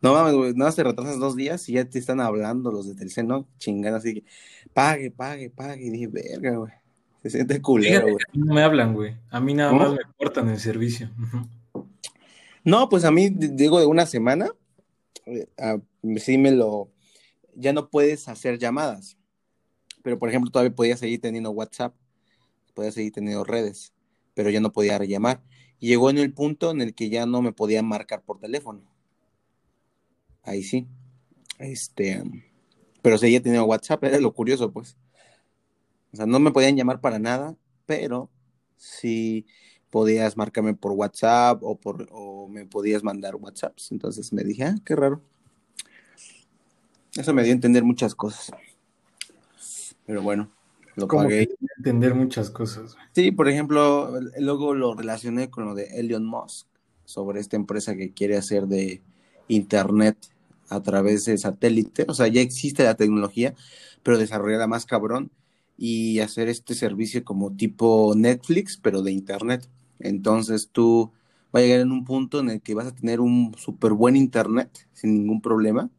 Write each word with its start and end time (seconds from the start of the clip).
No 0.00 0.12
mames, 0.12 0.34
güey, 0.34 0.52
nada 0.52 0.66
más 0.66 0.76
te 0.76 0.84
retrasas 0.84 1.18
dos 1.18 1.36
días 1.36 1.68
y 1.68 1.74
ya 1.74 1.84
te 1.84 1.98
están 1.98 2.20
hablando 2.20 2.70
los 2.70 2.88
de 2.88 2.94
Telcel, 2.94 3.26
¿no? 3.26 3.46
Chingando 3.58 3.98
así 3.98 4.14
que 4.14 4.24
pague, 4.72 5.10
pague, 5.10 5.50
pague. 5.50 5.86
Y 5.86 5.90
dije, 5.90 6.06
verga, 6.08 6.56
güey. 6.56 6.72
Se 7.22 7.30
siente 7.30 7.60
culero, 7.62 8.02
güey. 8.02 8.16
A 8.16 8.36
mí 8.36 8.42
no 8.46 8.54
me 8.54 8.62
hablan, 8.62 8.92
güey. 8.92 9.16
A 9.30 9.40
mí 9.40 9.54
nada 9.54 9.72
más 9.72 9.92
me 9.92 9.98
cortan 10.18 10.48
el 10.50 10.60
servicio. 10.60 11.10
No, 12.64 12.88
pues 12.88 13.04
a 13.04 13.10
mí, 13.10 13.30
digo, 13.30 13.80
de 13.80 13.86
una 13.86 14.04
semana, 14.04 14.50
eh, 15.26 15.46
sí 16.18 16.36
me 16.36 16.50
lo. 16.50 16.90
Ya 17.54 17.72
no 17.72 17.88
puedes 17.88 18.28
hacer 18.28 18.58
llamadas. 18.58 19.16
Pero, 20.02 20.18
por 20.18 20.28
ejemplo, 20.28 20.50
todavía 20.50 20.74
podía 20.74 20.96
seguir 20.98 21.20
teniendo 21.20 21.50
WhatsApp, 21.50 21.94
podía 22.74 22.92
seguir 22.92 23.12
teniendo 23.12 23.42
redes, 23.42 23.94
pero 24.34 24.50
ya 24.50 24.60
no 24.60 24.70
podía 24.70 24.98
rellamar. 24.98 25.42
Y 25.78 25.88
llegó 25.88 26.10
en 26.10 26.18
el 26.18 26.32
punto 26.34 26.70
en 26.70 26.82
el 26.82 26.94
que 26.94 27.08
ya 27.08 27.24
no 27.24 27.40
me 27.40 27.52
podían 27.52 27.86
marcar 27.86 28.22
por 28.22 28.38
teléfono 28.38 28.93
ahí 30.44 30.62
sí. 30.62 30.86
Este, 31.58 32.22
pero 33.02 33.18
seguía 33.18 33.42
teniendo 33.42 33.66
WhatsApp, 33.66 34.04
era 34.04 34.18
lo 34.18 34.32
curioso, 34.32 34.72
pues. 34.72 34.96
O 36.12 36.16
sea, 36.16 36.26
no 36.26 36.38
me 36.38 36.52
podían 36.52 36.76
llamar 36.76 37.00
para 37.00 37.18
nada, 37.18 37.56
pero 37.86 38.30
sí 38.76 39.46
podías 39.90 40.36
marcarme 40.36 40.74
por 40.74 40.92
WhatsApp 40.92 41.62
o, 41.62 41.76
por, 41.76 42.08
o 42.10 42.48
me 42.48 42.66
podías 42.66 43.02
mandar 43.02 43.36
WhatsApps. 43.36 43.92
Entonces 43.92 44.32
me 44.32 44.42
dije, 44.42 44.64
ah, 44.64 44.74
qué 44.84 44.96
raro. 44.96 45.20
Eso 47.16 47.32
me 47.32 47.42
dio 47.42 47.52
a 47.52 47.54
entender 47.54 47.84
muchas 47.84 48.14
cosas. 48.14 48.50
Pero 50.06 50.22
bueno, 50.22 50.50
lo 50.96 51.08
pagué. 51.08 51.48
entender 51.78 52.14
muchas 52.14 52.50
cosas. 52.50 52.96
Sí, 53.12 53.30
por 53.30 53.48
ejemplo, 53.48 54.20
luego 54.38 54.74
lo 54.74 54.94
relacioné 54.94 55.50
con 55.50 55.64
lo 55.64 55.74
de 55.74 55.84
Elon 55.98 56.26
Musk, 56.26 56.66
sobre 57.04 57.40
esta 57.40 57.56
empresa 57.56 57.96
que 57.96 58.12
quiere 58.12 58.36
hacer 58.36 58.66
de 58.66 59.02
Internet 59.48 60.16
a 60.68 60.82
través 60.82 61.24
de 61.24 61.38
satélite, 61.38 62.06
o 62.08 62.14
sea, 62.14 62.28
ya 62.28 62.40
existe 62.40 62.84
la 62.84 62.96
tecnología, 62.96 63.54
pero 64.02 64.18
desarrollarla 64.18 64.66
más 64.66 64.86
cabrón 64.86 65.30
y 65.76 66.20
hacer 66.20 66.48
este 66.48 66.74
servicio 66.74 67.24
como 67.24 67.54
tipo 67.54 68.14
Netflix, 68.16 68.76
pero 68.76 69.02
de 69.02 69.12
Internet. 69.12 69.68
Entonces 69.98 70.68
tú 70.70 71.12
va 71.54 71.60
a 71.60 71.62
llegar 71.62 71.80
en 71.80 71.92
un 71.92 72.04
punto 72.04 72.40
en 72.40 72.50
el 72.50 72.60
que 72.60 72.74
vas 72.74 72.86
a 72.86 72.94
tener 72.94 73.20
un 73.20 73.54
súper 73.56 73.92
buen 73.92 74.16
Internet 74.16 74.88
sin 74.92 75.14
ningún 75.14 75.40
problema 75.40 75.90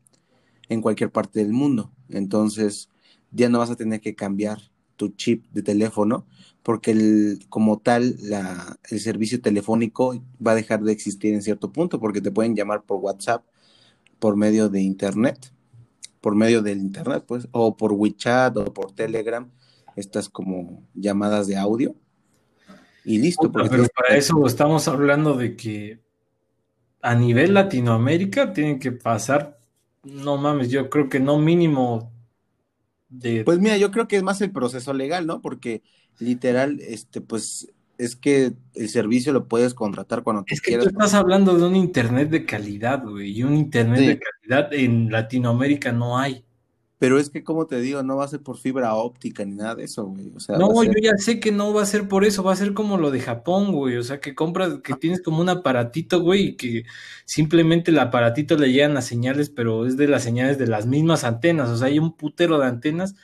en 0.69 0.81
cualquier 0.81 1.11
parte 1.11 1.39
del 1.39 1.53
mundo. 1.53 1.91
Entonces 2.09 2.89
ya 3.31 3.49
no 3.49 3.59
vas 3.59 3.69
a 3.69 3.75
tener 3.75 4.01
que 4.01 4.15
cambiar 4.15 4.59
tu 4.95 5.09
chip 5.09 5.45
de 5.51 5.61
teléfono 5.61 6.25
porque 6.63 6.91
el, 6.91 7.45
como 7.49 7.79
tal 7.79 8.15
la, 8.21 8.79
el 8.89 8.99
servicio 8.99 9.41
telefónico 9.41 10.23
va 10.45 10.51
a 10.51 10.55
dejar 10.55 10.83
de 10.83 10.91
existir 10.93 11.33
en 11.33 11.41
cierto 11.41 11.71
punto 11.71 11.99
porque 11.99 12.21
te 12.21 12.31
pueden 12.31 12.55
llamar 12.55 12.83
por 12.83 12.99
WhatsApp 12.99 13.45
por 14.19 14.35
medio 14.35 14.69
de 14.69 14.81
internet, 14.81 15.51
por 16.21 16.35
medio 16.35 16.61
del 16.61 16.79
internet, 16.79 17.23
pues, 17.27 17.47
o 17.51 17.75
por 17.75 17.93
WeChat 17.93 18.57
o 18.57 18.73
por 18.73 18.91
Telegram, 18.91 19.49
estas 19.95 20.29
como 20.29 20.83
llamadas 20.93 21.47
de 21.47 21.57
audio. 21.57 21.95
Y 23.03 23.19
listo. 23.19 23.51
Pero, 23.51 23.69
pero 23.69 23.85
para 23.95 24.17
eso 24.17 24.45
estamos 24.45 24.87
hablando 24.87 25.35
de 25.35 25.55
que 25.55 25.99
a 27.01 27.13
nivel 27.13 27.53
Latinoamérica 27.53 28.51
tienen 28.51 28.79
que 28.79 28.91
pasar, 28.91 29.59
no 30.03 30.37
mames, 30.37 30.69
yo 30.69 30.89
creo 30.89 31.07
que 31.07 31.19
no 31.19 31.37
mínimo 31.37 32.11
de... 33.09 33.43
Pues 33.43 33.59
mira, 33.59 33.77
yo 33.77 33.91
creo 33.91 34.07
que 34.07 34.15
es 34.15 34.23
más 34.23 34.41
el 34.41 34.51
proceso 34.51 34.91
legal, 34.93 35.27
¿no? 35.27 35.39
Porque 35.39 35.83
literal, 36.17 36.79
este, 36.81 37.21
pues 37.21 37.71
es 37.97 38.15
que 38.15 38.53
el 38.73 38.89
servicio 38.89 39.33
lo 39.33 39.47
puedes 39.47 39.73
contratar 39.73 40.23
cuando 40.23 40.43
es 40.47 40.61
que 40.61 40.77
Tú 40.77 40.87
estás 40.87 41.13
hablando 41.13 41.57
de 41.57 41.65
un 41.65 41.75
internet 41.75 42.29
de 42.29 42.45
calidad, 42.45 43.03
güey, 43.03 43.31
y 43.31 43.43
un 43.43 43.55
internet 43.55 43.99
de 43.99 44.19
calidad 44.19 44.73
en 44.73 45.11
Latinoamérica 45.11 45.91
no 45.91 46.17
hay. 46.17 46.45
Pero 46.97 47.19
es 47.19 47.29
que, 47.29 47.43
como 47.43 47.67
te 47.67 47.81
digo, 47.81 48.01
no 48.03 48.15
va 48.15 48.23
a 48.23 48.29
ser 48.29 48.41
por 48.41 48.57
fibra 48.57 48.95
óptica 48.95 49.43
ni 49.43 49.53
nada 49.53 49.75
de 49.75 49.83
eso, 49.83 50.05
güey. 50.05 50.31
O 50.33 50.39
sea, 50.39 50.57
no, 50.57 50.81
yo 50.81 50.93
ya 51.01 51.11
sé 51.17 51.41
que 51.41 51.51
no 51.51 51.73
va 51.73 51.81
a 51.81 51.85
ser 51.85 52.07
por 52.07 52.23
eso, 52.23 52.41
va 52.41 52.53
a 52.53 52.55
ser 52.55 52.73
como 52.73 52.97
lo 52.97 53.11
de 53.11 53.19
Japón, 53.19 53.73
güey. 53.73 53.97
O 53.97 54.03
sea, 54.03 54.21
que 54.21 54.33
compras, 54.33 54.79
que 54.81 54.93
tienes 54.93 55.21
como 55.21 55.41
un 55.41 55.49
aparatito, 55.49 56.21
güey, 56.21 56.43
y 56.47 56.55
que 56.55 56.85
simplemente 57.25 57.91
el 57.91 57.99
aparatito 57.99 58.57
le 58.57 58.71
llegan 58.71 58.93
las 58.93 59.05
señales, 59.05 59.49
pero 59.49 59.85
es 59.85 59.97
de 59.97 60.07
las 60.07 60.23
señales 60.23 60.57
de 60.57 60.67
las 60.67 60.87
mismas 60.87 61.25
antenas. 61.25 61.69
O 61.69 61.77
sea, 61.77 61.87
hay 61.87 61.99
un 61.99 62.15
putero 62.15 62.59
de 62.59 62.67
antenas 62.67 63.15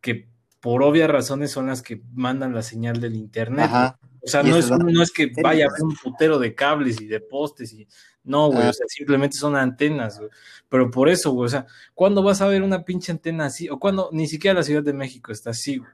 que 0.00 0.26
por 0.60 0.82
obvias 0.82 1.10
razones 1.10 1.50
son 1.50 1.66
las 1.66 1.82
que 1.82 2.02
mandan 2.14 2.54
la 2.54 2.62
señal 2.62 2.98
del 2.98 3.14
internet. 3.14 3.66
Ajá. 3.66 3.98
O 4.20 4.26
sea, 4.26 4.42
no 4.42 4.56
es, 4.56 4.70
no 4.70 5.02
es, 5.02 5.10
que 5.10 5.30
vaya 5.42 5.66
a 5.66 5.84
un 5.84 5.94
putero 5.96 6.38
de 6.38 6.54
cables 6.54 7.00
y 7.00 7.06
de 7.06 7.20
postes 7.20 7.72
y 7.72 7.86
no, 8.24 8.50
güey, 8.50 8.68
o 8.68 8.72
sea, 8.72 8.86
simplemente 8.88 9.36
son 9.36 9.56
antenas, 9.56 10.18
güey. 10.18 10.30
Pero 10.68 10.90
por 10.90 11.08
eso, 11.08 11.32
güey, 11.32 11.46
o 11.46 11.48
sea, 11.48 11.66
¿cuándo 11.94 12.22
vas 12.22 12.42
a 12.42 12.48
ver 12.48 12.62
una 12.62 12.84
pinche 12.84 13.10
antena 13.10 13.46
así? 13.46 13.68
O 13.70 13.78
cuando 13.78 14.10
ni 14.12 14.26
siquiera 14.26 14.58
la 14.58 14.62
Ciudad 14.62 14.82
de 14.82 14.92
México 14.92 15.32
está 15.32 15.50
así, 15.50 15.78
güey. 15.78 15.90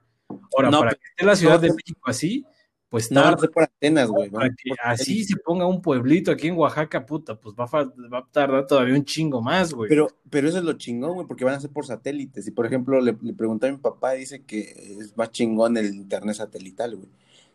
Ahora, 0.57 0.71
para 0.71 0.91
que 0.93 1.07
esté 1.11 1.25
la 1.25 1.37
Ciudad 1.37 1.61
de 1.61 1.73
México 1.73 2.01
así, 2.05 2.45
pues 2.89 3.11
no, 3.11 3.29
no 3.29 3.37
por 3.37 3.65
antenas, 3.65 4.09
güey. 4.09 4.31
Para 4.31 4.49
que 4.49 4.71
así 4.83 5.25
se 5.25 5.37
ponga 5.37 5.67
un 5.67 5.83
pueblito 5.83 6.33
aquí 6.33 6.49
en 6.49 6.57
Oaxaca, 6.57 7.07
puta, 7.07 7.35
pues 7.35 7.55
va 7.55 7.65
a, 7.65 7.85
va 8.13 8.19
a 8.19 8.29
tardar 8.31 8.67
todavía 8.67 8.95
un 8.95 9.05
chingo 9.05 9.43
más, 9.43 9.73
güey. 9.73 9.89
Pero, 9.89 10.09
pero 10.31 10.49
eso 10.49 10.59
es 10.59 10.65
lo 10.65 10.73
chingón, 10.75 11.15
güey, 11.15 11.27
porque 11.27 11.45
van 11.45 11.55
a 11.55 11.61
ser 11.61 11.71
por 11.71 11.87
satélites. 11.87 12.47
Y 12.47 12.51
por 12.51 12.67
ejemplo, 12.67 13.01
le, 13.01 13.17
le 13.21 13.33
pregunté 13.35 13.69
a 13.69 13.73
mi 13.73 13.79
papá 13.79 14.13
dice 14.13 14.45
que 14.45 14.97
es 15.01 15.17
más 15.17 15.31
chingón 15.31 15.77
el 15.77 15.95
internet 15.95 16.37
satelital, 16.37 16.97
güey. 16.97 17.09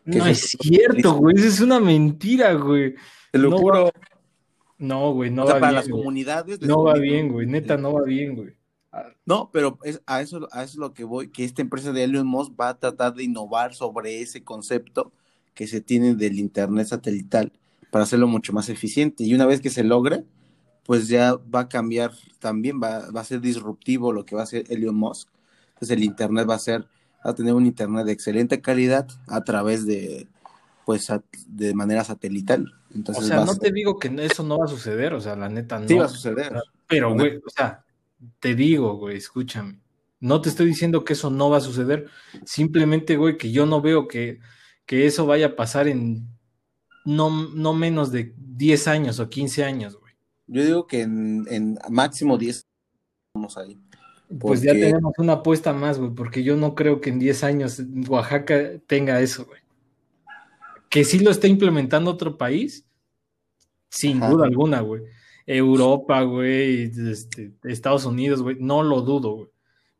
No 0.04 0.26
es 0.26 0.56
cierto, 0.60 1.14
güey, 1.14 1.36
eso 1.36 1.46
es 1.46 1.60
una 1.60 1.80
mentira, 1.80 2.54
güey. 2.54 2.94
Te 3.30 3.38
lo 3.38 3.56
juro. 3.56 3.90
No, 4.78 5.12
güey, 5.12 5.30
no 5.30 5.44
o 5.44 5.46
sea, 5.46 5.56
va 5.56 5.60
para 5.60 5.72
las 5.72 5.88
comunidades. 5.88 6.60
No 6.62 6.84
va 6.84 6.94
bien, 6.94 7.28
güey, 7.28 7.46
neta, 7.46 7.76
no 7.76 7.92
va 7.92 8.02
bien, 8.02 8.34
güey. 8.34 8.54
No, 9.24 9.50
pero 9.52 9.78
es, 9.84 10.02
a, 10.06 10.20
eso, 10.20 10.48
a 10.50 10.64
eso 10.64 10.72
es 10.72 10.76
lo 10.76 10.94
que 10.94 11.04
voy, 11.04 11.28
que 11.28 11.44
esta 11.44 11.62
empresa 11.62 11.92
de 11.92 12.04
Elon 12.04 12.26
Musk 12.26 12.52
va 12.60 12.70
a 12.70 12.78
tratar 12.78 13.14
de 13.14 13.22
innovar 13.22 13.74
sobre 13.74 14.20
ese 14.20 14.42
concepto 14.42 15.12
que 15.54 15.66
se 15.66 15.80
tiene 15.80 16.14
del 16.14 16.38
Internet 16.38 16.88
satelital 16.88 17.52
para 17.90 18.04
hacerlo 18.04 18.26
mucho 18.26 18.52
más 18.52 18.68
eficiente. 18.68 19.22
Y 19.22 19.34
una 19.34 19.46
vez 19.46 19.60
que 19.60 19.70
se 19.70 19.84
logre, 19.84 20.24
pues 20.84 21.08
ya 21.08 21.34
va 21.54 21.60
a 21.60 21.68
cambiar 21.68 22.12
también, 22.40 22.80
va, 22.82 23.10
va 23.10 23.20
a 23.20 23.24
ser 23.24 23.40
disruptivo 23.40 24.12
lo 24.12 24.24
que 24.24 24.34
va 24.34 24.40
a 24.40 24.44
hacer 24.44 24.64
Elon 24.70 24.96
Musk. 24.96 25.28
Entonces 25.74 25.96
el 25.96 26.02
Internet 26.02 26.48
va 26.48 26.54
a 26.54 26.58
ser 26.58 26.86
a 27.22 27.34
tener 27.34 27.54
un 27.54 27.66
internet 27.66 28.06
de 28.06 28.12
excelente 28.12 28.60
calidad 28.60 29.06
a 29.28 29.42
través 29.42 29.86
de 29.86 30.28
pues 30.84 31.06
de 31.46 31.74
manera 31.74 32.02
satelital. 32.02 32.74
Entonces, 32.94 33.24
o 33.24 33.26
sea, 33.28 33.44
no 33.44 33.56
te 33.56 33.70
digo 33.70 33.98
que 33.98 34.08
eso 34.24 34.42
no 34.42 34.58
va 34.58 34.64
a 34.64 34.68
suceder, 34.68 35.14
o 35.14 35.20
sea, 35.20 35.36
la 35.36 35.48
neta 35.48 35.78
no. 35.78 35.86
Sí 35.86 35.94
va 35.94 36.06
a 36.06 36.08
suceder. 36.08 36.52
Pero, 36.88 37.14
güey, 37.14 37.36
o 37.36 37.50
sea, 37.54 37.84
te 38.40 38.54
digo, 38.54 38.96
güey, 38.96 39.16
escúchame. 39.16 39.78
No 40.18 40.40
te 40.40 40.48
estoy 40.48 40.66
diciendo 40.66 41.04
que 41.04 41.12
eso 41.12 41.30
no 41.30 41.48
va 41.48 41.58
a 41.58 41.62
suceder. 41.62 42.08
Simplemente, 42.44 43.16
güey, 43.16 43.38
que 43.38 43.52
yo 43.52 43.66
no 43.66 43.80
veo 43.80 44.08
que, 44.08 44.40
que 44.84 45.06
eso 45.06 45.26
vaya 45.26 45.46
a 45.46 45.56
pasar 45.56 45.86
en 45.86 46.26
no, 47.04 47.30
no 47.30 47.72
menos 47.72 48.10
de 48.10 48.34
10 48.36 48.88
años 48.88 49.20
o 49.20 49.30
15 49.30 49.64
años, 49.64 49.96
güey. 49.98 50.14
Yo 50.48 50.64
digo 50.64 50.86
que 50.86 51.02
en, 51.02 51.46
en 51.48 51.78
máximo 51.88 52.36
10 52.36 52.66
vamos 53.34 53.56
ahí. 53.56 53.78
Pues 54.38 54.62
ya 54.62 54.72
tenemos 54.72 55.12
una 55.18 55.34
apuesta 55.34 55.72
más, 55.72 55.98
güey, 55.98 56.12
porque 56.12 56.44
yo 56.44 56.56
no 56.56 56.76
creo 56.76 57.00
que 57.00 57.10
en 57.10 57.18
10 57.18 57.44
años 57.44 57.82
Oaxaca 58.08 58.78
tenga 58.86 59.20
eso, 59.20 59.44
güey. 59.44 59.60
Que 60.88 61.04
sí 61.04 61.18
lo 61.18 61.32
esté 61.32 61.48
implementando 61.48 62.12
otro 62.12 62.38
país, 62.38 62.86
sin 63.88 64.20
duda 64.20 64.46
alguna, 64.46 64.80
güey. 64.82 65.02
Europa, 65.46 66.22
güey, 66.22 66.92
este, 67.10 67.52
Estados 67.64 68.04
Unidos, 68.04 68.40
güey, 68.42 68.56
no 68.60 68.84
lo 68.84 69.02
dudo, 69.02 69.32
güey. 69.32 69.48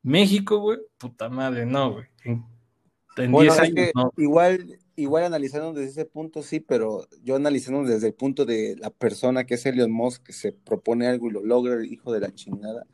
México, 0.02 0.58
güey, 0.58 0.78
puta 0.96 1.28
madre, 1.28 1.66
no, 1.66 1.94
güey. 1.94 2.04
En, 2.24 3.32
10 3.32 3.58
años, 3.58 3.90
no. 3.96 4.12
Igual, 4.16 4.78
igual 4.94 5.24
analizando 5.24 5.72
desde 5.72 5.90
ese 5.90 6.04
punto, 6.04 6.44
sí, 6.44 6.60
pero 6.60 7.04
yo 7.24 7.34
analizando 7.34 7.82
desde 7.82 8.06
el 8.06 8.14
punto 8.14 8.44
de 8.44 8.76
la 8.78 8.90
persona 8.90 9.44
que 9.44 9.54
es 9.54 9.66
Elon 9.66 9.90
Musk, 9.90 10.22
que 10.22 10.32
se 10.32 10.52
propone 10.52 11.08
algo 11.08 11.28
y 11.28 11.32
lo 11.32 11.44
logra, 11.44 11.74
el 11.74 11.92
hijo 11.92 12.12
de 12.12 12.20
la 12.20 12.32
chingada 12.32 12.86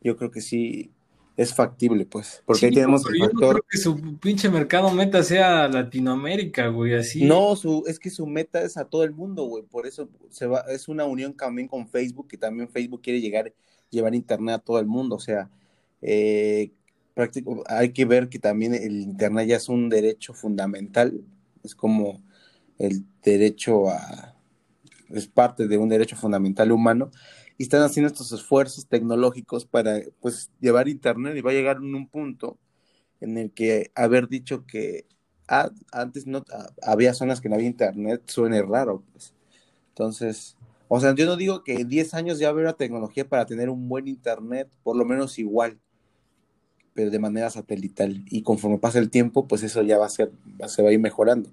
yo 0.00 0.16
creo 0.16 0.30
que 0.30 0.40
sí 0.40 0.90
es 1.36 1.54
factible, 1.54 2.06
pues. 2.06 2.42
Porque 2.46 2.66
ahí 2.66 2.72
tenemos 2.72 3.04
el 3.06 3.18
factor. 3.18 3.40
Yo 3.40 3.50
creo 3.50 3.64
que 3.68 3.78
su 3.78 4.18
pinche 4.18 4.48
mercado 4.48 4.90
meta 4.92 5.22
sea 5.22 5.68
Latinoamérica, 5.68 6.68
güey, 6.68 6.94
así. 6.94 7.24
No, 7.24 7.54
su, 7.56 7.84
es 7.86 7.98
que 7.98 8.08
su 8.08 8.26
meta 8.26 8.62
es 8.62 8.76
a 8.76 8.86
todo 8.86 9.04
el 9.04 9.12
mundo, 9.12 9.44
güey. 9.44 9.62
Por 9.62 9.86
eso 9.86 10.08
se 10.30 10.46
va, 10.46 10.60
es 10.70 10.88
una 10.88 11.04
unión 11.04 11.34
también 11.36 11.68
con 11.68 11.88
Facebook, 11.88 12.28
que 12.28 12.38
también 12.38 12.70
Facebook 12.70 13.02
quiere 13.02 13.20
llegar, 13.20 13.52
llevar 13.90 14.14
internet 14.14 14.54
a 14.56 14.58
todo 14.58 14.80
el 14.80 14.86
mundo. 14.86 15.16
O 15.16 15.20
sea, 15.20 15.50
eh, 16.00 16.72
práctico, 17.12 17.62
hay 17.66 17.92
que 17.92 18.06
ver 18.06 18.30
que 18.30 18.38
también 18.38 18.74
el 18.74 19.02
internet 19.02 19.48
ya 19.48 19.56
es 19.56 19.68
un 19.68 19.90
derecho 19.90 20.32
fundamental. 20.32 21.20
Es 21.62 21.74
como 21.74 22.22
el 22.78 23.04
derecho 23.22 23.90
a. 23.90 24.34
es 25.10 25.26
parte 25.26 25.68
de 25.68 25.76
un 25.76 25.90
derecho 25.90 26.16
fundamental 26.16 26.72
humano 26.72 27.10
y 27.58 27.64
están 27.64 27.82
haciendo 27.82 28.08
estos 28.08 28.32
esfuerzos 28.32 28.86
tecnológicos 28.86 29.66
para 29.66 30.00
pues 30.20 30.50
llevar 30.60 30.88
internet 30.88 31.36
y 31.36 31.40
va 31.40 31.50
a 31.50 31.54
llegar 31.54 31.78
en 31.78 31.94
un 31.94 32.08
punto 32.08 32.58
en 33.20 33.38
el 33.38 33.50
que 33.52 33.90
haber 33.94 34.28
dicho 34.28 34.66
que 34.66 35.06
antes 35.92 36.26
no 36.26 36.44
había 36.82 37.14
zonas 37.14 37.40
que 37.40 37.48
no 37.48 37.54
había 37.54 37.68
internet 37.68 38.22
suene 38.26 38.62
raro 38.62 39.02
pues. 39.12 39.32
entonces 39.90 40.56
O 40.88 41.00
sea, 41.00 41.14
yo 41.14 41.26
no 41.26 41.36
digo 41.36 41.64
que 41.64 41.74
en 41.76 41.88
10 41.88 42.14
años 42.14 42.38
ya 42.38 42.48
habrá 42.48 42.74
tecnología 42.74 43.28
para 43.28 43.46
tener 43.46 43.70
un 43.70 43.88
buen 43.88 44.08
internet, 44.08 44.68
por 44.84 44.96
lo 44.96 45.04
menos 45.04 45.38
igual, 45.38 45.78
pero 46.94 47.10
de 47.10 47.18
manera 47.18 47.50
satelital. 47.50 48.24
Y 48.30 48.42
conforme 48.42 48.78
pasa 48.78 48.98
el 48.98 49.10
tiempo, 49.10 49.46
pues 49.46 49.62
eso 49.62 49.82
ya 49.82 49.98
va 49.98 50.06
a 50.06 50.08
ser, 50.10 50.32
va, 50.60 50.68
se 50.68 50.82
va 50.82 50.90
a 50.90 50.92
ir 50.92 51.00
mejorando. 51.00 51.50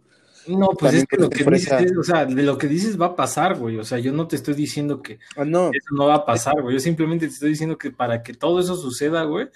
No, 0.48 0.70
pues 0.70 0.94
es 0.94 1.06
que 1.06 1.18
lo 1.18 1.30
que 1.30 1.44
dices, 1.44 1.92
o 1.98 2.04
sea, 2.04 2.26
de 2.26 2.44
lo 2.44 2.58
que 2.58 2.68
dices 2.68 3.00
va 3.00 3.08
a 3.08 3.16
pasar, 3.16 3.58
güey. 3.58 3.78
O 3.78 3.84
sea, 3.84 4.00
yo 4.00 4.12
no 4.12 4.28
te 4.28 4.36
estoy 4.36 4.54
diciendo 4.54 5.02
que 5.02 5.20
ah, 5.36 5.46
no. 5.46 5.70
eso 5.70 5.96
no 5.96 6.08
va 6.08 6.16
a 6.16 6.26
pasar, 6.26 6.62
güey. 6.62 6.76
Yo 6.76 6.80
simplemente 6.80 7.28
te 7.28 7.34
estoy 7.34 7.50
diciendo 7.50 7.78
que 7.78 7.92
para 7.92 8.24
que 8.24 8.34
todo 8.34 8.60
eso 8.60 8.76
suceda, 8.76 9.24
güey, 9.24 9.48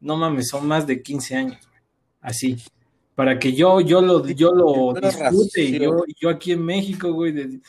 no 0.00 0.16
mames, 0.16 0.48
son 0.48 0.66
más 0.66 0.86
de 0.86 1.02
15 1.02 1.36
años, 1.36 1.58
güey. 1.68 1.80
Así. 2.20 2.56
Para 3.14 3.38
que 3.38 3.54
yo, 3.54 3.80
yo 3.80 4.02
lo, 4.02 4.26
yo 4.28 4.52
lo 4.52 4.92
disfrute 4.92 5.62
y 5.62 5.78
yo, 5.78 6.04
yo 6.20 6.28
aquí 6.28 6.52
en 6.52 6.64
México, 6.64 7.12
güey, 7.12 7.32
de, 7.32 7.60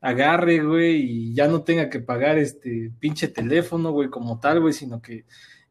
agarre, 0.00 0.60
güey, 0.60 0.96
y 0.96 1.34
ya 1.34 1.48
no 1.48 1.62
tenga 1.62 1.88
que 1.88 2.00
pagar 2.00 2.38
este 2.38 2.90
pinche 2.98 3.28
teléfono, 3.28 3.92
güey, 3.92 4.08
como 4.08 4.38
tal, 4.38 4.60
güey, 4.60 4.72
sino 4.72 5.00
que 5.00 5.24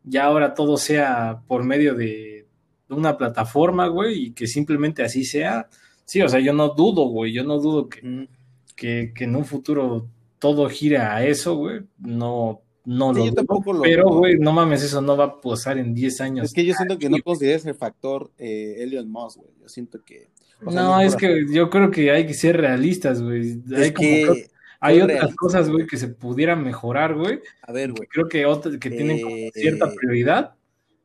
ya 0.03 0.25
ahora 0.25 0.53
todo 0.53 0.77
sea 0.77 1.41
por 1.47 1.63
medio 1.63 1.95
de 1.95 2.47
una 2.89 3.17
plataforma, 3.17 3.87
güey, 3.87 4.25
y 4.25 4.31
que 4.31 4.47
simplemente 4.47 5.03
así 5.03 5.23
sea. 5.25 5.69
Sí, 6.05 6.21
o 6.21 6.29
sea, 6.29 6.39
yo 6.39 6.53
no 6.53 6.69
dudo, 6.69 7.07
güey, 7.07 7.33
yo 7.33 7.43
no 7.43 7.59
dudo 7.59 7.89
que, 7.89 8.27
que, 8.75 9.23
en 9.23 9.35
un 9.35 9.45
futuro 9.45 10.07
todo 10.39 10.69
gire 10.69 10.97
a 10.97 11.25
eso, 11.25 11.55
güey. 11.55 11.81
No, 11.97 12.61
no 12.85 13.11
lo, 13.11 13.25
dudo, 13.25 13.81
Pero, 13.81 14.09
güey, 14.09 14.37
no 14.37 14.53
mames, 14.53 14.83
eso 14.83 15.01
no 15.01 15.17
va 15.17 15.25
a 15.25 15.41
pasar 15.41 15.77
en 15.77 15.93
10 15.93 16.21
años. 16.21 16.45
Es 16.45 16.53
que 16.53 16.65
yo 16.65 16.73
siento 16.75 16.99
que 16.99 17.09
no 17.09 17.17
consideras 17.23 17.65
el 17.65 17.75
factor 17.75 18.31
eh, 18.37 18.75
Elon 18.79 19.09
Musk, 19.09 19.37
güey. 19.37 19.51
Yo 19.61 19.67
siento 19.67 20.03
que 20.03 20.29
no, 20.61 21.01
es 21.01 21.15
que 21.15 21.45
yo 21.51 21.69
creo 21.69 21.91
que 21.91 22.11
hay 22.11 22.25
que 22.25 22.33
ser 22.33 22.57
realistas, 22.57 23.21
güey. 23.21 23.61
Hay, 23.75 23.93
que 23.93 24.47
hay 24.79 25.01
otras 25.01 25.35
cosas, 25.35 25.69
güey, 25.69 25.85
que 25.85 25.97
se 25.97 26.07
pudieran 26.07 26.63
mejorar, 26.63 27.15
güey. 27.15 27.39
A 27.61 27.71
ver, 27.71 27.91
güey. 27.91 28.07
Creo 28.07 28.27
que 28.27 28.45
otras 28.45 28.77
que 28.77 28.89
tienen 28.89 29.19
eh, 29.27 29.51
cierta 29.53 29.91
prioridad. 29.93 30.55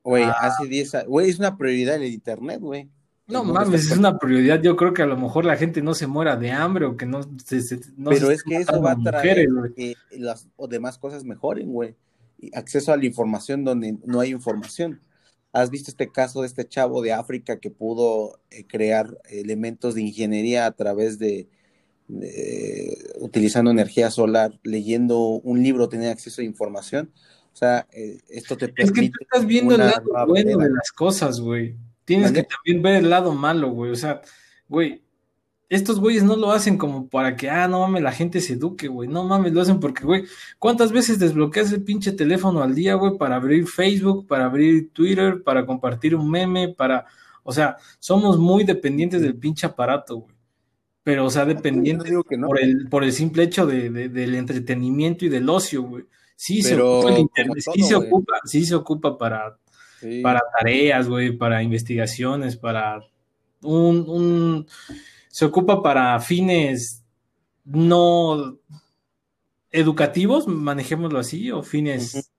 Güey, 0.03 0.25
ah. 0.25 0.37
hace 0.41 0.67
10 0.67 0.95
años, 0.95 1.09
güey, 1.09 1.31
es 1.31 1.39
una 1.39 1.57
prioridad 1.57 1.97
el 1.97 2.13
internet, 2.13 2.61
güey. 2.61 2.89
No 3.31 3.45
mames, 3.45 3.91
es 3.91 3.97
una 3.97 4.19
prioridad. 4.19 4.61
Yo 4.61 4.77
creo 4.77 4.93
que 4.93 5.03
a 5.03 5.07
lo 5.07 5.17
mejor 5.17 5.45
la 5.45 5.57
gente 5.57 5.83
no 5.83 5.95
se 5.95 6.07
muera 6.07 6.37
de 6.37 6.51
hambre 6.51 6.87
o 6.87 6.97
que 6.97 7.07
no 7.07 7.23
se. 7.45 7.81
Pero 8.09 8.31
es 8.31 8.43
que 8.43 8.57
eso 8.57 8.81
va 8.81 8.93
a 8.93 8.99
traer 8.99 9.49
que 9.77 9.95
las 10.13 10.49
o 10.57 10.69
demás 10.69 10.99
cosas 10.99 11.25
mejoren, 11.25 11.73
güey. 11.73 11.95
Acceso 12.55 12.93
a 12.93 12.97
la 12.97 13.07
información 13.07 13.65
donde 13.65 13.97
no 14.05 14.21
hay 14.21 14.31
información. 14.31 15.01
¿Has 15.53 15.71
visto 15.71 15.91
este 15.91 16.11
caso 16.11 16.43
de 16.43 16.47
este 16.47 16.67
chavo 16.67 17.03
de 17.03 17.13
África 17.13 17.59
que 17.59 17.71
pudo 17.71 18.41
eh, 18.51 18.65
crear 18.67 19.19
elementos 19.29 19.95
de 19.95 20.03
ingeniería 20.03 20.67
a 20.67 20.73
través 20.73 21.19
de, 21.19 21.49
utilizando 23.19 23.71
energía 23.71 24.11
solar, 24.11 24.59
leyendo 24.63 25.19
un 25.19 25.63
libro, 25.63 25.89
tener 25.89 26.11
acceso 26.11 26.41
a 26.41 26.45
información? 26.45 27.11
O 27.53 27.57
sea, 27.57 27.89
eh, 27.93 28.21
esto 28.29 28.57
te 28.57 28.69
permite. 28.69 28.83
Es 28.85 28.93
que 28.93 29.11
tú 29.11 29.19
estás 29.23 29.45
viendo 29.45 29.75
el 29.75 29.81
lado 29.81 30.27
bueno 30.29 30.57
de 30.59 30.71
las 30.71 30.93
cosas, 30.93 31.41
güey. 31.41 31.77
Tienes 32.11 32.33
que 32.33 32.43
también 32.43 32.83
ver 32.83 32.97
el 32.97 33.09
lado 33.09 33.33
malo, 33.33 33.71
güey. 33.71 33.93
O 33.93 33.95
sea, 33.95 34.21
güey, 34.69 35.01
estos 35.69 36.01
güeyes 36.01 36.25
no 36.25 36.35
lo 36.35 36.51
hacen 36.51 36.77
como 36.77 37.09
para 37.09 37.37
que, 37.37 37.49
ah, 37.49 37.69
no 37.69 37.79
mames, 37.79 38.03
la 38.03 38.11
gente 38.11 38.41
se 38.41 38.55
eduque, 38.55 38.89
güey. 38.89 39.09
No 39.09 39.23
mames, 39.23 39.53
lo 39.53 39.61
hacen 39.61 39.79
porque, 39.79 40.05
güey, 40.05 40.25
¿cuántas 40.59 40.91
veces 40.91 41.21
desbloqueas 41.21 41.71
el 41.71 41.85
pinche 41.85 42.11
teléfono 42.11 42.65
al 42.65 42.75
día, 42.75 42.95
güey, 42.95 43.17
para 43.17 43.37
abrir 43.37 43.65
Facebook, 43.69 44.27
para 44.27 44.47
abrir 44.47 44.91
Twitter, 44.93 45.41
para 45.45 45.65
compartir 45.65 46.17
un 46.17 46.29
meme, 46.29 46.75
para. 46.75 47.07
O 47.45 47.53
sea, 47.53 47.77
somos 48.01 48.39
muy 48.39 48.65
dependientes 48.65 49.23
del 49.23 49.37
pinche 49.37 49.69
aparato, 49.69 50.17
güey. 50.17 50.35
Pero, 51.05 51.27
o 51.27 51.31
sea, 51.31 51.45
dependientes 51.45 52.13
por, 52.13 52.61
el, 52.61 52.89
por 52.89 53.05
el 53.05 53.13
simple 53.13 53.45
hecho 53.45 53.67
de, 53.67 53.89
del 53.89 54.35
entretenimiento 54.35 55.27
y 55.27 55.29
del 55.29 55.49
ocio, 55.49 55.85
güey. 55.85 56.07
Sí, 56.35 56.61
se 56.61 56.75
ocupa 56.75 57.13
el 57.13 57.21
internet, 57.21 57.65
sí, 57.73 57.83
se 57.85 57.95
ocupa, 57.95 58.33
sí 58.45 58.67
se 58.67 58.75
ocupa 58.75 59.17
para, 59.17 59.57
para 60.23 60.41
tareas, 60.59 61.09
güey, 61.09 61.37
para 61.37 61.63
investigaciones, 61.63 62.57
para 62.57 63.01
un, 63.63 64.05
un 64.09 64.67
se 65.29 65.45
ocupa 65.45 65.83
para 65.83 66.19
fines 66.21 67.05
no 67.65 68.59
educativos, 69.71 70.49
manejémoslo 70.49 71.19
así, 71.19 71.51
o 71.51 71.63
fines 71.63 72.31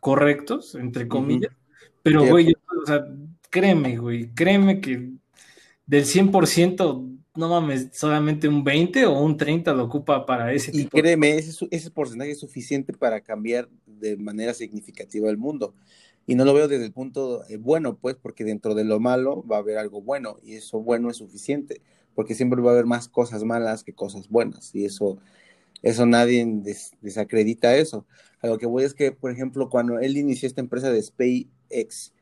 correctos, 0.00 0.74
entre 0.74 1.08
comillas. 1.08 1.52
Pero, 2.02 2.24
güey, 2.24 2.52
o 2.52 2.86
sea, 2.86 3.04
créeme, 3.50 3.98
güey, 3.98 4.32
créeme 4.32 4.80
que 4.80 5.10
del 5.86 6.04
100%, 6.04 7.18
no 7.34 7.48
mames, 7.48 7.88
solamente 7.92 8.48
un 8.48 8.64
20 8.64 9.06
o 9.06 9.20
un 9.20 9.36
30 9.36 9.74
lo 9.74 9.84
ocupa 9.84 10.24
para 10.24 10.52
ese 10.52 10.70
y 10.70 10.84
tipo. 10.84 10.96
Y 10.96 11.00
créeme, 11.00 11.36
ese, 11.36 11.66
ese 11.70 11.90
porcentaje 11.90 12.30
es 12.30 12.40
suficiente 12.40 12.92
para 12.92 13.20
cambiar 13.20 13.68
de 13.84 14.16
manera 14.16 14.54
significativa 14.54 15.28
el 15.28 15.36
mundo. 15.36 15.74
Y 16.26 16.34
no 16.34 16.44
lo 16.44 16.52
veo 16.54 16.68
desde 16.68 16.84
el 16.84 16.92
punto 16.92 17.44
eh, 17.48 17.56
bueno, 17.56 17.96
pues, 17.96 18.16
porque 18.16 18.44
dentro 18.44 18.74
de 18.74 18.84
lo 18.84 18.98
malo 18.98 19.44
va 19.46 19.56
a 19.56 19.60
haber 19.60 19.78
algo 19.78 20.02
bueno 20.02 20.36
y 20.42 20.54
eso 20.54 20.80
bueno 20.80 21.10
es 21.10 21.18
suficiente, 21.18 21.80
porque 22.14 22.34
siempre 22.34 22.60
va 22.60 22.70
a 22.70 22.74
haber 22.74 22.86
más 22.86 23.08
cosas 23.08 23.44
malas 23.44 23.84
que 23.84 23.92
cosas 23.94 24.28
buenas 24.28 24.74
y 24.74 24.84
eso, 24.84 25.18
eso 25.82 26.06
nadie 26.06 26.44
desacredita 27.00 27.76
eso. 27.76 28.06
Lo 28.42 28.58
que 28.58 28.66
voy 28.66 28.84
es 28.84 28.94
que, 28.94 29.12
por 29.12 29.30
ejemplo, 29.30 29.68
cuando 29.68 29.98
él 29.98 30.16
inició 30.16 30.46
esta 30.46 30.60
empresa 30.60 30.90
de 30.90 31.02
SpaceX, 31.02 32.12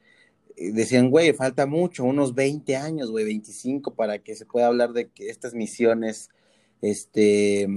eh, 0.56 0.73
decían, 0.73 1.11
güey, 1.11 1.33
falta 1.33 1.67
mucho, 1.67 2.05
unos 2.05 2.35
20 2.35 2.77
años, 2.77 3.11
güey, 3.11 3.25
25, 3.25 3.95
para 3.95 4.19
que 4.19 4.37
se 4.37 4.47
pueda 4.47 4.67
hablar 4.67 4.93
de 4.93 5.09
que 5.09 5.29
estas 5.29 5.55
misiones, 5.55 6.31
este 6.81 7.69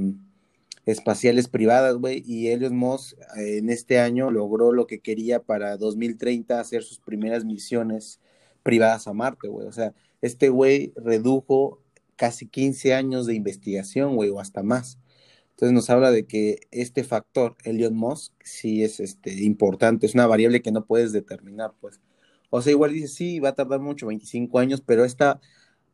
espaciales 0.88 1.50
privadas, 1.50 1.98
güey, 1.98 2.24
y 2.26 2.48
Elon 2.48 2.76
Musk 2.76 3.18
eh, 3.38 3.58
en 3.58 3.70
este 3.70 4.00
año 4.00 4.32
logró 4.32 4.72
lo 4.72 4.88
que 4.88 5.02
quería 5.02 5.44
para 5.44 5.76
2030 5.78 6.60
hacer 6.60 6.82
sus 6.84 7.00
primeras 7.00 7.44
misiones 7.44 8.22
privadas 8.64 9.08
a 9.08 9.14
Marte, 9.14 9.50
güey. 9.50 9.68
O 9.68 9.72
sea, 9.74 9.94
este 10.22 10.50
güey 10.50 10.94
redujo 10.96 11.84
casi 12.16 12.48
15 12.48 12.94
años 12.94 13.28
de 13.28 13.36
investigación, 13.36 14.16
güey, 14.16 14.30
o 14.30 14.40
hasta 14.40 14.64
más. 14.64 14.98
Entonces 15.52 15.74
nos 15.74 15.90
habla 15.90 16.12
de 16.12 16.26
que 16.26 16.60
este 16.72 17.04
factor, 17.04 17.58
Elon 17.66 17.96
Musk, 17.96 18.34
sí 18.44 18.84
es 18.84 19.00
este, 19.02 19.44
importante, 19.44 20.06
es 20.06 20.14
una 20.14 20.28
variable 20.28 20.62
que 20.62 20.72
no 20.72 20.86
puedes 20.86 21.12
determinar, 21.12 21.74
pues. 21.82 22.00
O 22.50 22.62
sea, 22.62 22.72
igual 22.72 22.94
dice, 22.94 23.10
sí, 23.10 23.40
va 23.42 23.50
a 23.50 23.56
tardar 23.56 23.82
mucho, 23.82 24.08
25 24.08 24.60
años, 24.60 24.82
pero 24.86 25.04
esta 25.04 25.42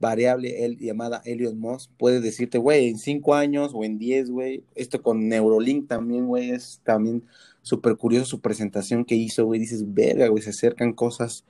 variable 0.03 0.77
llamada 0.79 1.21
Elliot 1.23 1.55
Moss 1.55 1.89
puede 1.97 2.19
decirte, 2.19 2.57
güey, 2.57 2.89
en 2.89 2.99
cinco 2.99 3.33
años 3.35 3.71
o 3.73 3.85
en 3.85 3.97
diez, 3.97 4.29
güey, 4.29 4.65
esto 4.75 5.01
con 5.01 5.29
Neurolink 5.29 5.87
también, 5.87 6.27
güey, 6.27 6.51
es 6.51 6.81
también 6.83 7.23
súper 7.61 7.95
curioso 7.95 8.25
su 8.25 8.41
presentación 8.41 9.05
que 9.05 9.15
hizo, 9.15 9.45
güey, 9.45 9.61
dices, 9.61 9.93
verga, 9.93 10.27
güey, 10.27 10.43
se 10.43 10.49
acercan 10.49 10.91
cosas 10.93 11.45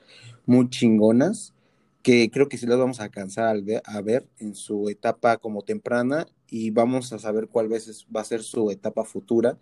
muy 0.45 0.69
chingonas 0.69 1.53
que 2.03 2.29
creo 2.29 2.47
que 2.47 2.57
sí 2.57 2.67
las 2.67 2.77
vamos 2.77 2.99
a 2.99 3.05
alcanzar 3.05 3.57
a 3.85 4.01
ver, 4.01 4.27
en 4.37 4.55
su 4.55 4.89
etapa 4.89 5.37
como 5.37 5.63
temprana 5.63 6.27
y 6.49 6.69
vamos 6.69 7.11
a 7.13 7.19
saber 7.19 7.47
cuál 7.47 7.69
veces 7.69 8.05
va 8.15 8.21
a 8.21 8.25
ser 8.25 8.43
su 8.43 8.69
etapa 8.69 9.03
futura 9.03 9.57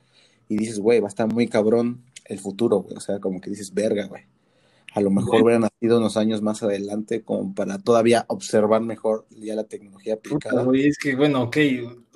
y 0.49 0.57
dices, 0.57 0.79
güey, 0.79 0.99
va 0.99 1.07
a 1.07 1.15
estar 1.15 1.31
muy 1.31 1.47
cabrón 1.47 2.03
el 2.25 2.39
futuro, 2.39 2.81
güey, 2.81 2.97
o 2.97 2.99
sea, 2.99 3.19
como 3.19 3.39
que 3.39 3.49
dices, 3.49 3.73
verga, 3.73 4.07
güey 4.07 4.23
a 4.93 5.01
lo 5.01 5.09
mejor 5.09 5.43
hubiera 5.43 5.59
nacido 5.59 5.97
unos 5.97 6.17
años 6.17 6.41
más 6.41 6.63
adelante 6.63 7.23
como 7.23 7.55
para 7.55 7.79
todavía 7.79 8.25
observar 8.27 8.81
mejor 8.81 9.25
ya 9.29 9.55
la 9.55 9.63
tecnología 9.63 10.15
aplicada. 10.15 10.63
güey, 10.63 10.87
es 10.87 10.97
que, 10.97 11.15
bueno, 11.15 11.43
ok, 11.43 11.57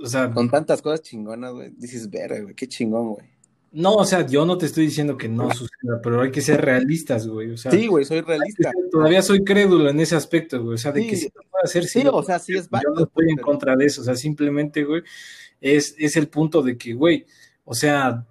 o 0.03 0.07
sea... 0.07 0.31
Con 0.31 0.49
tantas 0.49 0.81
cosas 0.81 1.01
chingonas, 1.01 1.53
güey, 1.53 1.71
dices, 1.77 2.09
verga, 2.09 2.41
güey, 2.41 2.53
qué 2.53 2.67
chingón, 2.67 3.13
güey. 3.13 3.35
No, 3.71 3.95
o 3.95 4.05
sea, 4.05 4.25
yo 4.25 4.45
no 4.45 4.57
te 4.57 4.67
estoy 4.67 4.85
diciendo 4.85 5.17
que 5.17 5.27
no 5.27 5.51
suceda, 5.51 5.99
pero 6.01 6.21
hay 6.21 6.31
que 6.31 6.39
ser 6.39 6.61
realistas, 6.61 7.27
güey. 7.27 7.51
O 7.51 7.57
sea, 7.57 7.71
sí, 7.71 7.87
güey, 7.87 8.05
soy 8.05 8.21
realista. 8.21 8.71
todavía 8.89 9.21
soy 9.21 9.43
crédulo 9.43 9.89
en 9.89 9.99
ese 9.99 10.15
aspecto, 10.15 10.63
güey. 10.63 10.75
O 10.75 10.77
sea, 10.77 10.93
de 10.93 11.05
que 11.05 11.17
sí 11.17 11.29
puede 11.29 11.63
hacer, 11.63 11.83
sí. 11.83 12.01
o 12.09 12.23
sea, 12.23 12.39
sí 12.39 12.53
es 12.53 12.69
válido. 12.69 12.93
Yo 12.93 12.99
no 13.01 13.05
estoy 13.05 13.29
en 13.31 13.37
contra 13.37 13.75
de 13.75 13.85
eso. 13.85 13.99
O 13.99 14.05
sea, 14.05 14.15
simplemente, 14.15 14.85
güey, 14.85 15.03
es, 15.59 15.93
es 15.97 16.15
el 16.15 16.29
punto 16.29 16.61
de 16.61 16.77
que, 16.77 16.93
güey, 16.93 17.25
o 17.65 17.73
sea, 17.73 18.25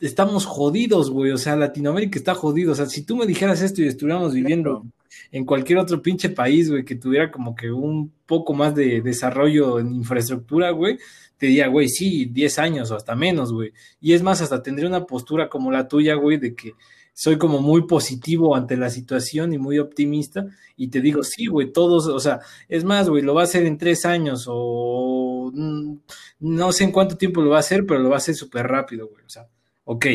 estamos 0.00 0.46
jodidos, 0.46 1.10
güey. 1.10 1.30
O 1.32 1.38
sea, 1.38 1.56
Latinoamérica 1.56 2.18
está 2.18 2.34
jodido. 2.34 2.72
O 2.72 2.74
sea, 2.74 2.86
si 2.86 3.02
tú 3.02 3.16
me 3.16 3.26
dijeras 3.26 3.62
esto 3.62 3.82
y 3.82 3.86
estuviéramos 3.86 4.34
viviendo 4.34 4.84
en 5.32 5.44
cualquier 5.44 5.78
otro 5.78 6.02
pinche 6.02 6.30
país, 6.30 6.70
güey, 6.70 6.84
que 6.84 6.96
tuviera 6.96 7.30
como 7.30 7.54
que 7.54 7.70
un 7.70 8.12
poco 8.26 8.54
más 8.54 8.74
de 8.74 9.00
desarrollo 9.00 9.78
en 9.78 9.94
infraestructura, 9.94 10.70
güey, 10.70 10.98
te 11.36 11.46
diría, 11.46 11.68
güey, 11.68 11.88
sí, 11.88 12.26
10 12.26 12.58
años 12.58 12.90
o 12.90 12.96
hasta 12.96 13.14
menos, 13.14 13.52
güey. 13.52 13.72
Y 14.00 14.12
es 14.14 14.22
más, 14.22 14.40
hasta 14.40 14.62
tendría 14.62 14.88
una 14.88 15.06
postura 15.06 15.48
como 15.48 15.70
la 15.70 15.88
tuya, 15.88 16.14
güey, 16.14 16.38
de 16.38 16.54
que 16.54 16.74
soy 17.12 17.38
como 17.38 17.60
muy 17.60 17.86
positivo 17.86 18.56
ante 18.56 18.76
la 18.76 18.90
situación 18.90 19.52
y 19.52 19.58
muy 19.58 19.78
optimista. 19.78 20.46
Y 20.76 20.88
te 20.88 21.00
digo, 21.00 21.22
sí, 21.22 21.46
güey, 21.46 21.72
todos, 21.72 22.06
o 22.06 22.20
sea, 22.20 22.40
es 22.68 22.84
más, 22.84 23.08
güey, 23.08 23.22
lo 23.22 23.34
va 23.34 23.42
a 23.42 23.44
hacer 23.44 23.66
en 23.66 23.78
tres 23.78 24.04
años 24.06 24.46
o 24.48 25.50
mm, 25.52 25.96
no 26.40 26.72
sé 26.72 26.84
en 26.84 26.92
cuánto 26.92 27.16
tiempo 27.16 27.42
lo 27.42 27.50
va 27.50 27.56
a 27.56 27.60
hacer, 27.60 27.84
pero 27.86 28.00
lo 28.00 28.08
va 28.08 28.16
a 28.16 28.18
hacer 28.18 28.34
súper 28.34 28.66
rápido, 28.66 29.08
güey. 29.08 29.24
O 29.24 29.28
sea, 29.28 29.48
ok, 29.90 30.06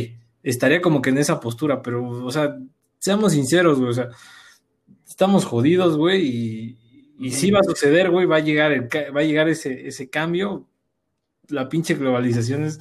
estaría 0.42 0.82
como 0.82 1.02
que 1.02 1.10
en 1.10 1.18
esa 1.18 1.42
postura, 1.42 1.82
pero, 1.82 2.08
o 2.08 2.32
sea, 2.32 2.58
seamos 2.98 3.34
sinceros, 3.34 3.78
güey, 3.78 3.90
o 3.90 3.94
sea, 3.94 4.08
estamos 5.06 5.44
jodidos, 5.44 5.98
güey, 5.98 6.80
y, 7.20 7.32
sí 7.32 7.52
va 7.52 7.60
a 7.60 7.64
suceder, 7.64 8.10
güey, 8.10 8.26
va 8.26 8.38
a 8.38 8.40
llegar, 8.40 8.72
el, 8.72 8.84
va 8.86 9.20
a 9.20 9.26
llegar 9.26 9.50
ese, 9.50 9.86
ese 9.86 10.10
cambio, 10.10 10.66
la 11.50 11.68
pinche 11.68 11.96
globalización 11.96 12.64
es 12.64 12.80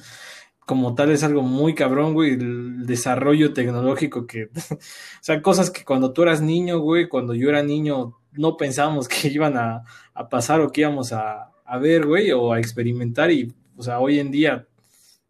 como 0.59 0.95
tal 0.95 1.11
es 1.11 1.23
algo 1.23 1.41
muy 1.41 1.75
cabrón, 1.75 2.13
güey, 2.13 2.31
el 2.35 2.85
desarrollo 2.85 3.53
tecnológico 3.53 4.25
que, 4.25 4.45
o 4.71 4.77
sea, 5.19 5.41
cosas 5.41 5.71
que 5.71 5.83
cuando 5.83 6.13
tú 6.13 6.23
eras 6.23 6.41
niño, 6.41 6.79
güey, 6.79 7.09
cuando 7.09 7.33
yo 7.33 7.49
era 7.49 7.61
niño, 7.61 8.17
no 8.31 8.55
pensábamos 8.55 9.07
que 9.09 9.27
iban 9.27 9.57
a, 9.57 9.83
pasar 10.29 10.61
o 10.61 10.71
que 10.71 10.81
íbamos 10.81 11.11
a, 11.11 11.51
a, 11.65 11.77
ver, 11.77 12.05
güey, 12.05 12.31
o 12.31 12.53
a 12.53 12.59
experimentar 12.59 13.31
y, 13.31 13.53
o 13.75 13.83
sea, 13.83 13.99
hoy 13.99 14.19
en 14.19 14.31
día, 14.31 14.65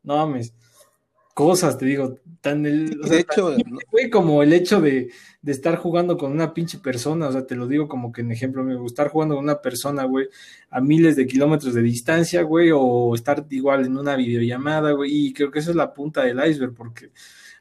no 0.03 0.17
mames, 0.17 0.53
cosas, 1.35 1.77
te 1.77 1.85
digo, 1.85 2.15
tan 2.39 2.65
el, 2.65 3.01
de 3.01 3.19
hecho, 3.19 3.53
güey, 3.91 4.09
como 4.09 4.41
el 4.41 4.53
hecho 4.53 4.79
de, 4.79 5.11
de, 5.41 5.51
estar 5.51 5.75
jugando 5.75 6.17
con 6.17 6.31
una 6.31 6.53
pinche 6.53 6.79
persona, 6.79 7.27
o 7.27 7.31
sea, 7.33 7.45
te 7.45 7.57
lo 7.57 7.67
digo 7.67 7.89
como 7.89 8.13
que 8.13 8.21
en 8.21 8.31
ejemplo, 8.31 8.63
me 8.63 8.73
estar 8.85 9.09
jugando 9.09 9.35
con 9.35 9.43
una 9.43 9.61
persona, 9.61 10.05
güey, 10.05 10.29
a 10.69 10.79
miles 10.79 11.17
de 11.17 11.27
kilómetros 11.27 11.73
de 11.73 11.81
distancia, 11.81 12.41
güey, 12.43 12.71
o 12.73 13.13
estar 13.13 13.45
igual 13.49 13.85
en 13.85 13.97
una 13.97 14.15
videollamada, 14.15 14.93
güey, 14.93 15.27
y 15.27 15.33
creo 15.33 15.51
que 15.51 15.59
eso 15.59 15.71
es 15.71 15.75
la 15.75 15.93
punta 15.93 16.23
del 16.23 16.39
iceberg, 16.47 16.73
porque 16.73 17.11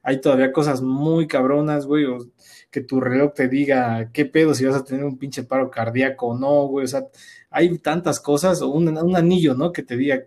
hay 0.05 0.21
todavía 0.21 0.53
cosas 0.53 0.81
muy 0.81 1.27
cabronas, 1.27 1.85
güey, 1.87 2.05
o 2.05 2.31
que 2.71 2.81
tu 2.81 3.01
reloj 3.01 3.35
te 3.35 3.49
diga 3.49 4.13
qué 4.13 4.25
pedo 4.25 4.55
si 4.55 4.65
vas 4.67 4.77
a 4.77 4.85
tener 4.85 5.05
un 5.05 5.19
pinche 5.19 5.43
paro 5.43 5.69
cardíaco 5.69 6.29
o 6.29 6.39
no, 6.39 6.69
güey, 6.69 6.85
o 6.85 6.89
sea, 6.89 7.09
hay 7.51 7.77
tantas 7.79 8.21
cosas, 8.21 8.63
o 8.63 8.69
un, 8.69 8.87
un 8.97 9.17
anillo, 9.17 9.55
¿no? 9.55 9.73
Que 9.73 9.83
te 9.83 9.97
diga 9.97 10.27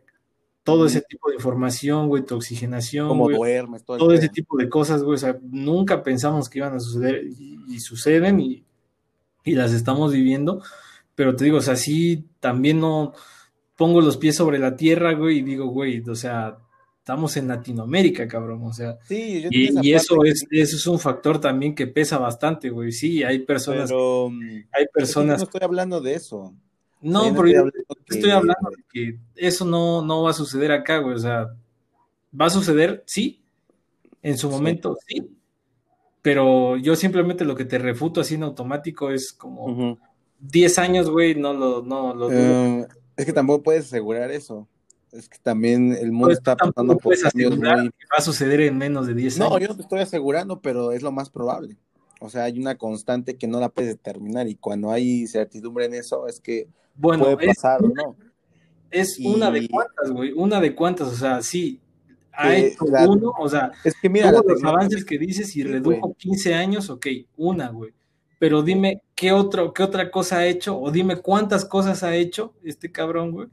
todo 0.67 0.85
ese 0.85 0.99
tipo 0.99 1.29
de 1.29 1.35
información, 1.35 2.09
güey, 2.09 2.25
tu 2.25 2.35
oxigenación, 2.35 3.17
duermes, 3.17 3.85
todo, 3.85 4.11
ese 4.11 4.27
tipo 4.27 4.57
de 4.57 4.67
cosas, 4.67 5.01
güey, 5.01 5.15
o 5.15 5.17
sea, 5.17 5.39
nunca 5.41 6.03
pensamos 6.03 6.49
que 6.49 6.59
iban 6.59 6.75
a 6.75 6.81
suceder 6.81 7.23
y, 7.25 7.79
suceden 7.79 8.41
y, 8.41 8.65
las 9.45 9.71
estamos 9.71 10.11
viviendo, 10.11 10.61
pero 11.15 11.37
te 11.37 11.45
digo, 11.45 11.59
o 11.59 11.61
sea, 11.61 11.77
sí, 11.77 12.25
también 12.41 12.81
no 12.81 13.13
pongo 13.77 14.01
los 14.01 14.17
pies 14.17 14.35
sobre 14.35 14.59
la 14.59 14.75
tierra, 14.75 15.13
güey, 15.13 15.37
y 15.37 15.41
digo, 15.41 15.67
güey, 15.67 16.01
o 16.01 16.15
sea, 16.15 16.57
estamos 16.97 17.37
en 17.37 17.47
Latinoamérica, 17.47 18.27
cabrón, 18.27 18.63
o 18.65 18.73
sea, 18.73 18.97
sí, 19.07 19.43
yo 19.43 19.47
y, 19.49 19.93
eso 19.93 20.25
es, 20.25 20.45
eso 20.51 20.75
es 20.75 20.85
un 20.85 20.99
factor 20.99 21.39
también 21.39 21.75
que 21.75 21.87
pesa 21.87 22.17
bastante, 22.17 22.71
güey, 22.71 22.91
sí, 22.91 23.23
hay 23.23 23.39
personas, 23.39 23.89
pero, 23.89 24.29
hay 24.73 24.85
personas, 24.93 25.37
no 25.37 25.45
estoy 25.45 25.61
hablando 25.63 26.01
de 26.01 26.15
eso, 26.15 26.53
no, 27.07 27.33
pero 27.33 27.47
yo 27.47 27.69
estoy 28.07 28.31
hablando 28.31 28.69
de 28.69 28.83
que 28.91 29.19
eso 29.35 29.65
no, 29.65 30.01
no 30.01 30.23
va 30.23 30.31
a 30.31 30.33
suceder 30.33 30.71
acá, 30.71 30.97
güey. 30.99 31.15
O 31.15 31.19
sea, 31.19 31.47
va 32.39 32.45
a 32.45 32.49
suceder, 32.49 33.03
sí, 33.05 33.43
en 34.21 34.37
su 34.37 34.49
momento, 34.49 34.97
sí. 35.07 35.29
Pero 36.21 36.75
yo 36.77 36.95
simplemente 36.95 37.45
lo 37.45 37.55
que 37.55 37.65
te 37.65 37.77
refuto 37.77 38.19
así 38.19 38.35
en 38.35 38.43
automático 38.43 39.09
es 39.11 39.31
como 39.31 39.97
10 40.39 40.79
años, 40.79 41.09
güey, 41.09 41.35
no 41.35 41.53
lo, 41.53 41.81
no 41.81 42.13
lo 42.13 42.31
eh, 42.31 42.87
es 43.15 43.25
que 43.25 43.33
tampoco 43.33 43.63
puedes 43.63 43.85
asegurar 43.85 44.31
eso. 44.31 44.67
Es 45.11 45.29
que 45.29 45.37
también 45.41 45.93
el 45.93 46.11
mundo 46.11 46.27
pues, 46.27 46.39
está 46.39 46.55
pasando 46.57 46.97
por 46.97 47.15
muy... 47.33 47.47
va 47.65 47.91
a 48.17 48.21
suceder 48.21 48.61
en 48.61 48.77
menos 48.77 49.07
de 49.07 49.13
10 49.13 49.39
años. 49.39 49.49
No, 49.49 49.59
yo 49.59 49.69
no 49.69 49.75
te 49.75 49.83
estoy 49.83 50.01
asegurando, 50.01 50.59
pero 50.61 50.91
es 50.91 51.01
lo 51.01 51.11
más 51.11 51.29
probable. 51.29 51.77
O 52.19 52.29
sea, 52.29 52.45
hay 52.45 52.59
una 52.59 52.75
constante 52.75 53.37
que 53.37 53.47
no 53.47 53.59
la 53.59 53.69
puedes 53.69 53.91
determinar 53.91 54.47
y 54.47 54.55
cuando 54.55 54.91
hay 54.91 55.27
certidumbre 55.27 55.85
en 55.85 55.93
eso 55.93 56.27
es 56.27 56.39
que 56.39 56.67
bueno, 56.95 57.23
puede 57.23 57.47
pasar 57.47 57.79
es, 57.83 57.89
no. 57.89 58.15
Es 58.89 59.19
una 59.19 59.51
de 59.51 59.67
cuantas, 59.67 60.11
güey, 60.11 60.31
una 60.33 60.59
de 60.59 60.73
cuantas, 60.73 61.07
o 61.09 61.15
sea, 61.15 61.41
sí, 61.41 61.79
hay 62.31 62.75
uno, 63.07 63.33
o 63.37 63.49
sea, 63.49 63.71
es 63.83 63.95
que 63.99 64.09
mira 64.09 64.31
los 64.31 64.63
avances 64.63 65.03
que 65.03 65.17
dices 65.17 65.55
y 65.55 65.63
redujo 65.63 66.13
15 66.13 66.53
años, 66.53 66.89
ok, 66.89 67.07
una, 67.35 67.69
güey. 67.69 67.91
Pero 68.39 68.61
dime 68.61 69.01
qué 69.15 69.31
otro, 69.31 69.73
qué 69.73 69.81
otra 69.81 70.11
cosa 70.11 70.37
ha 70.37 70.45
hecho, 70.45 70.79
o 70.79 70.91
dime 70.91 71.17
cuántas 71.17 71.65
cosas 71.65 72.03
ha 72.03 72.15
hecho 72.15 72.53
este 72.63 72.91
cabrón, 72.91 73.31
güey. 73.31 73.47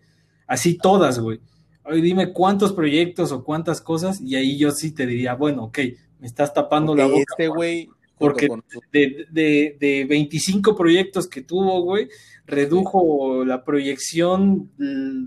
Así 0.46 0.76
todas, 0.76 1.18
güey. 1.18 1.40
Oye, 1.86 2.02
dime 2.02 2.32
cuántos 2.32 2.74
proyectos 2.74 3.32
o 3.32 3.42
cuántas 3.42 3.80
cosas, 3.80 4.20
y 4.20 4.36
ahí 4.36 4.58
yo 4.58 4.70
sí 4.70 4.92
te 4.92 5.06
diría, 5.06 5.34
bueno, 5.34 5.64
ok, 5.64 5.78
me 6.20 6.26
estás 6.26 6.52
tapando 6.52 6.94
la 6.94 7.06
boca. 7.06 7.24
Este 7.30 7.48
güey, 7.48 7.88
porque 8.18 8.48
de, 8.92 9.26
de, 9.30 9.76
de 9.78 10.04
25 10.08 10.76
proyectos 10.76 11.28
que 11.28 11.42
tuvo, 11.42 11.82
güey, 11.82 12.08
redujo 12.46 13.44
la 13.44 13.64
proyección 13.64 14.70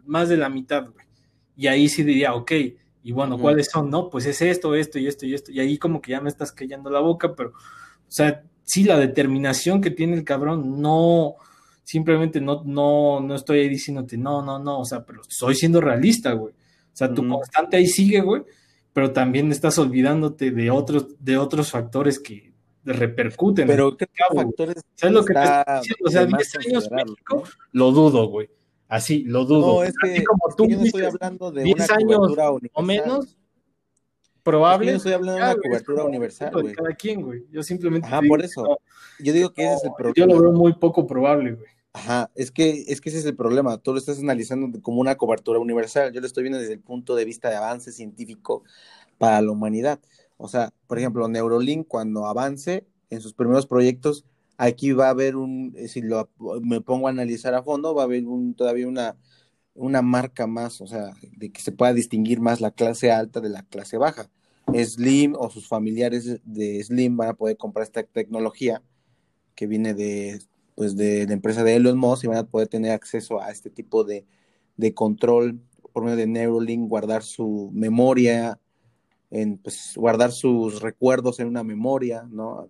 más 0.06 0.29
de 0.29 0.38
la 0.38 0.50
mitad, 0.50 0.89
güey. 0.89 1.06
Y 1.56 1.67
ahí 1.67 1.89
sí 1.89 2.03
diría, 2.03 2.36
ok, 2.36 2.51
y 3.03 3.12
bueno, 3.12 3.38
¿cuáles 3.38 3.70
son? 3.72 3.89
No, 3.89 4.10
pues 4.10 4.25
es 4.25 4.41
esto, 4.41 4.75
esto 4.75 5.00
y 5.00 5.08
esto 5.08 5.25
y 5.25 5.34
esto. 5.34 5.51
Y 5.51 5.60
ahí 5.60 5.77
como 5.77 6.01
que 6.01 6.12
ya 6.12 6.22
me 6.22 6.29
estás 6.29 6.51
callando 6.51 6.89
la 6.89 7.00
boca, 7.00 7.36
pero, 7.36 7.50
o 7.51 7.53
sea, 8.12 8.44
sí, 8.63 8.84
la 8.84 9.00
determinación 9.00 9.82
que 9.82 9.91
tiene 9.91 10.15
el 10.15 10.24
cabrón, 10.24 10.82
no, 10.82 11.36
simplemente 11.84 12.41
no, 12.41 12.63
no, 12.65 13.22
no 13.22 13.36
estoy 13.36 13.60
ahí 13.60 13.70
diciéndote, 13.70 14.17
no, 14.17 14.44
no, 14.44 14.60
no, 14.60 14.82
o 14.82 14.86
sea, 14.86 15.06
pero 15.06 15.22
estoy 15.22 15.56
siendo 15.56 15.79
realista, 15.79 16.34
güey. 16.34 16.53
O 16.53 16.98
sea, 16.98 17.13
tu 17.13 17.27
constante 17.27 17.77
ahí 17.77 17.88
sigue, 17.88 18.22
güey, 18.22 18.44
pero 18.91 19.13
también 19.13 19.51
estás 19.51 19.77
olvidándote 19.77 20.51
de 20.51 20.70
otros, 20.70 21.15
de 21.20 21.38
otros 21.38 21.72
factores 21.72 22.20
que 22.20 22.47
repercuten. 22.94 23.67
Pero 23.67 23.96
¿qué 23.98 24.08
factores? 24.34 24.84
¿Sabes 24.96 25.13
lo 25.13 25.25
que 25.25 25.34
te 25.34 25.39
estoy 25.39 25.79
diciendo? 25.79 26.06
O 26.06 26.12
sea, 26.12 26.25
10 26.25 26.56
años 26.67 26.91
México, 26.91 27.44
lo 27.72 27.91
dudo, 27.91 28.27
güey. 28.27 28.50
Así, 28.88 29.24
lo 29.24 29.46
dudo. 29.46 29.67
No, 29.67 29.84
es 29.84 29.94
que, 30.01 30.12
Así 30.12 30.24
como 30.24 30.56
tú 30.56 30.65
yo 30.67 30.77
no 30.77 30.84
estoy 30.84 31.03
hablando 31.03 31.51
de 31.51 31.63
10 31.63 31.89
años 31.91 32.20
o 32.74 32.82
menos, 32.82 33.38
probable. 34.44 34.86
yo 34.88 34.91
no 34.94 34.98
estoy 34.98 35.13
hablando 35.13 35.39
de 35.39 35.51
una 35.51 35.62
cobertura 35.62 36.03
universal, 36.03 36.51
güey. 36.53 36.74
Cada 36.74 36.94
quien, 36.96 37.22
güey. 37.22 37.46
Yo 37.51 37.63
simplemente. 37.63 38.08
Ajá, 38.08 38.22
por 38.27 38.41
eso. 38.41 38.79
yo 39.20 39.34
digo 39.34 39.51
que 39.51 39.65
ese 39.65 39.75
es 39.75 39.84
el 39.84 39.91
problema. 39.98 40.15
Yo 40.15 40.25
lo 40.25 40.41
veo 40.41 40.51
muy 40.53 40.74
poco 40.74 41.06
probable, 41.06 41.53
güey. 41.53 41.67
Ajá, 41.94 42.29
es 42.36 42.51
que, 42.51 42.86
es 42.88 43.01
que 43.01 43.10
ese 43.10 43.17
es 43.17 43.25
el 43.25 43.36
problema. 43.36 43.77
Tú 43.79 43.91
lo 43.91 43.98
estás 43.98 44.20
analizando 44.20 44.82
como 44.82 45.01
una 45.01 45.15
cobertura 45.15 45.60
universal. 45.60 46.13
Yo 46.13 46.22
lo 46.22 46.27
estoy 46.27 46.44
viendo 46.44 46.60
desde 46.60 46.74
el 46.74 46.79
punto 46.79 47.15
de 47.15 47.25
vista 47.25 47.50
de 47.50 47.56
avance 47.56 47.91
científico 47.91 48.63
para 49.17 49.41
la 49.41 49.51
humanidad. 49.51 50.00
O 50.38 50.48
sea, 50.48 50.74
por 50.88 51.00
ejemplo, 51.00 51.27
Neurolink 51.27 51.88
cuando 51.88 52.25
avance 52.25 52.86
en 53.10 53.22
sus 53.22 53.34
primeros 53.34 53.65
proyectos, 53.65 54.25
aquí 54.58 54.91
va 54.91 55.08
a 55.08 55.12
haber 55.12 55.36
un, 55.36 55.74
eh, 55.75 55.88
si 55.88 56.01
lo, 56.01 56.29
me 56.62 56.82
pongo 56.82 57.08
a 57.08 57.12
analizar 57.12 57.53
a 57.53 57.63
fondo, 57.63 57.96
va 57.96 58.03
a 58.03 58.06
haber 58.06 58.25
un, 58.25 58.53
todavía 58.53 58.88
una, 58.88 59.17
una 59.74 60.01
marca 60.01 60.48
más, 60.48 60.82
o 60.82 60.88
sea, 60.88 61.13
de 61.38 61.51
que 61.51 61.62
se 61.62 61.72
pueda 61.72 61.94
distinguir 61.94 62.39
más 62.39 62.62
la 62.62 62.72
clase 62.72 63.12
alta 63.12 63.39
de 63.39 63.50
la 63.50 63.63
clase 63.63 63.98
baja. 63.98 64.29
Slim 64.74 65.34
o 65.38 65.50
sus 65.50 65.67
familiares 65.67 66.39
de 66.44 66.84
Slim 66.84 67.15
van 67.15 67.29
a 67.29 67.34
poder 67.34 67.58
comprar 67.58 67.84
esta 67.84 68.03
tecnología 68.03 68.84
que 69.56 69.65
viene 69.65 69.94
de, 69.94 70.41
pues 70.75 70.98
de 70.98 71.25
la 71.25 71.34
empresa 71.34 71.63
de 71.63 71.75
Elon 71.75 71.98
Musk 71.98 72.25
y 72.25 72.27
van 72.27 72.38
a 72.38 72.44
poder 72.44 72.67
tener 72.67 72.91
acceso 72.91 73.41
a 73.41 73.50
este 73.50 73.70
tipo 73.70 74.03
de, 74.03 74.25
de 74.75 74.94
control 74.94 75.60
por 75.94 76.03
medio 76.03 76.17
de 76.17 76.27
Neuralink, 76.27 76.89
guardar 76.89 77.24
su 77.24 77.72
memoria, 77.74 78.60
en 79.29 79.57
pues, 79.57 79.93
guardar 79.96 80.31
sus 80.31 80.81
recuerdos 80.81 81.39
en 81.39 81.48
una 81.48 81.63
memoria, 81.63 82.27
¿no? 82.29 82.69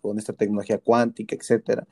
con 0.00 0.18
esta 0.18 0.32
tecnología 0.32 0.78
cuántica, 0.78 1.34
etcétera, 1.36 1.86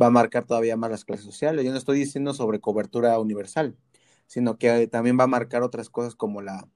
va 0.00 0.06
a 0.06 0.10
marcar 0.10 0.44
todavía 0.44 0.76
más 0.76 0.90
las 0.90 1.04
clases 1.04 1.24
sociales. 1.24 1.64
Yo 1.64 1.72
no 1.72 1.78
estoy 1.78 1.98
diciendo 1.98 2.34
sobre 2.34 2.60
cobertura 2.60 3.18
universal, 3.18 3.76
sino 4.26 4.58
que 4.58 4.86
también 4.86 5.18
va 5.18 5.24
a 5.24 5.28
marcar 5.28 5.62
otras 5.62 5.90
cosas 5.90 6.14
como 6.14 6.40
la, 6.42 6.68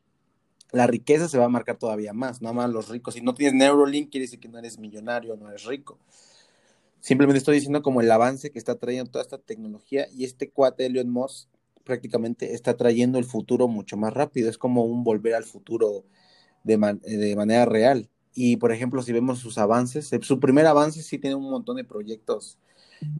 la 0.72 0.86
riqueza 0.86 1.28
se 1.28 1.38
va 1.38 1.44
a 1.44 1.48
marcar 1.48 1.76
todavía 1.76 2.12
más, 2.12 2.42
nada 2.42 2.54
más 2.54 2.70
los 2.70 2.88
ricos. 2.88 3.14
Si 3.14 3.20
no 3.20 3.34
tienes 3.34 3.54
Neurolink, 3.54 4.10
quiere 4.10 4.24
decir 4.24 4.40
que 4.40 4.48
no 4.48 4.58
eres 4.58 4.78
millonario, 4.78 5.36
no 5.36 5.48
eres 5.48 5.64
rico. 5.64 5.98
Simplemente 7.00 7.38
estoy 7.38 7.56
diciendo 7.56 7.82
como 7.82 8.00
el 8.00 8.10
avance 8.10 8.50
que 8.50 8.58
está 8.58 8.76
trayendo 8.76 9.10
toda 9.10 9.22
esta 9.22 9.38
tecnología 9.38 10.06
y 10.14 10.24
este 10.24 10.50
cuate 10.50 10.86
Elon 10.86 11.10
Musk 11.10 11.48
prácticamente 11.84 12.54
está 12.54 12.76
trayendo 12.76 13.18
el 13.18 13.24
futuro 13.24 13.68
mucho 13.68 13.96
más 13.96 14.14
rápido. 14.14 14.48
Es 14.48 14.56
como 14.56 14.84
un 14.84 15.04
volver 15.04 15.34
al 15.34 15.44
futuro 15.44 16.04
de, 16.64 16.76
manera 16.78 17.64
real. 17.64 18.08
Y 18.34 18.56
por 18.56 18.72
ejemplo, 18.72 19.02
si 19.02 19.12
vemos 19.12 19.38
sus 19.38 19.58
avances, 19.58 20.12
eh, 20.12 20.20
su 20.22 20.40
primer 20.40 20.66
avance 20.66 21.02
sí 21.02 21.18
tiene 21.18 21.36
un 21.36 21.50
montón 21.50 21.76
de 21.76 21.84
proyectos 21.84 22.58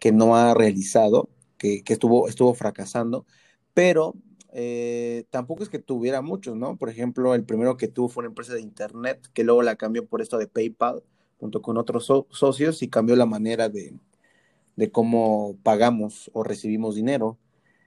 que 0.01 0.13
no 0.13 0.37
ha 0.37 0.55
realizado, 0.55 1.29
que, 1.59 1.83
estuvo, 1.87 2.29
estuvo 2.29 2.55
fracasando, 2.55 3.27
pero 3.75 4.15
eh, 4.53 5.25
tampoco 5.31 5.63
es 5.63 5.69
que 5.69 5.79
tuviera 5.79 6.23
muchos, 6.23 6.57
¿no? 6.57 6.77
Por 6.77 6.89
ejemplo, 6.89 7.35
el 7.35 7.45
primero 7.45 7.77
que 7.77 7.89
tuvo 7.89 8.09
fue 8.09 8.23
una 8.23 8.29
empresa 8.29 8.55
de 8.55 8.61
internet 8.61 9.29
que 9.33 9.45
luego 9.45 9.63
la 9.63 9.77
cambió 9.77 10.07
por 10.07 10.23
esto 10.23 10.39
de 10.39 10.47
PayPal 10.47 11.03
junto 11.39 11.63
con 11.63 11.77
otros 11.77 12.07
socios 12.31 12.83
y 12.83 12.89
cambió 12.89 13.17
la 13.17 13.27
manera 13.27 13.69
de, 13.69 13.95
de 14.77 14.91
cómo 14.91 15.57
pagamos 15.63 16.31
o 16.35 16.43
recibimos 16.43 16.95
dinero. 16.95 17.39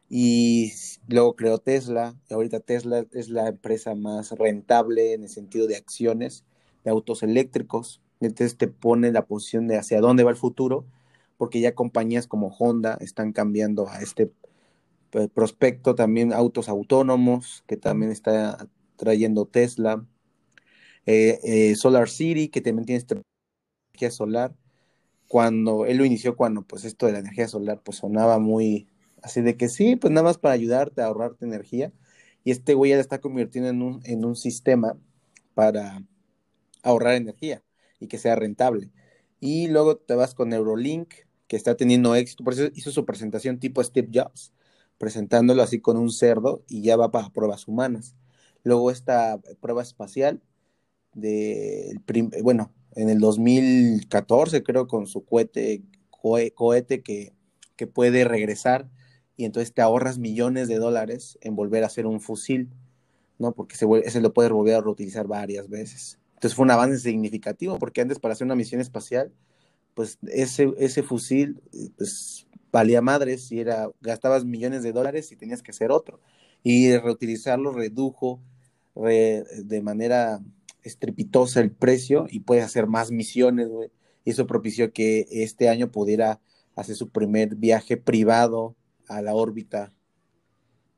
Y 0.10 0.72
luego 1.08 1.36
creó 1.36 1.58
Tesla, 1.58 2.16
y 2.30 2.34
ahorita 2.34 2.60
Tesla 2.60 3.06
es 3.12 3.30
la 3.30 3.48
empresa 3.48 3.96
más 3.96 4.32
rentable 4.32 5.14
en 5.14 5.24
el 5.24 5.30
sentido 5.30 5.68
de 5.68 5.76
acciones 5.78 6.46
de 6.84 6.92
autos 6.92 7.24
eléctricos. 7.24 8.02
Entonces 8.20 8.58
te 8.58 8.68
pone 8.68 9.12
la 9.12 9.26
posición 9.26 9.68
de 9.68 9.78
hacia 9.78 10.02
dónde 10.02 10.24
va 10.24 10.32
el 10.32 10.38
futuro, 10.38 10.86
porque 11.38 11.60
ya 11.60 11.76
compañías 11.76 12.28
como 12.28 12.56
Honda 12.58 12.98
están 13.02 13.34
cambiando 13.34 13.90
a 13.90 14.00
este 14.02 14.32
prospecto, 15.34 15.96
también 15.96 16.34
autos 16.34 16.70
autónomos, 16.70 17.64
que 17.68 17.78
también 17.78 18.12
está 18.12 18.68
trayendo 18.98 19.46
Tesla, 19.46 20.06
eh, 21.06 21.40
eh, 21.44 21.76
Solar 21.76 22.10
City, 22.10 22.50
que 22.50 22.62
también 22.62 22.86
tiene 22.86 23.00
esta 23.00 23.16
energía 23.94 24.12
solar. 24.12 24.56
Cuando 25.28 25.86
él 25.86 25.98
lo 25.98 26.06
inició, 26.06 26.36
cuando 26.36 26.64
pues 26.64 26.86
esto 26.86 27.06
de 27.08 27.14
la 27.14 27.20
energía 27.20 27.48
solar 27.48 27.82
pues 27.84 27.98
sonaba 27.98 28.40
muy, 28.40 28.88
Así 29.26 29.42
de 29.42 29.58
que 29.58 29.70
sí, 29.70 29.96
pues 29.96 30.14
nada 30.14 30.24
más 30.24 30.38
para 30.38 30.54
ayudarte 30.54 31.02
a 31.02 31.08
ahorrarte 31.08 31.46
energía. 31.46 31.92
y 32.44 32.52
este 32.52 32.76
güey 32.76 32.92
ya 32.92 33.00
está 33.00 33.20
convirtiendo 33.20 33.70
en 33.72 33.82
un, 33.82 34.02
en 34.06 34.24
un 34.24 34.36
sistema 34.36 35.00
para 35.56 36.04
ahorrar 36.84 37.16
energía 37.16 37.64
y 38.00 38.08
que 38.08 38.20
sea 38.20 38.36
rentable. 38.36 38.92
Y 39.40 39.68
luego 39.70 39.98
te 39.98 40.14
vas 40.16 40.36
con 40.36 40.50
Neurolink, 40.50 41.12
que 41.48 41.56
está 41.58 41.76
teniendo 41.76 42.14
éxito, 42.16 42.44
por 42.44 42.54
eso 42.54 42.70
hizo 42.76 42.92
su 42.92 43.06
presentación 43.06 43.60
tipo 43.60 43.84
Steve 43.84 44.10
Jobs, 44.14 44.54
presentándolo 45.00 45.64
así 45.64 45.82
con 45.82 45.98
un 45.98 46.12
cerdo 46.12 46.64
y 46.68 46.84
ya 46.84 46.96
va 46.98 47.10
para 47.12 47.32
pruebas 47.32 47.68
humanas. 47.68 48.16
Luego 48.64 48.92
esta 48.92 49.40
prueba 49.60 49.82
espacial 49.82 50.44
de, 51.14 52.00
bueno, 52.44 52.72
en 52.96 53.10
el 53.10 53.20
2014 53.20 54.62
creo 54.62 54.88
con 54.88 55.08
su 55.08 55.26
cohete, 55.26 55.84
cohete 56.56 57.02
que, 57.02 57.34
que 57.76 57.88
puede 57.88 58.24
regresar 58.26 58.88
y 59.38 59.46
entonces 59.46 59.74
te 59.74 59.82
ahorras 59.82 60.18
millones 60.18 60.68
de 60.68 60.78
dólares 60.78 61.38
en 61.42 61.56
volver 61.56 61.84
a 61.84 61.88
hacer 61.88 62.06
un 62.06 62.22
fusil, 62.22 62.70
¿no? 63.38 63.54
Porque 63.54 63.76
se, 63.76 63.86
ese 64.04 64.22
lo 64.22 64.34
puedes 64.34 64.52
volver 64.52 64.76
a 64.76 64.82
reutilizar 64.82 65.28
varias 65.28 65.70
veces. 65.70 66.20
Entonces 66.36 66.56
fue 66.56 66.64
un 66.64 66.72
avance 66.72 67.00
significativo, 67.00 67.80
porque 67.80 68.02
antes 68.02 68.20
para 68.20 68.34
hacer 68.34 68.46
una 68.46 68.56
misión 68.56 68.82
espacial, 68.82 69.32
pues 69.94 70.20
ese, 70.28 71.04
fusil, 71.04 71.62
pues 71.98 72.48
valía 72.72 73.02
madres 73.02 73.52
y 73.52 73.60
era, 73.60 73.90
gastabas 74.02 74.46
millones 74.46 74.84
de 74.84 74.92
dólares 74.92 75.32
y 75.32 75.36
tenías 75.36 75.64
que 75.64 75.72
hacer 75.72 75.92
otro. 75.92 76.20
Y 76.64 76.96
reutilizarlo 76.98 77.72
redujo 77.72 78.42
de 78.96 79.82
manera 79.84 80.42
estrepitosa 80.84 81.60
el 81.62 81.72
precio 81.72 82.28
y 82.30 82.42
puedes 82.42 82.64
hacer 82.64 82.88
más 82.88 83.12
misiones, 83.12 83.68
güey. 83.68 83.92
Y 84.24 84.32
eso 84.32 84.48
propició 84.48 84.92
que 84.92 85.28
este 85.30 85.70
año 85.70 85.92
pudiera 85.92 86.40
hacer 86.76 86.96
su 86.96 87.10
primer 87.10 87.56
viaje 87.56 87.98
privado 87.98 88.76
a 89.08 89.22
la 89.22 89.34
órbita 89.34 89.94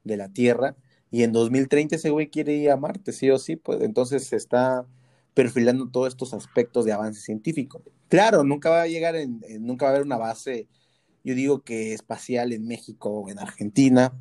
de 0.03 0.17
la 0.17 0.29
Tierra. 0.29 0.75
Y 1.11 1.23
en 1.23 1.31
2030 1.31 1.95
ese 1.95 2.09
güey 2.09 2.29
quiere 2.29 2.53
ir 2.53 2.71
a 2.71 2.77
Marte, 2.77 3.11
sí 3.11 3.29
o 3.29 3.37
sí, 3.37 3.55
pues 3.55 3.81
entonces 3.81 4.25
se 4.25 4.35
está 4.35 4.85
perfilando 5.33 5.89
todos 5.89 6.09
estos 6.09 6.33
aspectos 6.33 6.85
de 6.85 6.93
avance 6.93 7.21
científico. 7.21 7.83
Claro, 8.09 8.43
nunca 8.43 8.69
va 8.69 8.81
a 8.81 8.87
llegar, 8.87 9.15
en, 9.15 9.41
nunca 9.59 9.85
va 9.85 9.91
a 9.91 9.93
haber 9.93 10.05
una 10.05 10.17
base, 10.17 10.67
yo 11.23 11.35
digo 11.35 11.61
que 11.61 11.93
espacial 11.93 12.53
en 12.53 12.67
México 12.67 13.09
o 13.09 13.29
en 13.29 13.39
Argentina, 13.39 14.13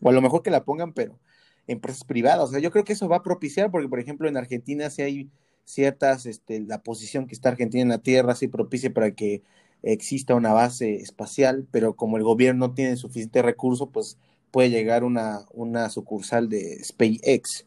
o 0.00 0.08
a 0.08 0.12
lo 0.12 0.22
mejor 0.22 0.42
que 0.42 0.50
la 0.50 0.64
pongan, 0.64 0.92
pero 0.92 1.18
empresas 1.66 2.04
privadas. 2.04 2.48
O 2.48 2.52
sea, 2.52 2.60
yo 2.60 2.70
creo 2.70 2.84
que 2.84 2.92
eso 2.92 3.08
va 3.08 3.16
a 3.16 3.22
propiciar, 3.22 3.70
porque 3.70 3.88
por 3.88 4.00
ejemplo 4.00 4.28
en 4.28 4.36
Argentina 4.36 4.88
si 4.90 5.02
hay 5.02 5.30
ciertas, 5.64 6.26
este, 6.26 6.60
la 6.60 6.82
posición 6.82 7.26
que 7.26 7.34
está 7.34 7.50
Argentina 7.50 7.82
en 7.82 7.88
la 7.88 7.98
Tierra 7.98 8.34
sí 8.34 8.48
propicia 8.48 8.92
para 8.92 9.12
que 9.14 9.42
exista 9.82 10.34
una 10.34 10.52
base 10.52 10.96
espacial, 10.96 11.66
pero 11.70 11.94
como 11.96 12.16
el 12.16 12.22
gobierno 12.22 12.68
no 12.68 12.74
tiene 12.74 12.96
suficiente 12.96 13.42
recurso, 13.42 13.90
pues 13.90 14.18
puede 14.50 14.70
llegar 14.70 15.04
una, 15.04 15.46
una 15.52 15.88
sucursal 15.90 16.48
de 16.48 16.82
SpaceX, 16.84 17.66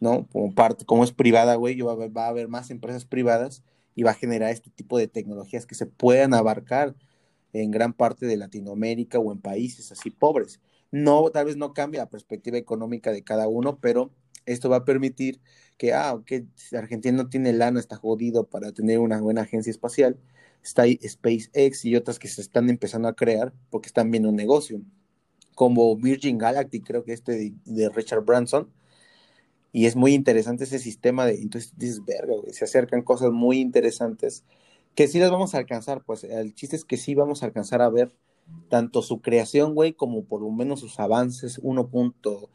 ¿no? 0.00 0.26
Como 0.32 0.54
parte, 0.54 0.84
como 0.84 1.04
es 1.04 1.12
privada, 1.12 1.54
güey, 1.56 1.80
va, 1.80 1.94
va 1.94 2.26
a 2.26 2.28
haber 2.28 2.48
más 2.48 2.70
empresas 2.70 3.04
privadas 3.04 3.62
y 3.94 4.02
va 4.02 4.12
a 4.12 4.14
generar 4.14 4.50
este 4.50 4.70
tipo 4.70 4.98
de 4.98 5.08
tecnologías 5.08 5.66
que 5.66 5.74
se 5.74 5.86
puedan 5.86 6.34
abarcar 6.34 6.94
en 7.52 7.70
gran 7.70 7.92
parte 7.92 8.26
de 8.26 8.36
Latinoamérica 8.36 9.18
o 9.18 9.32
en 9.32 9.40
países 9.40 9.90
así 9.90 10.10
pobres. 10.10 10.60
No, 10.92 11.30
tal 11.30 11.46
vez 11.46 11.56
no 11.56 11.72
cambie 11.72 11.98
la 11.98 12.10
perspectiva 12.10 12.58
económica 12.58 13.10
de 13.10 13.24
cada 13.24 13.48
uno, 13.48 13.78
pero 13.80 14.10
esto 14.44 14.68
va 14.68 14.76
a 14.76 14.84
permitir 14.84 15.40
que, 15.78 15.92
ah, 15.92 16.14
ok, 16.14 16.32
Argentina 16.72 17.16
no 17.16 17.28
tiene 17.28 17.52
lana, 17.52 17.80
está 17.80 17.96
jodido 17.96 18.48
para 18.48 18.72
tener 18.72 18.98
una 18.98 19.20
buena 19.20 19.42
agencia 19.42 19.70
espacial, 19.70 20.18
está 20.66 20.84
SpaceX 20.84 21.84
y 21.84 21.94
otras 21.94 22.18
que 22.18 22.26
se 22.28 22.40
están 22.40 22.68
empezando 22.68 23.06
a 23.06 23.14
crear 23.14 23.52
porque 23.70 23.86
están 23.86 24.10
viendo 24.10 24.28
un 24.28 24.36
negocio, 24.36 24.80
como 25.54 25.96
Virgin 25.96 26.38
Galactic, 26.38 26.84
creo 26.84 27.04
que 27.04 27.12
este 27.12 27.54
de, 27.64 27.88
Richard 27.90 28.24
Branson, 28.24 28.68
y 29.72 29.86
es 29.86 29.94
muy 29.94 30.12
interesante 30.12 30.64
ese 30.64 30.78
sistema 30.80 31.24
de, 31.24 31.40
entonces 31.40 31.72
dices, 31.76 32.04
verga, 32.04 32.34
se 32.50 32.64
acercan 32.64 33.02
cosas 33.02 33.30
muy 33.30 33.60
interesantes 33.60 34.44
que 34.96 35.06
sí 35.08 35.20
las 35.20 35.30
vamos 35.30 35.54
a 35.54 35.58
alcanzar, 35.58 36.02
pues 36.04 36.24
el 36.24 36.54
chiste 36.54 36.74
es 36.76 36.84
que 36.84 36.96
sí 36.96 37.14
vamos 37.14 37.42
a 37.42 37.46
alcanzar 37.46 37.82
a 37.82 37.88
ver 37.88 38.12
tanto 38.68 39.02
su 39.02 39.20
creación, 39.20 39.74
güey, 39.74 39.92
como 39.92 40.24
por 40.24 40.40
lo 40.40 40.50
menos 40.50 40.80
sus 40.80 40.98
avances 40.98 41.62
1.0, 41.62 42.48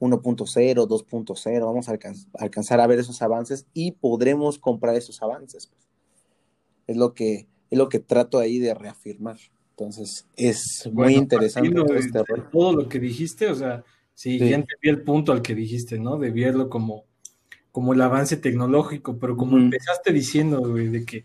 2.0, 0.00 1.66
vamos 1.66 1.88
a 1.88 1.98
alcanzar 2.38 2.80
a 2.80 2.86
ver 2.86 2.98
esos 3.00 3.22
avances 3.22 3.66
y 3.72 3.92
podremos 3.92 4.58
comprar 4.58 4.94
esos 4.94 5.22
avances. 5.22 5.66
Pues. 5.68 5.88
Es 6.86 6.96
lo 6.96 7.14
que 7.14 7.48
es 7.70 7.78
lo 7.78 7.88
que 7.88 7.98
trato 7.98 8.38
ahí 8.38 8.58
de 8.58 8.74
reafirmar. 8.74 9.36
Entonces, 9.70 10.26
es 10.36 10.88
muy 10.92 11.14
interesante 11.14 11.70
todo, 11.70 11.94
este 11.94 12.20
todo 12.50 12.72
lo 12.72 12.88
que 12.88 12.98
dijiste, 12.98 13.48
o 13.48 13.54
sea, 13.54 13.84
sí, 14.14 14.38
ya 14.38 14.56
entendí 14.56 14.88
el 14.88 15.02
punto 15.02 15.32
al 15.32 15.42
que 15.42 15.54
dijiste, 15.54 15.98
¿no? 15.98 16.16
De 16.16 16.30
verlo 16.30 16.70
como, 16.70 17.04
como 17.72 17.92
el 17.92 18.00
avance 18.00 18.38
tecnológico, 18.38 19.18
pero 19.18 19.36
como 19.36 19.58
empezaste 19.58 20.12
diciendo, 20.12 20.60
güey, 20.60 20.88
de 20.88 21.04
que, 21.04 21.24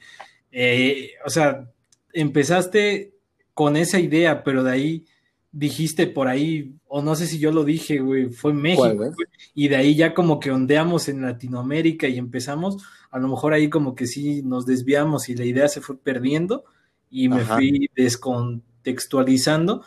eh, 0.51 1.11
o 1.25 1.29
sea, 1.29 1.71
empezaste 2.11 3.13
con 3.53 3.77
esa 3.77 3.99
idea, 3.99 4.43
pero 4.43 4.63
de 4.63 4.71
ahí 4.71 5.05
dijiste 5.51 6.07
por 6.07 6.27
ahí, 6.27 6.75
o 6.87 7.01
no 7.01 7.15
sé 7.15 7.27
si 7.27 7.37
yo 7.39 7.51
lo 7.51 7.63
dije, 7.63 7.99
güey, 7.99 8.29
fue 8.29 8.53
México, 8.53 9.11
y 9.53 9.67
de 9.67 9.75
ahí 9.75 9.95
ya 9.95 10.13
como 10.13 10.39
que 10.39 10.51
ondeamos 10.51 11.09
en 11.09 11.21
Latinoamérica 11.21 12.07
y 12.07 12.17
empezamos, 12.17 12.77
a 13.09 13.19
lo 13.19 13.27
mejor 13.27 13.53
ahí 13.53 13.69
como 13.69 13.93
que 13.93 14.07
sí 14.07 14.41
nos 14.43 14.65
desviamos 14.65 15.27
y 15.29 15.35
la 15.35 15.45
idea 15.45 15.67
se 15.67 15.81
fue 15.81 15.97
perdiendo 15.97 16.63
y 17.09 17.27
me 17.27 17.43
fui 17.43 17.89
descontextualizando, 17.95 19.83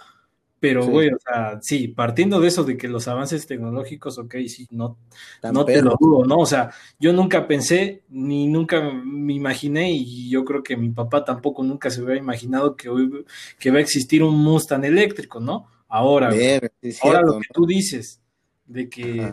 pero, 0.65 0.87
güey, 0.87 1.11
o 1.11 1.19
sea, 1.19 1.59
sí, 1.61 1.89
partiendo 1.89 2.41
de 2.41 2.49
eso 2.49 2.65
de 2.65 2.79
que 2.79 2.89
los 2.89 3.07
avances 3.07 3.47
tecnológicos, 3.47 4.17
ok, 4.17 4.37
sí, 4.49 4.67
no, 4.71 4.97
no 5.43 5.65
te 5.67 5.83
lo 5.83 5.95
dudo, 6.01 6.25
¿no? 6.25 6.39
O 6.39 6.47
sea, 6.47 6.71
yo 6.99 7.13
nunca 7.13 7.47
pensé, 7.47 8.05
ni 8.09 8.47
nunca 8.47 8.81
me 8.81 9.35
imaginé, 9.35 9.93
y 9.93 10.31
yo 10.31 10.43
creo 10.43 10.63
que 10.63 10.75
mi 10.75 10.89
papá 10.89 11.23
tampoco 11.23 11.63
nunca 11.63 11.91
se 11.91 12.01
hubiera 12.01 12.19
imaginado 12.19 12.77
que, 12.77 12.89
hoy, 12.89 13.27
que 13.59 13.71
va 13.71 13.77
a 13.77 13.83
existir 13.83 14.23
un 14.23 14.37
Mustang 14.43 14.87
eléctrico, 14.87 15.39
¿no? 15.39 15.67
Ahora, 15.87 16.31
ahora 17.03 17.21
lo 17.21 17.41
que 17.41 17.49
tú 17.53 17.67
dices, 17.67 18.23
de 18.65 18.89
que 18.89 19.33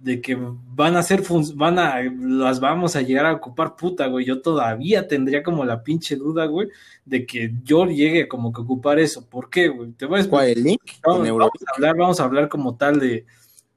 de 0.00 0.22
que 0.22 0.34
van 0.36 0.96
a 0.96 1.02
ser, 1.02 1.22
van 1.54 1.78
a, 1.78 2.00
las 2.02 2.58
vamos 2.58 2.96
a 2.96 3.02
llegar 3.02 3.26
a 3.26 3.34
ocupar 3.34 3.76
puta, 3.76 4.06
güey. 4.06 4.24
Yo 4.24 4.40
todavía 4.40 5.06
tendría 5.06 5.42
como 5.42 5.64
la 5.64 5.82
pinche 5.84 6.16
duda, 6.16 6.46
güey, 6.46 6.68
de 7.04 7.26
que 7.26 7.52
yo 7.62 7.84
llegue 7.84 8.26
como 8.26 8.50
que 8.52 8.62
ocupar 8.62 8.98
eso. 8.98 9.28
¿Por 9.28 9.50
qué, 9.50 9.68
güey? 9.68 9.92
Te 9.92 10.06
voy 10.06 10.18
a 10.18 10.20
explicar. 10.22 10.48
el 10.48 10.62
link? 10.64 10.80
Vamos, 11.06 11.28
a 11.28 11.74
hablar, 11.74 11.96
vamos 11.96 12.20
a 12.20 12.24
hablar 12.24 12.48
como 12.48 12.76
tal 12.76 12.98
de, 12.98 13.26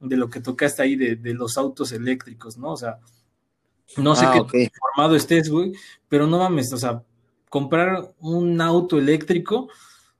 de 0.00 0.16
lo 0.16 0.30
que 0.30 0.40
tocaste 0.40 0.82
ahí 0.82 0.96
de, 0.96 1.16
de, 1.16 1.34
los 1.34 1.58
autos 1.58 1.92
eléctricos, 1.92 2.56
¿no? 2.56 2.72
O 2.72 2.76
sea, 2.76 2.98
no 3.98 4.16
sé 4.16 4.24
ah, 4.26 4.46
qué 4.50 4.70
formado 4.78 5.16
estés, 5.16 5.50
güey, 5.50 5.72
pero 6.08 6.26
no 6.26 6.38
mames, 6.38 6.72
o 6.72 6.78
sea, 6.78 7.02
comprar 7.50 8.14
un 8.18 8.60
auto 8.62 8.98
eléctrico 8.98 9.68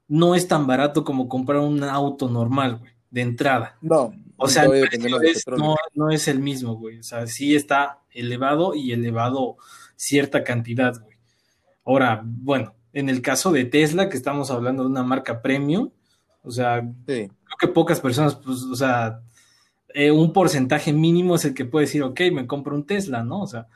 no 0.07 0.35
es 0.35 0.47
tan 0.47 0.67
barato 0.67 1.03
como 1.03 1.27
comprar 1.27 1.61
un 1.61 1.83
auto 1.83 2.29
normal, 2.29 2.77
güey, 2.77 2.91
de 3.09 3.21
entrada. 3.21 3.77
No, 3.81 4.13
o 4.37 4.47
sea, 4.47 4.65
no, 5.93 6.09
es 6.09 6.27
el 6.27 6.39
mismo, 6.39 6.75
güey. 6.75 6.99
O 6.99 7.03
sea, 7.03 7.27
sí 7.27 7.55
está 7.55 8.01
elevado 8.11 8.75
y 8.75 8.91
elevado 8.91 9.57
cierta 9.95 10.43
cantidad, 10.43 10.99
güey. 11.01 11.15
Ahora, 11.85 12.21
bueno, 12.23 12.75
en 12.93 13.09
el 13.09 13.21
caso 13.21 13.51
de 13.51 13.65
Tesla, 13.65 14.09
que 14.09 14.17
estamos 14.17 14.51
hablando 14.51 14.83
de 14.83 14.89
una 14.89 15.03
marca 15.03 15.41
premium, 15.41 15.91
o 16.41 16.51
sea, 16.51 16.81
creo 17.05 17.29
que 17.59 17.67
pocas 17.67 17.99
personas, 17.99 18.35
pues, 18.35 18.63
o 18.63 18.75
sea, 18.75 19.21
eh, 19.93 20.11
un 20.11 20.33
porcentaje 20.33 20.91
mínimo 20.91 21.35
es 21.35 21.45
el 21.45 21.53
que 21.53 21.65
puede 21.65 21.85
decir, 21.85 22.03
ok, 22.03 22.19
me 22.33 22.47
compro 22.47 22.75
un 22.75 22.85
Tesla, 22.85 23.23
¿no? 23.23 23.41
O 23.41 23.47
sea, 23.47 23.67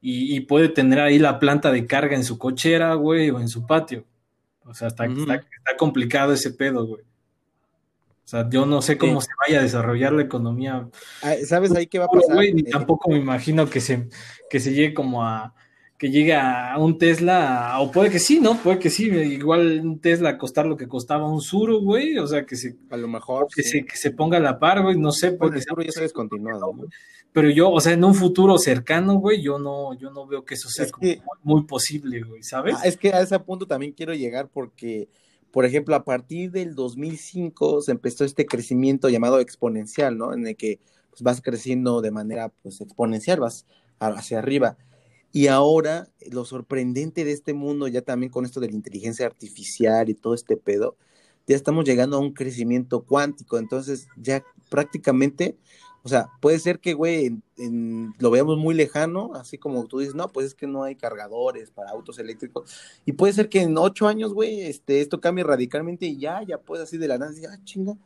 y, 0.00 0.40
puede 0.40 0.68
tener 0.68 1.00
ahí 1.00 1.18
la 1.18 1.40
planta 1.40 1.72
de 1.72 1.86
carga 1.86 2.14
en 2.14 2.24
su 2.24 2.38
cochera, 2.38 2.94
güey, 2.94 3.30
o 3.30 3.40
en 3.40 3.48
su 3.48 3.66
patio. 3.66 4.04
O 4.64 4.72
sea, 4.72 4.88
está, 4.88 5.06
está 5.06 5.76
complicado 5.76 6.32
ese 6.32 6.52
pedo, 6.52 6.86
güey. 6.86 7.07
O 8.28 8.30
sea, 8.30 8.46
yo 8.50 8.66
no 8.66 8.82
sé 8.82 8.98
cómo 8.98 9.22
se 9.22 9.30
vaya 9.46 9.60
a 9.60 9.62
desarrollar 9.62 10.12
la 10.12 10.20
economía. 10.20 10.86
Ah, 11.22 11.32
¿Sabes 11.46 11.74
ahí 11.74 11.86
qué 11.86 11.98
va 11.98 12.04
a 12.04 12.08
pasar? 12.08 12.36
ni 12.36 12.60
eh, 12.60 12.64
tampoco 12.70 13.10
me 13.10 13.16
imagino 13.16 13.70
que 13.70 13.80
se, 13.80 14.10
que 14.50 14.60
se 14.60 14.74
llegue 14.74 14.92
como 14.92 15.24
a 15.24 15.54
que 15.96 16.10
llegue 16.10 16.34
a 16.34 16.76
un 16.76 16.98
Tesla, 16.98 17.78
o 17.80 17.90
puede 17.90 18.10
que 18.10 18.18
sí, 18.18 18.38
¿no? 18.38 18.58
Puede 18.58 18.78
que 18.78 18.90
sí, 18.90 19.06
igual 19.06 19.80
un 19.82 19.98
Tesla 19.98 20.36
costar 20.36 20.66
lo 20.66 20.76
que 20.76 20.86
costaba 20.86 21.26
un 21.26 21.40
Suru, 21.40 21.80
güey, 21.80 22.18
o 22.18 22.26
sea, 22.26 22.44
que 22.44 22.54
se... 22.54 22.76
A 22.90 22.98
lo 22.98 23.08
mejor, 23.08 23.48
que, 23.52 23.62
se, 23.62 23.86
que 23.86 23.96
se 23.96 24.10
ponga 24.10 24.36
a 24.36 24.40
la 24.40 24.58
par, 24.58 24.82
güey, 24.82 24.98
no 24.98 25.10
sé. 25.10 25.32
Porque 25.32 25.60
ya 25.60 25.90
se 25.90 26.02
descontinuado, 26.02 26.70
Pero 27.32 27.48
yo, 27.48 27.70
o 27.70 27.80
sea, 27.80 27.94
en 27.94 28.04
un 28.04 28.14
futuro 28.14 28.58
cercano, 28.58 29.14
güey, 29.14 29.40
yo 29.40 29.58
no, 29.58 29.98
yo 29.98 30.10
no 30.10 30.26
veo 30.26 30.44
que 30.44 30.52
eso 30.52 30.68
sea 30.68 30.86
muy, 31.44 31.64
posible, 31.64 32.20
güey, 32.20 32.42
¿sabes? 32.42 32.76
Ah, 32.78 32.82
es 32.84 32.98
que 32.98 33.10
a 33.10 33.22
ese 33.22 33.40
punto 33.40 33.66
también 33.66 33.92
quiero 33.92 34.12
llegar 34.12 34.48
porque 34.52 35.08
por 35.50 35.64
ejemplo, 35.64 35.94
a 35.94 36.04
partir 36.04 36.50
del 36.50 36.74
2005 36.74 37.82
se 37.82 37.92
empezó 37.92 38.24
este 38.24 38.46
crecimiento 38.46 39.08
llamado 39.08 39.40
exponencial, 39.40 40.16
¿no? 40.18 40.32
En 40.32 40.46
el 40.46 40.56
que 40.56 40.80
pues, 41.10 41.22
vas 41.22 41.40
creciendo 41.40 42.00
de 42.00 42.10
manera 42.10 42.50
pues, 42.62 42.80
exponencial, 42.80 43.40
vas 43.40 43.66
hacia 43.98 44.38
arriba. 44.38 44.76
Y 45.32 45.48
ahora 45.48 46.08
lo 46.30 46.44
sorprendente 46.44 47.24
de 47.24 47.32
este 47.32 47.54
mundo, 47.54 47.88
ya 47.88 48.02
también 48.02 48.32
con 48.32 48.44
esto 48.44 48.60
de 48.60 48.68
la 48.68 48.76
inteligencia 48.76 49.26
artificial 49.26 50.08
y 50.08 50.14
todo 50.14 50.34
este 50.34 50.56
pedo, 50.56 50.96
ya 51.46 51.56
estamos 51.56 51.84
llegando 51.84 52.16
a 52.16 52.20
un 52.20 52.32
crecimiento 52.32 53.04
cuántico. 53.04 53.58
Entonces, 53.58 54.08
ya 54.16 54.44
prácticamente 54.70 55.56
O 56.02 56.08
sea, 56.08 56.30
puede 56.40 56.58
ser 56.58 56.80
que, 56.80 56.94
güey, 56.94 57.42
lo 58.18 58.30
veamos 58.30 58.56
muy 58.56 58.74
lejano, 58.74 59.32
así 59.34 59.58
como 59.58 59.86
tú 59.86 59.98
dices, 59.98 60.14
no, 60.14 60.28
pues 60.28 60.46
es 60.46 60.54
que 60.54 60.66
no 60.66 60.84
hay 60.84 60.94
cargadores 60.94 61.70
para 61.70 61.90
autos 61.90 62.18
eléctricos. 62.18 62.72
Y 63.04 63.12
puede 63.12 63.32
ser 63.32 63.48
que 63.48 63.62
en 63.62 63.76
ocho 63.76 64.06
años, 64.06 64.32
güey, 64.32 64.62
este, 64.62 65.00
esto 65.00 65.20
cambie 65.20 65.44
radicalmente 65.44 66.06
y 66.06 66.18
ya, 66.18 66.42
ya 66.42 66.58
puede 66.58 66.84
así 66.84 66.98
de 66.98 67.08
la 67.08 67.18
nada, 67.18 67.32
ah, 67.50 67.58
chinga, 67.64 67.96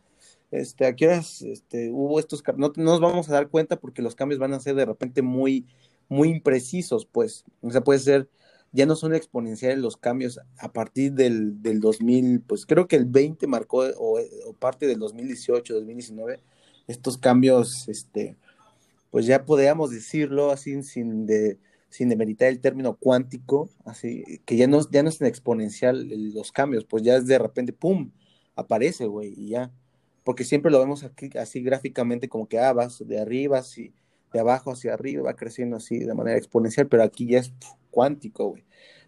este, 0.50 0.86
¿a 0.86 0.96
qué 0.96 1.06
horas 1.06 1.42
este, 1.42 1.90
hubo 1.92 2.18
estos? 2.18 2.42
No, 2.56 2.72
nos 2.76 3.00
vamos 3.00 3.28
a 3.28 3.34
dar 3.34 3.48
cuenta 3.48 3.78
porque 3.78 4.02
los 4.02 4.14
cambios 4.14 4.40
van 4.40 4.54
a 4.54 4.60
ser 4.60 4.74
de 4.74 4.84
repente 4.86 5.22
muy, 5.22 5.66
muy 6.08 6.28
imprecisos, 6.30 7.06
pues. 7.06 7.44
O 7.60 7.70
sea, 7.70 7.82
puede 7.82 8.00
ser, 8.00 8.28
ya 8.72 8.86
no 8.86 8.96
son 8.96 9.14
exponenciales 9.14 9.78
los 9.78 9.96
cambios 9.96 10.40
a 10.58 10.72
partir 10.72 11.12
del, 11.12 11.62
del 11.62 11.80
2000, 11.80 12.40
pues 12.42 12.66
creo 12.66 12.88
que 12.88 12.96
el 12.96 13.04
20 13.06 13.46
marcó, 13.46 13.84
o, 13.98 14.18
o 14.46 14.52
parte 14.54 14.86
del 14.86 14.98
2018, 14.98 15.74
2019 15.74 16.42
estos 16.86 17.18
cambios, 17.18 17.88
este, 17.88 18.36
pues 19.10 19.26
ya 19.26 19.44
podríamos 19.44 19.90
decirlo 19.90 20.50
así 20.50 20.82
sin 20.82 21.26
de 21.26 21.58
sin 21.92 22.08
demeritar 22.08 22.48
el 22.48 22.60
término 22.60 22.96
cuántico, 22.96 23.68
así 23.84 24.24
que 24.46 24.56
ya 24.56 24.66
no, 24.66 24.80
ya 24.90 25.02
no 25.02 25.10
es 25.10 25.20
exponencial 25.20 26.08
los 26.32 26.50
cambios, 26.50 26.86
pues 26.86 27.02
ya 27.02 27.16
es 27.16 27.26
de 27.26 27.38
repente, 27.38 27.74
¡pum!, 27.74 28.10
aparece, 28.56 29.06
güey, 29.06 29.34
y 29.36 29.50
ya. 29.50 29.70
Porque 30.24 30.44
siempre 30.44 30.70
lo 30.72 30.78
vemos 30.78 31.04
aquí, 31.04 31.28
así 31.38 31.62
gráficamente 31.62 32.30
como 32.30 32.48
que 32.48 32.58
ah, 32.58 32.72
vas 32.72 33.06
de 33.06 33.20
arriba, 33.20 33.58
así, 33.58 33.92
de 34.32 34.40
abajo 34.40 34.72
hacia 34.72 34.94
arriba, 34.94 35.22
va 35.22 35.34
creciendo 35.34 35.76
así 35.76 35.98
de 35.98 36.14
manera 36.14 36.38
exponencial, 36.38 36.88
pero 36.88 37.02
aquí 37.02 37.26
ya 37.26 37.40
es 37.40 37.52
cuántico, 37.90 38.48
güey. 38.48 38.64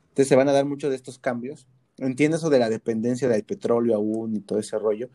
Entonces 0.09 0.29
se 0.29 0.37
van 0.37 0.51
a 0.51 0.53
dar 0.53 0.67
muchos 0.67 0.91
de 0.91 0.97
estos 0.97 1.19
cambios. 1.19 1.67
Entiendo 1.97 2.37
eso 2.37 2.51
de 2.51 2.59
la 2.59 2.69
dependencia 2.69 3.29
del 3.29 3.45
petróleo 3.45 3.97
aún 3.97 4.37
y 4.37 4.41
todo 4.41 4.59
ese 4.59 4.79
rollo, 4.79 5.09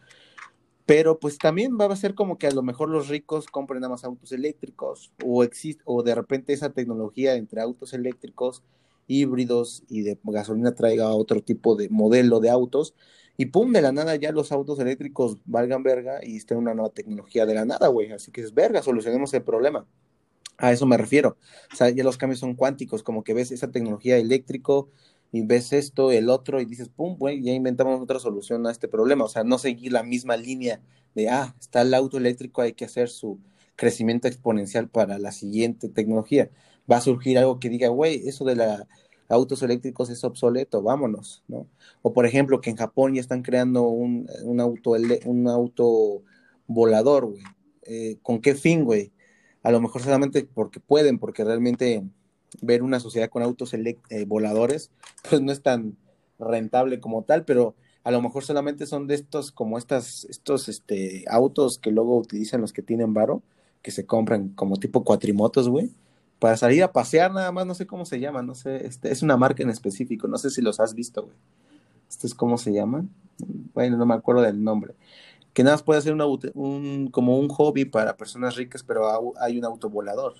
pero 0.90 1.20
pues 1.20 1.38
también 1.38 1.78
va 1.80 1.86
a 1.86 1.96
ser 1.96 2.16
como 2.16 2.40
que 2.40 2.48
a 2.48 2.52
lo 2.52 2.64
mejor 2.64 2.90
los 2.90 3.10
ricos 3.10 3.46
compren 3.46 3.82
nada 3.82 3.92
más 3.92 4.04
autos 4.04 4.32
eléctricos 4.32 5.12
o 5.24 5.44
existe 5.44 5.84
o 5.86 6.02
de 6.02 6.16
repente 6.16 6.52
esa 6.52 6.72
tecnología 6.72 7.36
entre 7.36 7.62
autos 7.62 7.94
eléctricos, 7.94 8.64
híbridos 9.06 9.84
y 9.88 10.02
de 10.02 10.18
gasolina 10.24 10.74
traiga 10.74 11.10
otro 11.10 11.44
tipo 11.44 11.76
de 11.76 11.90
modelo 11.90 12.40
de 12.40 12.50
autos 12.50 12.96
y 13.38 13.46
pum, 13.46 13.72
de 13.72 13.84
la 13.84 13.92
nada 13.92 14.16
ya 14.16 14.32
los 14.32 14.52
autos 14.52 14.80
eléctricos 14.80 15.38
valgan 15.46 15.84
verga 15.84 16.22
y 16.24 16.38
esté 16.38 16.56
una 16.56 16.74
nueva 16.74 16.90
tecnología 16.90 17.46
de 17.46 17.54
la 17.54 17.66
nada, 17.66 17.88
güey. 17.90 18.12
Así 18.12 18.32
que 18.32 18.42
es 18.42 18.56
verga, 18.56 18.82
solucionemos 18.82 19.32
el 19.36 19.44
problema. 19.44 19.86
A 20.58 20.72
eso 20.72 20.88
me 20.88 20.98
refiero. 20.98 21.38
O 21.72 21.76
sea, 21.76 21.92
ya 21.92 22.04
los 22.04 22.18
cambios 22.18 22.40
son 22.40 22.56
cuánticos, 22.56 23.04
como 23.04 23.24
que 23.24 23.36
ves 23.36 23.52
esa 23.52 23.70
tecnología 23.70 24.18
eléctrico, 24.18 24.90
y 25.32 25.44
ves 25.44 25.74
esto, 25.74 26.12
el 26.12 26.30
otro, 26.30 26.60
y 26.62 26.66
dices, 26.66 26.90
pum, 26.90 27.18
güey, 27.18 27.42
ya 27.42 27.54
inventamos 27.54 28.02
otra 28.02 28.20
solución 28.20 28.66
a 28.68 28.72
este 28.72 28.88
problema. 28.88 29.26
O 29.26 29.30
sea, 29.30 29.44
no 29.44 29.58
seguir 29.58 29.92
la 29.94 30.04
misma 30.04 30.38
línea 30.38 30.82
de, 31.16 31.30
ah, 31.30 31.56
está 31.60 31.82
el 31.84 31.94
auto 31.94 32.18
eléctrico, 32.18 32.62
hay 32.62 32.74
que 32.74 32.86
hacer 32.86 33.10
su 33.10 33.40
crecimiento 33.76 34.28
exponencial 34.28 34.90
para 34.90 35.20
la 35.20 35.32
siguiente 35.32 35.90
tecnología. 35.90 36.50
Va 36.92 36.98
a 36.98 37.02
surgir 37.02 37.38
algo 37.38 37.60
que 37.60 37.70
diga, 37.70 37.90
güey, 37.90 38.28
eso 38.28 38.46
de 38.46 38.56
los 38.56 38.84
autos 39.30 39.62
eléctricos 39.62 40.10
es 40.10 40.24
obsoleto, 40.24 40.82
vámonos, 40.82 41.44
¿no? 41.48 41.68
O 42.02 42.14
por 42.14 42.26
ejemplo, 42.26 42.62
que 42.62 42.72
en 42.72 42.78
Japón 42.78 43.14
ya 43.14 43.22
están 43.22 43.44
creando 43.44 43.84
un, 43.84 44.28
un 44.44 44.60
auto, 44.60 44.92
un 45.26 45.48
auto 45.48 46.24
volador, 46.68 47.28
güey. 47.28 47.44
Eh, 47.84 48.18
¿Con 48.24 48.42
qué 48.42 48.56
fin, 48.56 48.84
güey? 48.86 49.12
A 49.64 49.72
lo 49.72 49.82
mejor 49.82 50.02
solamente 50.02 50.44
porque 50.54 50.80
pueden, 50.80 51.20
porque 51.20 51.44
realmente 51.44 52.04
ver 52.62 52.84
una 52.84 53.00
sociedad 53.00 53.30
con 53.30 53.44
autos 53.44 53.74
eh, 53.74 54.26
voladores, 54.26 54.92
pues 55.30 55.42
no 55.42 55.52
es 55.52 55.62
tan 55.62 55.98
rentable 56.40 57.00
como 57.00 57.24
tal, 57.24 57.46
pero 57.46 57.76
a 58.04 58.12
lo 58.12 58.22
mejor 58.22 58.44
solamente 58.44 58.86
son 58.86 59.08
de 59.08 59.16
estos, 59.16 59.52
como 59.52 59.78
estas, 59.78 60.26
estos 60.26 60.70
este, 60.70 61.26
autos 61.28 61.78
que 61.78 61.92
luego 61.92 62.18
utilizan 62.18 62.62
los 62.62 62.74
que 62.74 62.82
tienen 62.82 63.14
varo, 63.14 63.42
que 63.82 63.92
se 63.92 64.06
compran 64.06 64.50
como 64.50 64.78
tipo 64.78 65.04
cuatrimotos, 65.04 65.70
güey, 65.70 65.92
para 66.40 66.56
salir 66.58 66.84
a 66.84 66.94
pasear 66.94 67.32
nada 67.34 67.52
más, 67.52 67.66
no 67.66 67.76
sé 67.76 67.86
cómo 67.86 68.06
se 68.06 68.20
llama, 68.20 68.42
no 68.42 68.56
sé, 68.56 68.88
este, 68.88 69.12
es 69.12 69.22
una 69.22 69.38
marca 69.38 69.64
en 69.64 69.70
específico, 69.70 70.28
no 70.28 70.38
sé 70.38 70.50
si 70.50 70.62
los 70.62 70.80
has 70.80 70.96
visto, 70.96 71.24
güey. 71.24 71.36
¿Esto 72.10 72.26
es 72.26 72.34
cómo 72.34 72.58
se 72.58 72.74
llama? 72.74 73.06
Bueno, 73.74 73.98
no 73.98 74.06
me 74.06 74.16
acuerdo 74.16 74.42
del 74.42 74.64
nombre. 74.64 74.96
Que 75.54 75.64
nada 75.64 75.76
más 75.76 75.84
puede 75.84 76.02
ser 76.02 76.14
un, 76.14 77.10
como 77.12 77.38
un 77.38 77.50
hobby 77.50 77.86
para 77.86 78.18
personas 78.18 78.56
ricas, 78.56 78.84
pero 78.84 79.34
hay 79.40 79.58
un 79.60 79.66
auto 79.66 79.90
volador. 79.90 80.36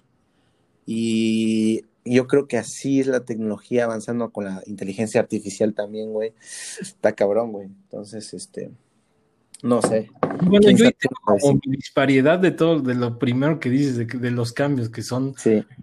Y 0.86 1.84
yo 2.14 2.28
creo 2.28 2.48
que 2.48 2.58
así 2.58 3.00
es 3.00 3.08
la 3.08 3.26
tecnología 3.26 3.86
avanzando 3.86 4.32
con 4.32 4.46
la 4.46 4.62
inteligencia 4.66 5.22
artificial 5.22 5.74
también, 5.74 6.12
güey. 6.12 6.34
Está 6.80 7.14
cabrón, 7.14 7.52
güey. 7.52 7.68
Entonces, 7.68 8.34
este, 8.34 8.72
no 9.62 9.82
sé. 9.82 10.10
Bueno, 10.44 10.70
yo 10.72 10.90
tengo 10.92 11.16
como 11.24 11.60
disparidad 11.66 12.40
de 12.40 12.52
todo, 12.52 12.80
de 12.80 12.96
lo 12.96 13.20
primero 13.20 13.60
que 13.60 13.70
dices, 13.70 13.98
de, 13.98 14.32
los 14.32 14.54
cambios 14.54 14.90
que 14.90 15.02
son 15.02 15.36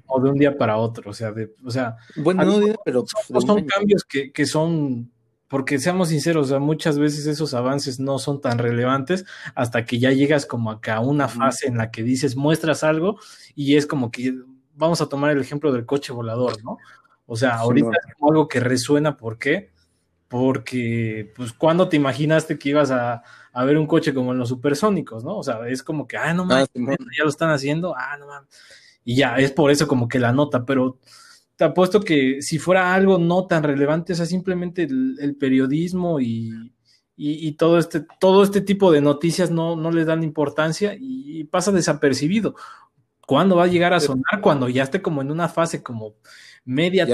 o 0.07 0.21
de 0.21 0.31
un 0.31 0.39
día 0.39 0.57
para 0.57 0.79
otro, 0.79 1.11
o 1.11 1.15
sea, 1.15 1.33
de, 1.33 1.53
o 1.65 1.71
sea, 1.71 1.97
bueno, 2.17 2.45
no, 2.45 2.75
pero 2.85 3.05
son, 3.07 3.67
cambios 3.67 4.05
que, 4.05 4.33
que 4.33 4.47
son 4.47 5.11
porque 5.49 5.79
seamos 5.79 6.09
sinceros, 6.09 6.47
o 6.47 6.49
sea, 6.49 6.59
muchas 6.59 6.99
veces 6.99 7.27
esos 7.27 7.55
avances 7.55 8.01
no 8.01 8.19
son 8.19 8.41
tan 8.41 8.59
relevantes 8.59 9.25
hasta 9.55 9.85
que 9.85 9.99
ya 9.99 10.11
llegas 10.11 10.47
como 10.47 10.71
acá 10.71 10.97
a 10.97 11.01
una 11.01 11.29
fase 11.29 11.69
en 11.69 11.77
la 11.77 11.91
que 11.91 12.03
dices, 12.03 12.35
muestras 12.35 12.83
algo 12.83 13.19
y 13.55 13.77
es 13.77 13.87
como 13.87 14.11
que 14.11 14.35
vamos 14.77 15.01
a 15.01 15.09
tomar 15.09 15.33
el 15.33 15.41
ejemplo 15.41 15.73
del 15.73 15.87
coche 15.87 16.13
volador, 16.13 16.63
¿no? 16.63 16.79
O 17.27 17.37
sea, 17.37 17.57
ahorita 17.57 17.91
es 17.91 18.15
algo 18.23 18.47
que 18.47 18.61
resuena, 18.61 19.17
¿por 19.17 19.39
qué? 19.39 19.73
Porque, 20.29 21.33
pues, 21.35 21.53
¿cuándo 21.53 21.89
te 21.89 21.97
imaginaste 21.97 22.59
que 22.59 22.69
ibas 22.71 22.91
a, 22.91 23.23
ver 23.65 23.79
un 23.79 23.87
coche 23.87 24.15
como 24.15 24.33
en 24.33 24.39
los 24.39 24.51
supersónicos, 24.51 25.25
¿no? 25.25 25.39
O 25.39 25.43
sea, 25.43 25.67
es 25.67 25.83
como 25.83 26.07
que, 26.07 26.17
ah, 26.17 26.35
no 26.35 26.45
mames, 26.45 26.69
ya 26.75 27.25
lo 27.25 27.31
están 27.31 27.51
haciendo, 27.51 27.95
ah, 27.97 28.17
no 28.19 28.27
mames. 28.27 28.49
Y 29.03 29.17
ya, 29.17 29.37
es 29.37 29.51
por 29.53 29.71
eso 29.71 29.89
como 29.89 30.09
que 30.09 30.19
la 30.19 30.33
nota, 30.33 30.65
pero 30.65 30.99
te 31.57 31.65
apuesto 31.65 32.01
que 32.01 32.43
si 32.43 32.59
fuera 32.59 32.95
algo 32.95 33.19
no 33.19 33.47
tan 33.47 33.63
relevante, 33.63 34.13
o 34.13 34.17
sea, 34.17 34.27
simplemente 34.27 34.83
el, 34.83 35.37
periodismo 35.41 36.21
y, 36.21 36.73
y, 37.17 37.53
todo, 37.53 37.79
este, 37.79 38.05
todo 38.21 38.43
este 38.43 38.61
tipo 38.61 38.93
de 38.93 39.01
noticias 39.01 39.51
no, 39.51 39.75
no 39.75 39.91
les 39.91 40.07
dan 40.07 40.23
importancia 40.23 40.95
y 40.99 41.45
pasa 41.45 41.73
desapercibido. 41.73 42.57
¿Cuándo 43.27 43.57
va 43.57 43.65
a 43.65 43.69
llegar 43.69 43.93
a 43.93 44.01
sonar? 44.01 44.41
Cuando 44.41 44.69
ya 44.69 44.85
esté 44.85 45.03
como 45.03 45.21
en 45.21 45.33
una 45.33 45.49
fase 45.49 45.83
como 45.83 46.15
media 46.65 47.07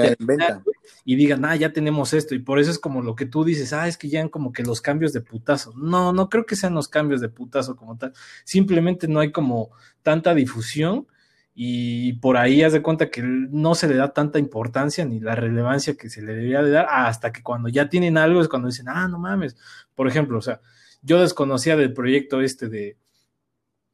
y 1.05 1.15
digan, 1.15 1.43
ah, 1.45 1.55
ya 1.55 1.73
tenemos 1.73 2.13
esto. 2.13 2.35
Y 2.35 2.39
por 2.39 2.59
eso 2.59 2.69
es 2.69 2.79
como 2.79 3.01
lo 3.01 3.15
que 3.15 3.25
tú 3.25 3.43
dices, 3.43 3.73
ah, 3.73 3.87
es 3.87 3.97
que 3.97 4.09
ya 4.09 4.27
como 4.29 4.51
que 4.51 4.63
los 4.63 4.79
cambios 4.79 5.11
de 5.11 5.21
putazo. 5.21 5.73
No, 5.75 6.13
no 6.13 6.29
creo 6.29 6.45
que 6.45 6.55
sean 6.55 6.75
los 6.75 6.87
cambios 6.87 7.19
de 7.19 7.29
putazo 7.29 7.75
como 7.75 7.97
tal. 7.97 8.13
Simplemente 8.43 9.07
no 9.07 9.19
hay 9.19 9.31
como 9.31 9.71
tanta 10.03 10.35
difusión 10.35 11.07
y 11.55 12.13
por 12.13 12.37
ahí 12.37 12.63
haz 12.63 12.73
de 12.73 12.81
cuenta 12.81 13.09
que 13.09 13.21
no 13.23 13.75
se 13.75 13.87
le 13.87 13.95
da 13.95 14.13
tanta 14.13 14.39
importancia 14.39 15.05
ni 15.05 15.19
la 15.19 15.35
relevancia 15.35 15.95
que 15.95 16.09
se 16.09 16.21
le 16.21 16.33
debería 16.33 16.63
de 16.63 16.71
dar 16.71 16.87
hasta 16.89 17.31
que 17.31 17.43
cuando 17.43 17.69
ya 17.69 17.89
tienen 17.89 18.17
algo 18.17 18.41
es 18.41 18.47
cuando 18.47 18.67
dicen, 18.67 18.87
ah, 18.89 19.07
no 19.07 19.19
mames. 19.19 19.55
Por 19.95 20.07
ejemplo, 20.07 20.39
o 20.39 20.41
sea, 20.41 20.61
yo 21.01 21.21
desconocía 21.21 21.75
del 21.75 21.93
proyecto 21.93 22.41
este 22.41 22.69
de 22.69 22.97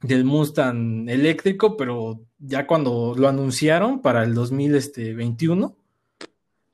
del 0.02 0.24
Mustang 0.24 1.10
eléctrico, 1.10 1.76
pero 1.76 2.22
ya 2.40 2.66
cuando 2.66 3.16
lo 3.18 3.28
anunciaron 3.28 4.02
para 4.02 4.24
el 4.24 4.34
2021, 4.34 5.76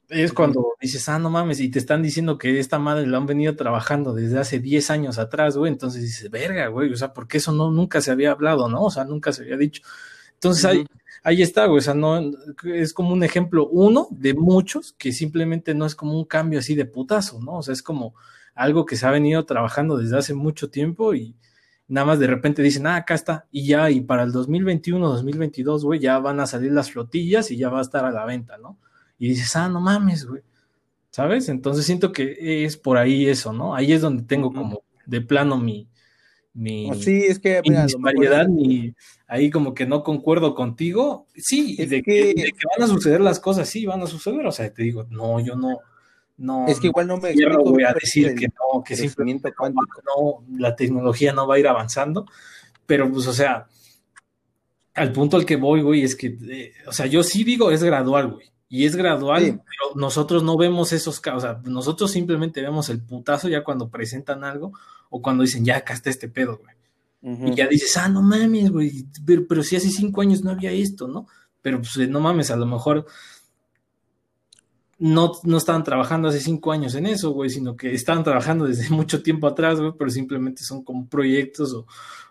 es 0.09 0.33
cuando 0.33 0.73
dices, 0.79 1.09
ah, 1.09 1.17
no 1.17 1.31
mames, 1.31 1.59
y 1.59 1.69
te 1.69 1.79
están 1.79 2.03
diciendo 2.03 2.38
que 2.38 2.59
esta 2.59 2.77
madre 2.77 3.07
lo 3.07 3.17
han 3.17 3.25
venido 3.25 3.55
trabajando 3.55 4.13
desde 4.13 4.38
hace 4.38 4.59
10 4.59 4.91
años 4.91 5.17
atrás, 5.17 5.57
güey, 5.57 5.71
entonces 5.71 6.03
dices, 6.03 6.29
verga, 6.29 6.67
güey, 6.67 6.93
o 6.93 6.95
sea, 6.95 7.13
porque 7.13 7.38
eso 7.38 7.51
no, 7.51 7.71
nunca 7.71 8.01
se 8.01 8.11
había 8.11 8.31
hablado, 8.31 8.69
¿no? 8.69 8.83
O 8.83 8.91
sea, 8.91 9.03
nunca 9.03 9.33
se 9.33 9.41
había 9.43 9.57
dicho. 9.57 9.81
Entonces 10.33 10.65
ahí, 10.65 10.85
ahí 11.23 11.41
está, 11.41 11.65
güey, 11.65 11.79
o 11.79 11.81
sea, 11.81 11.95
no, 11.95 12.21
es 12.65 12.93
como 12.93 13.13
un 13.13 13.23
ejemplo, 13.23 13.67
uno 13.67 14.07
de 14.11 14.35
muchos, 14.35 14.93
que 14.93 15.11
simplemente 15.11 15.73
no 15.73 15.88
es 15.88 15.95
como 15.95 16.13
un 16.15 16.25
cambio 16.25 16.59
así 16.59 16.75
de 16.75 16.85
putazo, 16.85 17.41
¿no? 17.41 17.57
O 17.57 17.63
sea, 17.63 17.73
es 17.73 17.81
como 17.81 18.13
algo 18.53 18.85
que 18.85 18.97
se 18.97 19.07
ha 19.07 19.11
venido 19.11 19.43
trabajando 19.45 19.97
desde 19.97 20.17
hace 20.17 20.33
mucho 20.35 20.69
tiempo 20.69 21.15
y, 21.15 21.35
nada 21.88 22.06
más 22.06 22.19
de 22.19 22.28
repente 22.28 22.62
dicen, 22.62 22.88
ah, 22.88 22.98
acá 22.98 23.13
está, 23.13 23.48
y 23.52 23.67
ya, 23.67 23.89
y 23.91 24.02
para 24.02 24.24
el 24.24 24.32
2021, 24.32 25.08
2022, 25.08 25.86
güey, 25.86 26.00
ya 26.00 26.19
van 26.19 26.39
a 26.39 26.48
salir 26.48 26.71
las 26.71 26.91
flotillas 26.91 27.52
y 27.52 27.58
ya 27.58 27.69
va 27.69 27.80
a 27.80 27.84
estar 27.84 28.06
a 28.06 28.12
la 28.12 28.26
venta, 28.26 28.58
¿no? 28.58 28.78
Y 29.19 29.30
dices, 29.30 29.56
ah, 29.56 29.69
no 29.69 29.80
mames, 29.80 30.26
güey, 30.26 30.41
¿sabes? 31.12 31.50
Entonces 31.50 31.86
siento 31.86 32.12
que 32.12 32.65
es 32.65 32.78
por 32.78 32.98
ahí 32.98 33.28
eso, 33.28 33.54
¿no? 33.54 33.76
Ahí 33.76 33.93
es 33.93 34.02
donde 34.02 34.24
tengo 34.24 34.52
como 34.52 34.84
de 35.06 35.21
plano 35.21 35.58
mi, 35.58 35.88
mi, 36.54 36.89
sí, 36.95 37.26
es 37.26 37.39
que, 37.39 37.62
variedad, 38.00 38.48
mi, 38.48 38.93
ahí 39.28 39.50
como 39.50 39.74
que 39.74 39.86
no 39.86 40.04
concuerdo 40.04 40.56
contigo, 40.56 41.28
sí, 41.36 41.76
de 41.76 42.02
que, 42.02 42.34
de 42.34 42.34
que 42.34 42.67
van 42.78 42.89
a 42.89 42.91
suceder 42.91 43.21
las 43.21 43.39
cosas, 43.39 43.69
sí, 43.69 43.86
van 43.86 44.02
a 44.02 44.08
suceder, 44.08 44.45
o 44.45 44.52
sea, 44.52 44.74
te 44.74 44.84
digo, 44.84 45.06
no, 45.10 45.39
yo 45.39 45.56
no, 45.56 45.80
no, 46.38 46.67
es 46.67 46.80
que 46.80 46.88
igual 46.88 47.08
no 47.08 47.17
me 47.17 47.34
voy 47.34 47.84
a 47.84 47.93
decir 47.93 48.36
que 48.36 48.48
no, 48.48 48.84
que 48.84 48.95
simplemente 48.95 49.54
no, 49.58 50.43
la 50.58 50.76
tecnología 50.76 51.32
no 51.32 51.48
va 51.48 51.56
a 51.56 51.60
ir 51.60 51.67
avanzando, 51.67 52.26
pero 52.86 53.10
pues, 53.10 53.28
o 53.28 53.34
sea, 53.34 53.67
al 54.93 55.12
punto 55.13 55.38
al 55.38 55.45
que 55.45 55.56
voy, 55.56 55.82
güey, 55.82 56.04
es 56.04 56.15
que, 56.15 56.38
eh, 56.50 56.74
o 56.88 56.91
sea, 56.91 57.06
yo 57.06 57.24
sí 57.24 57.43
digo 57.43 57.71
es 57.71 57.84
gradual, 57.84 58.34
güey, 58.34 58.52
y 58.67 58.86
es 58.86 58.95
gradual, 58.95 59.43
pero 59.63 59.95
nosotros 59.95 60.43
no 60.43 60.58
vemos 60.58 60.91
esos 60.91 61.21
casos, 61.21 61.43
o 61.43 61.48
sea, 61.48 61.62
nosotros 61.63 62.12
simplemente 62.12 62.62
vemos 62.62 62.89
el 62.89 63.02
putazo 63.02 63.48
ya 63.48 63.63
cuando 63.63 63.89
presentan 63.89 64.43
algo 64.43 64.74
o 65.10 65.21
cuando 65.21 65.43
dicen, 65.43 65.63
ya 65.63 65.78
acá 65.78 65.93
está 65.93 66.10
este 66.10 66.28
pedo, 66.28 66.58
güey. 66.58 66.76
Y 67.28 67.56
ya 67.56 67.67
dices, 67.67 67.98
ah, 67.98 68.08
no 68.08 68.21
mames, 68.21 68.69
güey, 68.69 69.08
pero, 69.26 69.48
pero, 69.48 69.63
si 69.63 69.76
hace 69.76 69.89
cinco 69.89 70.21
años 70.21 70.43
no 70.43 70.52
había 70.52 70.71
esto, 70.71 71.08
¿no? 71.08 71.26
Pero 71.63 71.80
pues 71.82 72.08
no 72.08 72.19
mames, 72.19 72.52
a 72.52 72.56
lo 72.56 72.67
mejor 72.67 73.08
no, 74.97 75.34
no 75.43 75.58
estaban 75.58 75.84
trabajando 75.84 76.29
hace 76.29 76.39
cinco 76.39 76.71
años 76.71 76.95
en 76.95 77.05
eso, 77.05 77.31
güey, 77.31 77.49
sino 77.49 77.75
que 77.75 77.93
estaban 77.93 78.23
trabajando 78.23 78.65
desde 78.67 78.89
mucho 78.89 79.21
tiempo 79.21 79.47
atrás, 79.47 79.79
güey, 79.79 79.93
pero 79.97 80.10
simplemente 80.10 80.63
son 80.63 80.84
como 80.84 81.08
proyectos 81.08 81.73
o, 81.73 81.86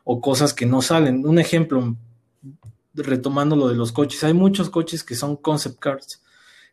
o 0.05 0.21
cosas 0.21 0.55
que 0.55 0.67
no 0.67 0.83
salen. 0.83 1.27
Un 1.27 1.39
ejemplo, 1.39 1.97
retomando 2.95 3.57
lo 3.57 3.69
de 3.69 3.75
los 3.75 3.93
coches, 3.93 4.25
hay 4.25 4.35
muchos 4.35 4.71
coches 4.71 5.03
que 5.05 5.15
son 5.15 5.37
concept 5.37 5.79
cars, 5.79 6.23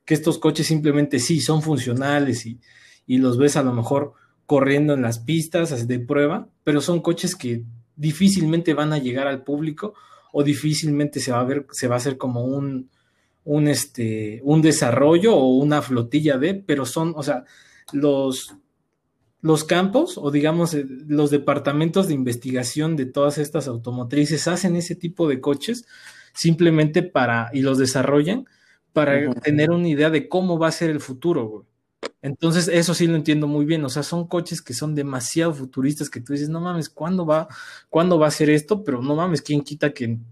que 0.05 0.13
estos 0.13 0.37
coches 0.37 0.67
simplemente 0.67 1.19
sí 1.19 1.41
son 1.41 1.61
funcionales 1.61 2.45
y, 2.45 2.59
y 3.05 3.17
los 3.17 3.37
ves 3.37 3.57
a 3.57 3.63
lo 3.63 3.73
mejor 3.73 4.13
corriendo 4.45 4.93
en 4.93 5.01
las 5.01 5.19
pistas 5.19 5.87
de 5.87 5.99
prueba, 5.99 6.49
pero 6.63 6.81
son 6.81 7.01
coches 7.01 7.35
que 7.35 7.63
difícilmente 7.95 8.73
van 8.73 8.93
a 8.93 8.97
llegar 8.97 9.27
al 9.27 9.43
público 9.43 9.93
o 10.33 10.43
difícilmente 10.43 11.19
se 11.19 11.31
va 11.31 11.41
a 11.41 11.43
ver, 11.43 11.67
se 11.71 11.87
va 11.87 11.95
a 11.95 11.97
hacer 11.97 12.17
como 12.17 12.43
un, 12.43 12.89
un, 13.43 13.67
este, 13.67 14.41
un 14.43 14.61
desarrollo 14.61 15.35
o 15.35 15.55
una 15.57 15.81
flotilla 15.81 16.37
de, 16.37 16.55
pero 16.55 16.85
son, 16.85 17.13
o 17.15 17.23
sea, 17.23 17.45
los, 17.91 18.55
los 19.41 19.63
campos 19.63 20.17
o 20.17 20.31
digamos 20.31 20.73
eh, 20.73 20.85
los 21.07 21.31
departamentos 21.31 22.07
de 22.07 22.13
investigación 22.13 22.95
de 22.95 23.05
todas 23.05 23.37
estas 23.37 23.67
automotrices 23.67 24.47
hacen 24.47 24.75
ese 24.75 24.95
tipo 24.95 25.27
de 25.27 25.41
coches 25.41 25.85
simplemente 26.33 27.03
para, 27.03 27.49
y 27.53 27.61
los 27.61 27.77
desarrollan 27.77 28.45
para 28.93 29.33
tener 29.35 29.71
una 29.71 29.87
idea 29.87 30.09
de 30.09 30.27
cómo 30.27 30.59
va 30.59 30.67
a 30.67 30.71
ser 30.71 30.89
el 30.89 30.99
futuro, 30.99 31.47
güey. 31.47 31.65
Entonces, 32.21 32.67
eso 32.67 32.93
sí 32.93 33.07
lo 33.07 33.15
entiendo 33.15 33.47
muy 33.47 33.65
bien. 33.65 33.83
O 33.85 33.89
sea, 33.89 34.03
son 34.03 34.27
coches 34.27 34.61
que 34.61 34.73
son 34.73 34.95
demasiado 34.95 35.53
futuristas 35.53 36.09
que 36.09 36.21
tú 36.21 36.33
dices, 36.33 36.49
no 36.49 36.61
mames, 36.61 36.89
¿cuándo 36.89 37.25
va, 37.25 37.47
¿cuándo 37.89 38.19
va 38.19 38.27
a 38.27 38.31
ser 38.31 38.49
esto? 38.49 38.83
Pero 38.83 39.01
no 39.01 39.15
mames, 39.15 39.41
¿quién 39.41 39.61
quita 39.61 39.93
que 39.93 40.05
en 40.05 40.25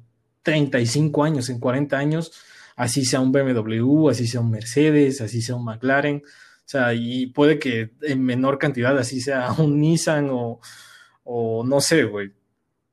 35 0.43 1.23
años, 1.23 1.49
en 1.49 1.59
40 1.59 1.97
años, 1.97 2.31
así 2.79 3.03
sea 3.03 3.19
un 3.19 3.33
BMW, 3.33 4.07
así 4.07 4.25
sea 4.25 4.39
un 4.39 4.51
Mercedes, 4.51 5.19
así 5.19 5.41
sea 5.41 5.55
un 5.55 5.65
McLaren? 5.65 6.23
O 6.23 6.63
sea, 6.63 6.93
y 6.93 7.27
puede 7.27 7.59
que 7.59 7.91
en 8.01 8.23
menor 8.23 8.57
cantidad 8.57 8.97
así 8.97 9.19
sea 9.19 9.51
un 9.57 9.81
Nissan 9.81 10.29
o, 10.31 10.61
o 11.25 11.65
no 11.65 11.81
sé, 11.81 12.05
güey, 12.05 12.31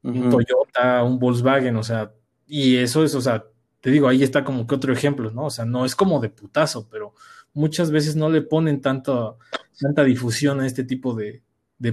un 0.03 0.29
Toyota, 0.29 1.05
un 1.05 1.20
Volkswagen, 1.20 1.77
o 1.77 1.85
sea, 1.85 2.12
y 2.49 2.77
eso 2.79 3.05
es, 3.05 3.14
o 3.14 3.20
sea, 3.20 3.44
te 3.81 3.92
digo, 3.92 4.09
ahí 4.09 4.25
está 4.25 4.42
como 4.42 4.66
que 4.66 4.75
otro 4.75 4.92
ejemplo, 4.92 5.31
¿no? 5.31 5.44
O 5.44 5.51
sea, 5.51 5.64
no 5.64 5.85
es 5.85 5.94
como 5.94 6.18
de 6.18 6.31
putazo, 6.31 6.88
pero 6.90 7.14
muchas 7.55 7.92
veces 7.92 8.16
no 8.16 8.29
le 8.29 8.42
ponen 8.42 8.81
tanto, 8.81 9.38
tanta 9.79 10.03
difusión 10.03 10.61
a 10.61 10.66
este 10.66 10.83
tipo 10.83 11.14
de, 11.14 11.44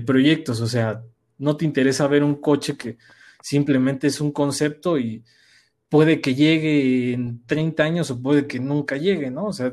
proyectos. 0.04 0.62
O 0.62 0.68
sea, 0.68 1.04
no 1.38 1.58
te 1.58 1.66
interesa 1.66 2.08
ver 2.08 2.24
un 2.24 2.42
coche 2.42 2.76
que 2.76 2.98
simplemente 3.40 4.08
es 4.08 4.20
un 4.20 4.32
concepto 4.32 4.98
y 4.98 5.24
puede 5.94 6.22
que 6.22 6.34
llegue 6.34 7.14
en 7.14 7.46
30 7.46 7.84
años 7.84 8.10
o 8.10 8.20
puede 8.20 8.48
que 8.48 8.60
nunca 8.60 8.98
llegue, 8.98 9.30
¿no? 9.30 9.46
O 9.46 9.54
sea, 9.54 9.72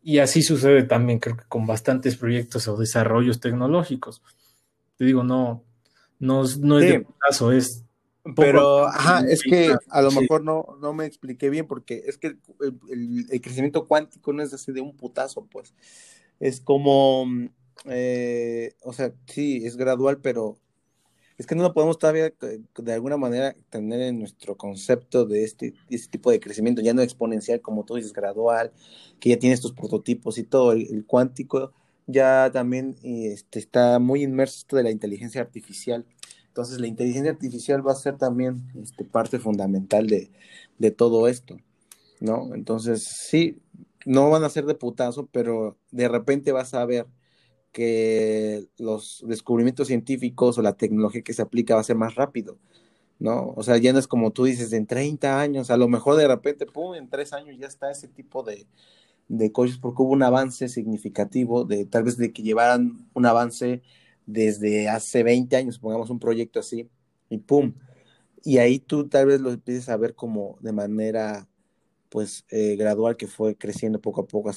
y 0.00 0.18
así 0.18 0.40
sucede 0.40 0.84
también, 0.84 1.18
creo 1.18 1.36
que 1.36 1.42
con 1.48 1.66
bastantes 1.66 2.14
proyectos 2.14 2.68
o 2.68 2.76
desarrollos 2.76 3.40
tecnológicos. 3.40 4.22
Te 4.96 5.04
digo, 5.04 5.24
no, 5.24 5.64
no, 6.20 6.44
no 6.60 6.78
es 6.78 6.88
de 6.88 7.06
caso, 7.18 7.50
es 7.50 7.84
pero, 8.36 8.86
ajá, 8.86 9.26
es 9.28 9.42
que 9.42 9.74
a 9.90 10.02
lo 10.02 10.12
mejor 10.12 10.44
no, 10.44 10.78
no 10.80 10.92
me 10.92 11.04
expliqué 11.04 11.50
bien 11.50 11.66
porque 11.66 12.04
es 12.06 12.16
que 12.16 12.36
el, 12.88 13.40
crecimiento 13.42 13.88
cuántico 13.88 14.32
no 14.32 14.44
es 14.44 14.54
así 14.54 14.70
de 14.70 14.80
un 14.80 14.96
putazo, 14.96 15.48
pues. 15.50 15.74
Es 16.38 16.60
como, 16.60 17.26
eh, 17.86 18.76
o 18.84 18.92
sea, 18.92 19.12
sí, 19.26 19.66
es 19.66 19.76
gradual, 19.76 20.18
pero 20.18 20.58
es 21.38 21.46
que 21.46 21.54
no 21.54 21.62
lo 21.62 21.74
podemos 21.74 21.98
todavía 21.98 22.26
eh, 22.26 22.60
de 22.76 22.92
alguna 22.92 23.16
manera 23.16 23.54
tener 23.70 24.00
en 24.00 24.18
nuestro 24.18 24.56
concepto 24.56 25.26
de 25.26 25.44
este, 25.44 25.74
este 25.90 26.08
tipo 26.08 26.30
de 26.30 26.40
crecimiento, 26.40 26.82
ya 26.82 26.94
no 26.94 27.02
exponencial, 27.02 27.60
como 27.60 27.84
tú 27.84 27.96
dices, 27.96 28.12
gradual, 28.12 28.72
que 29.20 29.30
ya 29.30 29.38
tiene 29.38 29.54
estos 29.54 29.72
prototipos 29.72 30.38
y 30.38 30.44
todo. 30.44 30.72
El, 30.72 31.04
cuántico 31.06 31.72
ya 32.06 32.50
también 32.52 32.96
este, 33.02 33.58
está 33.58 33.98
muy 33.98 34.22
inmerso 34.22 34.58
esto 34.58 34.76
de 34.76 34.84
la 34.84 34.90
inteligencia 34.90 35.40
artificial 35.40 36.04
entonces 36.56 36.80
la 36.80 36.86
inteligencia 36.86 37.32
artificial 37.32 37.86
va 37.86 37.92
a 37.92 37.96
ser 37.96 38.16
también 38.16 38.66
este, 38.82 39.04
parte 39.04 39.38
fundamental 39.38 40.06
de, 40.06 40.90
todo 40.90 41.28
esto, 41.28 41.58
¿no? 42.18 42.54
Entonces 42.54 43.04
sí, 43.28 43.58
no 44.06 44.30
van 44.30 44.42
a 44.42 44.48
ser 44.48 44.64
de 44.64 44.74
putazo, 44.74 45.28
pero 45.30 45.76
de 45.90 46.08
repente 46.08 46.52
vas 46.52 46.72
a 46.72 46.86
ver 46.86 47.06
que 47.76 48.68
los 48.78 49.22
descubrimientos 49.28 49.88
científicos 49.88 50.56
o 50.58 50.62
la 50.62 50.78
tecnología 50.78 51.22
que 51.22 51.34
se 51.34 51.42
aplica 51.42 51.74
va 51.74 51.82
a 51.82 51.84
ser 51.84 51.96
más 51.96 52.14
rápido, 52.14 52.58
¿no? 53.20 53.54
O 53.56 53.62
sea, 53.64 53.78
ya 53.78 53.92
no 53.92 53.98
es 54.00 54.08
como 54.08 54.32
tú 54.32 54.44
dices, 54.44 54.72
en 54.72 54.86
30 54.86 55.40
años, 55.40 55.70
a 55.70 55.76
lo 55.78 55.88
mejor 55.88 56.16
de 56.16 56.28
repente, 56.28 56.66
pum, 56.66 56.94
en 56.96 57.10
3 57.10 57.32
años 57.34 57.56
ya 57.58 57.66
está 57.68 57.90
ese 57.90 58.08
tipo 58.08 58.42
de, 58.44 58.66
de 59.28 59.52
cosas, 59.52 59.78
porque 59.78 60.02
hubo 60.02 60.12
un 60.12 60.22
avance 60.24 60.68
significativo, 60.68 61.64
de 61.64 61.86
tal 61.86 62.04
vez 62.04 62.16
de 62.18 62.32
que 62.32 62.42
llevaran 62.42 63.08
un 63.14 63.26
avance 63.26 63.82
desde 64.26 64.88
hace 64.88 65.22
20 65.24 65.56
años, 65.56 65.78
pongamos 65.80 66.10
un 66.10 66.20
proyecto 66.20 66.60
así, 66.60 66.90
y 67.30 67.38
pum. 67.38 67.74
Y 68.44 68.58
ahí 68.58 68.78
tú 68.80 69.08
tal 69.08 69.26
vez 69.26 69.40
lo 69.40 69.50
empieces 69.52 69.88
a 69.90 69.96
ver 69.98 70.14
como 70.16 70.58
de 70.62 70.72
manera, 70.72 71.48
pues, 72.10 72.46
eh, 72.50 72.76
gradual, 72.76 73.16
que 73.16 73.28
fue 73.28 73.56
creciendo 73.58 74.00
poco 74.00 74.22
a 74.22 74.26
poco. 74.28 74.50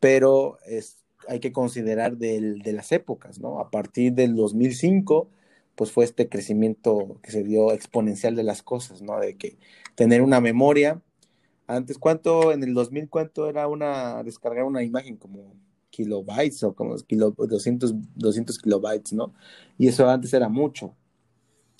Pero 0.00 0.58
es, 0.66 1.04
hay 1.28 1.40
que 1.40 1.52
considerar 1.52 2.16
del, 2.16 2.60
de 2.60 2.72
las 2.72 2.92
épocas, 2.92 3.38
¿no? 3.38 3.60
A 3.60 3.70
partir 3.70 4.14
del 4.14 4.34
2005, 4.34 5.28
pues 5.74 5.92
fue 5.92 6.04
este 6.04 6.28
crecimiento 6.28 7.18
que 7.22 7.30
se 7.30 7.44
dio 7.44 7.72
exponencial 7.72 8.34
de 8.34 8.42
las 8.42 8.62
cosas, 8.62 9.02
¿no? 9.02 9.18
De 9.20 9.36
que 9.36 9.58
tener 9.94 10.22
una 10.22 10.40
memoria. 10.40 11.00
Antes, 11.66 11.98
¿cuánto, 11.98 12.52
en 12.52 12.62
el 12.64 12.74
2000, 12.74 13.08
cuánto 13.08 13.48
era 13.48 13.68
una, 13.68 14.22
descargar 14.24 14.64
una 14.64 14.82
imagen? 14.82 15.16
Como 15.16 15.54
kilobytes 15.90 16.62
o 16.62 16.74
como 16.74 16.96
kilo, 16.96 17.34
200, 17.36 17.94
200 18.14 18.58
kilobytes, 18.58 19.12
¿no? 19.12 19.34
Y 19.76 19.88
eso 19.88 20.08
antes 20.08 20.32
era 20.32 20.48
mucho. 20.48 20.94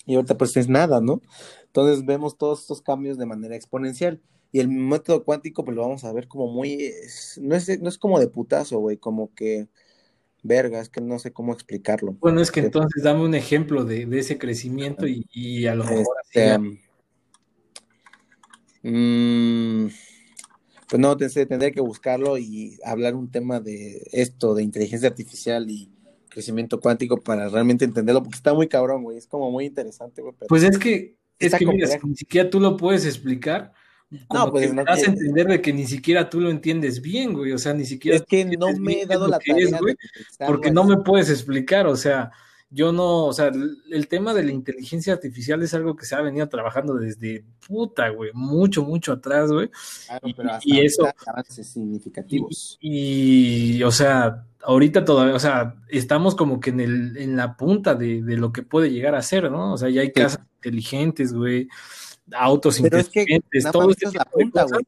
Y 0.05 0.15
ahorita 0.15 0.37
pues 0.37 0.55
es 0.57 0.67
nada, 0.67 1.01
¿no? 1.01 1.21
Entonces 1.65 2.05
vemos 2.05 2.37
todos 2.37 2.61
estos 2.61 2.81
cambios 2.81 3.17
de 3.17 3.25
manera 3.25 3.55
exponencial. 3.55 4.21
Y 4.51 4.59
el 4.59 4.67
método 4.67 5.23
cuántico 5.23 5.63
pues 5.63 5.75
lo 5.75 5.83
vamos 5.83 6.03
a 6.03 6.13
ver 6.13 6.27
como 6.27 6.47
muy... 6.51 6.91
no, 7.41 7.55
es, 7.55 7.81
no 7.81 7.89
es 7.89 7.97
como 7.97 8.19
de 8.19 8.27
putazo, 8.27 8.79
güey, 8.79 8.97
como 8.97 9.33
que... 9.33 9.67
Verga, 10.41 10.79
es 10.79 10.87
que 10.87 11.01
no 11.01 11.19
sé 11.19 11.33
cómo 11.33 11.51
explicarlo. 11.51 12.13
Bueno, 12.13 12.39
es 12.39 12.49
que 12.49 12.61
entonces 12.61 13.03
dame 13.03 13.25
un 13.25 13.35
ejemplo 13.35 13.83
de, 13.83 14.07
ese 14.17 14.37
crecimiento 14.37 15.05
y, 15.05 15.67
a 15.67 15.75
lo 15.75 15.83
mejor... 15.83 16.15
Este, 16.23 16.57
mm, 18.83 19.87
pues 20.89 20.99
no, 20.99 21.17
tendré 21.17 21.71
que 21.71 21.81
buscarlo 21.81 22.37
y 22.37 22.79
hablar 22.83 23.15
un 23.15 23.29
tema 23.29 23.59
de 23.59 24.01
esto, 24.11 24.55
de 24.55 24.63
inteligencia 24.63 25.09
artificial 25.09 25.69
y 25.69 25.91
crecimiento 26.29 26.79
cuántico 26.79 27.17
para 27.17 27.47
realmente 27.49 27.85
entenderlo, 27.85 28.23
porque 28.23 28.37
está 28.37 28.53
muy 28.53 28.67
cabrón, 28.67 29.03
güey, 29.03 29.17
es 29.17 29.27
como 29.27 29.51
muy 29.51 29.65
interesante, 29.65 30.21
güey. 30.21 30.33
Pues 30.47 30.63
es 30.63 30.79
que, 30.79 31.15
es 31.37 31.53
que 31.53 31.65
mira, 31.65 31.87
ni 32.03 32.15
siquiera 32.15 32.49
tú 32.49 32.59
lo 32.59 32.75
puedes 32.77 33.05
explicar, 33.05 33.73
no, 34.33 34.51
pues 34.51 34.73
no 34.73 34.83
vas 34.83 35.03
a 35.03 35.11
entender 35.11 35.47
de 35.47 35.61
que 35.61 35.71
ni 35.71 35.85
siquiera 35.85 36.29
tú 36.29 36.39
lo 36.41 36.49
entiendes 36.49 37.01
bien, 37.01 37.33
güey, 37.33 37.51
o 37.51 37.57
sea, 37.57 37.73
ni 37.73 37.85
siquiera... 37.85 38.17
Es 38.17 38.23
que 38.23 38.45
no 38.45 38.67
me 38.79 39.01
he 39.01 39.05
dado 39.05 39.27
la 39.27 39.39
tarea 39.39 39.79
güey, 39.79 39.95
porque 40.47 40.71
no 40.71 40.83
me 40.83 40.97
puedes 40.97 41.29
explicar, 41.29 41.85
o 41.85 41.95
sea, 41.95 42.31
yo 42.71 42.91
no, 42.91 43.25
o 43.25 43.33
sea, 43.33 43.51
el 43.91 44.07
tema 44.07 44.33
de 44.33 44.43
la 44.43 44.51
inteligencia 44.51 45.13
artificial 45.13 45.61
es 45.63 45.73
algo 45.73 45.95
que 45.95 46.05
se 46.05 46.15
ha 46.15 46.21
venido 46.21 46.47
trabajando 46.49 46.95
desde 46.95 47.43
puta, 47.67 48.09
güey, 48.09 48.31
mucho, 48.33 48.83
mucho 48.83 49.13
atrás, 49.13 49.51
güey. 49.51 49.71
Claro, 50.05 50.27
pero 50.37 50.51
hasta 50.51 50.69
y 50.69 50.81
eso, 50.81 51.09
avances 51.25 51.67
significativos. 51.67 52.77
Y, 52.79 53.81
o 53.81 53.91
sea, 53.91 54.45
ahorita 54.61 55.03
todavía, 55.03 55.33
o 55.33 55.39
sea, 55.39 55.75
estamos 55.87 56.35
como 56.35 56.59
que 56.59 56.69
en, 56.69 56.79
el, 56.79 57.17
en 57.17 57.35
la 57.35 57.57
punta 57.57 57.95
de, 57.95 58.21
lo 58.21 58.51
que 58.51 58.61
puede 58.61 58.91
llegar 58.91 59.15
a 59.15 59.23
ser, 59.23 59.49
¿no? 59.51 59.73
O 59.73 59.77
sea, 59.77 59.89
ya 59.89 60.01
hay 60.01 60.11
casas 60.11 60.41
inteligentes, 60.57 61.33
güey, 61.33 61.69
autos 62.33 62.79
inteligentes, 62.79 63.65
todo 63.71 63.89
este 63.91 64.09
tipo 64.09 64.37
de 64.37 64.51
cosas 64.51 64.81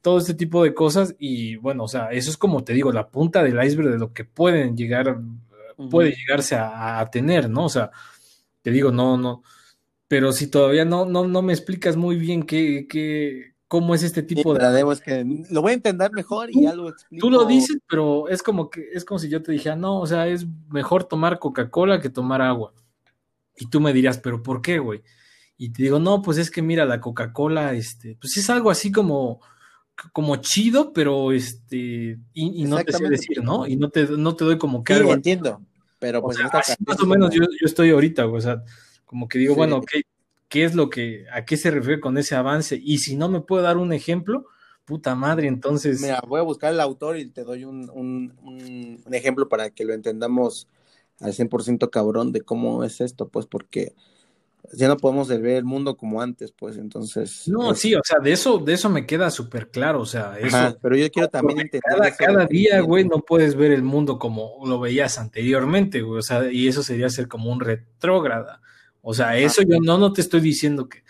todo 0.00 0.18
este 0.18 0.34
tipo 0.34 0.62
de 0.62 0.74
cosas 0.74 1.14
y 1.18 1.56
bueno, 1.56 1.84
o 1.84 1.88
sea, 1.88 2.10
eso 2.10 2.30
es 2.30 2.36
como 2.36 2.64
te 2.64 2.72
digo, 2.72 2.92
la 2.92 3.08
punta 3.08 3.42
del 3.42 3.62
iceberg 3.62 3.90
de 3.90 3.98
lo 3.98 4.12
que 4.12 4.24
pueden 4.24 4.76
llegar 4.76 5.20
puede 5.90 6.12
llegarse 6.12 6.56
a, 6.56 7.08
tener, 7.10 7.48
¿no? 7.48 7.64
O 7.64 7.68
sea, 7.68 7.90
te 8.62 8.70
digo, 8.70 8.90
no, 8.92 9.16
no, 9.16 9.42
pero 10.08 10.32
si 10.32 10.48
todavía 10.48 10.84
no, 10.84 11.04
no, 11.04 11.26
no 11.26 11.42
me 11.42 11.52
explicas 11.52 11.96
muy 11.96 12.16
bien 12.16 12.42
qué, 12.42 12.86
qué, 12.88 13.54
cómo 13.66 13.94
es 13.94 14.02
este 14.02 14.22
tipo 14.22 14.52
de... 14.52 14.92
Es 14.92 15.00
que 15.00 15.24
lo 15.50 15.62
voy 15.62 15.70
a 15.70 15.74
entender 15.74 16.10
mejor 16.12 16.50
y 16.50 16.62
ya 16.62 16.74
lo 16.74 16.88
explico. 16.88 17.26
Tú 17.26 17.30
lo 17.30 17.44
dices, 17.44 17.78
pero 17.88 18.28
es 18.28 18.42
como 18.42 18.68
que, 18.68 18.88
es 18.92 19.04
como 19.04 19.18
si 19.18 19.28
yo 19.28 19.42
te 19.42 19.52
dijera, 19.52 19.76
no, 19.76 20.00
o 20.00 20.06
sea, 20.06 20.26
es 20.26 20.46
mejor 20.68 21.04
tomar 21.04 21.38
Coca-Cola 21.38 22.00
que 22.00 22.10
tomar 22.10 22.42
agua. 22.42 22.74
Y 23.56 23.66
tú 23.66 23.80
me 23.80 23.92
dirías, 23.92 24.18
pero 24.18 24.42
¿por 24.42 24.60
qué, 24.60 24.78
güey? 24.78 25.02
Y 25.60 25.70
te 25.72 25.82
digo, 25.84 25.98
no, 25.98 26.22
pues 26.22 26.38
es 26.38 26.50
que 26.50 26.62
mira, 26.62 26.86
la 26.86 27.00
Coca-Cola, 27.00 27.74
este, 27.74 28.16
pues 28.20 28.36
es 28.38 28.48
algo 28.48 28.70
así 28.70 28.90
como, 28.90 29.40
como 30.12 30.36
chido, 30.36 30.92
pero 30.94 31.32
este, 31.32 32.18
y, 32.34 32.64
no 32.64 32.78
te 32.82 32.92
sé 32.92 33.08
decir, 33.08 33.42
¿no? 33.44 33.66
Y 33.66 33.76
no 33.76 33.90
te, 33.90 34.06
no 34.06 34.36
te 34.36 34.44
doy 34.46 34.58
como 34.58 34.84
que 34.84 34.94
sí, 34.94 35.10
entiendo. 35.10 35.60
Pero 35.98 36.22
pues 36.22 36.38
más 36.86 37.02
o 37.02 37.06
menos 37.06 37.34
yo, 37.34 37.42
estoy 37.62 37.90
ahorita, 37.90 38.26
o 38.26 38.40
sea, 38.40 38.62
Como 39.04 39.28
que 39.28 39.38
digo, 39.38 39.54
Sí. 39.54 39.58
bueno, 39.58 39.80
¿qué, 39.82 40.02
¿qué 40.48 40.64
es 40.64 40.74
lo 40.74 40.88
que, 40.88 41.26
a 41.32 41.44
qué 41.44 41.56
se 41.58 41.70
refiere 41.70 42.00
con 42.00 42.16
ese 42.16 42.36
avance? 42.36 42.80
Y 42.82 42.98
si 42.98 43.16
no 43.16 43.28
me 43.28 43.40
puede 43.42 43.64
dar 43.64 43.76
un 43.76 43.92
ejemplo, 43.92 44.46
puta 44.86 45.14
madre, 45.14 45.48
entonces, 45.48 46.00
Mira, 46.00 46.20
voy 46.26 46.40
a 46.40 46.42
buscar 46.42 46.72
el 46.72 46.80
autor 46.80 47.18
y 47.18 47.30
te 47.30 47.44
doy 47.44 47.64
un, 47.64 47.90
un, 47.90 48.34
un- 48.42 49.02
un 49.04 49.14
ejemplo 49.14 49.48
para 49.48 49.70
que 49.70 49.84
lo 49.84 49.92
entendamos 49.94 50.68
al 51.20 51.34
100% 51.34 51.90
cabrón 51.90 52.32
de 52.32 52.40
cómo 52.42 52.84
es 52.84 53.00
esto, 53.00 53.28
pues 53.28 53.46
porque 53.46 53.94
ya 54.72 54.88
no 54.88 54.96
podemos 54.96 55.28
ver 55.28 55.44
el 55.46 55.64
mundo 55.64 55.96
como 55.96 56.22
antes, 56.22 56.52
pues 56.52 56.76
entonces... 56.76 57.48
no, 57.48 57.72
es- 57.72 57.78
sí, 57.80 57.94
o 57.94 58.00
sea, 58.04 58.18
de 58.20 58.32
eso, 58.32 58.58
de 58.58 58.74
eso 58.74 58.88
me 58.88 59.06
queda 59.06 59.30
súper 59.30 59.70
claro, 59.70 60.00
o 60.00 60.06
sea, 60.06 60.38
eso. 60.38 60.56
Ajá, 60.56 60.76
pero 60.80 60.96
yo 60.96 61.10
quiero 61.10 61.28
también 61.28 61.60
entender... 61.60 61.82
Cada, 61.96 62.14
cada 62.16 62.46
día, 62.46 62.80
güey, 62.80 63.04
no 63.04 63.20
puedes 63.20 63.54
ver 63.56 63.72
el 63.72 63.82
mundo 63.82 64.18
como 64.18 64.60
lo 64.66 64.78
veías 64.78 65.18
anteriormente, 65.18 66.02
güey. 66.02 66.18
O 66.18 66.22
sea, 66.22 66.50
y 66.52 66.68
eso 66.68 66.82
sería 66.82 67.08
ser 67.10 67.26
como 67.28 67.50
un 67.50 67.60
retrógrada. 67.60 68.60
O 69.02 69.14
sea, 69.14 69.36
eso 69.36 69.62
yo 69.62 69.78
no, 69.80 69.98
no 69.98 70.12
te 70.12 70.20
estoy 70.20 70.40
diciendo 70.40 70.88
que, 70.88 71.02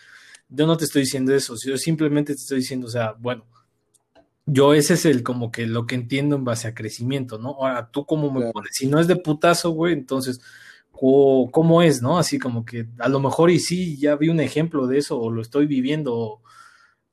yo 0.49 0.66
no 0.66 0.77
te 0.77 0.85
estoy 0.85 1.03
diciendo 1.03 1.35
eso, 1.35 1.55
yo 1.64 1.77
simplemente 1.77 2.35
te 2.35 2.40
estoy 2.40 2.59
diciendo, 2.59 2.87
o 2.87 2.90
sea, 2.90 3.12
bueno, 3.18 3.46
yo 4.46 4.75
ese 4.75 4.94
es 4.94 5.05
el 5.05 5.23
como 5.23 5.53
que 5.53 5.66
lo 5.66 5.87
que 5.87 5.94
entiendo 5.94 6.35
en 6.37 6.44
base 6.44 6.66
a 6.66 6.75
crecimiento, 6.75 7.38
¿no? 7.38 7.51
Ahora, 7.51 7.90
tú 7.90 8.05
como 8.05 8.31
me 8.33 8.40
Claro. 8.40 8.53
pones, 8.53 8.70
si 8.75 8.87
no 8.87 8.99
es 8.99 9.07
de 9.07 9.16
putazo, 9.16 9.70
güey, 9.70 9.92
entonces, 9.92 10.40
co- 11.01 11.49
¿cómo 11.53 11.83
es, 11.83 12.03
no? 12.03 12.19
Así 12.19 12.39
como 12.39 12.65
que 12.65 12.87
a 12.99 13.09
lo 13.09 13.21
mejor 13.21 13.51
y 13.51 13.59
sí, 13.61 13.99
ya 13.99 14.17
vi 14.17 14.29
un 14.29 14.41
ejemplo 14.41 14.87
de 14.87 14.99
eso, 14.99 15.21
o 15.21 15.31
lo 15.31 15.43
estoy 15.43 15.67
viviendo, 15.67 16.15
o 16.17 16.43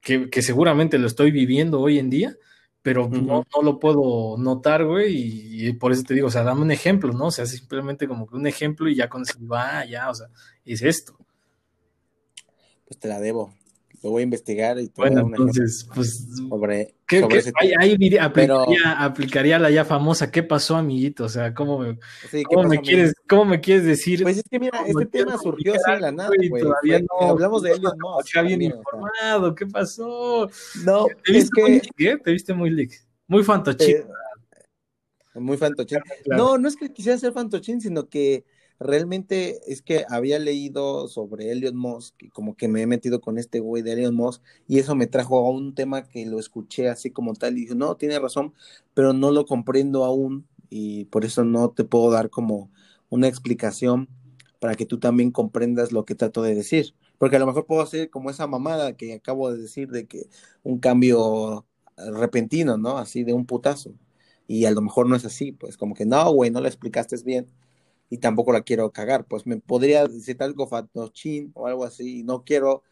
que, 0.02 0.30
que 0.30 0.42
seguramente 0.42 0.98
lo 1.00 1.08
estoy 1.08 1.32
viviendo 1.32 1.82
hoy 1.82 2.00
en 2.00 2.10
día, 2.10 2.36
pero 2.82 3.10
no, 3.10 3.46
no 3.56 3.64
lo 3.64 3.80
puedo 3.80 4.38
notar, 4.38 4.86
güey, 4.86 5.16
y, 5.16 5.68
y 5.70 5.74
por 5.74 5.92
eso 5.92 6.04
te 6.04 6.14
digo, 6.16 6.28
o 6.28 6.32
sea, 6.32 6.44
dame 6.44 6.62
un 6.62 6.72
ejemplo, 6.72 7.14
¿no? 7.14 7.28
O 7.28 7.32
sea, 7.32 7.46
simplemente 7.46 8.08
como 8.08 8.28
que 8.28 8.36
un 8.38 8.48
ejemplo 8.48 8.90
y 8.90 8.96
ya 8.96 9.10
con 9.10 9.24
eso 9.24 9.40
digo, 9.40 9.56
ah, 9.56 9.86
ya, 9.86 10.10
o 10.10 10.16
sea, 10.16 10.28
es 10.66 10.82
esto. 10.84 11.18
Pues 12.86 13.00
te 13.00 13.08
la 13.08 13.20
debo. 13.20 13.54
Lo 14.08 14.12
voy 14.12 14.22
a 14.22 14.24
investigar 14.24 14.80
y 14.80 14.88
te 14.88 15.02
voy 15.02 15.08
a 15.08 15.10
Bueno, 15.10 15.16
dar 15.16 15.26
un 15.26 15.34
ejemplo 15.34 15.52
entonces, 15.52 15.90
pues, 15.94 16.28
sobre, 16.50 16.96
¿qué, 17.06 17.20
sobre 17.20 17.44
qué- 17.44 17.52
ahí, 17.60 17.72
ahí 17.78 17.98
diría- 17.98 18.32
Pero- 18.32 18.62
aplicaría, 18.62 19.04
aplicaría 19.04 19.60
la 19.60 19.70
ya 19.70 19.84
famosa, 19.84 20.32
¿qué 20.32 20.44
pasó, 20.44 20.78
amiguito? 20.78 21.26
O 21.26 21.30
sea, 21.30 21.54
¿cómo 21.54 21.78
me, 21.80 21.96
Sí, 22.32 22.38
¿qué 22.38 22.44
cómo 22.46 22.62
pasó, 22.62 22.70
me 22.70 22.80
quieres, 22.80 23.14
cómo 23.28 23.44
me 23.44 23.60
quieres 23.60 23.84
decir? 23.84 24.24
Pues 24.24 24.38
es 24.38 24.44
que 24.50 24.60
mira, 24.62 24.78
¿Cómo 24.80 24.94
me 24.94 25.04
este 25.04 25.18
tema 25.18 25.38
surgió 25.38 25.74
así 25.74 25.92
de 25.92 26.00
la 26.00 26.12
nada, 26.14 26.30
güey? 26.50 26.64
Todavía 26.64 27.00
no. 27.02 27.28
Hablamos 27.32 27.64
de 27.64 27.72
Elon 27.74 27.98
no, 27.98 28.16
Musk. 28.16 28.30
acá 28.30 28.42
bien 28.48 28.62
informado, 28.62 29.54
¿qué 29.54 29.66
pasó? 29.66 30.50
No, 30.86 31.06
¿Te 31.26 31.32
es 31.34 31.34
viste 31.52 31.62
muy 31.62 31.82
que... 31.82 31.90
leak, 32.06 32.16
eh? 32.16 32.22
¿Te 32.24 32.32
viste 32.32 32.54
muy 32.54 32.70
leak? 32.70 32.92
Muy 33.28 33.44
fantochito. 33.44 34.08
eh, 35.36 35.40
muy 35.42 35.58
fantochín. 35.58 36.00
claro. 36.24 36.44
No, 36.44 36.58
no 36.58 36.70
es 36.70 36.78
que 36.78 36.94
quisiera 36.94 37.18
ser 37.18 37.34
fantochín, 37.34 37.82
sino 37.82 38.08
que 38.08 38.46
realmente 38.80 39.60
es 39.72 39.82
que 39.82 40.06
había 40.10 40.40
leído 40.40 41.08
sobre 41.08 41.52
Elon 41.52 41.76
Musk 41.76 42.16
y 42.22 42.30
como 42.30 42.56
que 42.56 42.68
me 42.68 42.82
he 42.82 42.88
metido 42.88 43.22
con 43.22 43.38
este 43.38 43.60
güey 43.60 43.84
de 43.84 43.94
Elon 43.94 44.16
Musk 44.16 44.42
y 44.68 44.80
eso 44.80 44.96
me 44.96 45.08
trajo 45.08 45.40
a 45.40 45.50
un 45.50 45.74
tema 45.76 46.04
que 46.04 46.26
lo 46.26 46.40
escuché 46.40 46.90
así 46.90 47.10
como 47.12 47.34
tal 47.34 47.58
y 47.58 47.62
dije, 47.62 47.76
no, 47.76 47.96
tiene 47.96 48.20
razón, 48.20 48.54
pero 48.94 49.14
no 49.14 49.32
lo 49.32 49.46
comprendo 49.46 50.06
aún 50.06 50.48
y 50.70 51.06
por 51.06 51.26
eso 51.26 51.44
no 51.44 51.72
te 51.72 51.84
puedo 51.84 52.12
dar 52.12 52.30
como 52.30 52.72
una 53.10 53.28
explicación 53.28 54.10
para 54.60 54.76
que 54.76 54.86
tú 54.86 55.00
también 55.00 55.32
comprendas 55.32 55.92
lo 55.92 56.06
que 56.06 56.16
trato 56.16 56.42
de 56.42 56.56
decir. 56.56 56.94
Porque 57.18 57.38
a 57.38 57.40
lo 57.40 57.48
mejor 57.48 57.66
puedo 57.66 57.82
hacer 57.82 58.10
como 58.10 58.30
esa 58.30 58.48
mamada 58.48 58.96
que 58.96 59.14
acabo 59.14 59.52
de 59.52 59.60
decir 59.60 59.90
de 59.90 60.06
que 60.08 60.28
un 60.64 60.80
cambio 60.80 61.66
repentino, 61.98 62.78
¿no? 62.78 62.98
Así 62.98 63.24
de 63.24 63.34
un 63.34 63.46
putazo. 63.46 63.94
Y 64.48 64.66
a 64.66 64.72
lo 64.72 64.82
mejor 64.82 65.08
no 65.10 65.16
es 65.16 65.26
así, 65.26 65.52
pues 65.52 65.78
como 65.78 65.96
que 65.96 66.06
no, 66.06 66.32
güey, 66.32 66.52
no 66.52 66.62
la 66.62 66.68
explicaste 66.70 67.16
bien 67.24 67.48
y 68.10 68.20
tampoco 68.20 68.54
la 68.54 68.62
quiero 68.62 68.92
cagar. 68.92 69.26
Pues 69.26 69.46
me 69.46 69.58
podría 69.58 70.08
decir 70.08 70.38
algo 70.42 70.68
fatochín 70.68 71.52
o 71.56 71.68
algo 71.68 71.86
así 71.86 72.20
y 72.20 72.24
no 72.24 72.44
quiero 72.44 72.84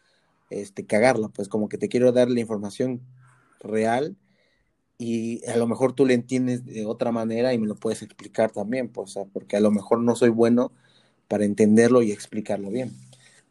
este, 0.50 0.86
cagarla, 0.86 1.28
pues 1.28 1.48
como 1.48 1.68
que 1.68 1.78
te 1.78 1.88
quiero 1.88 2.12
dar 2.12 2.30
la 2.30 2.40
información 2.40 3.00
real 3.60 4.16
y 4.98 5.46
a 5.46 5.56
lo 5.56 5.66
mejor 5.66 5.92
tú 5.92 6.06
le 6.06 6.14
entiendes 6.14 6.64
de 6.64 6.86
otra 6.86 7.12
manera 7.12 7.52
y 7.52 7.58
me 7.58 7.66
lo 7.66 7.74
puedes 7.76 8.02
explicar 8.02 8.50
también, 8.50 8.88
pues, 8.88 9.18
porque 9.32 9.56
a 9.56 9.60
lo 9.60 9.70
mejor 9.70 10.00
no 10.00 10.16
soy 10.16 10.30
bueno 10.30 10.72
para 11.28 11.44
entenderlo 11.44 12.02
y 12.02 12.12
explicarlo 12.12 12.70
bien. 12.70 12.92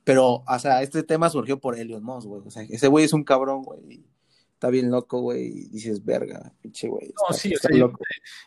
Pero, 0.03 0.43
o 0.47 0.59
sea, 0.59 0.81
este 0.81 1.03
tema 1.03 1.29
surgió 1.29 1.59
por 1.59 1.77
Elon 1.77 2.03
Musk, 2.03 2.27
güey. 2.27 2.41
O 2.45 2.51
sea, 2.51 2.63
ese 2.63 2.87
güey 2.87 3.05
es 3.05 3.13
un 3.13 3.23
cabrón, 3.23 3.63
güey. 3.63 4.03
Está 4.55 4.69
bien 4.69 4.89
loco, 4.89 5.19
güey. 5.19 5.47
Y 5.47 5.67
dices, 5.69 6.03
verga, 6.03 6.51
pinche 6.61 6.87
güey. 6.87 7.07
No, 7.07 7.33
sí, 7.35 7.53
o 7.53 7.57
sea, 7.59 7.69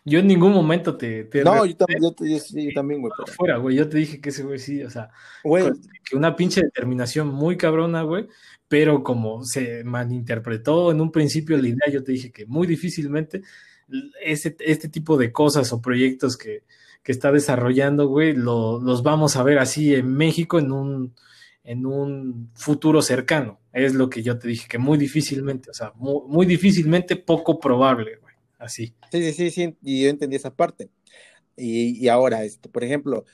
yo, 0.05 0.19
en 0.19 0.27
ningún 0.27 0.53
momento 0.53 0.97
te, 0.97 1.25
te 1.25 1.45
No, 1.45 1.67
yo, 1.67 1.77
tam- 1.77 1.87
yo, 2.01 2.15
yo- 2.27 2.39
sí, 2.39 2.65
yo 2.65 2.71
también, 2.75 3.03
güey. 3.03 3.13
pero- 3.17 3.33
fuera, 3.37 3.57
güey. 3.59 3.77
Yo 3.77 3.89
te 3.89 3.99
dije 3.99 4.19
que 4.21 4.31
ese 4.31 4.43
güey 4.43 4.59
sí, 4.59 4.83
o 4.83 4.89
sea, 4.91 5.11
Güey, 5.45 5.71
que 6.09 6.17
una 6.17 6.35
pinche 6.35 6.63
determinación 6.63 7.29
muy 7.29 7.57
cabrona, 7.59 8.03
güey, 8.03 8.27
pero 8.69 9.05
como 9.05 9.45
se 9.45 9.85
malinterpretó 9.85 10.91
en 10.93 11.01
un 11.03 11.13
principio 11.13 11.59
la 11.59 11.69
idea, 11.69 11.93
yo 11.93 12.03
te 12.03 12.13
dije 12.13 12.33
que 12.33 12.47
muy 12.47 12.67
difícilmente 12.67 13.43
ese, 14.23 14.57
este 14.61 14.89
tipo 14.89 15.17
de 15.19 15.31
cosas 15.31 15.73
o 15.73 15.81
proyectos 15.83 16.37
que, 16.39 16.65
que 17.03 17.13
está 17.13 17.31
desarrollando, 17.33 18.09
güey, 18.09 18.35
lo- 18.35 18.81
los 18.81 19.03
vamos 19.03 19.37
a 19.37 19.43
ver 19.43 19.59
así 19.59 19.95
en 19.95 20.13
México 20.15 20.59
en 20.59 20.73
un, 20.73 21.15
en 21.65 21.85
un 21.87 22.51
futuro 22.55 23.03
cercano. 23.03 23.61
Es 23.79 23.95
lo 23.95 24.11
que 24.11 24.23
yo 24.23 24.39
te 24.39 24.49
dije, 24.49 24.67
que 24.69 24.79
muy 24.79 24.99
difícilmente, 24.99 25.71
o 25.71 25.75
sea, 25.75 25.93
muy, 25.97 26.23
muy 26.27 26.47
difícilmente 26.47 27.17
poco 27.17 27.59
probable, 27.61 28.17
güey, 28.21 28.35
así. 28.59 28.95
Sí, 29.13 29.23
sí, 29.23 29.33
sí, 29.33 29.51
sí, 29.51 29.77
y 29.83 30.03
yo 30.05 30.11
entendí 30.11 30.37
esa 30.37 30.55
parte. 30.55 30.91
Y, 31.57 31.99
y 32.05 32.09
ahora, 32.09 32.45
este, 32.45 32.69
por 32.69 32.85
ejemplo, 32.85 33.25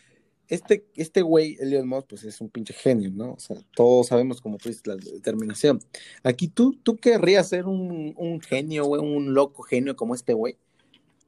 este, 0.49 0.87
este 0.97 1.23
güey, 1.23 1.57
Elon 1.61 1.89
Musk, 1.89 2.09
pues 2.09 2.25
es 2.25 2.41
un 2.41 2.51
pinche 2.51 2.75
genio, 2.75 3.11
¿no? 3.13 3.33
O 3.35 3.39
sea, 3.39 3.57
todos 3.75 4.09
sabemos 4.09 4.41
cómo 4.41 4.59
dices 4.59 4.87
la 4.87 4.97
determinación. 4.97 5.81
Aquí 6.23 6.49
tú, 6.49 6.75
tú 6.83 6.97
querrías 6.97 7.49
ser 7.49 7.67
un, 7.67 8.15
un 8.17 8.41
genio, 8.41 8.85
güey, 8.85 9.03
un 9.03 9.35
loco 9.35 9.63
genio 9.63 9.97
como 9.97 10.15
este 10.15 10.35
güey. 10.35 10.57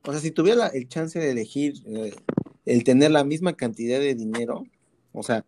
O 0.05 0.13
sea, 0.13 0.21
si 0.21 0.31
tuviera 0.31 0.59
la- 0.59 0.69
el 0.69 0.89
chance 0.89 1.19
de 1.19 1.31
elegir 1.31 1.75
eh, 1.87 2.15
el 2.65 2.85
tener 2.85 3.11
la 3.11 3.25
misma 3.25 3.55
cantidad 3.57 3.99
de 4.01 4.15
dinero, 4.15 4.65
o 5.13 5.23
sea, 5.23 5.45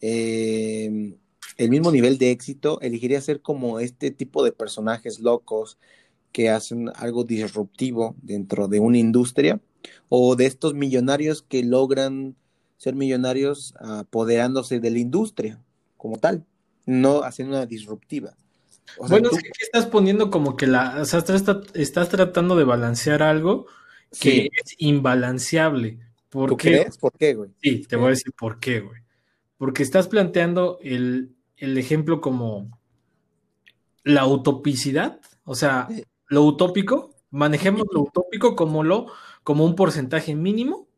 eh, 0.00 1.14
el 1.56 1.70
mismo 1.70 1.90
nivel 1.92 2.18
de 2.18 2.30
éxito, 2.30 2.80
elegiría 2.80 3.20
ser 3.20 3.40
como 3.42 3.80
este 3.80 4.10
tipo 4.10 4.44
de 4.44 4.52
personajes 4.52 5.20
locos 5.20 5.78
que 6.32 6.50
hacen 6.50 6.90
algo 6.94 7.24
disruptivo 7.24 8.16
dentro 8.22 8.68
de 8.68 8.80
una 8.80 8.98
industria 8.98 9.60
o 10.08 10.36
de 10.36 10.46
estos 10.46 10.74
millonarios 10.74 11.42
que 11.42 11.62
logran 11.62 12.36
ser 12.78 12.94
millonarios 12.94 13.74
apoderándose 13.78 14.80
de 14.80 14.90
la 14.90 14.98
industria 14.98 15.60
como 15.96 16.18
tal, 16.18 16.44
no 16.86 17.22
haciendo 17.22 17.56
una 17.56 17.66
disruptiva. 17.66 18.34
O 18.98 19.06
sea, 19.08 19.16
bueno, 19.16 19.30
tú- 19.30 19.36
es 19.36 19.42
que 19.42 19.48
aquí 19.48 19.62
estás 19.62 19.86
poniendo 19.86 20.30
como 20.30 20.56
que 20.56 20.66
la, 20.66 21.00
o 21.02 21.04
sea, 21.04 21.20
estás, 21.20 21.44
estás 21.74 22.08
tratando 22.08 22.56
de 22.56 22.64
balancear 22.64 23.22
algo 23.22 23.66
que 24.18 24.30
sí, 24.30 24.50
es 24.64 24.74
imbalanceable. 24.78 25.98
¿Por 26.30 26.50
¿tú 26.50 26.56
qué? 26.56 26.70
crees? 26.70 26.98
¿Por 26.98 27.12
qué, 27.12 27.34
güey? 27.34 27.50
Sí, 27.60 27.86
te 27.86 27.96
voy 27.96 28.06
a 28.06 28.10
decir 28.10 28.32
por 28.32 28.58
qué, 28.58 28.80
güey. 28.80 29.01
Porque 29.62 29.84
estás 29.84 30.08
planteando 30.08 30.80
el, 30.82 31.36
el 31.56 31.78
ejemplo 31.78 32.20
como 32.20 32.80
la 34.02 34.26
utopicidad, 34.26 35.20
o 35.44 35.54
sea, 35.54 35.86
lo 36.26 36.42
utópico, 36.42 37.14
manejemos 37.30 37.84
lo 37.92 38.00
utópico 38.00 38.56
como 38.56 38.82
lo, 38.82 39.06
como 39.44 39.64
un 39.64 39.76
porcentaje 39.76 40.34
mínimo 40.34 40.88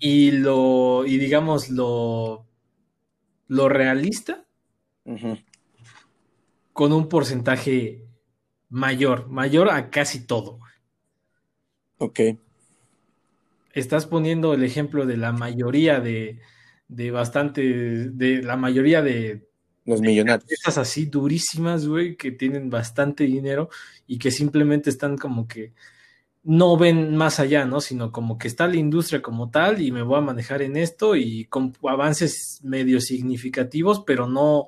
y 0.00 0.32
lo, 0.32 1.06
y 1.06 1.18
digamos 1.18 1.70
lo, 1.70 2.48
lo 3.46 3.68
realista 3.68 4.44
con 6.72 6.92
un 6.92 7.08
porcentaje 7.08 8.04
mayor, 8.68 9.28
mayor 9.28 9.70
a 9.70 9.90
casi 9.90 10.26
todo. 10.26 10.58
Ok. 11.98 12.18
Estás 13.74 14.06
poniendo 14.06 14.54
el 14.54 14.64
ejemplo 14.64 15.06
de 15.06 15.16
la 15.16 15.30
mayoría 15.30 16.00
de, 16.00 16.40
de 16.90 17.12
bastante, 17.12 17.62
de 18.10 18.42
la 18.42 18.56
mayoría 18.56 19.00
de 19.00 19.46
Los 19.84 20.00
millonarios. 20.00 20.50
estas 20.50 20.76
así 20.76 21.06
durísimas, 21.06 21.86
güey, 21.86 22.16
que 22.16 22.32
tienen 22.32 22.68
bastante 22.68 23.24
dinero 23.24 23.70
y 24.08 24.18
que 24.18 24.32
simplemente 24.32 24.90
están 24.90 25.16
como 25.16 25.46
que 25.46 25.72
no 26.42 26.76
ven 26.76 27.16
más 27.16 27.38
allá, 27.38 27.64
¿no? 27.64 27.80
Sino 27.80 28.10
como 28.10 28.38
que 28.38 28.48
está 28.48 28.66
la 28.66 28.76
industria 28.76 29.22
como 29.22 29.50
tal 29.50 29.80
y 29.80 29.92
me 29.92 30.02
voy 30.02 30.18
a 30.18 30.22
manejar 30.22 30.62
en 30.62 30.76
esto 30.76 31.14
y 31.14 31.44
con 31.44 31.72
avances 31.88 32.58
medio 32.64 33.00
significativos, 33.00 34.02
pero 34.04 34.26
no, 34.26 34.66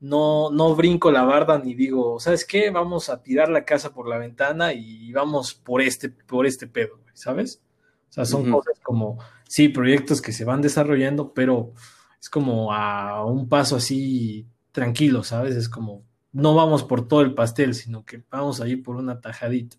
no, 0.00 0.50
no 0.50 0.74
brinco 0.74 1.10
la 1.10 1.22
barda 1.22 1.58
ni 1.58 1.74
digo, 1.74 2.20
¿sabes 2.20 2.44
qué? 2.44 2.70
Vamos 2.70 3.08
a 3.08 3.22
tirar 3.22 3.48
la 3.48 3.64
casa 3.64 3.94
por 3.94 4.08
la 4.08 4.18
ventana 4.18 4.74
y 4.74 5.10
vamos 5.10 5.54
por 5.54 5.80
este, 5.80 6.10
por 6.10 6.44
este 6.44 6.66
pedo, 6.66 6.98
¿sabes? 7.14 7.62
O 8.10 8.12
sea, 8.12 8.26
son 8.26 8.50
cosas 8.50 8.78
como, 8.82 9.18
sí, 9.52 9.68
proyectos 9.68 10.22
que 10.22 10.32
se 10.32 10.46
van 10.46 10.62
desarrollando, 10.62 11.34
pero 11.34 11.74
es 12.18 12.30
como 12.30 12.72
a 12.72 13.22
un 13.26 13.50
paso 13.50 13.76
así 13.76 14.46
tranquilo, 14.70 15.24
¿sabes? 15.24 15.56
Es 15.56 15.68
como, 15.68 16.04
no 16.32 16.54
vamos 16.54 16.84
por 16.84 17.06
todo 17.06 17.20
el 17.20 17.34
pastel, 17.34 17.74
sino 17.74 18.02
que 18.02 18.22
vamos 18.30 18.62
a 18.62 18.68
ir 18.68 18.82
por 18.82 18.96
una 18.96 19.20
tajadita. 19.20 19.76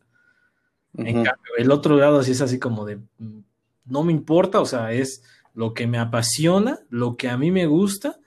En 0.96 1.24
cambio, 1.24 1.54
el 1.58 1.72
otro 1.72 1.98
lado 1.98 2.22
sí 2.22 2.34
es 2.34 2.42
así 2.42 2.60
como 2.60 2.86
de, 2.86 2.98
mm, 3.18 3.40
no 3.86 4.04
me 4.04 4.12
importa, 4.12 4.62
o 4.62 4.66
sea, 4.68 4.94
es 4.94 5.24
lo 5.56 5.74
que 5.74 5.88
me 5.88 5.98
apasiona, 5.98 6.82
lo 6.92 7.18
que 7.18 7.30
a 7.30 7.38
mí 7.38 7.50
me 7.50 7.66
gusta, 7.66 8.20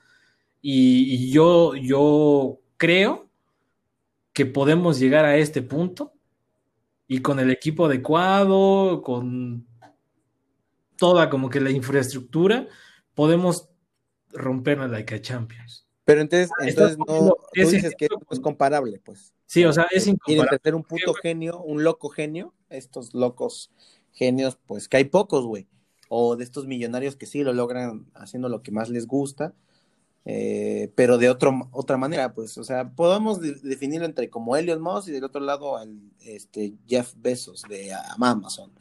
y, 0.61 1.15
y 1.15 1.31
yo, 1.31 1.77
yo 1.77 2.59
creo 2.77 3.29
que 4.33 4.47
podemos 4.47 4.99
llegar 4.99 5.25
a 5.25 5.37
este 5.37 5.63
punto 5.63 6.13
y 7.07 7.21
con 7.21 7.39
el 7.39 7.53
equipo 7.53 7.87
adecuado, 7.87 9.01
con 9.01 9.65
toda 10.97 11.31
como 11.31 11.51
que 11.51 11.61
la 11.61 11.71
infraestructura, 11.71 12.69
podemos 13.15 13.69
romper 14.33 14.79
la 14.79 14.89
Laika 14.89 15.21
Champions. 15.21 15.87
Pero 16.05 16.21
entonces, 16.21 16.51
entonces 16.61 16.99
no, 16.99 17.07
tú 17.07 17.69
dices 17.69 17.95
que 17.99 18.09
es 18.31 18.41
comparable, 18.41 19.01
pues. 19.05 19.33
Sí, 19.47 19.65
o 19.65 19.73
sea, 19.73 19.89
es 19.91 20.07
incomparable. 20.07 20.49
Quieren 20.49 20.63
ser 20.63 20.75
un 20.75 20.83
puto 20.85 21.15
genio, 21.15 21.61
un 21.61 21.83
loco 21.83 22.09
genio, 22.09 22.55
estos 22.71 23.13
locos 23.15 23.71
genios, 24.13 24.57
pues 24.67 24.89
que 24.89 24.99
hay 24.99 25.05
pocos, 25.05 25.45
güey. 25.45 25.67
O 26.09 26.37
de 26.37 26.45
estos 26.45 26.67
millonarios 26.67 27.17
que 27.17 27.27
sí 27.27 27.43
lo 27.43 27.53
logran 27.53 28.07
haciendo 28.15 28.49
lo 28.49 28.63
que 28.63 28.71
más 28.71 28.89
les 28.89 29.09
gusta, 29.09 29.55
eh, 30.25 30.93
pero 30.95 31.19
de 31.19 31.29
otro, 31.29 31.69
otra 31.73 31.97
manera, 31.97 32.35
pues, 32.35 32.59
o 32.59 32.65
sea, 32.65 32.91
podemos 32.91 33.41
de 33.41 33.55
definirlo 33.63 34.07
entre 34.07 34.29
como 34.29 34.57
Elon 34.57 34.81
Musk 34.81 35.09
y 35.09 35.13
del 35.13 35.25
otro 35.25 35.41
lado 35.41 35.77
al 35.77 36.01
este, 36.21 36.75
Jeff 36.87 37.15
Bezos 37.17 37.63
de 37.63 37.93
Amazon, 38.19 38.73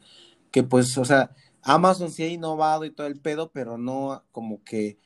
que 0.50 0.64
pues, 0.64 0.98
o 0.98 1.04
sea, 1.04 1.30
Amazon 1.66 2.10
sí 2.12 2.22
ha 2.22 2.28
innovado 2.28 2.84
y 2.84 2.92
todo 2.92 3.06
el 3.08 3.20
pedo, 3.20 3.50
pero 3.52 3.76
no 3.76 4.24
como 4.32 4.62
que 4.64 4.98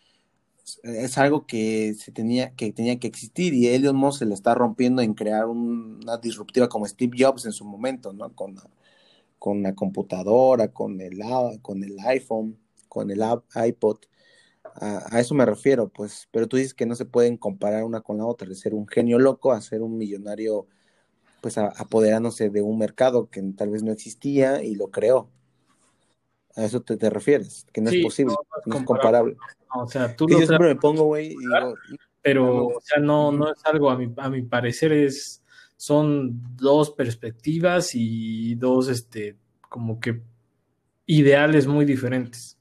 es 0.82 1.18
algo 1.18 1.46
que 1.46 1.94
se 1.94 2.12
tenía 2.12 2.54
que 2.54 2.72
tenía 2.72 2.98
que 2.98 3.08
existir 3.08 3.54
y 3.54 3.68
Elon 3.68 3.96
Musk 3.96 4.20
se 4.20 4.26
le 4.26 4.34
está 4.34 4.54
rompiendo 4.54 5.02
en 5.02 5.14
crear 5.14 5.46
una 5.46 6.18
disruptiva 6.18 6.68
como 6.68 6.86
Steve 6.86 7.16
Jobs 7.18 7.46
en 7.46 7.52
su 7.52 7.64
momento, 7.64 8.12
¿no? 8.12 8.34
Con, 8.34 8.56
con 9.38 9.62
la 9.62 9.74
computadora, 9.74 10.68
con 10.72 11.00
el, 11.00 11.20
con 11.62 11.82
el 11.84 11.98
iPhone, 12.00 12.58
con 12.88 13.10
el 13.10 13.22
iPod. 13.54 13.98
A, 14.74 15.20
eso 15.20 15.34
me 15.34 15.46
refiero, 15.46 15.88
pues, 15.88 16.28
pero 16.32 16.48
tú 16.48 16.56
dices 16.58 16.74
que 16.74 16.86
no 16.86 16.94
se 16.96 17.06
pueden 17.06 17.36
comparar 17.38 17.84
una 17.84 18.02
con 18.02 18.18
la 18.18 18.26
otra, 18.26 18.48
de 18.48 18.54
ser 18.54 18.74
un 18.74 18.86
genio 18.88 19.18
loco 19.18 19.52
a 19.52 19.60
ser 19.62 19.82
un 19.82 19.98
millonario, 19.98 20.68
pues, 21.42 21.58
apoderándose 21.58 22.50
de 22.50 22.62
un 22.62 22.78
mercado 22.78 23.30
que 23.30 23.42
tal 23.56 23.70
vez 23.70 23.82
no 23.82 23.92
existía 23.92 24.62
y 24.64 24.74
lo 24.76 24.90
creó. 24.90 25.30
A 26.56 26.64
eso 26.64 26.80
te, 26.80 26.96
te 26.96 27.10
refieres, 27.10 27.66
que 27.72 27.80
no 27.80 27.90
es 27.90 28.02
posible, 28.02 28.34
no, 28.66 28.76
es 28.76 28.84
comparable. 28.84 29.36
o 29.74 29.86
sea, 29.86 30.14
tú 30.16 30.28
yo 30.28 30.38
siempre 30.38 30.68
me 30.68 30.76
pongo, 30.76 31.04
güey, 31.04 31.32
y 31.32 31.36
digo, 31.36 31.74
pero, 32.22 32.66
o 32.66 32.80
sea, 32.82 33.00
no, 33.00 33.32
no 33.32 33.52
es 33.52 33.64
algo, 33.64 33.90
a 33.90 33.96
mi, 33.96 34.12
a 34.16 34.28
mi 34.28 34.42
parecer 34.42 34.92
es, 34.92 35.42
son 35.76 36.56
dos 36.56 36.90
perspectivas 36.90 37.90
y 37.94 38.54
dos, 38.56 38.88
este, 38.88 39.36
como 39.68 40.00
que 40.00 40.20
ideales 41.06 41.66
muy 41.66 41.84
diferentes. 41.84 42.58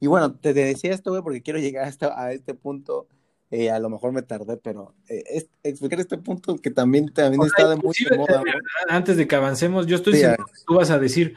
Y 0.00 0.06
bueno, 0.06 0.34
te 0.34 0.52
decía 0.54 0.92
esto, 0.92 1.10
güey, 1.10 1.22
porque 1.22 1.42
quiero 1.42 1.58
llegar 1.58 1.86
hasta 1.86 2.20
a 2.20 2.32
este 2.32 2.54
punto. 2.54 3.08
Eh, 3.50 3.70
a 3.70 3.78
lo 3.78 3.88
mejor 3.88 4.12
me 4.12 4.22
tardé, 4.22 4.58
pero 4.58 4.94
eh, 5.08 5.48
explicar 5.62 6.00
este 6.00 6.18
punto 6.18 6.56
que 6.56 6.70
también, 6.70 7.08
también 7.12 7.42
está 7.44 7.68
de 7.68 7.76
mucho 7.76 8.04
moda. 8.14 8.42
Antes 8.88 9.16
de 9.16 9.26
que 9.26 9.36
avancemos, 9.36 9.86
yo 9.86 9.96
estoy 9.96 10.16
seguro 10.16 10.44
que 10.44 10.60
tú 10.66 10.74
vas 10.74 10.90
a 10.90 10.98
decir, 10.98 11.34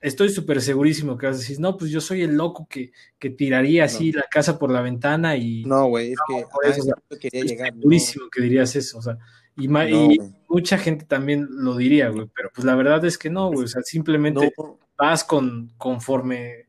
estoy 0.00 0.30
súper 0.30 0.62
segurísimo 0.62 1.16
que 1.16 1.26
vas 1.26 1.36
a 1.36 1.38
decir, 1.40 1.60
no, 1.60 1.76
pues 1.76 1.90
yo 1.90 2.00
soy 2.00 2.22
el 2.22 2.36
loco 2.36 2.66
que, 2.68 2.92
que 3.18 3.30
tiraría 3.30 3.84
así 3.84 4.12
la 4.12 4.24
casa 4.30 4.58
por 4.58 4.70
la 4.70 4.80
ventana 4.80 5.36
y... 5.36 5.64
No, 5.64 5.86
güey, 5.88 6.12
es 6.12 6.18
que 6.26 6.42
ah, 6.42 6.68
eso, 6.68 7.18
quería 7.20 7.44
llegar. 7.44 7.72
Segurísimo 7.74 8.26
que 8.30 8.42
dirías 8.42 8.74
eso, 8.76 8.98
o 8.98 9.02
sea, 9.02 9.18
y, 9.56 9.66
y 9.66 10.18
mucha 10.48 10.78
gente 10.78 11.04
también 11.04 11.46
lo 11.50 11.76
diría, 11.76 12.08
güey, 12.08 12.28
pero 12.34 12.50
pues 12.54 12.64
la 12.64 12.74
verdad 12.74 13.04
es 13.04 13.18
que 13.18 13.28
no, 13.28 13.50
güey, 13.50 13.64
o 13.64 13.68
sea, 13.68 13.82
simplemente 13.82 14.52
vas 14.96 15.24
con, 15.24 15.72
conforme 15.76 16.66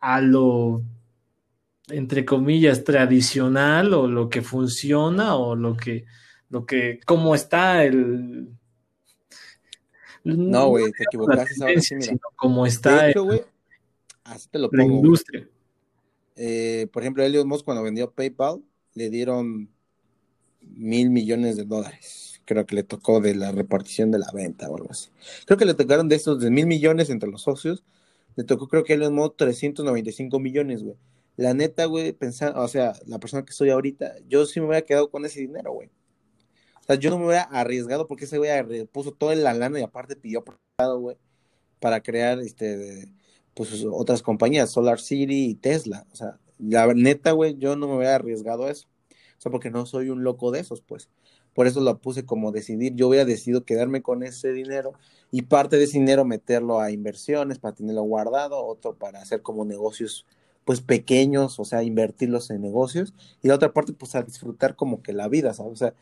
a 0.00 0.20
lo, 0.20 0.82
entre 1.88 2.24
comillas, 2.24 2.84
tradicional 2.84 3.92
o 3.94 4.06
lo 4.06 4.28
que 4.28 4.42
funciona 4.42 5.34
o 5.34 5.56
lo 5.56 5.76
que, 5.76 6.04
lo 6.48 6.64
que, 6.64 7.00
cómo 7.04 7.34
está 7.34 7.84
el 7.84 8.48
no, 10.24 10.68
güey, 10.68 10.90
te 10.92 11.04
equivocaste. 11.04 11.64
Ahora 11.64 11.80
sí, 11.80 11.94
mira. 11.94 12.16
Como 12.36 12.66
está 12.66 13.04
de 13.04 13.10
hecho, 13.10 13.28
así 14.24 14.48
te 14.48 14.58
lo 14.58 14.70
pongo, 14.70 14.82
la 14.82 14.94
industria. 14.94 15.48
Eh, 16.36 16.86
por 16.92 17.02
ejemplo, 17.02 17.22
Elon 17.22 17.48
Musk 17.48 17.64
cuando 17.64 17.82
vendió 17.82 18.10
PayPal 18.12 18.62
le 18.94 19.10
dieron 19.10 19.70
mil 20.60 21.10
millones 21.10 21.56
de 21.56 21.64
dólares. 21.64 22.40
Creo 22.44 22.64
que 22.64 22.74
le 22.74 22.82
tocó 22.82 23.20
de 23.20 23.34
la 23.34 23.52
repartición 23.52 24.10
de 24.10 24.18
la 24.18 24.30
venta 24.32 24.68
o 24.70 24.76
algo 24.76 24.90
así. 24.90 25.10
Creo 25.46 25.58
que 25.58 25.64
le 25.64 25.74
tocaron 25.74 26.08
de 26.08 26.16
esos 26.16 26.40
de 26.40 26.50
mil 26.50 26.66
millones 26.66 27.10
entre 27.10 27.28
los 27.28 27.42
socios. 27.42 27.84
Le 28.36 28.44
tocó, 28.44 28.68
creo 28.68 28.84
que 28.84 28.94
Elon 28.94 29.14
Musk 29.14 29.36
395 29.36 30.38
millones, 30.38 30.82
güey. 30.82 30.96
La 31.36 31.54
neta, 31.54 31.84
güey, 31.84 32.12
pensando, 32.12 32.60
o 32.60 32.68
sea, 32.68 32.94
la 33.06 33.18
persona 33.18 33.44
que 33.44 33.52
soy 33.52 33.70
ahorita, 33.70 34.14
yo 34.28 34.44
sí 34.46 34.60
me 34.60 34.66
hubiera 34.66 34.84
quedado 34.84 35.10
con 35.10 35.24
ese 35.24 35.40
dinero, 35.40 35.72
güey 35.72 35.90
sea, 36.88 36.96
yo 36.96 37.10
no 37.10 37.18
me 37.18 37.26
hubiera 37.26 37.42
arriesgado 37.42 38.06
porque 38.06 38.24
ese 38.24 38.38
güey 38.38 38.50
puso 38.86 39.12
toda 39.12 39.34
la 39.34 39.54
lana 39.54 39.78
y 39.78 39.82
aparte 39.82 40.16
pidió 40.16 40.44
prestado, 40.44 40.98
güey, 41.00 41.16
para 41.80 42.02
crear 42.02 42.40
este, 42.40 43.12
pues 43.54 43.84
otras 43.90 44.22
compañías, 44.22 44.70
Solar 44.70 45.00
City 45.00 45.50
y 45.50 45.54
Tesla. 45.54 46.06
O 46.12 46.16
sea, 46.16 46.38
la 46.58 46.92
neta, 46.94 47.32
güey, 47.32 47.56
yo 47.58 47.76
no 47.76 47.88
me 47.88 47.96
hubiera 47.96 48.16
arriesgado 48.16 48.66
a 48.66 48.70
eso. 48.70 48.88
O 49.10 49.40
sea, 49.40 49.52
porque 49.52 49.70
no 49.70 49.86
soy 49.86 50.10
un 50.10 50.24
loco 50.24 50.50
de 50.50 50.60
esos, 50.60 50.80
pues. 50.80 51.08
Por 51.54 51.66
eso 51.66 51.80
lo 51.80 51.98
puse 51.98 52.24
como 52.24 52.52
decidir. 52.52 52.94
Yo 52.94 53.08
hubiera 53.08 53.24
decidido 53.24 53.64
quedarme 53.64 54.02
con 54.02 54.22
ese 54.22 54.52
dinero 54.52 54.92
y 55.30 55.42
parte 55.42 55.76
de 55.76 55.84
ese 55.84 55.98
dinero 55.98 56.24
meterlo 56.24 56.80
a 56.80 56.90
inversiones 56.90 57.58
para 57.58 57.74
tenerlo 57.74 58.02
guardado, 58.02 58.64
otro 58.64 58.94
para 58.94 59.20
hacer 59.20 59.42
como 59.42 59.64
negocios 59.64 60.24
pues 60.64 60.80
pequeños, 60.82 61.58
o 61.58 61.64
sea, 61.64 61.82
invertirlos 61.82 62.50
en 62.50 62.60
negocios 62.60 63.14
y 63.42 63.48
la 63.48 63.54
otra 63.54 63.72
parte 63.72 63.92
pues 63.94 64.14
a 64.14 64.22
disfrutar 64.22 64.76
como 64.76 65.02
que 65.02 65.12
la 65.14 65.26
vida, 65.26 65.54
¿sabes? 65.54 65.72
O 65.72 65.76
sea, 65.76 65.94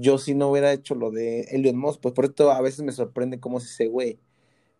yo 0.00 0.18
si 0.18 0.34
no 0.34 0.48
hubiera 0.50 0.72
hecho 0.72 0.94
lo 0.94 1.10
de 1.10 1.42
Elon 1.50 1.76
Musk, 1.76 2.00
pues 2.00 2.14
por 2.14 2.24
esto 2.24 2.50
a 2.50 2.60
veces 2.62 2.82
me 2.82 2.92
sorprende 2.92 3.38
cómo 3.38 3.58
es 3.58 3.64
ese 3.64 3.86
güey. 3.86 4.18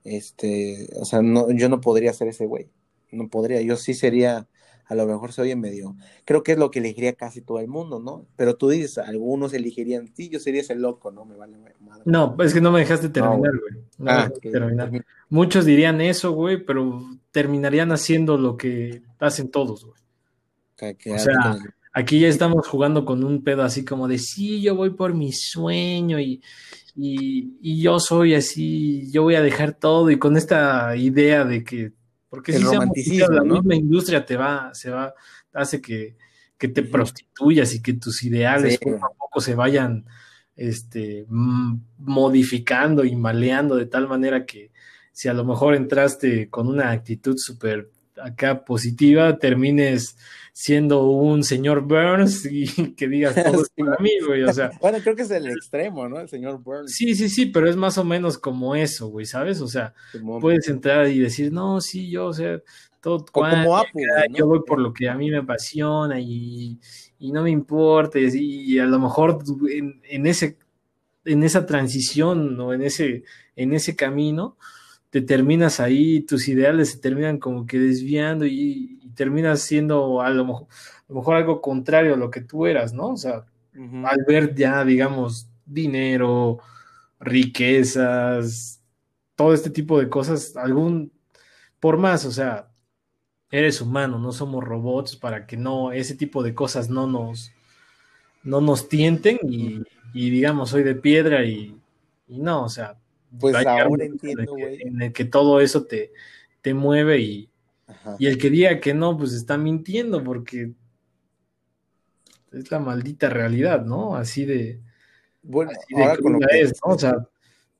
Este, 0.02 0.88
o 0.96 1.04
sea, 1.04 1.20
no, 1.20 1.50
yo 1.50 1.68
no 1.68 1.80
podría 1.80 2.12
ser 2.12 2.28
ese 2.28 2.46
güey. 2.46 2.70
No 3.12 3.28
podría. 3.28 3.60
Yo 3.60 3.76
sí 3.76 3.92
sería, 3.92 4.48
a 4.86 4.94
lo 4.94 5.06
mejor 5.06 5.32
soy 5.32 5.50
en 5.50 5.60
medio. 5.60 5.94
Creo 6.24 6.42
que 6.42 6.52
es 6.52 6.58
lo 6.58 6.70
que 6.70 6.78
elegiría 6.78 7.12
casi 7.12 7.42
todo 7.42 7.58
el 7.58 7.68
mundo, 7.68 8.00
¿no? 8.00 8.26
Pero 8.36 8.56
tú 8.56 8.70
dices, 8.70 8.96
algunos 8.96 9.52
elegirían, 9.52 10.10
sí, 10.14 10.30
yo 10.30 10.40
sería 10.40 10.62
ese 10.62 10.74
loco, 10.74 11.10
¿no? 11.10 11.26
Me 11.26 11.36
vale 11.36 11.58
madre. 11.80 12.02
No, 12.06 12.34
es 12.42 12.54
que 12.54 12.62
no 12.62 12.72
me 12.72 12.80
dejaste 12.80 13.10
terminar, 13.10 13.52
güey. 13.60 13.84
No, 13.98 14.10
ah, 14.10 14.32
terminar. 14.40 15.04
Muchos 15.28 15.66
dirían 15.66 16.00
eso, 16.00 16.32
güey, 16.32 16.64
pero 16.64 16.98
terminarían 17.30 17.92
haciendo 17.92 18.38
lo 18.38 18.56
que 18.56 19.02
hacen 19.18 19.50
todos, 19.50 19.84
güey. 19.84 20.96
o 21.14 21.18
sea, 21.18 21.58
Aquí 22.00 22.18
ya 22.18 22.28
estamos 22.28 22.66
jugando 22.66 23.04
con 23.04 23.22
un 23.24 23.44
pedo 23.44 23.62
así 23.62 23.84
como 23.84 24.08
de, 24.08 24.18
sí, 24.18 24.62
yo 24.62 24.74
voy 24.74 24.90
por 24.90 25.12
mi 25.12 25.32
sueño 25.32 26.18
y, 26.18 26.42
y, 26.96 27.82
yo 27.82 28.00
soy 28.00 28.34
así, 28.34 29.10
yo 29.12 29.22
voy 29.22 29.34
a 29.34 29.42
dejar 29.42 29.74
todo 29.74 30.10
y 30.10 30.18
con 30.18 30.38
esta 30.38 30.96
idea 30.96 31.44
de 31.44 31.62
que, 31.62 31.92
porque 32.30 32.54
si 32.54 33.18
la 33.18 33.42
misma 33.44 33.74
industria 33.74 34.24
te 34.24 34.36
va, 34.36 34.70
se 34.72 34.90
va, 34.90 35.12
hace 35.52 35.82
que, 35.82 36.16
que 36.56 36.68
te 36.68 36.82
prostituyas 36.82 37.74
y 37.74 37.82
que 37.82 37.92
tus 37.92 38.22
ideales 38.24 38.78
poco 38.78 39.04
a 39.04 39.10
poco 39.10 39.40
se 39.42 39.54
vayan 39.54 40.06
este, 40.56 41.26
modificando 41.28 43.04
y 43.04 43.14
maleando 43.14 43.76
de 43.76 43.86
tal 43.86 44.08
manera 44.08 44.46
que 44.46 44.72
si 45.12 45.28
a 45.28 45.34
lo 45.34 45.44
mejor 45.44 45.74
entraste 45.74 46.48
con 46.48 46.66
una 46.66 46.92
actitud 46.92 47.36
súper 47.36 47.90
acá 48.22 48.64
positiva, 48.64 49.38
termines 49.38 50.16
siendo 50.52 51.06
un 51.06 51.42
señor 51.44 51.82
Burns 51.82 52.46
y 52.50 52.66
que 52.94 53.08
digas 53.08 53.34
todo 53.34 53.64
para 53.76 53.96
mí, 53.98 54.10
güey, 54.26 54.42
o 54.42 54.52
sea. 54.52 54.70
bueno, 54.80 54.98
creo 55.02 55.16
que 55.16 55.22
es 55.22 55.30
el 55.30 55.46
extremo, 55.48 56.08
¿no? 56.08 56.20
El 56.20 56.28
señor 56.28 56.58
Burns. 56.62 56.92
Sí, 56.92 57.14
sí, 57.14 57.28
sí, 57.28 57.46
pero 57.46 57.68
es 57.68 57.76
más 57.76 57.98
o 57.98 58.04
menos 58.04 58.38
como 58.38 58.74
eso, 58.74 59.08
güey, 59.08 59.26
¿sabes? 59.26 59.60
O 59.60 59.68
sea, 59.68 59.94
puedes 60.40 60.68
entrar 60.68 61.08
y 61.08 61.18
decir, 61.18 61.52
no, 61.52 61.80
sí, 61.80 62.10
yo, 62.10 62.26
o 62.26 62.32
sea, 62.32 62.60
todo 63.00 63.24
como 63.32 63.76
Apple, 63.76 64.04
yo 64.30 64.46
voy 64.46 64.60
por 64.66 64.78
lo 64.78 64.92
que 64.92 65.08
a 65.08 65.14
mí 65.14 65.30
me 65.30 65.38
apasiona 65.38 66.20
y, 66.20 66.78
y 67.18 67.32
no 67.32 67.42
me 67.42 67.50
importa, 67.50 68.18
y, 68.18 68.78
a 68.78 68.84
lo 68.84 68.98
mejor 68.98 69.38
en, 69.70 70.02
en, 70.04 70.26
ese 70.26 70.58
en 71.24 71.42
esa 71.42 71.64
transición 71.64 72.58
o 72.60 72.74
en 72.74 72.82
ese 72.82 73.24
en 73.56 73.72
ese 73.72 73.96
camino 73.96 74.56
te 75.10 75.20
terminas 75.20 75.80
ahí, 75.80 76.20
tus 76.20 76.48
ideales 76.48 76.92
se 76.92 76.98
terminan 76.98 77.38
como 77.38 77.66
que 77.66 77.78
desviando 77.78 78.46
y, 78.46 78.96
terminas 79.16 79.60
siendo 79.60 80.22
a 80.22 80.30
lo, 80.30 80.46
mejor, 80.46 80.68
a 80.70 81.04
lo, 81.12 81.14
mejor, 81.16 81.36
algo 81.36 81.60
contrario 81.60 82.14
a 82.14 82.16
lo 82.16 82.30
que 82.30 82.40
tú 82.40 82.64
eras, 82.66 82.94
¿no? 82.94 83.08
O 83.08 83.16
sea, 83.16 83.44
al 83.74 84.24
ver 84.26 84.54
ya, 84.54 84.84
digamos, 84.84 85.50
dinero, 85.66 86.60
riquezas, 87.18 88.82
todo 89.34 89.52
este 89.52 89.68
tipo 89.68 89.98
de 89.98 90.08
cosas, 90.08 90.56
algún, 90.56 91.12
por 91.80 91.98
más, 91.98 92.24
o 92.24 92.30
sea, 92.30 92.70
eres 93.50 93.80
humano, 93.80 94.18
no 94.18 94.32
somos 94.32 94.64
robots 94.64 95.16
para 95.16 95.46
que 95.46 95.56
no, 95.56 95.92
ese 95.92 96.14
tipo 96.14 96.42
de 96.42 96.54
cosas 96.54 96.88
no 96.88 97.06
nos, 97.06 97.52
no 98.42 98.60
nos 98.60 98.88
tienten 98.88 99.38
y, 99.42 99.84
digamos, 100.14 100.70
soy 100.70 100.82
de 100.82 100.94
piedra 100.94 101.44
y, 101.44 101.76
y 102.28 102.38
no, 102.38 102.64
o 102.64 102.68
sea, 102.68 102.96
pues 103.38 103.54
ahora 103.66 104.04
entiendo, 104.04 104.52
güey. 104.52 104.82
En 104.82 105.02
el 105.02 105.12
que 105.12 105.24
todo 105.24 105.60
eso 105.60 105.84
te, 105.84 106.12
te 106.62 106.74
mueve 106.74 107.20
y, 107.20 107.50
Y 108.18 108.26
el 108.26 108.38
que 108.38 108.50
diga 108.50 108.80
que 108.80 108.94
no, 108.94 109.16
pues 109.16 109.32
está 109.32 109.56
mintiendo 109.58 110.22
porque 110.24 110.72
es 112.52 112.70
la 112.70 112.80
maldita 112.80 113.28
realidad, 113.28 113.84
¿no? 113.84 114.16
Así 114.16 114.44
de... 114.44 114.80
Bueno, 115.42 115.70
así 115.70 115.94
de 115.94 116.60
es, 116.60 116.72
¿no? 116.84 116.94
O 116.94 116.98
sea, 116.98 117.28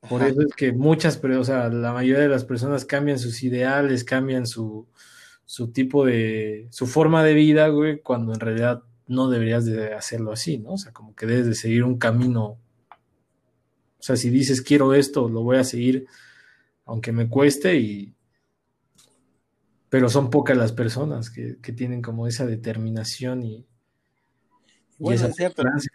por 0.09 0.23
eso 0.23 0.41
es 0.41 0.53
que 0.55 0.71
muchas, 0.71 1.17
pero, 1.17 1.39
o 1.39 1.43
sea, 1.43 1.69
la 1.69 1.93
mayoría 1.93 2.23
de 2.23 2.29
las 2.29 2.43
personas 2.43 2.85
cambian 2.85 3.19
sus 3.19 3.43
ideales, 3.43 4.03
cambian 4.03 4.47
su, 4.47 4.87
su 5.45 5.71
tipo 5.71 6.05
de, 6.05 6.67
su 6.71 6.87
forma 6.87 7.23
de 7.23 7.33
vida, 7.33 7.67
güey, 7.67 8.01
cuando 8.01 8.33
en 8.33 8.39
realidad 8.39 8.83
no 9.07 9.29
deberías 9.29 9.65
de 9.65 9.93
hacerlo 9.93 10.31
así, 10.31 10.57
¿no? 10.57 10.73
O 10.73 10.77
sea, 10.77 10.91
como 10.91 11.13
que 11.13 11.25
debes 11.25 11.45
de 11.45 11.55
seguir 11.55 11.83
un 11.83 11.97
camino. 11.97 12.57
O 14.01 14.03
sea, 14.03 14.15
si 14.15 14.29
dices 14.29 14.61
quiero 14.61 14.93
esto, 14.93 15.29
lo 15.29 15.43
voy 15.43 15.57
a 15.57 15.63
seguir, 15.63 16.07
aunque 16.85 17.11
me 17.11 17.29
cueste, 17.29 17.77
y. 17.77 18.15
Pero 19.89 20.09
son 20.09 20.29
pocas 20.29 20.57
las 20.57 20.71
personas 20.71 21.29
que, 21.29 21.55
tienen 21.73 22.01
como 22.01 22.27
esa 22.27 22.45
determinación 22.45 23.43
y, 23.43 23.65
esa 24.99 25.31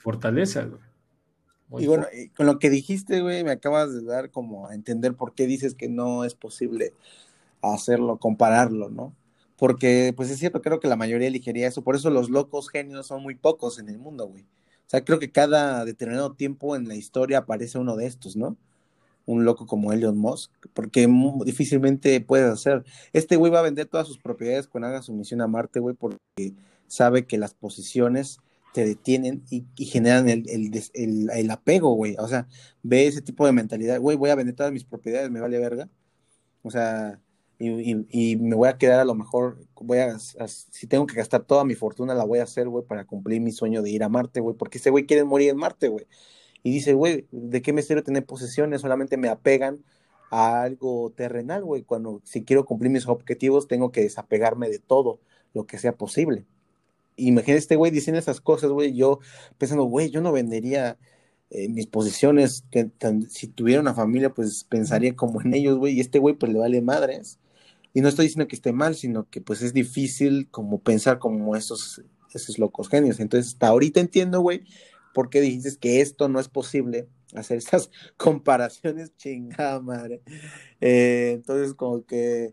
fortaleza, 0.03 0.65
güey. 0.65 1.83
y 1.85 1.87
bueno, 1.87 2.07
con 2.37 2.47
lo 2.47 2.59
que 2.59 2.71
dijiste, 2.71 3.21
güey, 3.23 3.43
me 3.43 3.53
acabas 3.53 3.93
de 3.93 4.03
dar 4.03 4.31
como 4.31 4.69
a 4.69 4.75
entender 4.75 5.15
por 5.15 5.35
qué 5.35 5.47
dices 5.47 5.75
que 5.75 5.89
no 5.89 6.25
es 6.25 6.35
posible 6.35 6.93
hacerlo, 7.63 8.19
compararlo, 8.19 8.91
¿no? 8.91 9.15
porque 9.57 10.13
pues 10.15 10.31
es 10.31 10.39
cierto, 10.39 10.63
creo 10.63 10.81
que 10.81 10.89
la 10.89 10.97
mayoría 10.97 11.29
elegiría 11.29 11.67
eso, 11.67 11.83
por 11.83 11.97
eso 11.97 12.11
los 12.11 12.31
locos 12.31 12.69
genios 12.69 13.07
son 13.07 13.23
muy 13.23 13.35
pocos 13.35 13.79
en 13.79 13.89
el 13.89 13.99
mundo, 13.99 14.29
güey. 14.29 14.45
O 14.87 14.89
sea, 14.89 15.05
creo 15.05 15.19
que 15.19 15.33
cada 15.33 15.85
determinado 15.85 16.35
tiempo 16.35 16.77
en 16.77 16.87
la 16.89 16.95
historia 16.95 17.39
aparece 17.39 17.79
uno 17.79 17.97
de 17.97 18.07
estos, 18.07 18.37
¿no? 18.37 18.57
Un 19.27 19.45
loco 19.45 19.67
como 19.67 19.93
Elon 19.93 20.17
Musk, 20.17 20.53
porque 20.75 21.09
difícilmente 21.45 22.21
puedes 22.21 22.49
hacer. 22.49 22.85
Este 23.13 23.35
güey 23.37 23.51
va 23.51 23.59
a 23.59 23.63
vender 23.63 23.87
todas 23.87 24.07
sus 24.07 24.19
propiedades 24.19 24.69
cuando 24.69 24.89
haga 24.89 25.03
su 25.03 25.13
misión 25.13 25.41
a 25.41 25.49
Marte, 25.49 25.81
güey, 25.81 25.97
porque 25.97 26.19
sabe 26.87 27.27
que 27.27 27.37
las 27.37 27.55
posiciones 27.55 28.39
te 28.73 28.85
detienen 28.85 29.43
y, 29.51 29.65
generan 29.87 30.29
el, 30.29 30.45
el, 30.49 31.31
el, 31.31 31.51
apego, 31.51 31.95
güey. 31.95 32.15
O 32.19 32.29
sea, 32.29 32.47
ve 32.83 33.07
ese 33.07 33.23
tipo 33.23 33.47
de 33.47 33.53
mentalidad, 33.53 33.99
güey, 34.01 34.17
voy 34.17 34.31
a 34.31 34.35
vender 34.37 34.55
todas 34.55 34.73
mis 34.73 34.85
propiedades, 34.85 35.31
me 35.31 35.41
vale 35.41 35.59
verga. 35.59 35.89
O 36.63 36.71
sea, 36.71 37.21
y, 37.59 38.37
me 38.37 38.55
voy 38.55 38.69
a 38.69 38.77
quedar 38.77 39.01
a 39.01 39.05
lo 39.05 39.15
mejor, 39.15 39.59
voy 39.77 39.99
a, 39.99 40.19
si 40.19 40.87
tengo 40.87 41.07
que 41.07 41.15
gastar 41.17 41.45
toda 41.45 41.65
mi 41.65 41.75
fortuna, 41.75 42.15
la 42.15 42.25
voy 42.25 42.41
a 42.41 42.43
hacer, 42.43 42.69
güey, 42.69 42.85
para 42.85 43.07
cumplir 43.07 43.41
mi 43.41 43.53
sueño 43.53 43.83
de 43.83 43.91
ir 43.91 44.03
a 44.03 44.09
Marte, 44.09 44.41
güey, 44.41 44.57
porque 44.57 44.79
ese 44.79 44.91
güey 44.91 45.07
quiere 45.07 45.25
morir 45.25 45.51
en 45.51 45.57
Marte, 45.57 45.89
güey. 45.89 46.07
Y 46.63 46.71
dice, 46.73 46.93
güey, 46.95 47.27
¿de 47.31 47.63
qué 47.63 47.73
me 47.73 47.83
sirve 47.83 48.03
tener 48.03 48.27
posesiones? 48.27 48.83
Solamente 48.83 49.17
me 49.17 49.29
apegan 49.29 49.85
a 50.31 50.63
algo 50.63 51.13
terrenal, 51.17 51.65
güey, 51.65 51.83
cuando 51.83 52.21
si 52.25 52.45
quiero 52.45 52.65
cumplir 52.67 52.91
mis 52.91 53.07
objetivos, 53.07 53.69
tengo 53.69 53.91
que 53.93 54.03
desapegarme 54.03 54.69
de 54.69 54.79
todo 54.79 55.21
lo 55.55 55.67
que 55.67 55.79
sea 55.79 55.93
posible. 55.93 56.45
Imagínate 57.17 57.59
este 57.59 57.77
güey 57.77 57.91
diciendo 57.91 58.19
esas 58.19 58.41
cosas, 58.43 58.71
güey, 58.71 58.93
yo 58.95 59.21
pensando, 59.59 59.85
güey, 59.85 60.11
yo 60.11 60.21
no 60.21 60.33
vendería 60.33 60.99
eh, 61.51 61.69
mis 61.69 61.87
posesiones, 61.87 62.65
que 62.71 62.91
si 63.31 63.49
tuviera 63.49 63.81
una 63.81 63.95
familia, 63.95 64.35
pues 64.35 64.65
pensaría 64.65 65.17
como 65.17 65.41
en 65.41 65.55
ellos, 65.55 65.79
güey, 65.79 65.95
y 65.95 66.01
este 66.01 66.19
güey 66.19 66.35
pues 66.35 66.53
le 66.53 66.59
vale 66.59 66.83
madres 66.83 67.39
y 67.97 68.03
no 68.03 68.11
estoy 68.11 68.27
diciendo 68.27 68.47
que 68.47 68.57
esté 68.57 68.75
mal, 68.75 68.95
sino 68.95 69.27
que 69.31 69.41
pues 69.41 69.63
es 69.63 69.73
difícil 69.73 70.51
como 70.51 70.81
pensar 70.83 71.19
como 71.19 71.57
esos, 71.57 72.03
esos 72.35 72.59
locos 72.59 72.91
genios. 72.91 73.21
Entonces, 73.21 73.55
hasta 73.55 73.69
ahorita 73.69 74.01
entiendo, 74.01 74.43
güey, 74.43 74.65
por 75.15 75.31
qué 75.31 75.41
dices 75.41 75.79
que 75.79 76.03
esto 76.03 76.29
no 76.29 76.39
es 76.39 76.49
posible, 76.49 77.09
hacer 77.35 77.57
estas 77.57 77.91
comparaciones, 78.19 79.17
chingada 79.17 79.81
madre. 79.81 80.21
Eh, 80.83 81.33
entonces, 81.37 81.73
como 81.73 82.05
que 82.05 82.53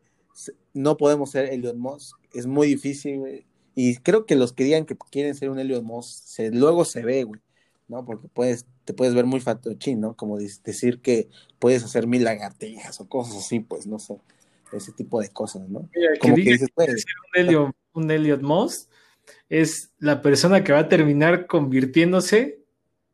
no 0.73 0.95
podemos 0.95 1.31
ser 1.31 1.51
Elon 1.51 1.77
Musk, 1.77 2.15
es 2.33 2.47
muy 2.47 2.67
difícil. 2.67 3.45
Y 3.75 3.97
creo 3.97 4.25
que 4.25 4.37
los 4.37 4.53
que 4.53 4.63
digan 4.63 4.85
que 4.85 4.95
quieren 4.95 5.35
ser 5.35 5.49
un 5.49 5.59
Elon 5.59 5.83
Musk, 5.83 6.23
se, 6.25 6.51
luego 6.51 6.85
se 6.85 7.03
ve, 7.03 7.25
güey, 7.25 7.41
¿no? 7.89 8.05
Porque 8.05 8.29
puedes, 8.29 8.65
te 8.85 8.93
puedes 8.93 9.13
ver 9.13 9.25
muy 9.25 9.41
fatochín, 9.41 9.99
¿no? 9.99 10.15
Como 10.15 10.37
decir 10.37 11.01
que 11.01 11.27
puedes 11.59 11.83
hacer 11.83 12.07
mil 12.07 12.23
lagartijas 12.23 13.01
o 13.01 13.09
cosas 13.09 13.35
así, 13.35 13.59
pues, 13.59 13.87
no 13.87 13.99
sé 13.99 14.21
ese 14.75 14.91
tipo 14.91 15.21
de 15.21 15.29
cosas, 15.29 15.67
¿no? 15.69 15.89
Como 16.19 16.35
que, 16.35 16.41
dices, 16.41 16.69
pues, 16.73 17.05
un, 17.93 18.09
Elliot, 18.11 18.41
Moss 18.41 18.89
es 19.49 19.93
la 19.99 20.21
persona 20.21 20.63
que 20.63 20.73
va 20.73 20.79
a 20.79 20.89
terminar 20.89 21.47
convirtiéndose 21.47 22.59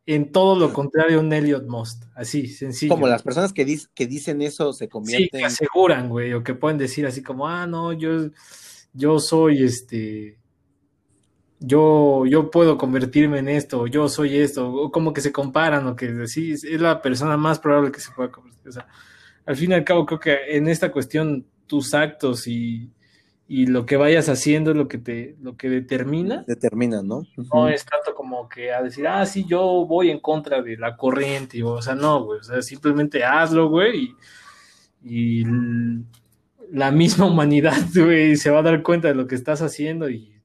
en 0.06 0.32
todo 0.32 0.58
lo 0.58 0.72
contrario 0.72 1.18
a 1.18 1.20
un 1.20 1.32
Elliot 1.32 1.66
Moss, 1.66 2.00
así, 2.14 2.48
sencillo. 2.48 2.94
Como 2.94 3.06
las 3.06 3.22
personas 3.22 3.52
que, 3.52 3.78
que 3.94 4.06
dicen 4.06 4.42
eso 4.42 4.72
se 4.72 4.88
convierten. 4.88 5.28
Sí, 5.30 5.38
que 5.38 5.44
aseguran, 5.44 6.08
güey, 6.08 6.32
o 6.32 6.42
que 6.42 6.54
pueden 6.54 6.78
decir 6.78 7.06
así 7.06 7.22
como, 7.22 7.46
ah, 7.46 7.66
no, 7.66 7.92
yo, 7.92 8.30
yo 8.92 9.18
soy 9.20 9.62
este, 9.64 10.40
yo, 11.60 12.24
yo 12.24 12.50
puedo 12.50 12.78
convertirme 12.78 13.38
en 13.38 13.48
esto, 13.48 13.86
yo 13.86 14.08
soy 14.08 14.38
esto, 14.38 14.72
o 14.72 14.90
como 14.90 15.12
que 15.12 15.20
se 15.20 15.30
comparan, 15.30 15.86
o 15.86 15.94
que 15.94 16.26
sí, 16.26 16.52
es 16.52 16.80
la 16.80 17.02
persona 17.02 17.36
más 17.36 17.58
probable 17.58 17.92
que 17.92 18.00
se 18.00 18.10
pueda 18.12 18.30
convertir. 18.30 18.68
O 18.68 18.72
sea, 18.72 18.88
al 19.50 19.56
fin 19.56 19.72
y 19.72 19.74
al 19.74 19.82
cabo 19.82 20.06
creo 20.06 20.20
que 20.20 20.56
en 20.56 20.68
esta 20.68 20.92
cuestión 20.92 21.44
tus 21.66 21.92
actos 21.92 22.46
y, 22.46 22.92
lo 23.48 23.84
que 23.84 23.96
vayas 23.96 24.28
haciendo 24.28 24.70
es 24.70 24.76
lo 24.76 24.86
que 24.86 24.98
te 24.98 25.34
lo 25.42 25.56
que 25.56 25.68
determina. 25.68 26.44
Determina, 26.46 27.02
¿no? 27.02 27.26
No 27.52 27.68
es 27.68 27.84
tanto 27.84 28.14
como 28.14 28.48
que 28.48 28.72
a 28.72 28.80
decir, 28.80 29.08
ah, 29.08 29.26
sí, 29.26 29.44
yo 29.44 29.86
voy 29.88 30.08
en 30.10 30.20
contra 30.20 30.62
de 30.62 30.76
la 30.76 30.96
corriente, 30.96 31.60
o 31.64 31.82
sea, 31.82 31.96
no, 31.96 32.24
güey, 32.26 32.38
o 32.38 32.44
sea, 32.44 32.62
simplemente 32.62 33.24
hazlo, 33.24 33.68
güey, 33.68 34.14
y, 35.02 35.44
la 36.70 36.92
misma 36.92 37.26
humanidad, 37.26 37.82
güey, 37.92 38.36
se 38.36 38.50
va 38.50 38.60
a 38.60 38.62
dar 38.62 38.84
cuenta 38.84 39.08
de 39.08 39.16
lo 39.16 39.26
que 39.26 39.34
estás 39.34 39.62
haciendo 39.62 40.08
y... 40.08 40.40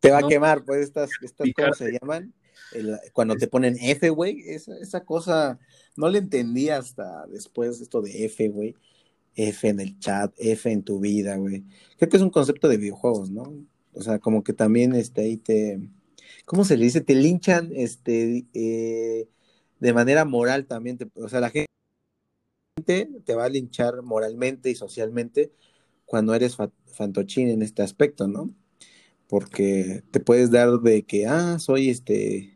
Te 0.00 0.10
va 0.10 0.20
a 0.20 0.28
quemar, 0.28 0.64
pues, 0.64 0.80
estas, 0.84 1.10
estas 1.20 1.48
¿cómo 1.54 1.74
se 1.74 1.92
llaman? 1.92 2.32
Cuando 3.12 3.36
te 3.36 3.48
ponen 3.48 3.76
F, 3.80 4.10
güey, 4.10 4.42
esa, 4.46 4.76
esa 4.78 5.04
cosa 5.04 5.58
no 5.96 6.08
le 6.08 6.18
entendí 6.18 6.68
hasta 6.68 7.26
después 7.26 7.80
esto 7.80 8.02
de 8.02 8.24
F, 8.26 8.48
güey. 8.48 8.74
F 9.36 9.68
en 9.68 9.80
el 9.80 9.98
chat, 9.98 10.34
F 10.38 10.70
en 10.70 10.82
tu 10.82 10.98
vida, 11.00 11.36
güey. 11.36 11.64
Creo 11.98 12.08
que 12.08 12.16
es 12.16 12.22
un 12.22 12.30
concepto 12.30 12.68
de 12.68 12.78
videojuegos, 12.78 13.30
¿no? 13.30 13.66
O 13.92 14.02
sea, 14.02 14.18
como 14.18 14.42
que 14.42 14.52
también 14.52 14.94
este, 14.94 15.22
ahí 15.22 15.36
te. 15.36 15.80
¿Cómo 16.46 16.64
se 16.64 16.76
le 16.76 16.84
dice? 16.84 17.00
Te 17.02 17.14
linchan 17.14 17.70
este, 17.74 18.46
eh, 18.54 19.28
de 19.80 19.92
manera 19.92 20.24
moral 20.24 20.66
también. 20.66 20.98
o 21.14 21.28
sea, 21.28 21.40
la 21.40 21.50
gente 21.50 21.68
te 23.24 23.34
va 23.34 23.44
a 23.44 23.48
linchar 23.48 24.02
moralmente 24.02 24.70
y 24.70 24.74
socialmente 24.74 25.52
cuando 26.04 26.34
eres 26.34 26.56
fantochín 26.86 27.48
en 27.48 27.62
este 27.62 27.82
aspecto, 27.82 28.28
¿no? 28.28 28.54
Porque 29.28 30.04
te 30.12 30.20
puedes 30.20 30.50
dar 30.50 30.80
de 30.80 31.04
que, 31.04 31.26
ah, 31.26 31.58
soy 31.58 31.90
este 31.90 32.55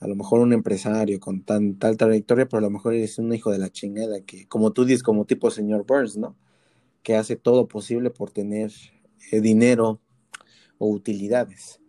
a 0.00 0.06
lo 0.06 0.14
mejor 0.14 0.40
un 0.40 0.52
empresario 0.52 1.18
con 1.20 1.42
tan 1.42 1.78
tal 1.78 1.96
trayectoria, 1.96 2.46
pero 2.46 2.58
a 2.58 2.62
lo 2.62 2.70
mejor 2.70 2.94
eres 2.94 3.18
un 3.18 3.32
hijo 3.32 3.50
de 3.50 3.58
la 3.58 3.70
chingada 3.70 4.20
que, 4.20 4.46
como 4.46 4.72
tú 4.72 4.84
dices, 4.84 5.02
como 5.02 5.24
tipo 5.24 5.50
señor 5.50 5.86
Burns, 5.86 6.16
¿no? 6.16 6.36
Que 7.02 7.16
hace 7.16 7.36
todo 7.36 7.68
posible 7.68 8.10
por 8.10 8.30
tener 8.30 8.72
eh, 9.32 9.40
dinero 9.40 10.00
o 10.78 10.88
utilidades. 10.90 11.80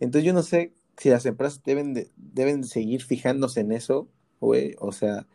Entonces 0.00 0.26
yo 0.26 0.32
no 0.32 0.42
sé 0.42 0.72
si 0.96 1.10
las 1.10 1.26
empresas 1.26 1.62
deben 1.64 1.94
de, 1.94 2.10
deben 2.16 2.64
seguir 2.64 3.02
fijándose 3.02 3.60
en 3.60 3.72
eso, 3.72 4.08
güey, 4.40 4.74
o 4.78 4.92
sea, 4.92 5.26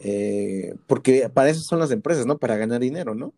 eh, 0.00 0.74
porque 0.86 1.28
para 1.32 1.50
eso 1.50 1.60
son 1.60 1.80
las 1.80 1.90
empresas, 1.90 2.26
¿no? 2.26 2.38
Para 2.38 2.56
ganar 2.56 2.80
dinero, 2.80 3.14
¿no? 3.14 3.34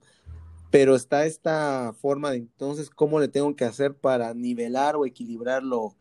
Pero 0.70 0.94
está 0.96 1.24
esta 1.24 1.94
forma 1.94 2.30
de 2.30 2.38
entonces, 2.38 2.90
¿cómo 2.90 3.20
le 3.20 3.28
tengo 3.28 3.56
que 3.56 3.64
hacer 3.64 3.94
para 3.94 4.34
nivelar 4.34 4.96
o 4.96 5.06
equilibrarlo? 5.06 5.96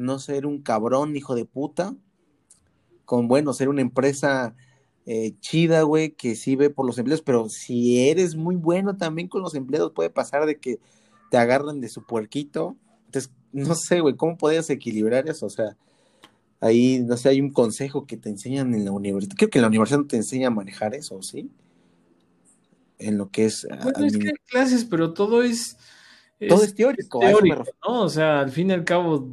No 0.00 0.18
ser 0.18 0.46
un 0.46 0.62
cabrón, 0.62 1.16
hijo 1.16 1.34
de 1.34 1.44
puta, 1.44 1.94
con, 3.04 3.28
bueno, 3.28 3.52
ser 3.52 3.68
una 3.68 3.82
empresa 3.82 4.54
eh, 5.06 5.34
chida, 5.40 5.82
güey, 5.82 6.12
que 6.12 6.36
sí 6.36 6.56
ve 6.56 6.70
por 6.70 6.86
los 6.86 6.98
empleados, 6.98 7.22
pero 7.22 7.48
si 7.48 8.08
eres 8.08 8.36
muy 8.36 8.56
bueno 8.56 8.96
también 8.96 9.28
con 9.28 9.42
los 9.42 9.54
empleados, 9.54 9.92
puede 9.92 10.10
pasar 10.10 10.46
de 10.46 10.58
que 10.58 10.78
te 11.30 11.36
agarren 11.36 11.80
de 11.80 11.88
su 11.88 12.04
puerquito. 12.04 12.76
Entonces, 13.06 13.32
no 13.52 13.74
sé, 13.74 14.00
güey, 14.00 14.16
¿cómo 14.16 14.38
podrías 14.38 14.70
equilibrar 14.70 15.28
eso? 15.28 15.46
O 15.46 15.50
sea, 15.50 15.76
ahí, 16.60 17.00
no 17.00 17.16
sé, 17.16 17.30
hay 17.30 17.40
un 17.40 17.52
consejo 17.52 18.06
que 18.06 18.16
te 18.16 18.28
enseñan 18.28 18.74
en 18.74 18.84
la 18.84 18.92
universidad. 18.92 19.36
Creo 19.36 19.50
que 19.50 19.58
en 19.58 19.62
la 19.62 19.68
universidad 19.68 20.00
no 20.00 20.06
te 20.06 20.16
enseña 20.16 20.48
a 20.48 20.52
manejar 20.52 20.94
eso, 20.94 21.20
¿sí? 21.22 21.50
En 22.98 23.18
lo 23.18 23.30
que 23.30 23.46
es... 23.46 23.66
Bueno, 23.82 24.06
es 24.06 24.16
que 24.16 24.28
hay 24.28 24.34
clases, 24.46 24.84
pero 24.84 25.12
todo 25.12 25.42
es... 25.42 25.76
todo 26.48 26.62
es 26.62 26.74
teórico. 26.74 27.20
teórico 27.20 27.64
¿no? 27.86 28.02
O 28.02 28.08
sea, 28.08 28.40
al 28.40 28.50
fin 28.50 28.70
y 28.70 28.74
al 28.74 28.84
cabo, 28.84 29.28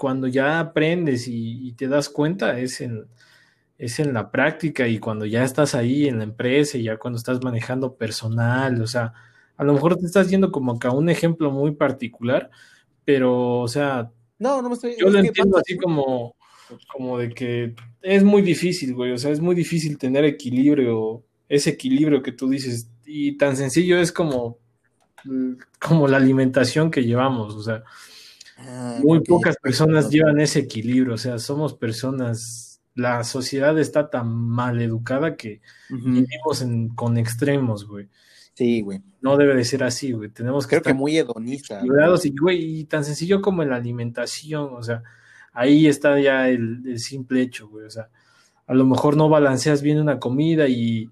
cuando 0.00 0.28
ya 0.28 0.60
aprendes 0.60 1.28
y, 1.28 1.72
te 1.72 1.86
das 1.86 2.08
cuenta 2.08 2.58
es 2.58 2.80
en, 2.80 3.04
es 3.76 4.00
en 4.00 4.14
la 4.14 4.30
práctica 4.30 4.88
y 4.88 4.98
cuando 4.98 5.26
ya 5.26 5.44
estás 5.44 5.74
ahí 5.74 6.08
en 6.08 6.16
la 6.16 6.24
empresa 6.24 6.78
y 6.78 6.84
ya 6.84 6.96
cuando 6.96 7.18
estás 7.18 7.44
manejando 7.44 7.96
personal, 7.96 8.80
o 8.80 8.86
sea, 8.86 9.12
a 9.58 9.62
lo 9.62 9.74
mejor 9.74 9.98
te 9.98 10.06
estás 10.06 10.30
yendo 10.30 10.50
como 10.50 10.78
que 10.78 10.88
a 10.88 10.92
un 10.92 11.10
ejemplo 11.10 11.50
muy 11.50 11.72
particular, 11.72 12.50
pero, 13.04 13.58
o 13.58 13.68
sea, 13.68 14.10
no, 14.38 14.62
no 14.62 14.70
me 14.70 14.74
estoy, 14.74 14.96
yo 14.98 15.10
lo 15.10 15.18
entiendo 15.18 15.58
así 15.58 15.76
como, 15.76 16.34
como 16.90 17.18
de 17.18 17.28
que 17.28 17.74
es 18.00 18.24
muy 18.24 18.40
difícil, 18.40 18.94
güey, 18.94 19.12
o 19.12 19.18
sea, 19.18 19.30
es 19.32 19.40
muy 19.40 19.54
difícil 19.54 19.98
tener 19.98 20.24
equilibrio, 20.24 21.22
ese 21.46 21.68
equilibrio 21.68 22.22
que 22.22 22.32
tú 22.32 22.48
dices, 22.48 22.90
y 23.04 23.36
tan 23.36 23.54
sencillo 23.54 23.98
es 23.98 24.12
como 24.12 24.56
como 25.78 26.08
la 26.08 26.16
alimentación 26.16 26.90
que 26.90 27.04
llevamos, 27.04 27.54
o 27.54 27.62
sea, 27.62 27.84
ah, 28.60 28.98
muy 29.02 29.20
pocas 29.20 29.56
personas 29.56 30.10
llevan 30.10 30.40
ese 30.40 30.60
equilibrio, 30.60 31.14
o 31.14 31.18
sea, 31.18 31.38
somos 31.38 31.74
personas, 31.74 32.80
la 32.94 33.24
sociedad 33.24 33.78
está 33.78 34.10
tan 34.10 34.28
mal 34.28 34.80
educada 34.80 35.36
que 35.36 35.60
vivimos 35.88 36.64
con 36.94 37.18
extremos, 37.18 37.86
güey. 37.86 38.08
Sí, 38.54 38.82
güey. 38.82 39.00
No 39.22 39.38
debe 39.38 39.54
de 39.54 39.64
ser 39.64 39.82
así, 39.82 40.12
güey. 40.12 40.28
Tenemos 40.28 40.66
que 40.66 40.76
Creo 40.76 40.82
que 40.82 40.92
muy 40.92 41.16
hedonista. 41.16 41.80
Y, 41.82 42.36
güey, 42.38 42.80
y 42.80 42.84
tan 42.84 43.04
sencillo 43.04 43.40
como 43.40 43.62
en 43.62 43.70
la 43.70 43.76
alimentación, 43.76 44.74
o 44.74 44.82
sea, 44.82 45.02
ahí 45.52 45.86
está 45.86 46.20
ya 46.20 46.48
el, 46.48 46.98
simple 46.98 47.40
hecho, 47.42 47.68
güey. 47.68 47.86
O 47.86 47.90
sea, 47.90 48.10
a 48.66 48.74
lo 48.74 48.84
mejor 48.84 49.16
no 49.16 49.30
balanceas 49.30 49.80
bien 49.80 49.98
una 49.98 50.18
comida 50.18 50.68
y 50.68 51.10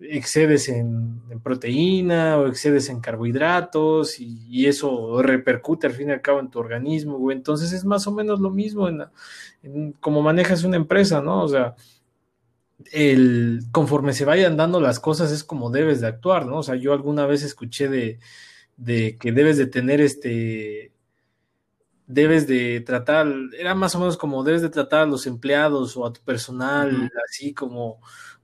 excedes 0.00 0.68
en, 0.68 1.20
proteína 1.42 2.38
o 2.38 2.46
excedes 2.46 2.88
en 2.88 3.00
carbohidratos 3.00 4.20
y, 4.20 4.66
eso 4.66 5.22
repercute 5.22 5.86
al 5.86 5.92
fin 5.92 6.08
y 6.08 6.12
al 6.12 6.22
cabo 6.22 6.40
en 6.40 6.50
tu 6.50 6.58
organismo, 6.58 7.18
güey. 7.18 7.36
Entonces 7.36 7.72
es 7.72 7.84
más 7.84 8.06
o 8.06 8.12
menos 8.12 8.40
lo 8.40 8.50
mismo 8.50 8.88
en, 8.88 9.02
en 9.62 9.92
como 9.92 10.22
manejas 10.22 10.64
una 10.64 10.76
empresa, 10.76 11.20
¿no? 11.20 11.42
O 11.42 11.48
sea, 11.48 11.74
el, 12.92 13.60
conforme 13.72 14.12
se 14.12 14.24
vayan 14.24 14.56
dando 14.56 14.80
las 14.80 15.00
cosas 15.00 15.32
es 15.32 15.44
como 15.44 15.70
debes 15.70 16.00
de 16.00 16.08
actuar, 16.08 16.46
¿no? 16.46 16.58
O 16.58 16.62
sea, 16.62 16.76
yo 16.76 16.92
alguna 16.92 17.26
vez 17.26 17.42
escuché 17.42 17.88
de, 17.88 18.18
de 18.76 19.16
que 19.18 19.32
debes 19.32 19.56
de 19.58 19.66
tener 19.66 20.00
este, 20.00 20.92
debes 22.06 22.46
de 22.46 22.80
tratar, 22.80 23.26
era 23.56 23.74
más 23.74 23.94
o 23.94 24.00
menos 24.00 24.16
como 24.16 24.42
debes 24.42 24.62
de 24.62 24.70
tratar 24.70 25.02
a 25.02 25.06
los 25.06 25.26
empleados 25.26 25.96
o 25.96 26.06
a 26.06 26.12
tu 26.12 26.22
personal, 26.22 27.10
así 27.28 27.52
como 27.52 28.00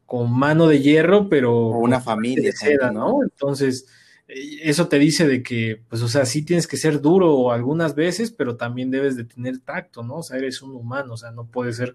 con 0.06 0.32
mano 0.32 0.66
de 0.66 0.80
hierro, 0.80 1.28
pero... 1.28 1.68
una 1.68 2.00
familia. 2.00 2.52
De 2.60 2.92
¿no? 2.92 3.22
Entonces, 3.22 3.86
eh, 4.28 4.60
eso 4.62 4.88
te 4.88 4.98
dice 4.98 5.26
de 5.26 5.42
que, 5.42 5.82
pues, 5.88 6.02
o 6.02 6.08
sea, 6.08 6.24
sí 6.26 6.44
tienes 6.44 6.66
que 6.66 6.76
ser 6.76 7.00
duro 7.00 7.52
algunas 7.52 7.94
veces, 7.94 8.30
pero 8.30 8.56
también 8.56 8.90
debes 8.90 9.16
de 9.16 9.24
tener 9.24 9.58
tacto, 9.60 10.02
¿no? 10.02 10.16
O 10.16 10.22
sea, 10.22 10.38
eres 10.38 10.62
un 10.62 10.74
humano, 10.74 11.14
o 11.14 11.16
sea, 11.16 11.30
no 11.30 11.46
puedes 11.46 11.76
ser 11.76 11.94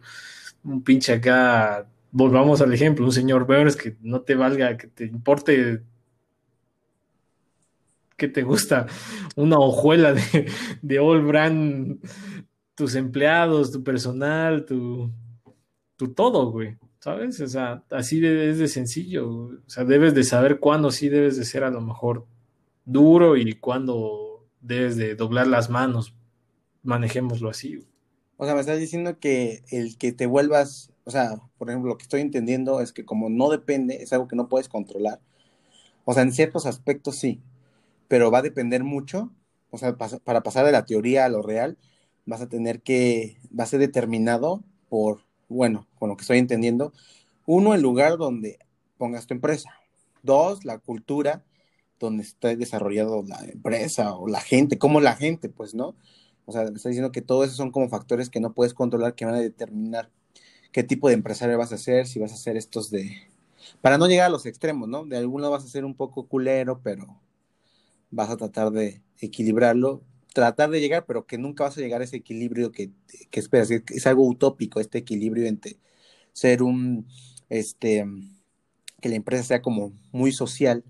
un 0.63 0.83
pinche 0.83 1.13
acá 1.13 1.87
volvamos 2.11 2.61
al 2.61 2.73
ejemplo, 2.73 3.05
un 3.05 3.11
señor 3.11 3.47
es 3.67 3.75
que 3.75 3.95
no 4.01 4.21
te 4.21 4.35
valga, 4.35 4.77
que 4.77 4.87
te 4.87 5.05
importe 5.05 5.83
que 8.17 8.27
te 8.27 8.43
gusta 8.43 8.87
una 9.35 9.59
hojuela 9.59 10.13
de, 10.13 10.51
de 10.81 10.99
All 10.99 11.25
Brand, 11.25 11.99
tus 12.75 12.95
empleados, 12.95 13.71
tu 13.71 13.83
personal, 13.83 14.65
tu, 14.65 15.11
tu 15.95 16.13
todo, 16.13 16.51
güey. 16.51 16.77
¿Sabes? 16.99 17.39
O 17.41 17.47
sea, 17.47 17.83
así 17.91 18.19
de, 18.19 18.49
es 18.49 18.57
de 18.57 18.67
sencillo. 18.67 19.29
O 19.29 19.69
sea, 19.69 19.83
debes 19.83 20.13
de 20.13 20.23
saber 20.23 20.59
cuándo 20.59 20.91
sí 20.91 21.09
debes 21.09 21.37
de 21.37 21.45
ser 21.45 21.63
a 21.63 21.69
lo 21.69 21.81
mejor 21.81 22.25
duro 22.85 23.37
y 23.37 23.53
cuándo 23.53 24.45
debes 24.61 24.97
de 24.97 25.15
doblar 25.15 25.47
las 25.47 25.69
manos. 25.69 26.15
Manejémoslo 26.83 27.49
así. 27.49 27.85
O 28.37 28.45
sea, 28.45 28.53
me 28.53 28.61
estás 28.61 28.79
diciendo 28.79 29.19
que 29.19 29.63
el 29.69 29.97
que 29.97 30.11
te 30.11 30.25
vuelvas 30.25 30.91
o 31.09 31.11
sea, 31.11 31.41
por 31.57 31.71
ejemplo, 31.71 31.89
lo 31.89 31.97
que 31.97 32.03
estoy 32.03 32.21
entendiendo 32.21 32.81
es 32.81 32.93
que 32.93 33.03
como 33.03 33.31
no 33.31 33.49
depende, 33.49 33.95
es 34.03 34.13
algo 34.13 34.27
que 34.27 34.35
no 34.35 34.47
puedes 34.47 34.69
controlar. 34.69 35.19
O 36.05 36.13
sea, 36.13 36.21
en 36.21 36.31
ciertos 36.31 36.67
aspectos 36.67 37.15
sí, 37.15 37.41
pero 38.07 38.29
va 38.29 38.37
a 38.37 38.43
depender 38.43 38.83
mucho. 38.83 39.31
O 39.71 39.79
sea, 39.79 39.97
para 39.97 40.43
pasar 40.43 40.67
de 40.67 40.71
la 40.71 40.85
teoría 40.85 41.25
a 41.25 41.29
lo 41.29 41.41
real, 41.41 41.79
vas 42.27 42.41
a 42.41 42.47
tener 42.47 42.83
que, 42.83 43.39
va 43.57 43.63
a 43.63 43.67
ser 43.67 43.79
determinado 43.79 44.63
por, 44.87 45.21
bueno, 45.49 45.87
con 45.97 46.09
lo 46.09 46.15
que 46.15 46.21
estoy 46.21 46.37
entendiendo, 46.37 46.93
uno, 47.45 47.73
el 47.73 47.81
lugar 47.81 48.17
donde 48.17 48.59
pongas 48.97 49.27
tu 49.27 49.33
empresa. 49.33 49.71
Dos, 50.21 50.65
la 50.65 50.77
cultura 50.77 51.43
donde 51.99 52.23
está 52.23 52.55
desarrollado 52.55 53.23
la 53.23 53.39
empresa 53.43 54.15
o 54.15 54.27
la 54.27 54.39
gente, 54.39 54.77
como 54.77 55.01
la 55.01 55.15
gente, 55.15 55.49
pues, 55.49 55.73
¿no? 55.73 55.95
O 56.45 56.51
sea, 56.51 56.63
me 56.63 56.77
está 56.77 56.89
diciendo 56.89 57.11
que 57.11 57.21
todo 57.21 57.43
eso 57.43 57.53
son 57.53 57.71
como 57.71 57.89
factores 57.89 58.29
que 58.29 58.39
no 58.39 58.53
puedes 58.53 58.73
controlar 58.73 59.15
que 59.15 59.25
van 59.25 59.35
a 59.35 59.39
determinar 59.39 60.09
qué 60.71 60.83
tipo 60.83 61.07
de 61.07 61.15
empresario 61.15 61.57
vas 61.57 61.73
a 61.73 61.77
ser, 61.77 62.07
si 62.07 62.19
vas 62.19 62.31
a 62.31 62.35
hacer 62.35 62.57
estos 62.57 62.89
de... 62.89 63.17
Para 63.81 63.97
no 63.97 64.07
llegar 64.07 64.27
a 64.27 64.29
los 64.29 64.45
extremos, 64.45 64.87
¿no? 64.87 65.05
De 65.05 65.17
alguno 65.17 65.51
vas 65.51 65.63
a 65.63 65.67
ser 65.67 65.85
un 65.85 65.95
poco 65.95 66.27
culero, 66.27 66.81
pero 66.81 67.19
vas 68.11 68.29
a 68.29 68.37
tratar 68.37 68.71
de 68.71 69.01
equilibrarlo, 69.19 70.01
tratar 70.33 70.69
de 70.69 70.79
llegar, 70.79 71.05
pero 71.05 71.25
que 71.25 71.37
nunca 71.37 71.63
vas 71.63 71.77
a 71.77 71.81
llegar 71.81 72.01
a 72.01 72.03
ese 72.03 72.17
equilibrio 72.17 72.71
que, 72.71 72.91
que 73.29 73.39
esperas. 73.39 73.71
Es 73.71 74.07
algo 74.07 74.27
utópico 74.27 74.79
este 74.79 74.99
equilibrio 74.99 75.47
entre 75.47 75.77
ser 76.33 76.63
un, 76.63 77.07
este, 77.49 78.05
que 79.01 79.09
la 79.09 79.15
empresa 79.15 79.43
sea 79.43 79.61
como 79.61 79.93
muy 80.11 80.31
social, 80.31 80.83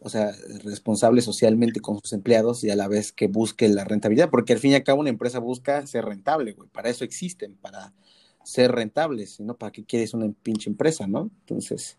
o 0.00 0.08
sea, 0.08 0.32
responsable 0.64 1.22
socialmente 1.22 1.80
con 1.80 1.98
sus 2.00 2.12
empleados 2.12 2.62
y 2.64 2.70
a 2.70 2.76
la 2.76 2.88
vez 2.88 3.12
que 3.12 3.28
busque 3.28 3.68
la 3.68 3.84
rentabilidad, 3.84 4.30
porque 4.30 4.52
al 4.52 4.58
fin 4.58 4.72
y 4.72 4.74
al 4.74 4.84
cabo 4.84 5.00
una 5.00 5.10
empresa 5.10 5.38
busca 5.38 5.86
ser 5.86 6.04
rentable, 6.04 6.52
güey, 6.52 6.68
para 6.68 6.90
eso 6.90 7.04
existen, 7.04 7.56
para 7.56 7.92
ser 8.44 8.72
rentables, 8.72 9.34
sino 9.34 9.56
para 9.56 9.72
qué 9.72 9.84
quieres 9.84 10.14
una 10.14 10.30
pinche 10.42 10.70
empresa, 10.70 11.06
¿no? 11.06 11.30
Entonces, 11.40 11.98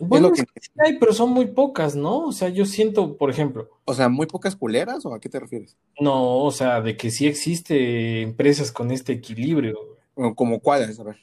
bueno, 0.00 0.32
es 0.32 0.40
lo 0.40 0.44
que... 0.46 0.60
sí 0.60 0.70
hay, 0.78 0.98
pero 0.98 1.12
son 1.12 1.30
muy 1.30 1.46
pocas, 1.46 1.96
¿no? 1.96 2.26
O 2.26 2.32
sea, 2.32 2.48
yo 2.48 2.64
siento, 2.66 3.16
por 3.16 3.30
ejemplo. 3.30 3.70
O 3.84 3.94
sea, 3.94 4.08
muy 4.08 4.26
pocas 4.26 4.56
culeras, 4.56 5.04
o 5.06 5.14
a 5.14 5.20
qué 5.20 5.28
te 5.28 5.40
refieres? 5.40 5.76
No, 6.00 6.38
o 6.38 6.50
sea, 6.50 6.80
de 6.80 6.96
que 6.96 7.10
sí 7.10 7.26
existe 7.26 8.22
empresas 8.22 8.72
con 8.72 8.90
este 8.90 9.12
equilibrio. 9.12 9.96
¿Como 10.34 10.60
cuáles? 10.60 10.98
A 11.00 11.04
ver. 11.04 11.16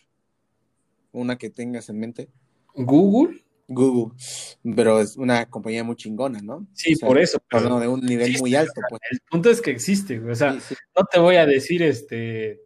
Una 1.11 1.37
que 1.37 1.49
tengas 1.49 1.89
en 1.89 1.99
mente. 1.99 2.29
Google. 2.75 3.43
Google, 3.65 4.13
pero 4.75 4.99
es 4.99 5.15
una 5.15 5.49
compañía 5.49 5.85
muy 5.85 5.95
chingona, 5.95 6.41
¿no? 6.41 6.67
Sí, 6.73 6.95
por 6.97 7.17
eso. 7.17 7.39
Pero 7.49 7.79
de 7.79 7.87
un 7.87 8.01
nivel 8.01 8.35
muy 8.39 8.53
alto. 8.55 8.81
Pues. 8.89 9.01
El 9.09 9.19
punto 9.21 9.49
es 9.49 9.61
que 9.61 9.71
existe, 9.71 10.19
o 10.19 10.35
sea, 10.35 10.51
no 10.53 11.05
te 11.09 11.17
voy 11.17 11.37
a 11.37 11.45
decir 11.45 11.81
este 11.81 12.59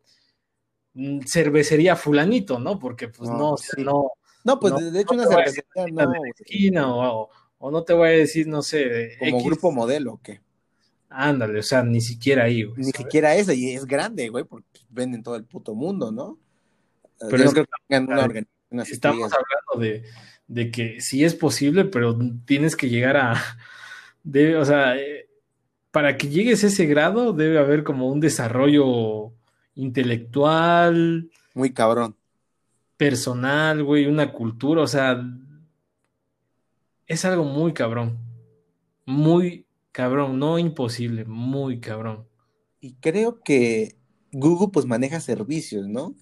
Mm, 0.99 1.19
cervecería 1.27 1.95
fulanito, 1.95 2.57
¿no? 2.57 2.79
Porque 2.79 3.07
pues 3.07 3.29
no, 3.29 3.55
no, 3.77 3.83
no. 3.83 4.11
Pues 4.59 4.73
de 4.93 5.01
hecho 5.01 5.13
una 5.13 5.27
cervecería 5.27 5.85
no. 5.91 6.11
Esquina, 6.37 6.95
o, 6.95 7.29
o, 7.57 7.71
no 7.71 7.83
te 7.83 7.93
voy 7.93 8.07
a 8.07 8.11
decir, 8.11 8.47
no 8.47 8.61
sé. 8.61 9.17
Como 9.19 9.43
grupo 9.43 9.71
modelo 9.71 10.13
o 10.13 10.21
qué. 10.21 10.41
Ándale, 11.09 11.59
o 11.59 11.63
sea, 11.63 11.83
ni 11.83 12.01
siquiera 12.01 12.43
ahí, 12.43 12.63
güey. 12.63 12.77
Ni 12.77 12.91
siquiera 12.91 13.35
esa, 13.35 13.53
y 13.53 13.71
es 13.71 13.85
grande, 13.85 14.29
güey, 14.29 14.43
porque 14.43 14.81
venden 14.89 15.23
todo 15.23 15.35
el 15.35 15.45
puto 15.45 15.73
mundo, 15.73 16.11
¿no? 16.11 16.37
Pero 17.19 17.43
es 17.43 17.53
que 17.53 17.65
una 18.69 18.83
estamos 18.83 19.31
hablando 19.31 19.79
de, 19.79 20.03
de, 20.47 20.71
que 20.71 20.99
sí 20.99 21.23
es 21.23 21.33
posible, 21.33 21.85
pero 21.85 22.17
tienes 22.45 22.75
que 22.75 22.89
llegar 22.89 23.17
a. 23.17 23.33
Debe, 24.23 24.57
o 24.57 24.65
sea, 24.65 24.97
eh, 24.97 25.29
para 25.91 26.17
que 26.17 26.27
llegues 26.27 26.63
a 26.63 26.67
ese 26.67 26.85
grado, 26.85 27.31
debe 27.31 27.59
haber 27.59 27.83
como 27.83 28.09
un 28.09 28.19
desarrollo 28.19 29.31
intelectual. 29.73 31.31
Muy 31.53 31.71
cabrón. 31.73 32.16
Personal, 32.97 33.83
güey, 33.83 34.07
una 34.07 34.33
cultura, 34.33 34.81
o 34.81 34.87
sea, 34.87 35.23
es 37.05 37.25
algo 37.25 37.43
muy 37.43 37.73
cabrón. 37.73 38.17
Muy 39.05 39.67
cabrón, 39.91 40.39
no 40.39 40.59
imposible, 40.59 41.25
muy 41.25 41.79
cabrón. 41.79 42.27
Y 42.81 42.95
creo 42.95 43.41
que 43.41 43.97
Google 44.31 44.69
pues 44.73 44.85
maneja 44.85 45.19
servicios, 45.19 45.87
¿no? 45.87 46.15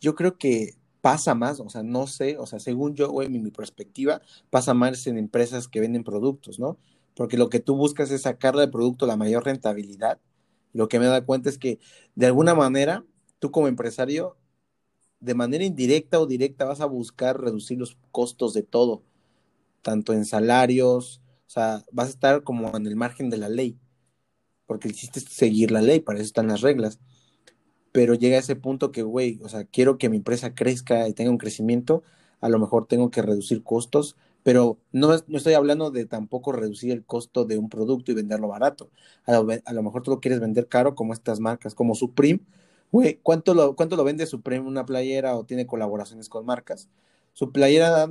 Yo 0.00 0.14
creo 0.14 0.38
que 0.38 0.76
pasa 1.00 1.34
más, 1.34 1.60
o 1.60 1.68
sea, 1.68 1.82
no 1.82 2.06
sé, 2.06 2.38
o 2.38 2.46
sea, 2.46 2.60
según 2.60 2.94
yo, 2.94 3.10
güey, 3.10 3.28
mi, 3.28 3.50
perspectiva, 3.50 4.20
pasa 4.50 4.74
más 4.74 5.06
en 5.06 5.18
empresas 5.18 5.68
que 5.68 5.80
venden 5.80 6.04
productos, 6.04 6.58
¿no? 6.58 6.78
Porque 7.14 7.36
lo 7.36 7.48
que 7.48 7.60
tú 7.60 7.76
buscas 7.76 8.10
es 8.10 8.22
sacarle 8.22 8.62
al 8.62 8.70
producto 8.70 9.06
la 9.06 9.16
mayor 9.16 9.44
rentabilidad 9.44 10.20
lo 10.72 10.88
que 10.88 10.98
me 10.98 11.06
da 11.06 11.24
cuenta 11.24 11.48
es 11.48 11.58
que 11.58 11.78
de 12.14 12.26
alguna 12.26 12.54
manera, 12.54 13.04
tú 13.38 13.50
como 13.50 13.68
empresario, 13.68 14.36
de 15.20 15.34
manera 15.34 15.64
indirecta 15.64 16.20
o 16.20 16.26
directa, 16.26 16.64
vas 16.64 16.80
a 16.80 16.86
buscar 16.86 17.40
reducir 17.40 17.78
los 17.78 17.96
costos 18.10 18.54
de 18.54 18.62
todo, 18.62 19.02
tanto 19.82 20.12
en 20.12 20.24
salarios, 20.24 21.22
o 21.46 21.50
sea, 21.50 21.84
vas 21.92 22.08
a 22.08 22.10
estar 22.10 22.42
como 22.42 22.76
en 22.76 22.86
el 22.86 22.96
margen 22.96 23.30
de 23.30 23.38
la 23.38 23.48
ley, 23.48 23.78
porque 24.66 24.88
hiciste 24.88 25.20
seguir 25.20 25.70
la 25.70 25.82
ley, 25.82 26.00
para 26.00 26.18
eso 26.18 26.26
están 26.26 26.48
las 26.48 26.60
reglas. 26.60 27.00
Pero 27.92 28.14
llega 28.14 28.36
a 28.36 28.40
ese 28.40 28.56
punto 28.56 28.92
que, 28.92 29.02
güey, 29.02 29.40
o 29.42 29.48
sea, 29.48 29.64
quiero 29.64 29.98
que 29.98 30.08
mi 30.08 30.18
empresa 30.18 30.54
crezca 30.54 31.08
y 31.08 31.14
tenga 31.14 31.30
un 31.30 31.38
crecimiento, 31.38 32.02
a 32.40 32.48
lo 32.48 32.58
mejor 32.58 32.86
tengo 32.86 33.10
que 33.10 33.22
reducir 33.22 33.62
costos 33.62 34.16
pero 34.48 34.78
no, 34.92 35.08
no, 35.26 35.36
estoy 35.36 35.52
hablando 35.54 35.90
de 35.90 36.06
tampoco 36.06 36.52
reducir 36.52 36.92
el 36.92 37.04
costo 37.04 37.44
de 37.44 37.58
un 37.58 37.68
producto 37.68 38.12
y 38.12 38.14
venderlo 38.14 38.48
barato. 38.48 38.90
A 39.26 39.32
lo, 39.32 39.82
mejor 39.82 40.02
tú 40.02 40.10
lo 40.10 40.20
quieres 40.20 40.40
vender 40.40 40.68
caro, 40.68 40.94
como 40.94 41.12
estas 41.12 41.38
marcas, 41.38 41.74
como 41.74 41.94
Supreme. 41.94 42.40
Güey, 42.90 43.20
¿cuánto 43.22 43.54
lo, 43.54 43.76
¿cuánto 43.76 43.96
lo 43.96 44.04
vende 44.04 44.26
Supreme 44.26 44.66
una 44.66 44.86
playera 44.86 45.36
o 45.36 45.44
tiene 45.44 45.66
colaboraciones 45.66 46.28
con 46.28 46.46
marcas? 46.46 46.88
Su 47.32 47.52
playera 47.52 48.08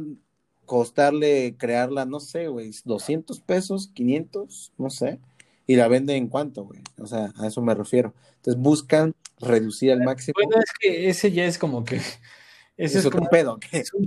costarle 0.65 1.55
crearla, 1.57 2.05
no 2.05 2.19
sé, 2.19 2.47
güey, 2.47 2.71
200 2.83 3.39
pesos, 3.39 3.89
500, 3.93 4.73
no 4.77 4.89
sé, 4.89 5.19
y 5.65 5.77
la 5.77 5.87
vende 5.87 6.15
en 6.15 6.27
cuánto, 6.27 6.65
güey. 6.65 6.81
O 6.99 7.07
sea, 7.07 7.33
a 7.37 7.47
eso 7.47 7.61
me 7.61 7.73
refiero. 7.73 8.13
Entonces 8.35 8.61
buscan 8.61 9.15
reducir 9.39 9.91
al 9.91 10.03
máximo. 10.03 10.35
Bueno, 10.35 10.61
es 10.61 10.71
que 10.79 11.09
ese 11.09 11.31
ya 11.31 11.45
es 11.45 11.57
como 11.57 11.83
que 11.83 11.95
ese 12.77 12.99
es, 12.99 13.05
otro 13.05 13.23
pedo. 13.31 13.59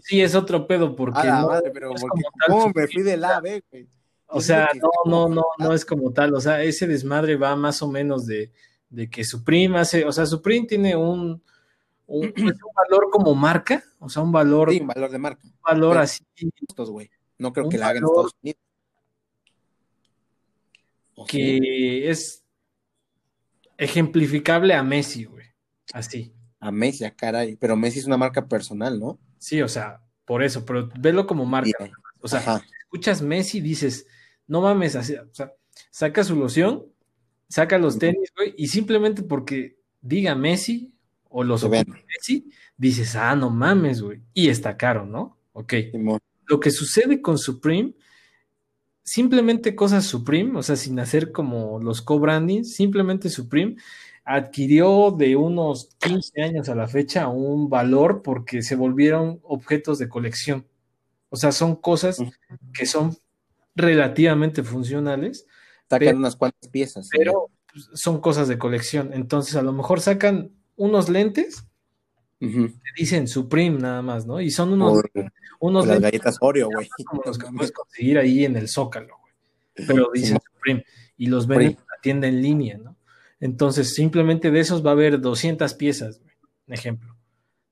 Sí, 0.04 0.20
es 0.20 0.34
otro 0.34 0.66
pedo 0.66 0.94
porque. 0.94 1.26
no, 1.26 1.48
madre, 1.48 1.70
pero 1.72 1.92
¿cómo 2.46 2.72
me 2.74 2.86
fui 2.86 3.02
del 3.02 3.24
A 3.24 3.40
güey? 3.40 3.88
O 4.26 4.40
sea, 4.40 4.68
no, 4.80 4.90
no, 5.10 5.28
no, 5.28 5.42
no 5.58 5.74
es 5.74 5.84
como 5.84 6.12
tal. 6.12 6.34
O 6.34 6.40
sea, 6.40 6.62
ese 6.62 6.86
desmadre 6.86 7.36
va 7.36 7.56
más 7.56 7.82
o 7.82 7.88
menos 7.88 8.26
de, 8.26 8.52
de 8.90 9.08
que 9.08 9.24
Supreme 9.24 9.78
hace, 9.78 10.04
o 10.04 10.12
sea, 10.12 10.26
Supreme 10.26 10.66
tiene 10.66 10.96
un, 10.96 11.42
un, 12.06 12.32
pues, 12.36 12.56
un, 12.62 12.74
valor 12.74 13.08
como 13.10 13.34
marca, 13.34 13.82
o 13.98 14.08
sea, 14.08 14.22
un 14.22 14.32
valor. 14.32 14.70
Sí, 14.70 14.80
un 14.80 14.88
valor 14.88 15.10
de 15.10 15.18
marca. 15.18 15.42
Un 15.44 15.62
valor 15.62 15.92
Pero, 15.92 16.00
así. 16.00 16.24
Güey. 16.76 17.10
No 17.38 17.52
creo 17.52 17.68
que 17.68 17.78
la 17.78 17.88
hagan 17.88 18.04
Estados 18.04 18.34
Unidos. 18.42 18.60
Que 21.26 22.10
es 22.10 22.44
ejemplificable 23.76 24.74
a 24.74 24.82
Messi, 24.82 25.24
güey. 25.24 25.46
Así. 25.92 26.34
A 26.58 26.70
Messi, 26.70 27.04
a 27.04 27.14
caray. 27.14 27.56
Pero 27.56 27.76
Messi 27.76 28.00
es 28.00 28.06
una 28.06 28.16
marca 28.16 28.46
personal, 28.46 28.98
¿no? 28.98 29.18
Sí, 29.38 29.62
o 29.62 29.68
sea, 29.68 30.02
por 30.24 30.42
eso, 30.42 30.64
pero 30.64 30.88
velo 30.98 31.26
como 31.26 31.44
marca. 31.46 31.90
O 32.20 32.28
sea, 32.28 32.40
Ajá. 32.40 32.62
escuchas 32.82 33.22
Messi 33.22 33.58
y 33.58 33.62
dices, 33.62 34.06
no 34.46 34.60
mames, 34.60 34.96
así, 34.96 35.14
o 35.14 35.32
sea, 35.32 35.52
saca 35.90 36.24
su 36.24 36.36
loción, 36.36 36.89
saca 37.50 37.78
los 37.78 37.98
tenis, 37.98 38.32
güey, 38.34 38.54
y 38.56 38.68
simplemente 38.68 39.22
porque 39.22 39.76
diga 40.00 40.34
Messi 40.34 40.94
o 41.28 41.44
los 41.44 41.68
Messi, 41.68 42.50
dices, 42.76 43.16
ah, 43.16 43.36
no 43.36 43.50
mames, 43.50 44.00
güey. 44.00 44.22
Y 44.32 44.48
está 44.48 44.76
caro, 44.76 45.04
¿no? 45.04 45.36
Ok. 45.52 45.74
Lo 46.46 46.60
que 46.60 46.70
sucede 46.70 47.20
con 47.20 47.38
Supreme, 47.38 47.94
simplemente 49.02 49.74
cosas 49.74 50.06
Supreme, 50.06 50.58
o 50.58 50.62
sea, 50.62 50.76
sin 50.76 50.98
hacer 50.98 51.32
como 51.32 51.80
los 51.80 52.00
co-branding, 52.02 52.64
simplemente 52.64 53.28
Supreme 53.28 53.76
adquirió 54.24 55.10
de 55.10 55.34
unos 55.34 55.90
15 55.98 56.42
años 56.42 56.68
a 56.68 56.74
la 56.76 56.86
fecha 56.86 57.28
un 57.28 57.68
valor 57.68 58.22
porque 58.22 58.62
se 58.62 58.76
volvieron 58.76 59.40
objetos 59.42 59.98
de 59.98 60.08
colección. 60.08 60.66
O 61.30 61.36
sea, 61.36 61.50
son 61.50 61.76
cosas 61.76 62.18
que 62.72 62.86
son 62.86 63.16
relativamente 63.74 64.62
funcionales. 64.62 65.46
Sacan 65.90 66.06
pero, 66.06 66.18
unas 66.18 66.36
cuantas 66.36 66.70
piezas. 66.70 67.08
Pero 67.10 67.50
¿sí? 67.74 67.82
son 67.94 68.20
cosas 68.20 68.46
de 68.46 68.58
colección. 68.58 69.10
Entonces, 69.12 69.56
a 69.56 69.62
lo 69.62 69.72
mejor 69.72 70.00
sacan 70.00 70.52
unos 70.76 71.08
lentes 71.08 71.64
uh 72.40 72.46
-huh. 72.46 72.72
que 72.72 72.90
dicen 72.96 73.26
Supreme 73.26 73.78
nada 73.78 74.00
más, 74.00 74.24
¿no? 74.24 74.40
Y 74.40 74.50
son 74.50 74.72
unos, 74.72 74.92
Por, 74.92 75.32
unos 75.58 75.86
las 75.86 76.00
galletas 76.00 76.36
Oreo, 76.40 76.68
güey. 76.72 76.88
Como 77.04 77.22
los 77.26 77.36
que 77.36 77.46
puedes 77.56 77.72
conseguir 77.72 78.18
ahí 78.18 78.44
en 78.44 78.56
el 78.56 78.68
Zócalo, 78.68 79.18
güey. 79.20 79.86
Pero 79.88 80.10
dicen 80.14 80.38
sí. 80.38 80.44
Supreme. 80.54 80.84
Y 81.16 81.26
los 81.26 81.46
venden 81.46 81.70
en 81.70 81.76
la 81.76 82.00
tienda 82.00 82.28
en 82.28 82.40
línea, 82.40 82.78
¿no? 82.78 82.96
Entonces, 83.40 83.94
simplemente 83.94 84.50
de 84.50 84.60
esos 84.60 84.84
va 84.84 84.90
a 84.90 84.92
haber 84.92 85.20
200 85.20 85.74
piezas, 85.74 86.20
güey. 86.20 86.34
Un 86.68 86.74
ejemplo. 86.74 87.16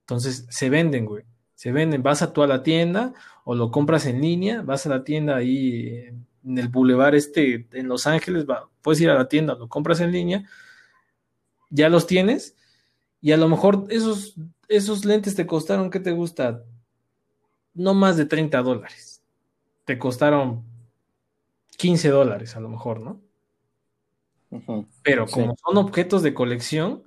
Entonces, 0.01 0.47
se 0.51 0.71
venden, 0.71 1.05
güey. 1.05 1.25
Se 1.55 1.71
venden. 1.71 2.03
Vas 2.03 2.23
a 2.23 2.33
tú 2.33 2.43
a 2.43 2.47
la 2.47 2.63
tienda 2.63 3.15
o 3.45 3.55
lo 3.55 3.71
compras 3.71 4.07
en 4.07 4.21
línea, 4.21 4.63
vas 4.63 4.87
a 4.87 4.91
la 4.91 5.05
tienda 5.05 5.37
ahí 5.37 5.89
en 5.89 6.28
el 6.57 6.69
bulevar 6.69 7.15
este 7.15 7.67
en 7.73 7.89
Los 7.89 8.07
Ángeles, 8.07 8.47
va, 8.49 8.69
puedes 8.81 9.01
ir 9.01 9.11
a 9.11 9.15
la 9.15 9.29
tienda, 9.29 9.55
lo 9.55 9.69
compras 9.69 10.01
en 10.01 10.13
línea, 10.13 10.49
ya 11.71 11.89
los 11.89 12.07
tienes 12.07 12.57
y 13.21 13.33
a 13.33 13.37
lo 13.37 13.49
mejor 13.49 13.87
esos, 13.91 14.37
esos 14.69 15.05
lentes 15.05 15.35
te 15.35 15.47
costaron, 15.47 15.91
¿qué 15.91 16.01
te 16.01 16.13
gusta? 16.13 16.65
No 17.75 17.95
más 17.95 18.17
de 18.17 18.27
30 18.27 18.63
dólares. 18.63 19.23
Te 19.85 19.99
costaron 19.99 20.65
15 21.77 22.09
dólares 22.11 22.57
a 22.57 22.61
lo 22.61 22.69
mejor, 22.69 23.01
¿no? 23.01 23.21
Uh 24.51 24.61
-huh. 24.61 24.87
Pero 25.03 25.27
como 25.27 25.53
sí. 25.53 25.63
son 25.65 25.77
objetos 25.77 26.23
de 26.23 26.35
colección, 26.35 27.03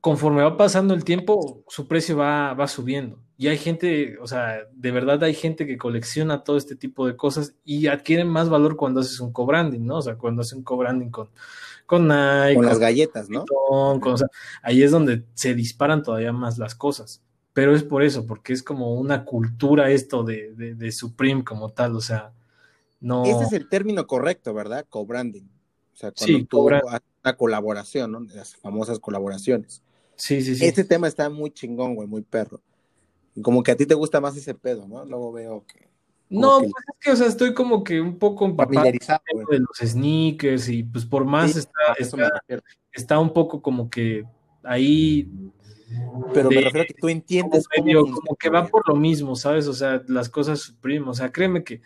conforme 0.00 0.42
va 0.42 0.56
pasando 0.56 0.94
el 0.94 1.04
tiempo, 1.04 1.62
su 1.68 1.86
precio 1.86 2.16
va, 2.16 2.54
va 2.54 2.68
subiendo. 2.68 3.18
Y 3.36 3.48
hay 3.48 3.58
gente, 3.58 4.18
o 4.20 4.26
sea, 4.26 4.66
de 4.72 4.90
verdad 4.90 5.22
hay 5.24 5.34
gente 5.34 5.66
que 5.66 5.78
colecciona 5.78 6.44
todo 6.44 6.56
este 6.56 6.76
tipo 6.76 7.06
de 7.06 7.16
cosas 7.16 7.54
y 7.64 7.86
adquieren 7.86 8.28
más 8.28 8.50
valor 8.50 8.76
cuando 8.76 9.00
haces 9.00 9.18
un 9.20 9.32
co-branding, 9.32 9.80
¿no? 9.80 9.96
O 9.96 10.02
sea, 10.02 10.16
cuando 10.16 10.42
haces 10.42 10.54
un 10.54 10.62
co-branding 10.62 11.08
con, 11.08 11.30
con 11.86 12.06
Nike. 12.06 12.54
Con 12.54 12.66
las 12.66 12.78
galletas, 12.78 13.30
¿no? 13.30 13.44
Con, 13.46 14.00
con, 14.00 14.12
o 14.12 14.16
sea, 14.18 14.28
ahí 14.62 14.82
es 14.82 14.90
donde 14.90 15.24
se 15.34 15.54
disparan 15.54 16.02
todavía 16.02 16.32
más 16.32 16.58
las 16.58 16.74
cosas. 16.74 17.22
Pero 17.52 17.74
es 17.74 17.82
por 17.82 18.02
eso, 18.02 18.26
porque 18.26 18.52
es 18.52 18.62
como 18.62 18.94
una 18.94 19.24
cultura 19.24 19.90
esto 19.90 20.22
de, 20.22 20.52
de, 20.54 20.74
de 20.74 20.92
Supreme 20.92 21.42
como 21.42 21.70
tal, 21.70 21.96
o 21.96 22.00
sea, 22.00 22.32
no... 23.00 23.24
Ese 23.24 23.44
es 23.44 23.52
el 23.52 23.68
término 23.68 24.06
correcto, 24.06 24.52
¿verdad? 24.52 24.84
Co-branding. 24.88 25.48
O 25.94 25.96
sea, 25.96 26.12
cuando 26.12 26.38
sí, 26.38 26.44
tú 26.44 26.68
haces 26.70 27.08
una 27.24 27.36
colaboración, 27.36 28.12
¿no? 28.12 28.20
Las 28.20 28.54
famosas 28.56 28.98
colaboraciones. 28.98 29.82
Sí, 30.20 30.42
sí, 30.42 30.54
sí. 30.54 30.64
Este 30.66 30.84
tema 30.84 31.08
está 31.08 31.30
muy 31.30 31.50
chingón, 31.50 31.94
güey, 31.94 32.06
muy 32.06 32.22
perro. 32.22 32.60
Como 33.42 33.62
que 33.62 33.72
a 33.72 33.76
ti 33.76 33.86
te 33.86 33.94
gusta 33.94 34.20
más 34.20 34.36
ese 34.36 34.54
pedo, 34.54 34.86
¿no? 34.86 35.04
Luego 35.04 35.32
veo 35.32 35.64
que. 35.66 35.88
No, 36.28 36.60
que... 36.60 36.68
pues 36.68 36.84
es 36.88 36.96
que, 37.00 37.10
o 37.10 37.16
sea, 37.16 37.26
estoy 37.26 37.54
como 37.54 37.82
que 37.82 38.00
un 38.00 38.18
poco 38.18 38.44
empapado 38.44 38.84
de 38.84 39.58
los 39.58 39.78
sneakers 39.78 40.68
y 40.68 40.82
pues 40.84 41.06
por 41.06 41.24
más 41.24 41.52
sí, 41.52 41.60
está, 41.60 41.80
está, 41.98 42.42
está, 42.92 43.18
un 43.18 43.32
poco 43.32 43.62
como 43.62 43.88
que 43.88 44.24
ahí. 44.62 45.28
Pero 46.34 46.50
de, 46.50 46.56
me 46.56 46.60
refiero 46.60 46.82
a 46.82 46.86
que 46.86 46.94
tú 46.94 47.08
entiendes. 47.08 47.66
Como, 47.66 47.84
medio, 47.84 48.02
como 48.02 48.36
que 48.36 48.50
va 48.50 48.66
por 48.66 48.86
lo 48.88 48.94
mismo, 48.94 49.34
¿sabes? 49.36 49.66
O 49.66 49.72
sea, 49.72 50.02
las 50.06 50.28
cosas 50.28 50.60
suprimen. 50.60 51.08
O 51.08 51.14
sea, 51.14 51.32
créeme 51.32 51.64
que 51.64 51.80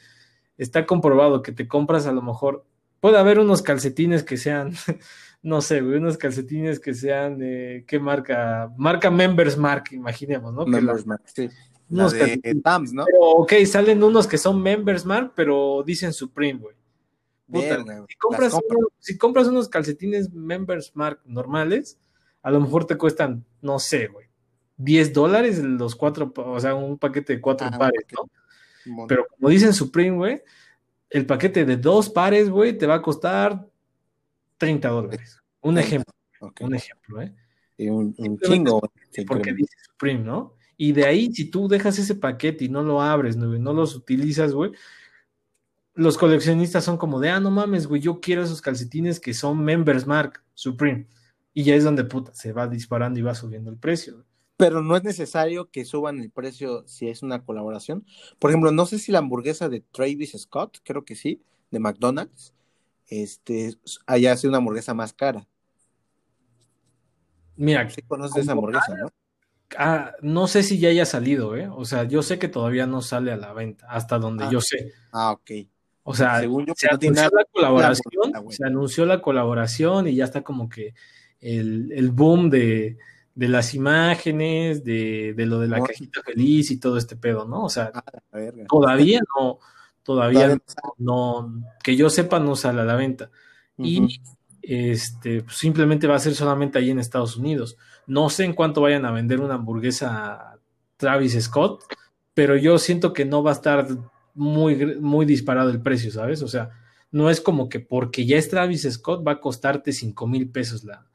está 0.59 0.87
comprobado 0.87 1.43
que 1.43 1.53
te 1.53 1.69
compras 1.69 2.07
a 2.07 2.13
lo 2.13 2.21
mejor. 2.21 2.67
Puede 3.01 3.19
haber 3.19 3.39
unos 3.39 3.63
calcetines 3.63 4.25
que 4.25 4.37
sean 4.37 4.73
no 5.45 5.61
sé, 5.61 5.83
güey, 5.83 5.99
unos 5.99 6.17
calcetines 6.17 6.81
que 6.81 6.95
sean 6.95 7.37
de, 7.37 7.85
¿qué 7.87 8.01
marca? 8.01 8.73
Marca 8.79 9.11
Members 9.11 9.59
Mark, 9.59 9.85
imaginemos, 9.93 10.55
¿no? 10.55 10.65
Members 10.65 11.07
Mark, 11.07 11.23
sí. 11.27 11.51
Unos 11.91 12.15
de 12.15 12.41
Tams, 12.65 12.95
¿no? 12.95 13.05
Pero, 13.05 13.21
ok, 13.21 13.53
salen 13.67 14.03
unos 14.03 14.27
que 14.27 14.39
son 14.39 14.63
Members 14.63 15.05
Mark, 15.05 15.33
pero 15.37 15.85
dicen 15.87 16.15
Supreme, 16.15 16.59
güey. 16.59 16.77
Puta, 17.47 17.77
Bien, 17.77 18.07
si, 18.09 18.17
compras 18.17 18.55
uno, 18.55 18.89
si 18.99 19.19
compras 19.19 19.47
unos 19.47 19.69
calcetines 19.69 20.33
Members 20.33 20.93
Mark 20.97 21.21
normales, 21.27 22.01
a 22.43 22.51
lo 22.51 22.61
mejor 22.61 22.87
te 22.87 22.97
cuestan, 22.97 23.45
no 23.61 23.79
sé, 23.79 24.07
güey, 24.07 24.29
10 24.79 25.13
dólares 25.13 25.63
los 25.63 25.95
cuatro, 25.95 26.33
o 26.35 26.59
sea, 26.59 26.75
un 26.75 26.97
paquete 26.97 27.35
de 27.35 27.41
cuatro 27.43 27.69
ah, 27.71 27.79
pares, 27.79 28.07
¿no? 28.17 29.07
Pero 29.07 29.27
como 29.29 29.51
dicen 29.51 29.75
Supreme, 29.75 30.17
güey, 30.17 30.43
el 31.11 31.27
paquete 31.27 31.67
de 31.67 31.77
dos 31.77 32.09
pares, 32.09 32.49
güey, 32.49 32.79
te 32.79 32.87
va 32.87 32.95
a 32.95 33.03
costar 33.03 33.69
30 34.59 34.89
dólares. 34.89 35.41
Un 35.61 35.79
ejemplo. 35.79 36.13
Okay. 36.41 36.67
Un 36.67 36.75
ejemplo, 36.75 37.23
¿eh? 37.23 37.35
Y 37.77 37.89
un, 37.89 38.15
un 38.19 38.39
chingo. 38.39 38.81
Porque 39.27 39.53
dice 39.53 39.75
Supreme, 39.91 40.21
¿no? 40.21 40.57
Y 40.77 40.93
de 40.93 41.05
ahí, 41.05 41.33
si 41.33 41.51
tú 41.51 41.69
dejas 41.69 41.99
ese 41.99 42.15
paquete 42.15 42.65
y 42.65 42.69
no 42.69 42.83
lo 42.83 43.01
abres, 43.01 43.37
¿no? 43.37 43.47
no 43.47 43.73
los 43.73 43.95
utilizas, 43.95 44.53
güey, 44.53 44.73
los 45.95 46.19
coleccionistas 46.19 46.85
son 46.85 46.99
como 46.99 47.21
de, 47.21 47.31
ah, 47.31 47.41
no 47.41 47.51
mames, 47.51 47.87
güey, 47.87 48.01
yo 48.01 48.21
quiero 48.21 48.43
esos 48.43 48.61
calcetines 48.61 49.21
que 49.21 49.33
son 49.33 49.65
Members 49.65 50.07
Mark 50.07 50.43
Supreme. 50.55 51.07
Y 51.53 51.63
ya 51.63 51.77
es 51.77 51.85
donde, 51.85 52.05
puta, 52.05 52.35
se 52.35 52.53
va 52.53 52.67
disparando 52.67 53.19
y 53.21 53.23
va 53.23 53.35
subiendo 53.35 53.71
el 53.71 53.77
precio. 53.77 54.25
Pero 54.57 54.83
no 54.83 54.97
es 54.97 55.05
necesario 55.05 55.71
que 55.71 55.85
suban 55.85 56.19
el 56.21 56.31
precio 56.31 56.85
si 56.87 57.09
es 57.09 57.23
una 57.23 57.45
colaboración. 57.45 58.05
Por 58.41 58.51
ejemplo, 58.51 58.73
no 58.73 58.87
sé 58.87 58.99
si 58.99 59.13
la 59.13 59.19
hamburguesa 59.19 59.69
de 59.69 59.81
Travis 59.81 60.33
Scott, 60.37 60.79
creo 60.83 61.05
que 61.05 61.15
sí, 61.15 61.43
de 61.71 61.79
McDonald's, 61.79 62.55
este, 63.09 63.75
haya 64.07 64.37
sido 64.37 64.51
una 64.51 64.59
hamburguesa 64.59 64.95
más 64.95 65.13
cara. 65.13 65.47
Mira, 67.57 67.89
sí 67.91 68.03
conoces 68.03 68.43
esa 68.43 68.53
hamburguesa, 68.53 68.95
¿no? 68.97 69.09
Ah, 69.77 70.13
no 70.21 70.47
sé 70.47 70.63
si 70.63 70.79
ya 70.79 70.89
haya 70.89 71.07
salido, 71.07 71.57
¿eh? 71.57 71.69
O 71.69 71.85
sea, 71.85 72.05
yo 72.05 72.23
sé 72.23 72.39
que 72.39 72.49
todavía 72.49 72.87
no 72.87 73.03
sale 73.03 73.33
a 73.33 73.37
la 73.37 73.53
venta, 73.53 73.87
hasta 73.89 74.19
donde 74.19 74.45
ah, 74.45 74.51
yo 74.51 74.61
sé. 74.61 74.93
Ah, 75.13 75.33
ok. 75.33 75.51
O 76.05 76.15
sea, 76.15 76.41
Según 76.41 76.67
yo, 76.67 76.75
se 76.77 76.87
no 76.87 76.95
anunció 76.95 77.31
la 77.31 77.45
colaboración, 77.51 78.33
la 78.33 78.45
se 78.51 78.67
anunció 78.67 79.07
la 79.07 79.23
colaboración 79.23 80.07
y 80.07 80.15
ya 80.15 80.25
está 80.25 80.43
como 80.43 80.69
que 80.69 80.95
el, 81.41 81.93
el 81.93 82.11
boom 82.11 82.51
de, 82.51 82.99
de, 83.35 83.49
las 83.49 83.75
imágenes, 83.75 84.85
de, 84.85 85.33
de 85.35 85.47
lo 85.47 85.61
de 85.61 85.69
la 85.69 85.79
no. 85.79 85.85
cajita 85.85 86.23
feliz 86.23 86.71
y 86.71 86.79
todo 86.79 86.99
este 86.99 87.17
pedo, 87.17 87.47
¿no? 87.47 87.65
O 87.65 87.71
sea, 87.71 87.91
ah, 87.95 88.05
todavía 88.69 89.21
no, 89.37 89.61
todavía 90.05 90.49
no, 90.49 90.61
no, 90.99 91.65
que 91.83 91.97
yo 91.97 92.11
sepa, 92.11 92.39
no 92.39 92.55
sale 92.55 92.83
a 92.83 92.85
la 92.85 92.95
venta. 92.95 93.31
Uh 93.77 93.83
-huh. 93.83 93.87
Y 93.87 94.21
este, 94.63 95.43
pues 95.43 95.57
simplemente 95.57 96.07
va 96.07 96.17
a 96.17 96.21
ser 96.21 96.35
solamente 96.35 96.79
ahí 96.79 96.91
en 96.91 96.99
Estados 96.99 97.37
Unidos. 97.37 97.77
No 98.07 98.31
sé 98.31 98.45
en 98.45 98.55
cuánto 98.55 98.81
vayan 98.81 99.05
a 99.05 99.11
vender 99.11 99.41
una 99.41 99.55
hamburguesa 99.55 100.59
Travis 100.97 101.39
Scott, 101.43 101.85
pero 102.35 102.57
yo 102.57 102.79
siento 102.79 103.13
que 103.13 103.25
no 103.25 103.43
va 103.43 103.51
a 103.51 103.55
estar 103.55 103.87
muy, 104.35 104.97
muy 105.01 105.27
disparado 105.27 105.71
el 105.71 105.81
precio, 105.81 106.11
¿sabes? 106.11 106.43
O 106.43 106.49
sea, 106.49 106.71
no 107.11 107.31
es 107.31 107.41
como 107.41 107.69
que 107.69 107.81
porque 107.81 108.27
ya 108.27 108.37
es 108.37 108.49
Travis 108.49 108.91
Scott 108.91 109.27
va 109.27 109.33
a 109.33 109.41
costarte 109.41 109.93
5 109.93 110.27
mil 110.27 110.51
pesos 110.51 110.85
la, 110.85 111.07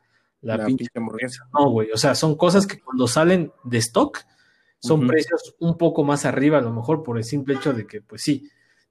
la, 0.42 0.58
la 0.58 0.66
pinche 0.66 0.88
hamburguesa. 0.96 1.50
No, 1.54 1.70
güey, 1.70 1.92
o 1.92 1.98
sea, 1.98 2.16
son 2.16 2.36
cosas 2.36 2.66
que 2.66 2.80
cuando 2.80 3.08
salen 3.08 3.52
de 3.64 3.78
stock 3.80 4.20
son 4.80 5.02
uh 5.02 5.04
-huh. 5.04 5.08
precios 5.08 5.56
un 5.60 5.78
poco 5.78 6.04
más 6.04 6.26
arriba, 6.26 6.60
a 6.60 6.62
lo 6.62 6.72
mejor 6.72 7.04
por 7.04 7.18
el 7.18 7.24
simple 7.24 7.56
hecho 7.56 7.74
de 7.74 7.86
que, 7.86 8.02
pues 8.02 8.22
sí, 8.22 8.50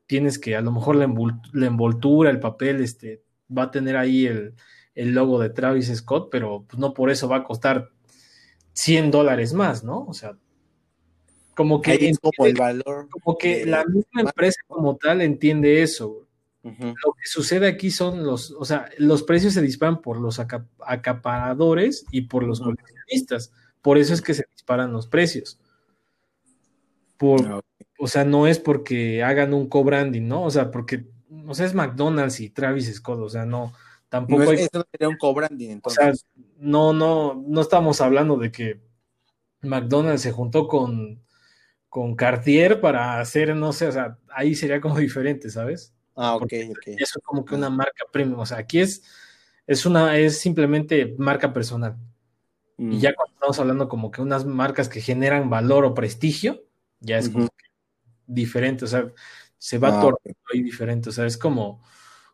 tienes 0.09 0.39
que 0.39 0.57
a 0.57 0.61
lo 0.61 0.73
mejor 0.73 0.97
la, 0.97 1.05
envoltura, 1.05 2.31
el 2.31 2.41
papel, 2.41 2.81
este, 2.81 3.23
va 3.57 3.65
a 3.65 3.71
tener 3.71 3.97
ahí 3.97 4.27
el, 4.27 4.55
el 4.95 5.15
logo 5.15 5.39
de 5.39 5.51
Travis 5.51 5.95
Scott, 5.95 6.31
pero 6.33 6.65
pues, 6.67 6.81
no 6.81 6.95
por 6.95 7.11
eso 7.11 7.29
va 7.29 7.37
a 7.37 7.45
costar 7.45 7.91
100 8.73 9.13
dólares 9.13 9.53
más, 9.53 9.85
¿no? 9.85 10.05
O 10.07 10.15
sea, 10.15 10.37
como 11.55 11.83
que, 11.83 11.93
entiende, 11.93 12.19
como, 12.23 12.49
el 12.49 12.55
valor 12.55 13.09
como 13.11 13.37
que 13.37 13.67
la 13.67 13.85
misma 13.85 14.23
empresa 14.23 14.61
como 14.67 14.97
tal 14.97 15.21
entiende 15.21 15.83
eso. 15.83 16.25
Lo 16.63 17.15
que 17.15 17.25
sucede 17.25 17.67
aquí 17.67 17.91
son 17.91 18.25
los, 18.25 18.51
o 18.51 18.65
sea, 18.65 18.91
los 18.99 19.23
precios 19.23 19.55
se 19.55 19.63
disparan 19.63 20.03
por 20.03 20.21
los 20.21 20.39
acaparadores 20.39 22.05
y 22.11 22.23
por 22.23 22.43
los 22.43 22.61
coleccionistas. 22.61 23.53
Por 23.81 23.97
eso 23.97 24.13
es 24.13 24.21
que 24.21 24.35
se 24.35 24.45
disparan 24.53 24.93
los 24.93 25.07
precios. 25.07 25.59
Por, 27.17 27.47
ah, 27.47 27.61
O 27.99 28.07
sea, 28.07 28.25
no 28.25 28.47
es 28.47 28.59
porque 28.61 29.23
hagan 29.25 29.53
un 29.53 29.69
co-branding, 29.69 30.27
¿no? 30.27 30.45
O 30.45 30.51
sea, 30.51 30.71
porque, 30.71 31.07
o 31.47 31.55
sea, 31.55 31.67
es 31.67 31.75
McDonald's 31.75 32.39
y 32.39 32.49
Travis 32.49 32.95
Scott, 32.95 33.19
o 33.19 33.29
sea, 33.29 33.45
no, 33.45 33.75
tampoco 34.09 34.45
no 34.45 34.53
es, 34.53 34.71
sería 34.93 35.09
un 35.09 35.19
co-branding, 35.19 35.71
entonces. 35.71 35.99
O 35.99 36.03
sea, 36.05 36.45
no, 36.59 36.93
no, 36.93 37.45
no 37.47 37.61
estamos 37.61 38.01
hablando 38.01 38.37
de 38.37 38.53
que 38.53 38.81
McDonald's 39.63 40.23
se 40.23 40.31
juntó 40.31 40.69
con, 40.69 41.21
con 41.89 42.15
Cartier 42.15 42.81
para 42.81 43.19
hacer, 43.19 43.57
no 43.57 43.73
sé, 43.73 43.89
o 43.89 43.93
sea, 43.93 44.17
ahí 44.29 44.55
sería 44.55 44.81
como 44.81 44.99
diferente, 44.99 45.51
¿sabes? 45.51 45.93
Ah, 46.15 46.37
ok, 46.37 46.53
ok. 46.71 46.83
Eso 46.87 47.19
es 47.19 47.25
como 47.25 47.45
que 47.45 47.57
una 47.57 47.69
marca 47.69 48.05
premium, 48.13 48.39
o 48.39 48.47
sea, 48.47 48.59
aquí 48.59 48.81
es, 48.81 49.03
es 49.67 49.87
una, 49.87 50.17
es 50.17 50.39
simplemente 50.39 51.17
marca 51.19 51.53
personal. 51.53 51.97
Y 52.77 52.85
mm. 52.85 52.99
ya 53.01 53.15
cuando 53.15 53.35
estamos 53.35 53.59
hablando 53.59 53.89
como 53.89 54.13
que 54.13 54.23
unas 54.23 54.45
marcas 54.45 54.89
que 54.89 55.01
generan 55.01 55.51
valor 55.51 55.85
o 55.85 55.95
prestigio, 55.95 56.65
ya 57.01 57.19
es 57.19 57.29
como 57.29 57.49
diferente, 58.29 58.85
o 58.85 58.89
sea, 58.89 59.13
se 59.57 59.79
va 59.79 59.89
ah, 59.89 60.13
ahí 60.53 60.63
diferente, 60.63 61.09
o 61.09 61.13
sea, 61.13 61.27
es 61.27 61.37
como, 61.37 61.83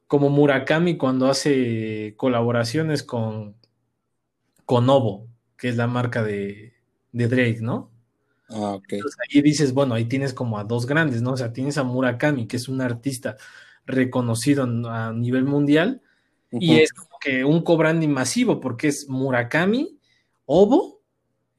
como 0.07 0.29
Murakami 0.29 0.99
cuando 0.99 1.29
hace 1.29 2.15
colaboraciones 2.19 3.03
con, 3.03 3.57
con 4.67 4.91
Ovo, 4.91 5.29
que 5.57 5.71
es 5.71 5.77
la 5.77 5.87
marca 5.87 6.23
de, 6.23 6.75
de 7.13 7.29
Drake, 7.29 7.61
¿no? 7.63 7.91
Ah, 8.51 8.75
ok. 8.75 8.85
Entonces 8.91 9.19
ahí 9.29 9.41
dices, 9.41 9.73
bueno, 9.73 9.95
ahí 9.95 10.05
tienes 10.05 10.35
como 10.35 10.59
a 10.59 10.65
dos 10.65 10.85
grandes, 10.85 11.23
¿no? 11.23 11.33
O 11.33 11.37
sea, 11.37 11.53
tienes 11.53 11.79
a 11.79 11.85
Murakami, 11.85 12.47
que 12.47 12.57
es 12.57 12.69
un 12.69 12.83
artista 12.83 13.37
reconocido 13.87 14.65
a 14.91 15.13
nivel 15.13 15.45
mundial, 15.45 16.03
y 16.51 16.77
es 16.77 16.93
como 16.93 17.19
que 17.21 17.45
un 17.45 17.63
cobrando 17.63 18.07
masivo, 18.07 18.61
porque 18.61 18.89
es 18.89 19.09
Murakami, 19.09 19.99
Ovo, 20.45 21.01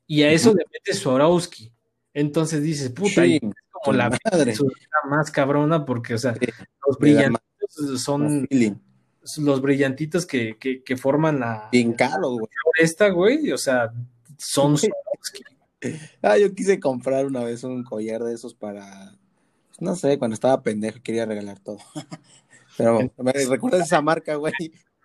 y 0.07 0.21
a 0.21 0.31
eso 0.31 0.53
le 0.53 0.63
metes 0.71 0.99
Swarovski. 0.99 1.73
Entonces 2.13 2.63
dices, 2.63 2.91
puta, 2.91 3.23
como 3.85 3.97
la 3.97 4.09
madre. 4.09 4.53
más 5.07 5.31
cabrona, 5.31 5.85
porque, 5.85 6.15
o 6.15 6.17
sea, 6.17 6.35
los 6.87 6.97
brillantitos 6.97 8.01
son 8.01 8.47
los 9.37 9.61
brillantitos 9.61 10.25
que, 10.25 10.57
que, 10.57 10.97
forman 10.97 11.39
la. 11.39 11.69
Bien 11.71 11.93
caro, 11.93 12.31
güey. 12.31 12.47
Esta, 12.79 13.09
güey, 13.09 13.51
o 13.51 13.57
sea, 13.57 13.93
son 14.37 14.75
Ah, 16.21 16.37
yo 16.37 16.53
quise 16.53 16.79
comprar 16.79 17.25
una 17.25 17.43
vez 17.43 17.63
un 17.63 17.83
collar 17.83 18.23
de 18.23 18.33
esos 18.33 18.53
para, 18.53 19.15
no 19.79 19.95
sé, 19.95 20.17
cuando 20.17 20.33
estaba 20.33 20.63
pendejo 20.63 20.99
quería 21.03 21.25
regalar 21.25 21.59
todo. 21.59 21.77
Pero 22.77 22.99
me 23.17 23.31
recuerdas 23.31 23.87
esa 23.87 24.01
marca, 24.01 24.35
güey, 24.35 24.53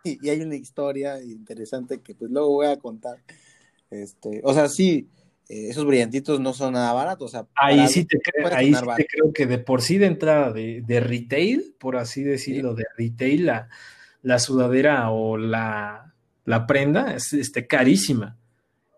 y, 0.04 0.28
hay 0.28 0.40
una 0.40 0.56
historia 0.56 1.22
interesante 1.22 2.00
que 2.00 2.14
pues 2.14 2.30
luego 2.30 2.48
voy 2.48 2.66
a 2.66 2.78
contar. 2.78 3.18
Este, 3.90 4.40
o 4.44 4.54
sea, 4.54 4.68
sí, 4.68 5.08
eh, 5.50 5.70
esos 5.70 5.84
brillantitos 5.84 6.38
no 6.38 6.52
son 6.52 6.74
nada 6.74 6.92
baratos. 6.92 7.26
O 7.26 7.28
sea, 7.28 7.46
ahí 7.56 7.88
sí 7.88 8.04
te, 8.04 8.20
creo, 8.20 8.48
ahí 8.54 8.72
sí 8.72 8.84
te 8.96 9.06
creo 9.06 9.32
que 9.32 9.46
de 9.46 9.58
por 9.58 9.82
sí 9.82 9.98
de 9.98 10.06
entrada 10.06 10.52
de, 10.52 10.82
de 10.86 11.00
retail, 11.00 11.74
por 11.78 11.96
así 11.96 12.22
decirlo, 12.22 12.74
de 12.74 12.84
retail, 12.96 13.46
la, 13.46 13.68
la 14.22 14.38
sudadera 14.38 15.10
o 15.10 15.36
la, 15.36 16.14
la 16.44 16.66
prenda 16.68 17.14
es 17.14 17.32
este, 17.32 17.66
carísima. 17.66 18.36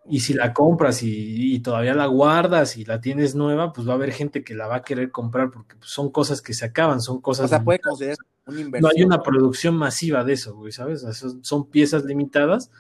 Y 0.05 0.21
si 0.21 0.35
la 0.35 0.53
compras 0.53 1.01
y, 1.03 1.61
todavía 1.61 1.95
la 1.95 2.07
guardas 2.07 2.77
y 2.77 2.85
la 2.85 3.01
tienes 3.01 3.35
nueva, 3.35 3.73
pues 3.73 3.89
va 3.89 3.93
a 3.93 3.95
haber 3.95 4.13
gente 4.13 4.45
que 4.45 4.55
la 4.55 4.67
va 4.67 4.77
a 4.77 4.83
querer 4.83 5.11
comprar 5.11 5.51
porque 5.51 5.77
pues, 5.77 5.91
son 5.91 6.11
cosas 6.11 6.43
que 6.43 6.53
se 6.53 6.67
acaban, 6.67 7.01
son 7.01 7.23
cosas. 7.23 7.47
O 7.47 7.49
sea, 7.49 7.65
puede 7.65 7.79
considerar 7.79 8.19
una 8.47 8.61
inversión. 8.61 8.83
No 8.83 8.89
hay 8.95 9.05
una 9.05 9.23
producción 9.23 9.77
masiva 9.77 10.23
de 10.23 10.33
eso, 10.35 10.55
güey, 10.55 10.73
¿sabes? 10.73 11.07
son, 11.43 11.71
piezas 11.71 12.05
limitadas 12.05 12.71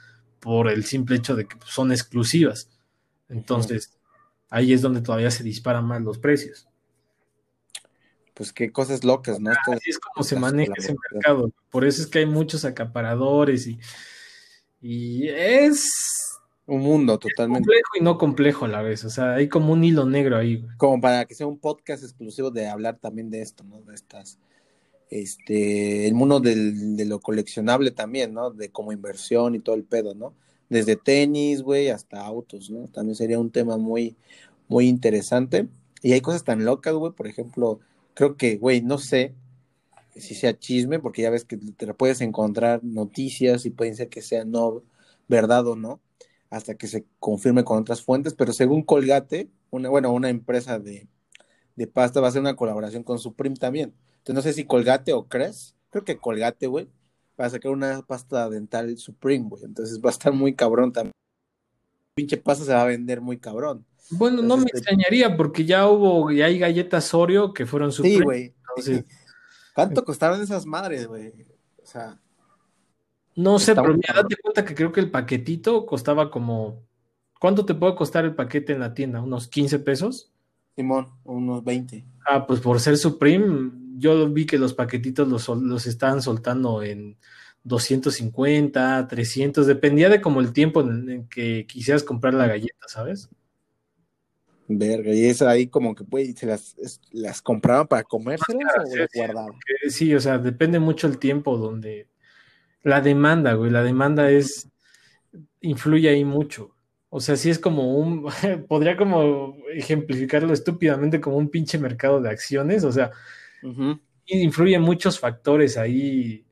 por 0.40 0.68
el 0.68 0.84
simple 0.84 1.16
hecho 1.16 1.36
de 1.36 1.46
que 1.46 1.56
pues, 1.56 1.70
son 1.70 1.90
exclusivas. 1.90 2.68
Entonces, 3.32 3.98
ahí 4.50 4.72
es 4.72 4.82
donde 4.82 5.00
todavía 5.00 5.30
se 5.30 5.42
disparan 5.42 5.84
más 5.84 6.02
los 6.02 6.18
precios. 6.18 6.68
Pues 8.34 8.52
qué 8.52 8.72
cosas 8.72 9.04
locas, 9.04 9.40
¿no? 9.40 9.50
Así 9.50 9.90
es 9.90 9.98
como 9.98 10.24
se 10.24 10.36
maneja 10.38 10.72
ese 10.76 10.94
mercado. 11.12 11.50
Por 11.70 11.84
eso 11.84 12.02
es 12.02 12.08
que 12.08 12.20
hay 12.20 12.26
muchos 12.26 12.64
acaparadores 12.64 13.66
y, 13.66 13.78
y 14.80 15.28
es 15.28 16.38
un 16.66 16.80
mundo 16.80 17.18
totalmente. 17.18 17.66
complejo 17.66 17.90
y 17.98 18.02
no 18.02 18.18
complejo 18.18 18.64
a 18.64 18.68
la 18.68 18.82
vez, 18.82 19.04
o 19.04 19.10
sea, 19.10 19.34
hay 19.34 19.48
como 19.48 19.72
un 19.72 19.84
hilo 19.84 20.06
negro 20.06 20.36
ahí. 20.36 20.64
Como 20.76 21.00
para 21.00 21.24
que 21.24 21.34
sea 21.34 21.46
un 21.46 21.58
podcast 21.58 22.02
exclusivo 22.04 22.50
de 22.50 22.68
hablar 22.68 22.98
también 22.98 23.30
de 23.30 23.42
esto, 23.42 23.64
¿no? 23.64 23.80
De 23.82 23.94
estas, 23.94 24.38
este, 25.10 26.06
el 26.06 26.14
mundo 26.14 26.40
del, 26.40 26.96
de 26.96 27.04
lo 27.04 27.20
coleccionable 27.20 27.90
también, 27.90 28.32
¿no? 28.32 28.50
De 28.50 28.70
como 28.70 28.92
inversión 28.92 29.54
y 29.54 29.60
todo 29.60 29.76
el 29.76 29.84
pedo, 29.84 30.14
¿no? 30.14 30.34
Desde 30.72 30.96
tenis, 30.96 31.62
güey, 31.62 31.90
hasta 31.90 32.24
autos, 32.24 32.70
¿no? 32.70 32.88
También 32.88 33.14
sería 33.14 33.38
un 33.38 33.50
tema 33.50 33.76
muy, 33.76 34.16
muy 34.68 34.88
interesante. 34.88 35.68
Y 36.02 36.12
hay 36.12 36.22
cosas 36.22 36.44
tan 36.44 36.64
locas, 36.64 36.94
güey, 36.94 37.12
por 37.12 37.26
ejemplo, 37.26 37.80
creo 38.14 38.36
que, 38.38 38.56
güey, 38.56 38.80
no 38.80 38.96
sé 38.98 39.34
si 40.16 40.34
sea 40.34 40.58
chisme, 40.58 40.98
porque 40.98 41.22
ya 41.22 41.30
ves 41.30 41.44
que 41.44 41.58
te 41.58 41.92
puedes 41.94 42.22
encontrar 42.22 42.82
noticias 42.82 43.66
y 43.66 43.70
pueden 43.70 43.96
ser 43.96 44.08
que 44.08 44.22
sea 44.22 44.44
no 44.46 44.82
verdad 45.28 45.66
o 45.66 45.76
no 45.76 46.00
hasta 46.50 46.74
que 46.74 46.86
se 46.86 47.06
confirme 47.18 47.64
con 47.64 47.78
otras 47.78 48.02
fuentes, 48.02 48.34
pero 48.34 48.52
según 48.52 48.82
Colgate, 48.82 49.50
una, 49.70 49.90
bueno, 49.90 50.12
una 50.12 50.30
empresa 50.30 50.78
de, 50.78 51.08
pasta 51.92 52.20
va 52.20 52.28
a 52.28 52.30
hacer 52.30 52.42
una 52.42 52.56
colaboración 52.56 53.02
con 53.02 53.18
Supreme 53.18 53.56
también. 53.56 53.94
Entonces 54.18 54.34
no 54.34 54.42
sé 54.42 54.52
si 54.54 54.64
Colgate 54.64 55.12
o 55.12 55.28
Cres, 55.28 55.74
creo 55.90 56.04
que 56.04 56.18
Colgate, 56.18 56.66
güey, 56.66 56.88
va 57.40 57.46
a 57.46 57.50
sacar 57.50 57.72
una 57.72 58.02
pasta 58.02 58.48
dental 58.48 58.96
Supreme, 58.98 59.48
güey. 59.48 59.64
Entonces 59.64 60.00
va 60.00 60.10
a 60.10 60.12
estar 60.12 60.32
muy 60.32 60.54
cabrón 60.54 60.92
también. 60.92 61.12
Pinche 62.14 62.36
pasta 62.36 62.64
se 62.64 62.72
va 62.72 62.82
a 62.82 62.86
vender 62.86 63.20
muy 63.20 63.38
cabrón. 63.38 63.84
Bueno, 64.10 64.42
no 64.42 64.56
me 64.56 64.64
este 64.64 64.78
extrañaría 64.78 65.36
porque 65.36 65.64
ya 65.64 65.88
hubo, 65.88 66.30
ya 66.30 66.46
hay 66.46 66.58
galletas 66.58 67.14
Oreo 67.14 67.54
que 67.54 67.66
fueron 67.66 67.92
Supreme. 67.92 68.16
Sí, 68.18 68.22
güey. 68.22 69.04
¿Cuánto 69.74 70.04
costaron 70.04 70.42
esas 70.42 70.66
madres, 70.66 71.06
güey? 71.06 71.32
O 71.82 71.86
sea, 71.86 72.20
no 73.34 73.58
sé, 73.58 73.74
pero 73.74 73.94
mira, 73.94 74.14
date 74.14 74.36
cuenta 74.36 74.64
que 74.64 74.74
creo 74.74 74.92
que 74.92 75.00
el 75.00 75.10
paquetito 75.10 75.86
costaba 75.86 76.30
como. 76.30 76.82
¿Cuánto 77.40 77.64
te 77.64 77.74
puede 77.74 77.96
costar 77.96 78.24
el 78.24 78.34
paquete 78.34 78.72
en 78.72 78.80
la 78.80 78.94
tienda? 78.94 79.20
¿Unos 79.20 79.48
15 79.48 79.78
pesos? 79.80 80.30
Simón, 80.76 81.08
unos 81.24 81.64
20. 81.64 82.04
Ah, 82.26 82.46
pues 82.46 82.60
por 82.60 82.78
ser 82.78 82.96
Supreme, 82.96 83.72
yo 83.96 84.28
vi 84.28 84.46
que 84.46 84.58
los 84.58 84.74
paquetitos 84.74 85.28
los, 85.28 85.48
los 85.48 85.86
estaban 85.86 86.22
soltando 86.22 86.82
en 86.82 87.16
250, 87.64 89.06
300, 89.08 89.66
dependía 89.66 90.08
de 90.08 90.20
como 90.20 90.40
el 90.40 90.52
tiempo 90.52 90.80
en, 90.80 91.28
que 91.28 91.66
quisieras 91.66 92.02
comprar 92.02 92.34
la 92.34 92.46
galleta, 92.46 92.88
¿sabes? 92.88 93.28
Verga, 94.68 95.12
y 95.12 95.26
eso 95.26 95.48
ahí 95.48 95.66
como 95.66 95.94
que 95.94 96.04
pues, 96.04 96.34
se 96.36 96.46
las, 96.46 96.76
las 97.10 97.42
compraban 97.42 97.86
para 97.86 98.04
comérselas 98.04 98.72
o 98.90 98.96
las 98.96 99.08
guardaban. 99.14 99.52
Sí, 99.88 100.14
o 100.14 100.20
sea, 100.20 100.38
depende 100.38 100.78
mucho 100.78 101.06
el 101.06 101.18
tiempo 101.18 101.56
donde 101.56 102.08
la 102.82 103.00
demanda, 103.00 103.54
güey, 103.54 103.70
la 103.70 103.82
demanda 103.82 104.30
es, 104.30 104.68
influye 105.60 106.08
ahí 106.08 106.24
mucho. 106.24 106.74
O 107.10 107.20
sea, 107.20 107.36
sí 107.36 107.50
es 107.50 107.58
como 107.58 107.96
un, 107.98 108.26
podría 108.68 108.96
como 108.96 109.56
ejemplificarlo 109.74 110.52
estúpidamente 110.52 111.20
como 111.20 111.36
un 111.36 111.50
pinche 111.50 111.78
mercado 111.78 112.20
de 112.20 112.30
acciones, 112.30 112.84
o 112.84 112.92
sea, 112.92 113.10
influye 114.26 114.78
muchos 114.78 115.18
factores 115.18 115.76
ahí, 115.76 116.44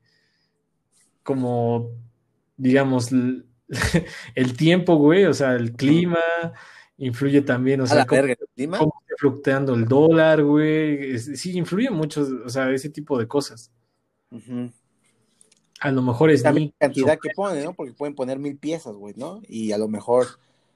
como, 1.22 1.90
digamos, 2.56 3.10
el 4.34 4.56
tiempo, 4.56 4.96
güey, 4.96 5.24
o 5.24 5.34
sea, 5.34 5.54
el 5.54 5.72
clima, 5.72 6.20
influye 6.98 7.42
también, 7.42 7.80
o 7.80 7.86
sea, 7.86 8.06
cómo, 8.06 8.22
está 8.26 9.16
fluctuando 9.16 9.74
el 9.74 9.86
dólar, 9.86 10.42
güey, 10.42 11.18
sí, 11.18 11.56
influye 11.56 11.90
mucho, 11.90 12.26
o 12.44 12.48
sea, 12.48 12.70
ese 12.70 12.90
tipo 12.90 13.18
de 13.18 13.26
cosas. 13.26 13.70
A 15.80 15.90
lo 15.90 16.02
mejor 16.02 16.30
es 16.30 16.42
la 16.42 16.54
cantidad 16.78 17.18
que 17.18 17.30
ponen, 17.34 17.64
¿no? 17.64 17.72
Porque 17.72 17.94
pueden 17.94 18.14
poner 18.14 18.38
mil 18.38 18.56
piezas, 18.58 18.94
güey, 18.94 19.14
¿no? 19.16 19.40
Y 19.48 19.72
a 19.72 19.78
lo 19.78 19.88
mejor 19.88 20.26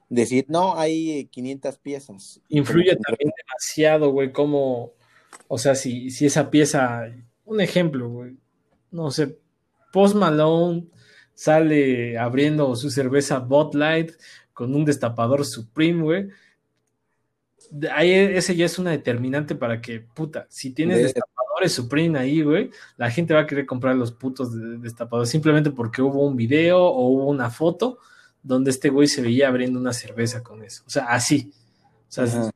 decir, 0.08 0.46
no, 0.48 0.78
hay 0.78 1.26
500 1.26 1.78
piezas. 1.78 2.40
Influye 2.48 2.96
también 2.96 3.30
demasiado, 3.36 4.10
güey, 4.10 4.32
como, 4.32 4.92
o 5.48 5.58
sea, 5.58 5.74
si, 5.74 6.10
si 6.10 6.26
esa 6.26 6.50
pieza, 6.50 7.04
un 7.44 7.60
ejemplo, 7.60 8.08
güey, 8.08 8.36
no 8.90 9.10
sé, 9.10 9.38
Post 9.92 10.14
Malone 10.16 10.86
sale 11.34 12.18
abriendo 12.18 12.74
su 12.76 12.90
cerveza 12.90 13.38
Bud 13.38 13.74
Light 13.74 14.12
con 14.52 14.74
un 14.74 14.84
destapador 14.84 15.44
Supreme, 15.44 16.02
güey. 16.02 16.28
Ahí 17.92 18.12
ese 18.12 18.54
ya 18.54 18.66
es 18.66 18.78
una 18.78 18.92
determinante 18.92 19.54
para 19.54 19.80
que, 19.80 20.00
puta, 20.00 20.46
si 20.48 20.70
tienes 20.70 20.98
destapador 20.98 21.34
Supreme 21.68 22.18
ahí, 22.18 22.42
güey, 22.42 22.70
la 22.96 23.10
gente 23.10 23.34
va 23.34 23.40
a 23.40 23.46
querer 23.46 23.66
comprar 23.66 23.96
los 23.96 24.12
putos 24.12 24.50
destapadores 24.80 25.30
simplemente 25.30 25.70
porque 25.70 26.02
hubo 26.02 26.26
un 26.26 26.36
video 26.36 26.82
o 26.82 27.08
hubo 27.08 27.28
una 27.28 27.50
foto 27.50 27.98
donde 28.42 28.70
este 28.70 28.90
güey 28.90 29.08
se 29.08 29.22
veía 29.22 29.48
abriendo 29.48 29.78
una 29.78 29.92
cerveza 29.92 30.42
con 30.42 30.62
eso. 30.62 30.82
O 30.86 30.90
sea, 30.90 31.04
así. 31.06 31.52
O 32.08 32.12
sea, 32.12 32.50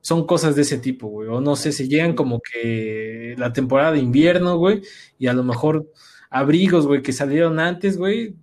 son 0.00 0.26
cosas 0.26 0.56
de 0.56 0.62
ese 0.62 0.78
tipo, 0.78 1.08
güey. 1.08 1.28
O 1.28 1.40
no 1.40 1.56
sé, 1.56 1.72
si 1.72 1.88
llegan 1.88 2.14
como 2.14 2.40
que 2.40 3.34
la 3.38 3.52
temporada 3.52 3.92
de 3.92 3.98
invierno, 3.98 4.56
güey, 4.56 4.82
y 5.18 5.26
a 5.26 5.32
lo 5.32 5.44
mejor 5.44 5.90
abrigos, 6.30 6.86
güey, 6.86 7.02
que 7.02 7.12
salieron 7.12 7.58
antes, 7.58 7.96
güey, 7.96 8.36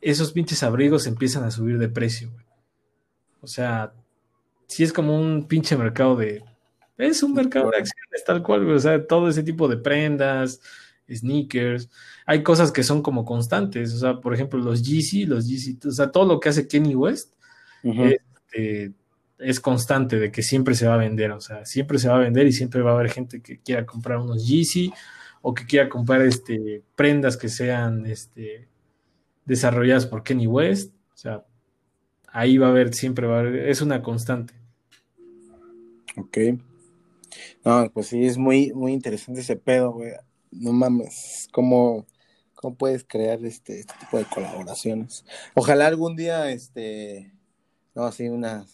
esos 0.00 0.32
pinches 0.32 0.62
abrigos 0.62 1.06
empiezan 1.06 1.44
a 1.44 1.50
subir 1.50 1.78
de 1.78 1.88
precio, 1.88 2.30
güey. 2.30 2.44
O 3.40 3.46
sea, 3.46 3.92
sí 4.66 4.82
es 4.82 4.92
como 4.92 5.18
un 5.18 5.46
pinche 5.46 5.76
mercado 5.76 6.16
de... 6.16 6.42
Es 6.98 7.22
un 7.22 7.34
mercado 7.34 7.70
de 7.70 7.76
acciones 7.76 8.24
tal 8.26 8.42
cual, 8.42 8.64
güey. 8.64 8.76
O 8.76 8.80
sea, 8.80 9.06
todo 9.06 9.28
ese 9.28 9.42
tipo 9.42 9.68
de 9.68 9.76
prendas, 9.76 10.60
sneakers. 11.12 11.90
Hay 12.24 12.42
cosas 12.42 12.72
que 12.72 12.82
son 12.82 13.02
como 13.02 13.24
constantes. 13.24 13.92
O 13.92 13.98
sea, 13.98 14.20
por 14.20 14.32
ejemplo, 14.34 14.58
los 14.58 14.82
Yeezy, 14.82 15.26
los 15.26 15.46
Yeezy, 15.46 15.78
o 15.86 15.90
sea, 15.90 16.10
todo 16.10 16.24
lo 16.24 16.40
que 16.40 16.48
hace 16.48 16.66
Kenny 16.66 16.94
West 16.94 17.34
este, 17.82 18.92
es 19.38 19.60
constante 19.60 20.18
de 20.18 20.30
que 20.30 20.42
siempre 20.42 20.74
se 20.74 20.86
va 20.86 20.94
a 20.94 20.98
vender. 20.98 21.32
O 21.32 21.40
sea, 21.40 21.64
siempre 21.64 21.98
se 21.98 22.08
va 22.08 22.16
a 22.16 22.20
vender 22.20 22.46
y 22.46 22.52
siempre 22.52 22.82
va 22.82 22.92
a 22.92 22.94
haber 22.94 23.10
gente 23.10 23.40
que 23.42 23.58
quiera 23.60 23.84
comprar 23.86 24.18
unos 24.18 24.46
Yeezy 24.46 24.92
o 25.42 25.54
que 25.54 25.66
quiera 25.66 25.88
comprar 25.88 26.22
este, 26.22 26.82
prendas 26.94 27.36
que 27.36 27.48
sean 27.48 28.06
este, 28.06 28.68
desarrolladas 29.44 30.06
por 30.06 30.22
Kenny 30.22 30.46
West. 30.46 30.92
O 31.14 31.16
sea, 31.16 31.44
ahí 32.28 32.58
va 32.58 32.66
a 32.66 32.70
haber, 32.70 32.94
siempre 32.94 33.26
va 33.26 33.36
a 33.36 33.40
haber, 33.40 33.68
es 33.68 33.80
una 33.80 34.02
constante. 34.02 34.54
Ok. 36.16 36.38
No, 37.64 37.90
pues 37.92 38.08
sí, 38.08 38.24
es 38.24 38.38
muy, 38.38 38.72
muy 38.72 38.92
interesante 38.92 39.40
ese 39.40 39.56
pedo, 39.56 39.92
güey. 39.92 40.12
No 40.50 40.72
mames, 40.72 41.48
¿cómo, 41.52 42.06
cómo 42.54 42.76
puedes 42.76 43.04
crear 43.04 43.44
este, 43.44 43.80
este, 43.80 43.94
tipo 44.00 44.18
de 44.18 44.24
colaboraciones? 44.24 45.24
Ojalá 45.54 45.86
algún 45.86 46.16
día, 46.16 46.50
este, 46.50 47.32
no, 47.94 48.04
así 48.04 48.28
una 48.28 48.64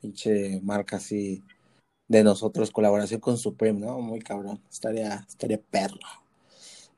pinche 0.00 0.60
marca 0.62 0.96
así 0.96 1.42
de 2.08 2.24
nosotros, 2.24 2.70
colaboración 2.70 3.20
con 3.20 3.38
Supreme, 3.38 3.78
¿no? 3.78 4.00
Muy 4.00 4.20
cabrón, 4.20 4.60
estaría, 4.70 5.24
estaría 5.28 5.60
perro. 5.60 5.98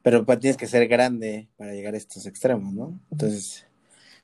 Pero 0.03 0.25
pues, 0.25 0.41
tienes 0.41 0.57
que 0.57 0.67
ser 0.67 0.89
grande 0.89 1.49
para 1.57 1.73
llegar 1.75 1.95
a 1.95 1.99
estos 1.99 2.27
extremos, 2.27 2.73
¿no? 2.73 2.99
Entonces, 3.11 3.67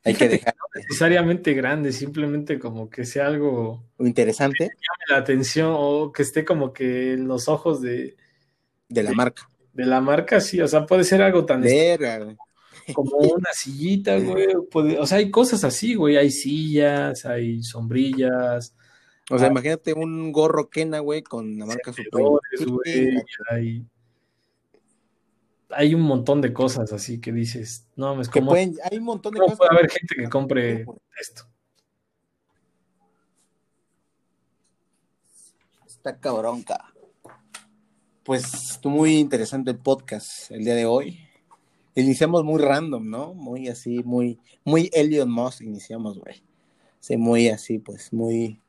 hay 0.05 0.14
que 0.14 0.29
dejar. 0.29 0.55
no 0.57 0.81
necesariamente 0.81 1.53
grande, 1.55 1.93
simplemente 1.93 2.59
como 2.59 2.89
que 2.89 3.05
sea 3.05 3.26
algo. 3.26 3.85
interesante. 3.99 4.57
Que 4.59 4.64
llame 4.64 5.05
la 5.11 5.16
atención 5.18 5.74
o 5.76 6.11
que 6.12 6.22
esté 6.22 6.45
como 6.45 6.72
que 6.72 7.12
en 7.12 7.29
los 7.29 7.49
ojos 7.49 7.83
de. 7.83 8.16
De 8.89 9.03
la 9.03 9.12
marca. 9.12 9.49
De 9.72 9.85
la 9.85 10.01
marca, 10.01 10.41
sí, 10.41 10.61
o 10.61 10.68
sea, 10.68 10.87
puede 10.87 11.05
ser 11.05 11.22
algo 11.22 11.45
tan. 11.45 11.61
Verga. 11.61 12.35
Como 12.95 13.11
una 13.36 13.53
sillita, 13.53 14.18
güey. 14.18 14.49
o 14.99 15.07
sea, 15.07 15.18
hay 15.18 15.30
cosas 15.30 15.64
así, 15.64 15.95
güey. 15.95 16.16
Hay 16.16 16.30
sillas, 16.30 17.24
hay 17.24 17.62
sombrillas. 17.62 18.74
O 19.30 19.39
sea, 19.39 19.49
imagínate 19.49 19.93
un 19.93 20.32
gorro 20.32 20.70
Kena, 20.70 21.01
güey, 21.01 21.22
con 21.22 21.59
la 21.59 21.66
marca 21.66 21.93
Supreme. 21.93 22.39
Güey, 22.66 23.22
hay 23.51 23.84
hay 25.70 25.95
un 25.95 26.03
montón 26.03 26.41
de 26.41 26.53
cosas 26.53 26.93
así 26.93 27.20
que 27.20 27.32
dices, 27.32 27.86
no, 27.97 28.20
es 28.20 28.28
como... 28.28 28.53
hay 28.53 28.74
un 28.93 29.05
montón 29.05 29.34
de 29.34 29.41
cosas. 29.41 29.59
puede 29.59 29.70
haber 29.70 29.91
gente 29.91 30.14
que 30.16 30.28
compre 30.28 30.86
esto? 31.20 31.45
Está 35.86 36.18
cabronca. 36.18 36.93
Pues 38.22 38.78
muy 38.84 39.16
interesante 39.16 39.70
el 39.70 39.78
podcast 39.78 40.51
el 40.51 40.64
día 40.64 40.74
de 40.74 40.86
hoy. 40.86 41.28
Iniciamos 42.01 42.44
muy 42.44 42.61
random, 42.61 43.09
¿no? 43.09 43.34
Muy 43.34 43.68
así, 43.68 44.03
muy, 44.05 44.38
muy 44.64 44.90
Elon 44.92 45.30
Musk 45.30 45.62
iniciamos, 45.62 46.18
güey. 46.18 46.42
Sí, 47.01 47.16
muy 47.16 47.49
así, 47.49 47.78
pues, 47.78 48.12
muy... 48.12 48.61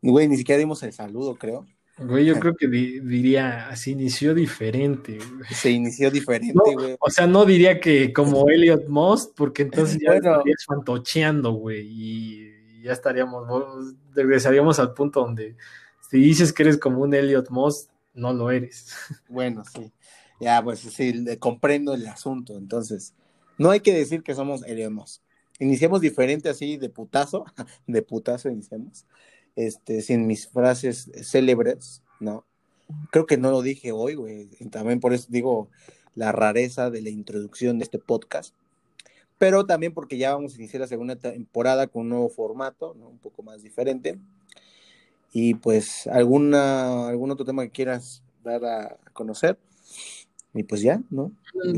Güey, 0.00 0.26
ni 0.26 0.36
siquiera 0.36 0.58
dimos 0.58 0.82
el 0.82 0.92
saludo, 0.92 1.36
creo. 1.36 1.66
Güey, 1.98 2.24
yo 2.24 2.40
creo 2.40 2.56
que 2.56 2.66
diría, 2.66 3.68
así 3.68 3.92
inició 3.92 4.34
diferente. 4.34 5.18
Se 5.50 5.70
inició 5.70 6.10
diferente, 6.10 6.74
güey. 6.74 6.96
o 6.98 7.10
sea, 7.10 7.26
no 7.26 7.44
diría 7.44 7.78
que 7.78 8.12
como 8.12 8.48
Elliot 8.50 8.88
Most, 8.88 9.36
porque 9.36 9.62
entonces 9.62 9.98
ya 10.00 10.14
estarías 10.14 10.64
fantocheando, 10.66 11.52
güey, 11.52 11.86
y 11.86 12.82
ya 12.82 12.92
estaríamos, 12.92 13.46
regresaríamos 14.14 14.80
al 14.80 14.94
punto 14.94 15.20
donde 15.20 15.56
si 16.10 16.18
dices 16.18 16.52
que 16.52 16.64
eres 16.64 16.78
como 16.78 17.02
un 17.02 17.14
Elliot 17.14 17.50
Most, 17.50 17.90
no 18.14 18.32
lo 18.32 18.50
eres. 18.50 18.94
Bueno, 19.28 19.62
sí. 19.64 19.92
Ya, 20.42 20.60
pues 20.60 20.80
sí, 20.80 21.24
comprendo 21.38 21.94
el 21.94 22.04
asunto. 22.08 22.58
Entonces, 22.58 23.14
no 23.58 23.70
hay 23.70 23.78
que 23.78 23.94
decir 23.94 24.24
que 24.24 24.34
somos 24.34 24.64
Elliot 24.66 24.90
Most. 24.90 25.22
Iniciamos 25.60 26.00
diferente 26.00 26.48
así 26.48 26.78
de 26.78 26.88
putazo, 26.88 27.44
de 27.86 28.02
putazo 28.02 28.48
iniciamos 28.48 29.06
este, 29.54 30.02
sin 30.02 30.26
mis 30.26 30.48
frases 30.48 31.12
célebres, 31.22 32.02
¿no? 32.18 32.44
Creo 33.12 33.24
que 33.24 33.36
no 33.36 33.52
lo 33.52 33.62
dije 33.62 33.92
hoy, 33.92 34.16
güey. 34.16 34.48
También 34.72 34.98
por 34.98 35.12
eso 35.12 35.28
digo 35.30 35.68
la 36.16 36.32
rareza 36.32 36.90
de 36.90 37.02
la 37.02 37.10
introducción 37.10 37.78
de 37.78 37.84
este 37.84 38.00
podcast. 38.00 38.52
Pero 39.38 39.64
también 39.64 39.94
porque 39.94 40.18
ya 40.18 40.34
vamos 40.34 40.54
a 40.54 40.56
iniciar 40.56 40.80
la 40.80 40.88
segunda 40.88 41.14
temporada 41.14 41.86
con 41.86 42.02
un 42.02 42.08
nuevo 42.08 42.28
formato, 42.28 42.94
¿no? 42.98 43.08
Un 43.08 43.18
poco 43.18 43.44
más 43.44 43.62
diferente. 43.62 44.18
Y 45.32 45.54
pues, 45.54 46.08
¿alguna, 46.08 47.08
algún 47.08 47.30
otro 47.30 47.46
tema 47.46 47.62
que 47.62 47.70
quieras 47.70 48.24
dar 48.42 48.64
a 48.64 48.96
conocer. 49.12 49.56
Y 50.54 50.64
pues 50.64 50.82
ya, 50.82 51.00
¿no? 51.10 51.32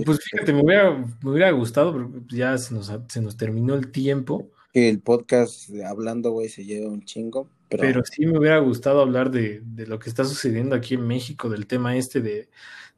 Pues 0.05 0.21
fíjate, 0.21 0.53
me 0.53 0.63
hubiera, 0.63 0.97
me 1.23 1.31
hubiera 1.31 1.51
gustado, 1.53 1.93
pero 1.93 2.11
ya 2.29 2.59
se 2.59 2.75
nos, 2.75 2.93
se 3.09 3.21
nos 3.21 3.37
terminó 3.37 3.75
el 3.75 3.91
tiempo. 3.91 4.51
El 4.73 5.01
podcast 5.01 5.71
hablando, 5.87 6.33
güey, 6.33 6.49
se 6.49 6.65
lleva 6.65 6.91
un 6.91 7.05
chingo. 7.05 7.49
Pero, 7.69 8.03
sí 8.05 8.27
me 8.27 8.39
hubiera 8.39 8.59
gustado 8.59 9.01
hablar 9.01 9.31
de, 9.31 9.63
lo 9.87 9.99
que 9.99 10.09
está 10.09 10.25
sucediendo 10.25 10.75
aquí 10.75 10.95
en 10.95 11.07
México, 11.07 11.49
del 11.49 11.67
tema 11.67 11.97
este 11.97 12.21
de, 12.21 12.49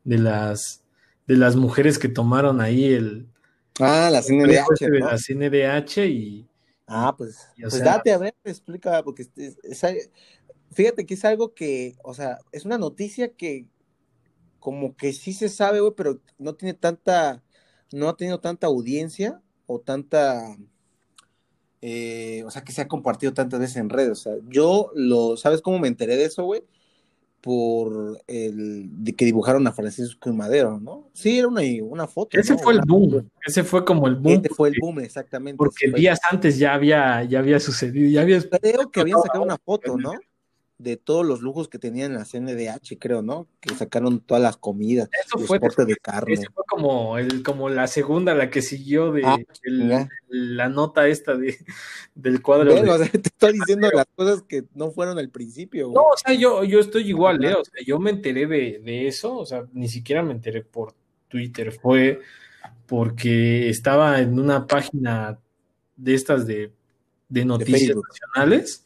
las 0.05 0.83
de 1.27 1.37
las 1.37 1.57
mujeres 1.57 1.99
que 1.99 2.09
tomaron 2.09 2.61
ahí 2.61 2.93
el 2.93 3.27
ah 3.81 4.09
la 4.13 4.23
CNDH 4.23 4.65
este 4.71 4.91
de 4.91 5.01
la 5.01 5.17
CNDH 5.19 5.99
y 6.07 6.47
ah 6.87 7.13
pues, 7.19 7.49
pues 7.61 7.83
date 7.83 8.13
a 8.13 8.19
ver 8.19 8.35
explica 8.45 9.03
porque 9.03 9.27
fíjate 10.71 11.05
que 11.05 11.15
es 11.15 11.25
algo 11.25 11.53
que 11.53 11.97
o 12.05 12.15
sea 12.15 12.39
es 12.53 12.65
una 12.65 12.79
noticia 12.79 13.35
que 13.35 13.67
como 14.59 14.97
que 14.97 15.13
sí 15.13 15.33
se 15.33 15.49
sabe 15.49 15.81
güey 15.81 15.95
pero 15.97 16.21
no 16.39 16.55
tiene 16.55 16.75
tanta 16.75 17.43
no 17.93 18.09
ha 18.09 18.17
tenido 18.17 18.41
tanta 18.41 18.67
audiencia 18.67 19.41
o 19.67 19.81
tanta 19.81 20.57
eh, 21.83 22.43
o 22.45 22.51
sea, 22.51 22.63
que 22.63 22.73
se 22.73 22.81
ha 22.81 22.89
compartido 22.89 23.33
tantas 23.33 23.61
veces 23.61 23.77
en 23.77 23.91
redes. 23.91 24.11
O 24.11 24.15
sea, 24.17 24.33
yo 24.49 24.91
lo, 24.95 25.37
¿sabes 25.37 25.61
cómo 25.61 25.79
me 25.79 25.89
enteré 25.89 26.17
de 26.17 26.25
eso, 26.25 26.45
güey? 26.45 26.65
Por 27.41 28.21
el 28.27 29.05
de 29.05 29.15
que 29.15 29.25
dibujaron 29.25 29.67
a 29.69 29.73
Francisco 29.73 30.33
Madero, 30.33 30.81
¿no? 30.81 31.11
Sí, 31.13 31.39
era 31.39 31.47
una, 31.47 31.61
una 31.83 32.09
foto. 32.09 32.41
Ese 32.41 32.59
fue 32.59 32.73
el 32.73 32.81
boom, 32.85 33.31
ese 33.47 33.63
fue 33.63 33.85
como 33.85 34.09
el 34.09 34.17
boom. 34.17 34.41
Ese 34.45 34.49
fue 34.53 34.71
el 34.71 34.75
boom, 34.81 34.99
exactamente. 35.01 35.59
Porque 35.59 35.91
días 35.95 36.19
antes 36.29 36.59
ya 36.59 36.75
había, 36.75 37.23
ya 37.23 37.39
había 37.39 37.61
sucedido, 37.61 38.11
ya 38.11 38.23
había... 38.23 38.41
Creo 38.43 38.91
que 38.91 39.01
habían 39.01 39.23
sacado 39.23 39.45
una 39.45 39.59
foto, 39.59 39.97
¿no? 39.97 40.11
De 40.79 40.97
todos 40.97 41.25
los 41.25 41.41
lujos 41.41 41.69
que 41.69 41.79
tenían 41.79 42.13
en 42.13 42.19
la 42.19 42.25
CNDH, 42.25 42.99
creo, 42.99 43.23
¿no? 43.23 43.49
Que 43.61 43.75
sacaron 43.75 44.21
todas 44.21 44.43
las 44.43 44.59
comidas, 44.59 45.09
Eso 45.25 45.39
fue, 45.39 45.59
de 45.59 45.97
carne. 45.97 46.35
Eso 46.35 46.51
fue 46.55 46.65
como, 46.69 47.17
el, 47.17 47.43
como 47.43 47.71
la 47.71 47.87
segunda, 47.87 48.35
la 48.35 48.51
que 48.51 48.61
siguió 48.61 49.11
de 49.11 49.23
ah, 49.25 49.39
la 50.29 50.69
nota 50.69 51.09
esta 51.09 51.35
de, 51.35 51.57
del 52.15 52.43
cuadro. 52.43 52.75
te 53.11 53.29
estoy 53.29 53.55
diciendo 53.55 53.89
las 53.93 54.07
cosas 54.15 54.43
que 54.43 54.65
no 54.75 54.91
fueron 54.91 55.19
al 55.19 55.31
principio. 55.31 55.91
No, 55.95 56.03
o 56.03 56.17
sea, 56.17 56.35
yo, 56.35 56.63
yo 56.65 56.81
estoy 56.81 57.09
igual, 57.09 57.43
¿eh? 57.45 57.55
O 57.55 57.65
sea, 57.65 57.83
yo 57.85 57.99
me 57.99 58.11
enteré 58.11 58.47
de, 58.47 58.81
de 58.85 59.09
eso, 59.09 59.37
o 59.39 59.47
sea, 59.47 59.65
ni 59.73 59.89
siquiera 59.89 60.23
me 60.23 60.33
enteré 60.33 60.63
por 60.63 60.95
Twitter, 61.29 61.73
fue 61.73 62.21
porque 62.87 63.69
estaba 63.69 64.21
en 64.21 64.39
una 64.39 64.67
página 64.67 65.39
de 65.97 66.15
estas 66.15 66.47
de, 66.47 66.71
de 67.29 67.45
noticias 67.45 67.97
nacionales 67.97 68.86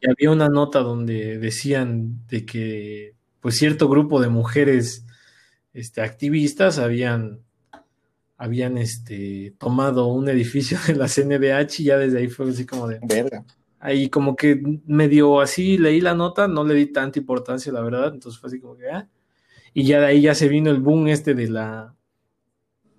y 0.00 0.10
había 0.10 0.30
una 0.30 0.48
nota 0.48 0.80
donde 0.80 1.38
decían 1.38 2.26
de 2.28 2.44
que 2.44 3.14
pues 3.40 3.56
cierto 3.56 3.88
grupo 3.88 4.20
de 4.20 4.28
mujeres 4.28 5.06
este, 5.72 6.02
activistas 6.02 6.78
habían, 6.78 7.40
habían 8.36 8.78
este, 8.78 9.54
tomado 9.58 10.06
un 10.06 10.28
edificio 10.28 10.78
de 10.86 10.94
la 10.94 11.08
CNDH 11.08 11.80
y 11.80 11.84
ya 11.84 11.98
desde 11.98 12.18
ahí 12.18 12.28
fue 12.28 12.50
así 12.50 12.66
como 12.66 12.86
de... 12.86 13.00
Verga. 13.02 13.44
Ahí 13.82 14.10
como 14.10 14.36
que 14.36 14.60
medio 14.84 15.40
así 15.40 15.78
leí 15.78 16.02
la 16.02 16.14
nota, 16.14 16.46
no 16.46 16.64
le 16.64 16.74
di 16.74 16.86
tanta 16.86 17.18
importancia, 17.18 17.72
la 17.72 17.80
verdad, 17.80 18.12
entonces 18.12 18.38
fue 18.38 18.48
así 18.48 18.60
como 18.60 18.76
que... 18.76 18.90
Ah. 18.90 19.08
Y 19.72 19.84
ya 19.84 20.00
de 20.00 20.06
ahí 20.06 20.20
ya 20.20 20.34
se 20.34 20.48
vino 20.48 20.70
el 20.70 20.80
boom 20.80 21.08
este 21.08 21.32
de 21.34 21.48
la, 21.48 21.94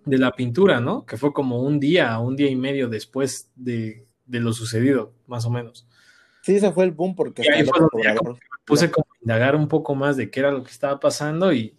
de 0.06 0.18
la 0.18 0.32
pintura, 0.32 0.80
¿no? 0.80 1.06
Que 1.06 1.18
fue 1.18 1.34
como 1.34 1.62
un 1.62 1.80
día, 1.80 2.18
un 2.18 2.36
día 2.36 2.50
y 2.50 2.56
medio 2.56 2.88
después 2.88 3.52
de, 3.56 4.08
de 4.26 4.40
lo 4.40 4.54
sucedido, 4.54 5.14
más 5.28 5.46
o 5.46 5.52
menos. 5.52 5.86
Sí, 6.42 6.56
ese 6.56 6.72
fue 6.72 6.86
el 6.86 6.92
boom 6.92 7.16
porque... 7.16 7.44
ahí 7.50 7.64
fue 7.64 7.80
donde 7.80 8.40
puse 8.66 8.90
como 8.90 9.08
a 9.12 9.18
indagar 9.22 9.56
un 9.56 9.68
poco 9.68 9.96
más 9.96 10.18
de 10.18 10.30
qué 10.30 10.40
era 10.40 10.52
lo 10.52 10.64
que 10.64 10.72
estaba 10.72 11.00
pasando 11.00 11.52
y, 11.54 11.76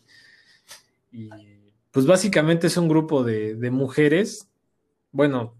pues 1.90 2.06
básicamente 2.06 2.66
es 2.66 2.76
un 2.76 2.88
grupo 2.88 3.24
de, 3.24 3.70
mujeres, 3.70 4.48
bueno, 5.10 5.54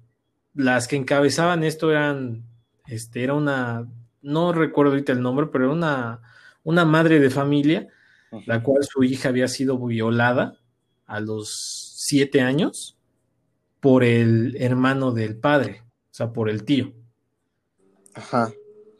las 0.54 0.88
que 0.88 0.96
encabezaban 0.96 1.64
esto 1.64 1.90
eran, 1.90 2.44
este, 2.86 3.22
era 3.22 3.34
una, 3.34 3.88
no 4.22 4.52
recuerdo 4.52 4.92
ahorita 4.92 5.12
el 5.12 5.22
nombre, 5.22 5.46
pero 5.46 5.64
era 5.64 5.72
una, 5.72 6.20
una 6.62 6.84
madre 6.84 7.20
de 7.20 7.30
familia, 7.30 7.88
la 8.46 8.62
cual 8.62 8.82
su 8.82 9.04
hija 9.04 9.28
había 9.28 9.48
sido 9.48 9.78
violada 9.78 10.56
a 11.06 11.20
los 11.20 11.50
siete 11.96 12.40
años 12.40 12.96
por 13.80 14.04
el 14.04 14.56
hermano 14.58 15.12
del 15.12 15.36
padre, 15.36 15.82
o 15.84 16.14
sea, 16.14 16.32
por 16.32 16.48
el 16.48 16.64
tío. 16.64 16.92
Ajá. 18.14 18.52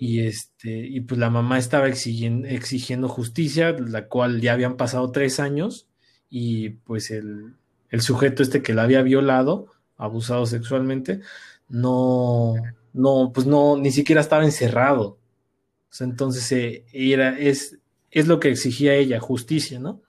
Y 0.04 0.26
este, 0.26 0.68
y 0.68 1.02
pues 1.02 1.20
la 1.20 1.30
mamá 1.30 1.58
estaba 1.58 1.86
exigiendo, 1.86 2.48
exigiendo 2.48 3.08
justicia, 3.08 3.70
la 3.78 4.08
cual 4.08 4.40
ya 4.40 4.52
habían 4.52 4.76
pasado 4.76 5.12
tres 5.12 5.38
años, 5.38 5.86
y 6.28 6.70
pues 6.70 7.12
el, 7.12 7.54
el 7.88 8.00
sujeto 8.00 8.42
este 8.42 8.62
que 8.62 8.74
la 8.74 8.82
había 8.82 9.02
violado, 9.02 9.68
abusado 9.96 10.44
sexualmente, 10.46 11.20
no, 11.68 12.54
no, 12.92 13.30
pues 13.32 13.46
no, 13.46 13.76
ni 13.76 13.92
siquiera 13.92 14.20
estaba 14.20 14.42
encerrado. 14.42 15.18
entonces 16.00 16.50
eh, 16.50 16.84
era, 16.92 17.38
es, 17.38 17.78
es 18.10 18.26
lo 18.26 18.40
que 18.40 18.48
exigía 18.48 18.96
ella, 18.96 19.20
justicia, 19.20 19.78
¿no? 19.78 20.02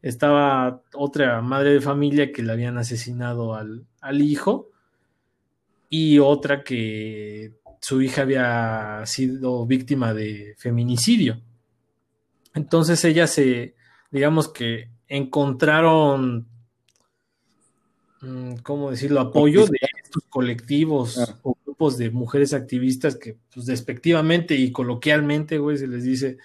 Estaba 0.00 0.80
otra 0.94 1.42
madre 1.42 1.74
de 1.74 1.82
familia 1.82 2.32
que 2.32 2.42
le 2.42 2.52
habían 2.52 2.78
asesinado 2.78 3.54
al, 3.54 3.84
al 4.00 4.22
hijo 4.22 4.70
y 5.90 6.18
otra 6.18 6.64
que 6.64 7.52
su 7.82 8.00
hija 8.00 8.22
había 8.22 9.02
sido 9.04 9.66
víctima 9.66 10.14
de 10.14 10.54
feminicidio. 10.56 11.42
Entonces 12.54 13.04
ella 13.04 13.26
se, 13.26 13.74
digamos 14.10 14.48
que 14.48 14.88
encontraron 15.08 16.48
Mm, 18.22 18.58
¿cómo 18.62 18.92
decirlo?, 18.92 19.20
apoyo 19.20 19.66
de 19.66 19.78
estos 20.02 20.22
colectivos 20.28 21.18
ah. 21.18 21.38
o 21.42 21.56
grupos 21.64 21.98
de 21.98 22.10
mujeres 22.10 22.54
activistas 22.54 23.16
que, 23.16 23.36
pues, 23.52 23.66
despectivamente 23.66 24.54
y 24.54 24.70
coloquialmente, 24.70 25.58
güey, 25.58 25.76
se 25.76 25.88
les 25.88 26.04
dice 26.04 26.38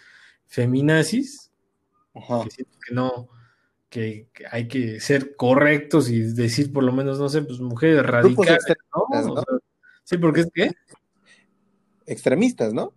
feminazis, 0.48 1.52
que 2.16 2.96
no, 2.96 3.30
que, 3.90 4.28
hay 4.52 4.68
que 4.68 5.00
ser 5.00 5.36
correctos 5.36 6.10
y 6.10 6.22
decir 6.22 6.74
por 6.74 6.84
lo 6.84 6.94
menos, 6.94 7.20
no 7.20 7.30
sé, 7.30 7.44
pues 7.44 7.60
mujeres 7.60 8.04
radicales, 8.04 8.64
¿no? 8.96 9.44
sí, 10.04 10.18
porque 10.18 10.42
es 10.42 10.50
que... 10.52 10.72
Extremistas, 12.08 12.74
¿no? 12.74 12.94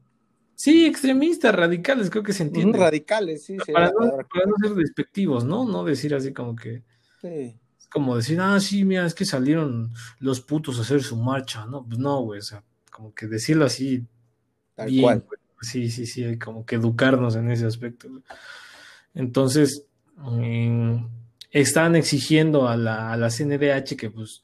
Sí, 0.54 0.86
extremistas, 0.86 1.54
radicales, 1.54 2.08
creo 2.08 2.22
que 2.22 2.32
se 2.32 2.44
entiende. 2.44 2.78
radicales, 2.78 3.44
sí. 3.44 3.56
Para, 3.72 3.90
no, 3.90 4.10
para 4.32 4.46
no 4.46 4.54
ser 4.62 4.74
despectivos, 4.74 5.44
¿no? 5.44 5.66
No 5.66 5.84
decir 5.84 6.14
así 6.14 6.32
como 6.32 6.56
que... 6.56 6.82
Sí 7.20 7.54
como 7.90 8.16
decir, 8.16 8.40
ah, 8.40 8.58
sí, 8.60 8.84
mira, 8.84 9.04
es 9.04 9.14
que 9.14 9.24
salieron 9.24 9.92
los 10.20 10.40
putos 10.40 10.78
a 10.78 10.82
hacer 10.82 11.02
su 11.02 11.16
marcha, 11.16 11.66
¿no? 11.66 11.84
Pues 11.84 11.98
no, 11.98 12.22
güey, 12.22 12.38
o 12.38 12.42
sea, 12.42 12.62
como 12.90 13.12
que 13.12 13.26
decirlo 13.26 13.64
así. 13.64 14.06
Tal 14.74 14.90
cual. 15.00 15.26
Sí, 15.60 15.90
sí, 15.90 16.06
sí, 16.06 16.24
hay 16.24 16.38
como 16.38 16.64
que 16.64 16.76
educarnos 16.76 17.36
en 17.36 17.50
ese 17.50 17.66
aspecto. 17.66 18.08
Entonces, 19.12 19.86
están 21.50 21.96
exigiendo 21.96 22.68
a 22.68 22.76
la, 22.76 23.12
a 23.12 23.16
la 23.16 23.28
CNDH 23.28 23.96
que 23.96 24.10
pues 24.10 24.42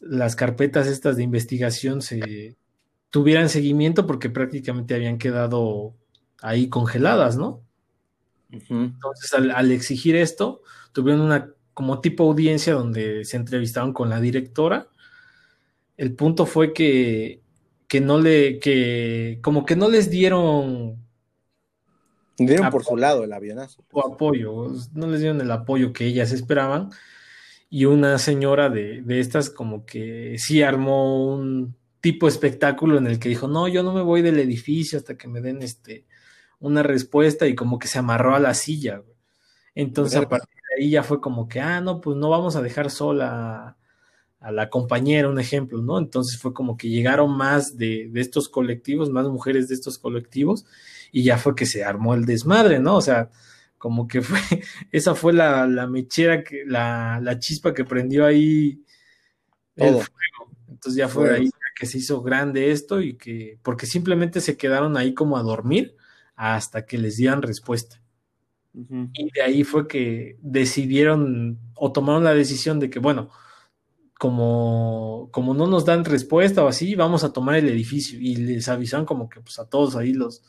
las 0.00 0.34
carpetas 0.34 0.86
estas 0.86 1.16
de 1.16 1.22
investigación 1.22 2.00
se 2.00 2.56
tuvieran 3.10 3.48
seguimiento 3.48 4.06
porque 4.06 4.30
prácticamente 4.30 4.94
habían 4.94 5.18
quedado 5.18 5.94
ahí 6.40 6.68
congeladas, 6.68 7.36
¿no? 7.36 7.62
Entonces, 8.50 9.34
al, 9.34 9.50
al, 9.50 9.72
exigir 9.72 10.16
esto, 10.16 10.62
tuvieron 10.92 11.20
una 11.20 11.52
como 11.74 12.00
tipo 12.00 12.24
audiencia 12.24 12.72
donde 12.72 13.24
se 13.24 13.36
entrevistaron 13.36 13.92
con 13.92 14.08
la 14.08 14.20
directora. 14.20 14.88
El 15.96 16.14
punto 16.14 16.46
fue 16.46 16.72
que, 16.72 17.42
que 17.86 18.00
no 18.00 18.18
le, 18.18 18.58
que 18.58 19.38
como 19.42 19.64
que 19.66 19.76
no 19.76 19.88
les 19.88 20.10
dieron... 20.10 20.96
Dieron 22.38 22.70
por 22.70 22.84
su 22.84 22.96
lado 22.96 23.24
el 23.24 23.32
avionazo. 23.32 23.82
O 23.82 23.84
pues. 23.88 24.06
apoyo, 24.06 24.72
no 24.94 25.06
les 25.08 25.20
dieron 25.20 25.40
el 25.40 25.50
apoyo 25.50 25.92
que 25.92 26.06
ellas 26.06 26.32
esperaban. 26.32 26.90
Y 27.68 27.84
una 27.84 28.18
señora 28.18 28.70
de, 28.70 29.02
de 29.02 29.20
estas 29.20 29.50
como 29.50 29.84
que 29.84 30.36
sí 30.38 30.62
armó 30.62 31.34
un 31.34 31.76
tipo 32.00 32.28
espectáculo 32.28 32.98
en 32.98 33.06
el 33.06 33.18
que 33.18 33.28
dijo, 33.28 33.48
no, 33.48 33.68
yo 33.68 33.82
no 33.82 33.92
me 33.92 34.02
voy 34.02 34.22
del 34.22 34.38
edificio 34.38 34.98
hasta 34.98 35.16
que 35.16 35.28
me 35.28 35.40
den 35.40 35.62
este 35.62 36.06
una 36.60 36.82
respuesta 36.82 37.46
y 37.46 37.54
como 37.54 37.78
que 37.78 37.88
se 37.88 37.98
amarró 37.98 38.34
a 38.34 38.40
la 38.40 38.54
silla. 38.54 39.02
Entonces, 39.74 40.20
a 40.20 40.28
partir 40.28 40.58
ahí 40.76 40.90
ya 40.90 41.02
fue 41.02 41.20
como 41.20 41.48
que, 41.48 41.60
ah, 41.60 41.80
no, 41.80 42.00
pues 42.00 42.16
no 42.16 42.30
vamos 42.30 42.56
a 42.56 42.62
dejar 42.62 42.90
sola 42.90 43.76
a, 44.40 44.52
la 44.52 44.70
compañera, 44.70 45.28
un 45.28 45.40
ejemplo, 45.40 45.82
¿no? 45.82 45.98
Entonces 45.98 46.38
fue 46.40 46.52
como 46.54 46.76
que 46.76 46.88
llegaron 46.88 47.36
más 47.36 47.76
de, 47.76 48.10
estos 48.14 48.48
colectivos, 48.48 49.10
más 49.10 49.26
mujeres 49.28 49.68
de 49.68 49.74
estos 49.74 49.98
colectivos, 49.98 50.66
y 51.12 51.24
ya 51.24 51.38
fue 51.38 51.54
que 51.54 51.66
se 51.66 51.84
armó 51.84 52.14
el 52.14 52.24
desmadre, 52.24 52.78
¿no? 52.78 52.96
O 52.96 53.00
sea, 53.00 53.30
como 53.78 54.08
que 54.08 54.22
fue, 54.22 54.40
esa 54.92 55.14
fue 55.14 55.32
la, 55.32 55.66
mechera, 55.88 56.44
que, 56.44 56.64
la, 56.66 57.20
la, 57.22 57.38
chispa 57.38 57.74
que 57.74 57.84
prendió 57.84 58.26
ahí 58.26 58.82
el 59.76 59.94
fuego. 59.94 60.52
Entonces 60.68 60.94
ya 60.96 61.08
fue 61.08 61.34
ahí 61.34 61.50
que 61.78 61.86
se 61.86 61.98
hizo 61.98 62.22
grande 62.22 62.72
esto 62.72 63.00
y 63.00 63.16
que, 63.16 63.58
porque 63.62 63.86
simplemente 63.86 64.40
se 64.40 64.56
quedaron 64.56 64.96
ahí 64.96 65.14
como 65.14 65.36
a 65.36 65.42
dormir 65.42 65.94
hasta 66.34 66.84
que 66.84 66.98
les 66.98 67.16
dieran 67.16 67.40
respuesta. 67.42 68.02
Y 68.74 69.30
de 69.32 69.42
ahí 69.42 69.64
fue 69.64 69.88
que 69.88 70.36
decidieron 70.40 71.58
o 71.74 71.92
tomaron 71.92 72.24
la 72.24 72.34
decisión 72.34 72.80
de 72.80 72.90
que, 72.90 72.98
bueno, 72.98 73.30
como, 74.18 75.28
como 75.32 75.54
no 75.54 75.66
nos 75.66 75.84
dan 75.84 76.04
respuesta 76.04 76.64
o 76.64 76.68
así, 76.68 76.94
vamos 76.96 77.22
a 77.22 77.32
tomar 77.32 77.54
el 77.54 77.68
edificio. 77.68 78.18
Y 78.20 78.36
les 78.36 78.68
avisaron 78.68 79.06
como 79.06 79.28
que 79.28 79.40
pues 79.40 79.58
a 79.58 79.68
todos 79.68 79.94
ahí 79.96 80.12
los, 80.12 80.42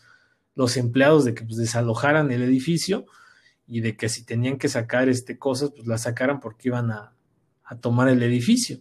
los 0.56 0.78
empleados 0.78 1.26
de 1.26 1.34
que 1.34 1.44
pues 1.44 1.58
desalojaran 1.58 2.32
el 2.32 2.42
edificio 2.42 3.06
y 3.68 3.82
de 3.82 3.96
que 3.96 4.10
si 4.10 4.26
tenían 4.26 4.58
que 4.58 4.68
sacar 4.68 5.10
este 5.10 5.38
cosas, 5.38 5.72
pues 5.76 5.88
las 5.88 6.04
sacaran 6.04 6.40
porque 6.40 6.70
iban 6.70 6.92
a, 6.92 7.14
tomar 7.82 8.10
el 8.10 8.24
edificio. 8.24 8.80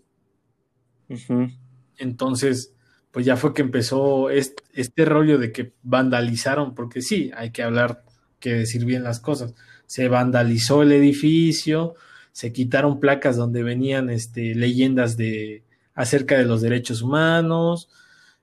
Entonces, 1.99 2.73
pues 3.11 3.27
ya 3.27 3.37
fue 3.37 3.55
que 3.55 3.63
empezó 3.63 4.31
este, 4.31 4.63
este 4.73 5.05
rollo 5.05 5.39
de 5.39 5.53
que 5.53 5.73
vandalizaron, 5.83 6.75
porque 6.75 7.03
sí, 7.03 7.31
hay 7.37 7.51
que 7.51 7.63
hablar 7.63 8.05
que 8.41 8.55
decir 8.55 8.85
bien 8.85 9.03
las 9.03 9.21
cosas. 9.21 9.55
Se 9.87 10.09
vandalizó 10.09 10.83
el 10.83 10.93
edificio, 10.93 11.95
se 12.33 12.53
quitaron 12.53 13.01
placas 13.01 13.37
donde 13.37 13.63
venían 13.63 14.11
este, 14.11 14.55
leyendas 14.55 15.17
de 15.17 15.65
acerca 15.95 16.39
de 16.39 16.45
los 16.45 16.63
derechos 16.63 17.03
humanos, 17.03 17.89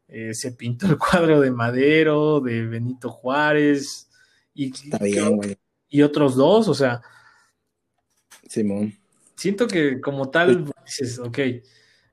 eh, 0.08 0.34
se 0.34 0.52
pintó 0.52 0.88
el 0.88 0.98
cuadro 0.98 1.40
de 1.40 1.52
Madero, 1.52 2.42
de 2.42 2.66
Benito 2.66 3.10
Juárez 3.10 4.10
y, 4.54 4.74
y 5.90 6.02
otros 6.02 6.36
dos, 6.36 6.68
o 6.68 6.74
sea. 6.74 7.02
Simón. 8.48 8.94
Siento 9.36 9.68
que 9.68 10.00
como 10.02 10.30
tal 10.30 10.72
dices, 10.86 11.20
ok, 11.20 11.40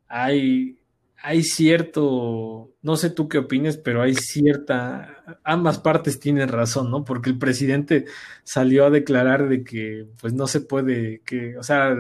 hay, 0.08 0.78
hay 1.24 1.44
cierto, 1.44 2.72
no 2.82 2.96
sé 2.96 3.08
tú 3.08 3.28
qué 3.28 3.38
opines, 3.38 3.76
pero 3.76 4.02
hay 4.02 4.14
cierta, 4.14 5.24
ambas 5.44 5.78
partes 5.78 6.18
tienen 6.18 6.48
razón, 6.48 6.90
¿no? 6.90 7.04
Porque 7.04 7.30
el 7.30 7.38
presidente 7.38 8.06
salió 8.42 8.86
a 8.86 8.90
declarar 8.90 9.48
de 9.48 9.62
que, 9.62 10.08
pues 10.20 10.32
no 10.32 10.48
se 10.48 10.62
puede, 10.62 11.20
que, 11.24 11.56
o 11.56 11.62
sea, 11.62 11.94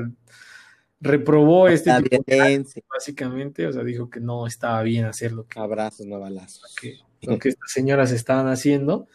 reprobó 1.00 1.68
este 1.68 1.92
tipo 2.02 2.88
básicamente, 2.92 3.66
o 3.68 3.72
sea, 3.72 3.84
dijo 3.84 4.10
que 4.10 4.18
no 4.18 4.48
estaba 4.48 4.82
bien 4.82 5.04
hacer 5.04 5.30
lo 5.30 5.46
que... 5.46 5.60
Abrazos, 5.60 6.04
no 6.04 6.18
balazos. 6.18 6.74
lo 7.22 7.38
que 7.38 7.50
estas 7.50 7.70
señoras 7.70 8.10
estaban 8.10 8.48
haciendo, 8.48 9.06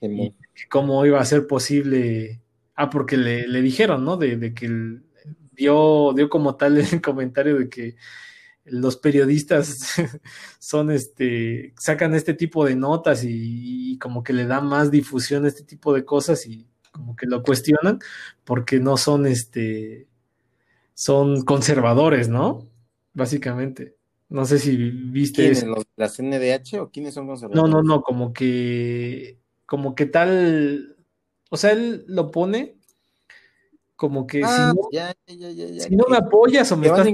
y 0.00 0.32
cómo 0.68 1.04
iba 1.04 1.20
a 1.20 1.24
ser 1.24 1.48
posible, 1.48 2.40
ah, 2.76 2.88
porque 2.88 3.16
le, 3.16 3.48
le 3.48 3.62
dijeron, 3.62 4.04
¿no? 4.04 4.16
De, 4.16 4.36
de 4.36 4.54
que 4.54 4.70
dio, 5.54 6.12
dio 6.14 6.30
como 6.30 6.54
tal 6.54 6.78
el 6.78 7.00
comentario 7.02 7.58
de 7.58 7.68
que 7.68 7.96
los 8.64 8.96
periodistas 8.96 9.94
son 10.58 10.90
este 10.90 11.72
sacan 11.78 12.14
este 12.14 12.34
tipo 12.34 12.64
de 12.64 12.76
notas 12.76 13.24
y, 13.24 13.98
como 13.98 14.22
que 14.22 14.32
le 14.32 14.46
dan 14.46 14.66
más 14.66 14.90
difusión 14.90 15.44
a 15.44 15.48
este 15.48 15.64
tipo 15.64 15.92
de 15.92 16.04
cosas 16.04 16.46
y 16.46 16.66
como 16.92 17.16
que 17.16 17.26
lo 17.26 17.42
cuestionan 17.42 17.98
porque 18.44 18.80
no 18.80 18.96
son 18.96 19.26
este 19.26 20.06
son 20.94 21.42
conservadores, 21.44 22.28
¿no? 22.28 22.68
Básicamente. 23.14 23.96
No 24.28 24.44
sé 24.44 24.58
si 24.58 24.76
viste 24.76 25.42
¿Quiénes, 25.42 25.62
eso. 25.62 25.82
¿Las 25.96 26.20
NDH 26.20 26.80
o 26.80 26.90
quiénes 26.90 27.14
son 27.14 27.26
conservadores? 27.26 27.62
No, 27.62 27.68
no, 27.68 27.82
no, 27.82 28.02
como 28.02 28.32
que 28.32 29.38
como 29.66 29.94
que 29.94 30.06
tal 30.06 30.96
o 31.50 31.56
sea, 31.56 31.72
él 31.72 32.04
lo 32.06 32.30
pone 32.30 32.76
como 34.00 34.26
que 34.26 34.38
si, 34.38 34.44
ah, 34.46 34.72
no, 35.90 36.06
me 36.08 36.16
apoyas 36.16 36.72
o 36.72 36.76
me 36.78 36.86
estás 36.86 37.06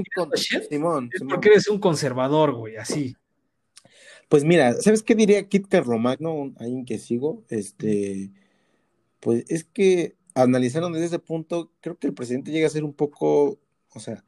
Simón, 0.69 1.09
es 1.13 1.21
porque 1.27 1.49
eres 1.49 1.67
un 1.67 1.79
conservador, 1.79 2.53
güey, 2.53 2.77
así. 2.77 3.13
Pues 4.29 4.45
mira, 4.45 4.73
¿sabes 4.75 5.03
qué 5.03 5.13
diría 5.13 5.49
Kit 5.49 5.67
Romagno, 5.73 6.53
alguien 6.57 6.85
que 6.85 6.97
sigo? 6.97 7.43
Este, 7.49 8.31
pues 9.19 9.43
es 9.49 9.65
que 9.65 10.15
analizaron 10.33 10.93
desde 10.93 11.07
ese 11.07 11.19
punto, 11.19 11.73
creo 11.81 11.97
que 11.97 12.07
el 12.07 12.13
presidente 12.13 12.51
llega 12.51 12.67
a 12.67 12.69
ser 12.69 12.85
un 12.85 12.93
poco, 12.93 13.59
o 13.93 13.99
sea, 13.99 14.23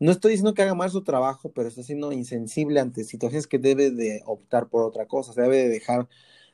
no 0.00 0.10
estoy 0.10 0.32
diciendo 0.32 0.52
que 0.52 0.62
haga 0.62 0.74
mal 0.74 0.90
su 0.90 1.04
trabajo, 1.04 1.52
pero 1.52 1.68
está 1.68 1.84
siendo 1.84 2.10
insensible 2.10 2.80
ante 2.80 3.04
situaciones 3.04 3.46
que 3.46 3.60
debe 3.60 3.92
de 3.92 4.24
optar 4.26 4.68
por 4.68 4.82
otra 4.82 5.06
cosa, 5.06 5.40
debe 5.40 5.58
de 5.58 5.68
dejar 5.68 6.08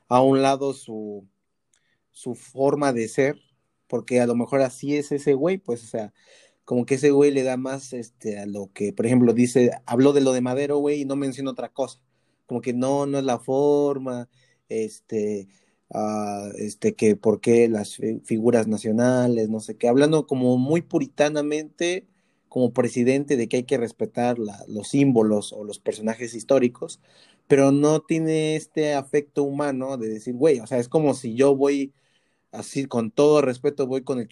a 0.06 0.20
un 0.20 0.42
lado 0.42 0.74
su, 0.74 1.26
su 2.10 2.34
forma 2.34 2.92
de 2.92 3.08
ser, 3.08 3.38
porque 3.88 4.20
a 4.20 4.26
lo 4.26 4.34
mejor 4.34 4.62
así 4.62 4.96
es 4.96 5.12
ese 5.12 5.34
güey, 5.34 5.58
pues, 5.58 5.84
o 5.84 5.86
sea, 5.86 6.12
como 6.64 6.86
que 6.86 6.96
ese 6.96 7.10
güey 7.10 7.30
le 7.30 7.42
da 7.44 7.56
más 7.56 7.92
este, 7.92 8.38
a 8.38 8.46
lo 8.46 8.72
que, 8.72 8.92
por 8.92 9.06
ejemplo, 9.06 9.32
dice, 9.32 9.70
habló 9.86 10.12
de 10.12 10.20
lo 10.20 10.32
de 10.32 10.40
Madero, 10.40 10.78
güey, 10.78 11.02
y 11.02 11.04
no 11.04 11.16
menciona 11.16 11.50
otra 11.52 11.70
cosa, 11.72 12.00
como 12.46 12.60
que 12.60 12.72
no, 12.74 13.06
no 13.06 13.18
es 13.18 13.24
la 13.24 13.38
forma, 13.38 14.28
este, 14.68 15.48
uh, 15.90 16.50
este, 16.58 16.94
que 16.94 17.16
por 17.16 17.40
qué 17.40 17.68
las 17.68 17.96
figuras 18.24 18.66
nacionales, 18.68 19.48
no 19.48 19.60
sé 19.60 19.76
qué, 19.76 19.88
hablando 19.88 20.26
como 20.26 20.58
muy 20.58 20.82
puritanamente 20.82 22.08
como 22.48 22.72
presidente 22.72 23.36
de 23.36 23.48
que 23.48 23.58
hay 23.58 23.64
que 23.64 23.76
respetar 23.76 24.38
los 24.38 24.88
símbolos 24.88 25.52
o 25.52 25.62
los 25.62 25.78
personajes 25.78 26.34
históricos, 26.34 27.00
pero 27.48 27.70
no 27.70 28.00
tiene 28.00 28.56
este 28.56 28.94
afecto 28.94 29.42
humano 29.42 29.96
de 29.98 30.08
decir, 30.08 30.34
güey, 30.34 30.60
o 30.60 30.66
sea, 30.66 30.78
es 30.78 30.88
como 30.88 31.14
si 31.14 31.34
yo 31.34 31.54
voy 31.54 31.92
así 32.52 32.86
con 32.86 33.10
todo 33.10 33.43
respeto, 33.43 33.86
voy 33.86 34.02
con 34.02 34.20
el 34.20 34.28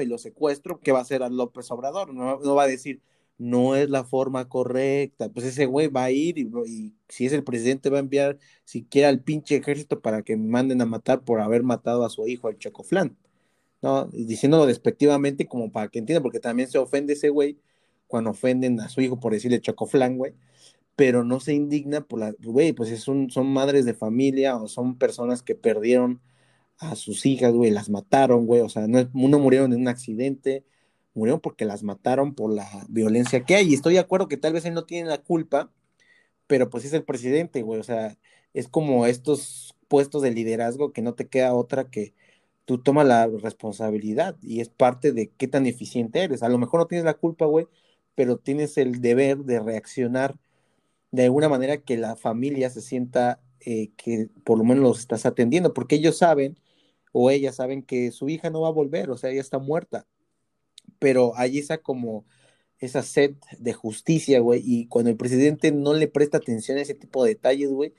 y 0.00 0.06
lo 0.06 0.18
secuestro, 0.18 0.80
¿qué 0.80 0.92
va 0.92 0.98
a 1.00 1.02
hacer 1.02 1.22
a 1.22 1.28
López 1.28 1.70
Obrador? 1.70 2.12
No, 2.12 2.40
no, 2.40 2.54
va 2.54 2.64
a 2.64 2.66
decir, 2.66 3.00
no 3.38 3.76
es 3.76 3.88
la 3.90 4.04
forma 4.04 4.48
correcta, 4.48 5.28
pues 5.28 5.46
ese 5.46 5.66
güey 5.66 5.88
va 5.88 6.04
a 6.04 6.10
ir 6.10 6.38
y, 6.38 6.50
y, 6.66 6.94
si 7.08 7.26
es 7.26 7.32
el 7.32 7.44
presidente 7.44 7.90
va 7.90 7.98
a 7.98 8.00
enviar 8.00 8.38
siquiera 8.64 9.08
al 9.08 9.20
pinche 9.22 9.56
ejército 9.56 10.00
para 10.00 10.22
que 10.22 10.36
me 10.36 10.48
manden 10.48 10.80
a 10.82 10.86
matar 10.86 11.22
por 11.22 11.40
haber 11.40 11.62
matado 11.62 12.04
a 12.04 12.10
su 12.10 12.26
hijo, 12.26 12.48
el 12.48 12.58
Chocoflán. 12.58 13.16
¿no? 13.84 14.06
Diciéndolo 14.06 14.66
despectivamente 14.66 15.46
como 15.46 15.70
para 15.70 15.88
que 15.88 15.98
entienda, 15.98 16.22
porque 16.22 16.40
también 16.40 16.70
se 16.70 16.78
ofende 16.78 17.12
ese 17.12 17.28
güey 17.28 17.58
cuando 18.06 18.30
ofenden 18.30 18.80
a 18.80 18.88
su 18.88 19.02
hijo 19.02 19.20
por 19.20 19.32
decirle 19.32 19.60
chocoflán, 19.60 20.16
güey, 20.16 20.34
pero 20.96 21.24
no 21.24 21.40
se 21.40 21.54
indigna 21.54 22.02
por 22.02 22.20
la, 22.20 22.34
güey, 22.40 22.72
pues 22.72 22.98
son, 23.02 23.30
son 23.30 23.48
madres 23.48 23.84
de 23.84 23.94
familia 23.94 24.56
o 24.56 24.68
son 24.68 24.96
personas 24.98 25.42
que 25.42 25.54
perdieron 25.54 26.20
a 26.78 26.96
sus 26.96 27.26
hijas, 27.26 27.52
güey, 27.54 27.70
las 27.70 27.90
mataron, 27.90 28.46
güey, 28.46 28.60
o 28.60 28.68
sea, 28.68 28.86
no, 28.88 29.08
no 29.12 29.38
murieron 29.38 29.72
en 29.72 29.80
un 29.80 29.88
accidente, 29.88 30.64
murieron 31.14 31.40
porque 31.40 31.64
las 31.64 31.82
mataron 31.82 32.34
por 32.34 32.52
la 32.52 32.68
violencia 32.88 33.44
que 33.44 33.56
hay, 33.56 33.74
estoy 33.74 33.94
de 33.94 34.00
acuerdo 34.00 34.28
que 34.28 34.36
tal 34.36 34.52
vez 34.52 34.64
él 34.64 34.74
no 34.74 34.84
tiene 34.84 35.08
la 35.08 35.18
culpa, 35.18 35.70
pero 36.46 36.70
pues 36.70 36.84
es 36.84 36.92
el 36.92 37.04
presidente, 37.04 37.62
güey, 37.62 37.80
o 37.80 37.84
sea, 37.84 38.18
es 38.54 38.68
como 38.68 39.06
estos 39.06 39.74
puestos 39.88 40.22
de 40.22 40.32
liderazgo 40.32 40.92
que 40.92 41.02
no 41.02 41.14
te 41.14 41.28
queda 41.28 41.54
otra 41.54 41.90
que 41.90 42.14
tú 42.64 42.78
tomas 42.78 43.06
la 43.06 43.26
responsabilidad 43.26 44.36
y 44.42 44.60
es 44.60 44.68
parte 44.68 45.12
de 45.12 45.30
qué 45.36 45.48
tan 45.48 45.66
eficiente 45.66 46.22
eres. 46.22 46.42
A 46.42 46.48
lo 46.48 46.58
mejor 46.58 46.80
no 46.80 46.86
tienes 46.86 47.04
la 47.04 47.14
culpa, 47.14 47.46
güey, 47.46 47.66
pero 48.14 48.38
tienes 48.38 48.78
el 48.78 49.00
deber 49.00 49.38
de 49.38 49.60
reaccionar 49.60 50.36
de 51.10 51.24
alguna 51.24 51.48
manera 51.48 51.78
que 51.78 51.96
la 51.96 52.16
familia 52.16 52.70
se 52.70 52.80
sienta 52.80 53.40
eh, 53.60 53.90
que 53.96 54.28
por 54.44 54.58
lo 54.58 54.64
menos 54.64 54.82
los 54.82 54.98
estás 55.00 55.26
atendiendo, 55.26 55.74
porque 55.74 55.96
ellos 55.96 56.18
saben 56.18 56.58
o 57.16 57.30
ellas 57.30 57.56
saben 57.56 57.82
que 57.84 58.10
su 58.10 58.28
hija 58.28 58.50
no 58.50 58.62
va 58.62 58.68
a 58.68 58.72
volver, 58.72 59.08
o 59.10 59.16
sea, 59.16 59.30
ella 59.30 59.40
está 59.40 59.60
muerta. 59.60 60.06
Pero 60.98 61.32
hay 61.36 61.58
esa 61.58 61.78
como 61.78 62.26
esa 62.80 63.02
sed 63.02 63.36
de 63.58 63.72
justicia, 63.72 64.40
güey, 64.40 64.62
y 64.64 64.88
cuando 64.88 65.10
el 65.10 65.16
presidente 65.16 65.70
no 65.72 65.94
le 65.94 66.08
presta 66.08 66.38
atención 66.38 66.76
a 66.76 66.82
ese 66.82 66.94
tipo 66.94 67.24
de 67.24 67.30
detalles, 67.30 67.70
güey, 67.70 67.94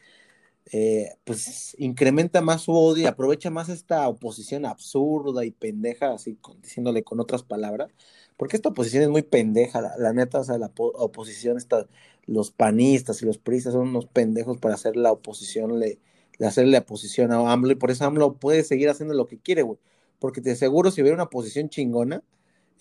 eh, 0.72 1.12
pues 1.24 1.76
incrementa 1.80 2.42
más 2.42 2.64
su 2.64 2.74
odio 2.74 3.04
y 3.04 3.08
aprovecha 3.08 3.50
más 3.52 3.70
esta 3.70 4.08
oposición 4.10 4.66
absurda 4.66 5.46
y 5.46 5.52
pendeja, 5.52 6.14
así 6.14 6.38
diciéndole 6.62 7.04
con 7.04 7.22
otras 7.22 7.44
palabras, 7.44 7.92
porque 8.36 8.58
esta 8.58 8.70
oposición 8.70 9.04
es 9.04 9.10
muy 9.10 9.24
pendeja, 9.24 9.82
la, 9.98 10.12
neta, 10.14 10.42
o 10.42 10.44
sea, 10.44 10.58
la 10.58 10.72
oposición 10.76 11.58
está, 11.58 11.88
los 12.26 12.52
panistas 12.52 13.22
y 13.22 13.26
los 13.26 13.38
priistas 13.38 13.74
son 13.74 13.90
unos 13.90 14.08
pendejos 14.08 14.58
para 14.58 14.76
hacer 14.76 14.98
la 14.98 15.14
oposición, 15.14 15.80
le, 15.80 16.00
hacerle 16.42 16.72
la 16.72 16.80
oposición 16.80 17.32
a 17.32 17.52
AMLO, 17.52 17.72
y 17.72 17.76
por 17.76 17.92
eso 17.92 18.06
AMLO 18.06 18.36
puede 18.38 18.64
seguir 18.64 18.90
haciendo 18.90 19.14
lo 19.14 19.28
que 19.28 19.40
quiere, 19.40 19.62
güey, 19.62 19.80
porque 20.20 20.42
te 20.42 20.52
aseguro 20.52 20.92
si 20.92 21.02
hubiera 21.02 21.16
una 21.16 21.24
oposición 21.26 21.70
chingona, 21.70 22.24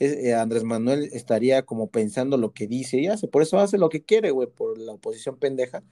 eh, 0.01 0.35
Andrés 0.35 0.65
Manuel 0.65 1.09
estaría 1.13 1.63
como 1.63 1.89
pensando 1.89 2.37
lo 2.37 2.53
que 2.53 2.67
dice 2.67 2.99
y 2.99 3.07
hace, 3.07 3.29
por 3.29 3.43
eso 3.43 3.59
hace 3.61 3.79
lo 3.79 3.89
que 3.91 4.03
quiere, 4.03 4.31
güey, 4.33 4.49
por 4.49 4.79
la 4.79 4.93
oposición 4.95 5.37
pendeja, 5.37 5.85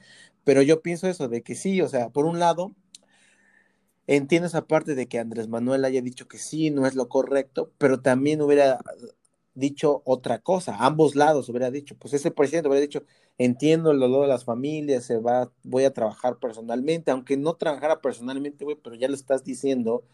pero 0.44 0.62
yo 0.62 0.82
pienso 0.82 1.08
eso, 1.08 1.28
de 1.28 1.42
que 1.42 1.54
sí, 1.54 1.80
o 1.82 1.88
sea, 1.88 2.08
por 2.10 2.24
un 2.26 2.38
lado, 2.40 2.74
entiendo 4.06 4.46
esa 4.48 4.66
parte 4.66 4.94
de 4.94 5.06
que 5.06 5.18
Andrés 5.18 5.48
Manuel 5.48 5.84
haya 5.84 6.02
dicho 6.02 6.28
que 6.28 6.38
sí, 6.38 6.70
no 6.70 6.86
es 6.86 6.94
lo 6.94 7.08
correcto, 7.08 7.72
pero 7.78 8.00
también 8.00 8.42
hubiera 8.42 8.80
dicho 9.54 10.02
otra 10.04 10.40
cosa, 10.40 10.76
ambos 10.80 11.14
lados 11.16 11.48
hubiera 11.48 11.70
dicho, 11.70 11.96
pues 11.98 12.14
ese 12.14 12.30
presidente 12.30 12.68
hubiera 12.68 12.82
dicho, 12.82 13.04
entiendo 13.38 13.90
el 13.90 14.00
dolor 14.00 14.22
de 14.22 14.28
las 14.28 14.44
familias, 14.44 15.04
se 15.04 15.18
va, 15.18 15.52
voy 15.62 15.84
a 15.84 15.92
trabajar 15.92 16.38
personalmente, 16.38 17.10
aunque 17.10 17.36
no 17.36 17.54
trabajara 17.54 18.00
personalmente, 18.00 18.64
güey, 18.64 18.76
pero 18.82 18.96
ya 18.96 19.08
lo 19.08 19.14
estás 19.14 19.44
diciendo 19.44 20.04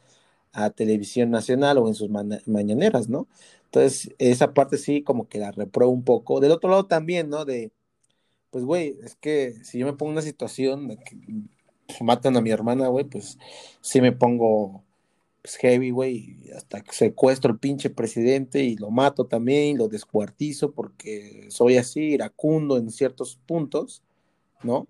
a 0.53 0.71
televisión 0.71 1.31
nacional 1.31 1.79
o 1.79 1.89
en 1.89 1.95
sus 1.95 2.09
mañaneras, 2.47 3.09
¿no? 3.09 3.29
Entonces, 3.67 4.15
esa 4.19 4.55
parte 4.55 4.79
sí 4.79 5.03
como 5.03 5.29
que 5.29 5.39
la 5.39 5.51
repruebo 5.53 5.93
un 5.93 6.05
poco. 6.05 6.41
Del 6.41 6.53
otro 6.53 6.71
lado 6.71 6.87
también, 6.87 7.29
¿no? 7.29 7.45
De, 7.45 7.71
pues, 8.51 8.65
güey, 8.65 8.99
es 9.05 9.17
que 9.17 9.55
si 9.65 9.79
yo 9.79 9.87
me 9.87 9.93
pongo 9.93 10.13
en 10.13 10.19
una 10.19 10.23
situación 10.23 10.89
que 10.99 12.05
matan 12.05 12.37
a 12.37 12.41
mi 12.41 12.51
hermana, 12.51 12.89
güey, 12.89 13.05
pues 13.05 13.39
sí 13.81 14.01
me 14.01 14.13
pongo 14.13 14.85
pues, 15.49 15.57
heavy, 15.57 15.91
güey, 15.91 16.37
hasta 16.55 16.83
que 16.83 16.93
secuestro 16.93 17.53
al 17.53 17.59
pinche 17.59 17.89
presidente 17.89 18.63
y 18.65 18.77
lo 18.77 18.91
mato 18.91 19.25
también 19.25 19.75
y 19.75 19.79
lo 19.79 19.89
descuartizo 19.89 20.73
porque 20.73 21.47
soy 21.49 21.79
así, 21.79 22.01
iracundo 22.01 22.77
en 22.77 22.91
ciertos 22.91 23.41
puntos, 23.47 24.03
¿no? 24.63 24.89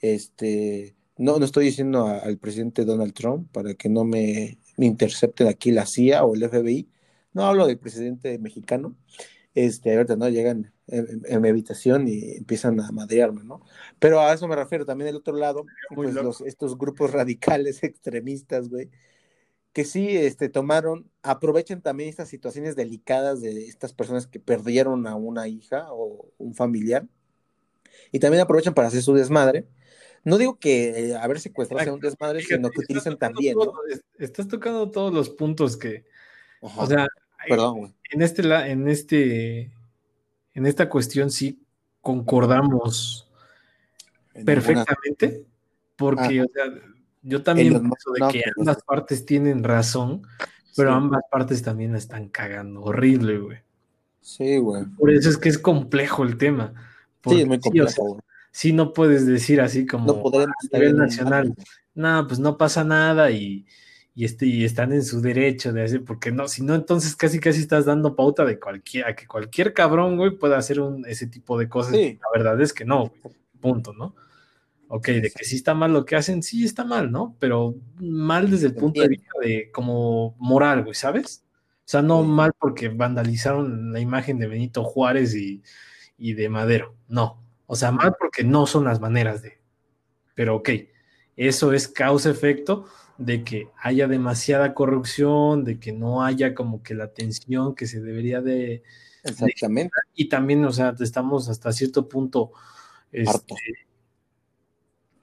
Este, 0.00 0.96
no, 1.16 1.38
no 1.38 1.44
estoy 1.44 1.66
diciendo 1.66 2.08
al 2.08 2.38
presidente 2.38 2.84
Donald 2.84 3.12
Trump 3.12 3.52
para 3.52 3.74
que 3.74 3.88
no 3.88 4.04
me, 4.04 4.58
me 4.76 4.86
intercepten 4.86 5.46
aquí 5.46 5.70
la 5.70 5.86
CIA 5.86 6.24
o 6.24 6.34
el 6.34 6.42
FBI, 6.42 6.88
no 7.32 7.44
hablo 7.44 7.68
del 7.68 7.78
presidente 7.78 8.36
mexicano, 8.40 8.96
este, 9.54 9.94
ahorita 9.94 10.16
no 10.16 10.28
llegan 10.28 10.72
en, 10.88 11.40
mi 11.40 11.48
habitación 11.48 12.08
y 12.08 12.32
empiezan 12.32 12.80
a 12.80 12.90
madrearme, 12.90 13.44
¿no? 13.44 13.60
Pero 14.00 14.20
a 14.20 14.32
eso 14.32 14.48
me 14.48 14.56
refiero 14.56 14.84
también 14.84 15.06
del 15.06 15.16
otro 15.16 15.36
lado, 15.36 15.66
pues 15.94 16.14
los, 16.14 16.40
estos 16.40 16.76
grupos 16.76 17.12
radicales 17.12 17.82
extremistas, 17.84 18.68
güey, 18.68 18.90
que 19.72 19.84
sí 19.84 20.16
este, 20.16 20.48
tomaron, 20.48 21.10
aprovechan 21.22 21.80
también 21.80 22.08
estas 22.08 22.28
situaciones 22.28 22.76
delicadas 22.76 23.40
de 23.40 23.66
estas 23.66 23.92
personas 23.92 24.26
que 24.26 24.40
perdieron 24.40 25.06
a 25.06 25.14
una 25.14 25.48
hija 25.48 25.86
o 25.90 26.28
un 26.38 26.54
familiar, 26.54 27.06
y 28.12 28.18
también 28.18 28.42
aprovechan 28.42 28.74
para 28.74 28.88
hacer 28.88 29.02
su 29.02 29.14
desmadre. 29.14 29.66
No 30.24 30.36
digo 30.36 30.58
que 30.58 31.10
eh, 31.10 31.16
haber 31.16 31.40
secuestrado 31.40 31.84
sea 31.84 31.92
un 31.92 32.00
desmadre, 32.00 32.42
sino 32.42 32.70
que 32.70 32.80
utilizan 32.80 33.16
también. 33.16 33.56
¿no? 33.56 33.72
Estás 34.18 34.48
tocando 34.48 34.90
todos 34.90 35.14
los 35.14 35.30
puntos 35.30 35.76
que, 35.76 36.04
o 36.60 36.86
sea, 36.86 37.06
Perdón, 37.48 37.94
En 38.10 38.22
este, 38.22 38.42
en 38.42 38.88
este, 38.88 39.72
en 40.54 40.66
esta 40.66 40.88
cuestión 40.88 41.30
sí 41.30 41.62
concordamos 42.00 43.28
perfectamente, 44.44 45.44
porque, 45.96 46.40
ah. 46.40 46.44
o 46.44 46.52
sea, 46.52 46.82
yo 47.22 47.42
también 47.42 47.80
pienso 47.80 48.12
de 48.12 48.32
que 48.32 48.42
ambas 48.58 48.82
partes 48.82 49.26
tienen 49.26 49.64
razón, 49.64 50.22
pero 50.76 50.92
ambas 50.92 51.22
partes 51.30 51.62
también 51.62 51.94
están 51.94 52.28
cagando 52.28 52.82
horrible, 52.82 53.38
güey. 53.38 53.58
Sí, 54.20 54.58
güey. 54.58 54.84
Por 54.98 55.10
eso 55.10 55.30
es 55.30 55.36
que 55.36 55.48
es 55.48 55.58
complejo 55.58 56.22
el 56.22 56.36
tema. 56.36 56.74
sí, 57.26 57.40
es 57.40 57.46
muy 57.46 57.60
complejo. 57.60 58.20
Sí, 58.52 58.72
no 58.72 58.92
puedes 58.92 59.26
decir 59.26 59.60
así 59.60 59.86
como 59.86 60.06
no 60.06 60.22
podemos 60.22 60.54
a 60.72 60.76
nivel 60.76 60.96
nacional. 60.96 61.54
No, 61.94 62.26
pues 62.26 62.40
no 62.40 62.58
pasa 62.58 62.82
nada 62.84 63.30
y 63.30 63.64
y, 64.14 64.24
este, 64.24 64.46
y 64.46 64.64
están 64.64 64.92
en 64.92 65.04
su 65.04 65.20
derecho 65.20 65.72
de 65.72 65.82
hacer, 65.82 66.04
porque 66.04 66.32
no, 66.32 66.48
si 66.48 66.62
no, 66.62 66.74
entonces 66.74 67.14
casi 67.14 67.38
casi 67.38 67.60
estás 67.60 67.84
dando 67.84 68.16
pauta 68.16 68.44
de 68.44 68.58
cualquiera, 68.58 69.14
que 69.14 69.26
cualquier 69.26 69.72
cabrón, 69.72 70.16
güey, 70.16 70.36
pueda 70.36 70.58
hacer 70.58 70.80
un, 70.80 71.06
ese 71.06 71.26
tipo 71.26 71.56
de 71.58 71.68
cosas. 71.68 71.92
La 71.94 72.28
verdad 72.32 72.60
es 72.60 72.72
que 72.72 72.84
no, 72.84 73.12
punto, 73.60 73.92
¿no? 73.92 74.14
Ok, 74.92 75.06
de 75.06 75.30
que 75.30 75.44
sí 75.44 75.54
está 75.54 75.72
mal 75.72 75.92
lo 75.92 76.04
que 76.04 76.16
hacen, 76.16 76.42
sí 76.42 76.64
está 76.64 76.84
mal, 76.84 77.12
¿no? 77.12 77.36
Pero 77.38 77.76
mal 78.00 78.50
desde 78.50 78.66
el 78.66 78.74
punto 78.74 79.00
de 79.00 79.06
vista 79.06 79.30
de 79.40 79.70
como 79.70 80.34
moral, 80.40 80.82
güey, 80.82 80.96
¿sabes? 80.96 81.44
O 81.54 81.88
sea, 81.90 82.02
no 82.02 82.24
mal 82.24 82.52
porque 82.58 82.88
vandalizaron 82.88 83.92
la 83.92 84.00
imagen 84.00 84.40
de 84.40 84.48
Benito 84.48 84.82
Juárez 84.82 85.36
y, 85.36 85.62
y 86.18 86.32
de 86.32 86.48
Madero, 86.48 86.96
no. 87.06 87.40
O 87.66 87.76
sea, 87.76 87.92
mal 87.92 88.16
porque 88.18 88.42
no 88.42 88.66
son 88.66 88.82
las 88.84 88.98
maneras 88.98 89.42
de. 89.42 89.60
Pero 90.34 90.56
ok, 90.56 90.70
eso 91.36 91.72
es 91.72 91.86
causa-efecto 91.86 92.86
de 93.16 93.44
que 93.44 93.68
haya 93.80 94.08
demasiada 94.08 94.74
corrupción, 94.74 95.62
de 95.62 95.78
que 95.78 95.92
no 95.92 96.24
haya 96.24 96.52
como 96.52 96.82
que 96.82 96.94
la 96.94 97.04
atención 97.04 97.76
que 97.76 97.86
se 97.86 98.00
debería 98.00 98.40
de... 98.40 98.82
Exactamente. 99.22 99.94
y 100.16 100.28
también, 100.28 100.64
o 100.64 100.72
sea, 100.72 100.96
estamos 100.98 101.48
hasta 101.48 101.70
cierto 101.70 102.08
punto... 102.08 102.50
Este, 103.12 103.54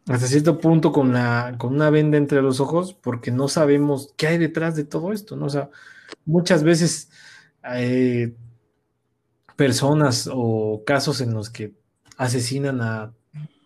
hasta 0.07 0.27
cierto 0.27 0.59
punto 0.59 0.91
con, 0.91 1.13
la, 1.13 1.55
con 1.57 1.73
una 1.73 1.89
venda 1.89 2.17
entre 2.17 2.41
los 2.41 2.59
ojos 2.59 2.93
porque 2.93 3.31
no 3.31 3.47
sabemos 3.47 4.13
qué 4.17 4.27
hay 4.27 4.37
detrás 4.37 4.75
de 4.75 4.85
todo 4.85 5.11
esto, 5.11 5.35
¿no? 5.35 5.47
O 5.47 5.49
sea, 5.49 5.69
muchas 6.25 6.63
veces, 6.63 7.09
eh, 7.75 8.33
personas 9.57 10.29
o 10.31 10.83
casos 10.85 11.19
en 11.19 11.33
los 11.33 11.49
que 11.49 11.73
asesinan 12.17 12.81
a 12.81 13.13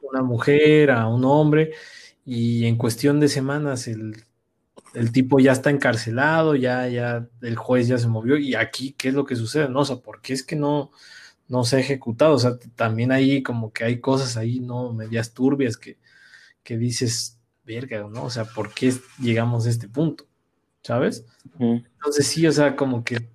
una 0.01 0.23
mujer, 0.23 0.89
a 0.91 1.07
un 1.07 1.26
hombre, 1.26 1.73
y 2.26 2.65
en 2.65 2.77
cuestión 2.77 3.19
de 3.19 3.27
semanas 3.27 3.88
el, 3.88 4.23
tipo 5.13 5.39
ya 5.39 5.51
está 5.51 5.69
encarcelado, 5.69 6.55
ya, 6.55 6.88
ya 6.88 7.27
el 7.41 7.55
juez 7.55 7.88
ya 7.88 7.97
se 7.97 8.07
movió, 8.07 8.38
y 8.38 8.55
aquí, 8.55 8.93
¿qué 8.97 9.09
es 9.09 9.13
lo 9.13 9.26
que 9.26 9.35
sucede? 9.35 9.69
No, 9.69 9.81
o 9.81 9.85
sea, 9.85 9.97
¿por 9.97 10.22
qué 10.22 10.34
es 10.34 10.43
que 10.43 10.55
no, 10.55 10.91
no 11.47 11.63
se 11.65 11.77
ha 11.77 11.80
ejecutado? 11.80 12.34
O 12.35 12.39
sea, 12.39 12.57
también 12.76 13.11
ahí 13.11 13.43
como 13.43 13.72
que 13.73 13.84
hay 13.84 13.99
cosas 13.99 14.38
ahí, 14.38 14.59
¿no? 14.59 14.93
Medias 14.93 15.34
turbias 15.34 15.77
que, 15.77 15.97
que 16.63 16.77
dices, 16.77 17.39
verga, 17.63 18.07
¿no? 18.07 18.25
O 18.25 18.29
sea, 18.29 18.45
¿por 18.45 18.73
qué 18.73 18.93
llegamos 19.19 19.65
a 19.65 19.69
este 19.69 19.88
punto? 19.88 20.25
¿Sabes? 20.83 21.25
Entonces 21.59 22.27
sí, 22.27 22.45
o 22.47 22.51
sea, 22.51 22.75
como 22.75 23.03
que 23.03 23.29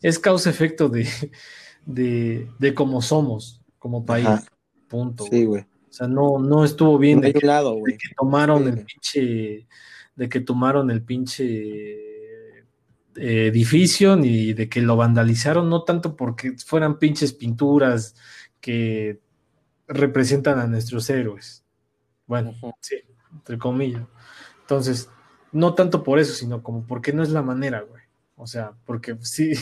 es 0.00 0.18
causa-efecto 0.18 0.88
de, 0.88 1.08
de, 1.86 2.48
de 2.58 2.74
cómo 2.74 3.02
somos 3.02 3.60
como 3.78 4.04
país. 4.04 4.28
Punto. 4.88 5.24
Sí, 5.30 5.44
güey. 5.44 5.62
O 5.62 5.92
sea, 5.96 6.08
no, 6.08 6.38
no 6.38 6.64
estuvo 6.64 6.98
bien 6.98 7.20
de, 7.20 7.32
que, 7.32 7.46
lado, 7.46 7.76
de 7.84 7.96
que, 7.96 8.08
tomaron 8.16 8.66
el 8.66 8.84
pinche, 8.84 9.66
de 10.16 10.28
que 10.28 10.40
tomaron 10.40 10.90
el 10.90 11.02
pinche 11.02 12.58
eh, 13.16 13.46
edificio 13.46 14.16
ni 14.16 14.54
de 14.54 14.68
que 14.68 14.80
lo 14.80 14.96
vandalizaron, 14.96 15.70
no 15.70 15.84
tanto 15.84 16.16
porque 16.16 16.56
fueran 16.64 16.98
pinches 16.98 17.32
pinturas 17.32 18.16
que 18.60 19.20
representan 19.86 20.58
a 20.58 20.66
nuestros 20.66 21.08
héroes. 21.10 21.63
Bueno, 22.26 22.54
sí, 22.80 22.96
entre 23.32 23.58
comillas. 23.58 24.02
Entonces, 24.62 25.10
no 25.52 25.74
tanto 25.74 26.02
por 26.02 26.18
eso, 26.18 26.34
sino 26.34 26.62
como 26.62 26.86
porque 26.86 27.12
no 27.12 27.22
es 27.22 27.30
la 27.30 27.42
manera, 27.42 27.82
güey. 27.82 28.02
O 28.36 28.46
sea, 28.46 28.72
porque 28.84 29.16
sí, 29.22 29.54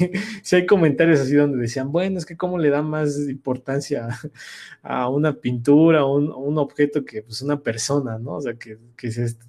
sí 0.43 0.57
hay 0.57 0.67
comentarios 0.67 1.21
así 1.21 1.35
donde 1.35 1.59
decían, 1.59 1.93
bueno, 1.93 2.19
es 2.19 2.27
que 2.27 2.37
cómo 2.37 2.59
le 2.59 2.71
da 2.71 2.83
más 2.83 3.17
importancia 3.29 4.09
a, 4.83 5.09
una 5.09 5.35
pintura 5.35 6.05
o 6.05 6.17
un, 6.17 6.31
un, 6.33 6.59
objeto 6.59 7.05
que 7.05 7.23
pues 7.23 7.43
una 7.43 7.61
persona, 7.61 8.19
¿no? 8.19 8.35
O 8.37 8.41
sea, 8.41 8.55
que, 8.55 8.79
que 8.97 9.09
es 9.09 9.19
esto. 9.19 9.47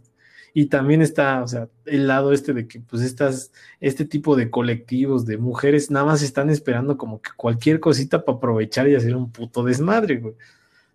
Y 0.55 0.67
también 0.67 1.01
está, 1.01 1.41
o 1.41 1.47
sea, 1.47 1.67
el 1.85 2.07
lado 2.07 2.31
este 2.31 2.53
de 2.53 2.67
que 2.67 2.79
pues 2.79 3.01
estas, 3.01 3.51
este 3.79 4.05
tipo 4.05 4.35
de 4.35 4.51
colectivos 4.51 5.25
de 5.25 5.37
mujeres 5.37 5.89
nada 5.89 6.05
más 6.05 6.21
están 6.21 6.49
esperando 6.51 6.95
como 6.97 7.21
que 7.21 7.31
cualquier 7.35 7.79
cosita 7.79 8.23
para 8.23 8.37
aprovechar 8.37 8.87
y 8.87 8.95
hacer 8.95 9.15
un 9.15 9.31
puto 9.31 9.63
desmadre, 9.63 10.17
güey. 10.17 10.35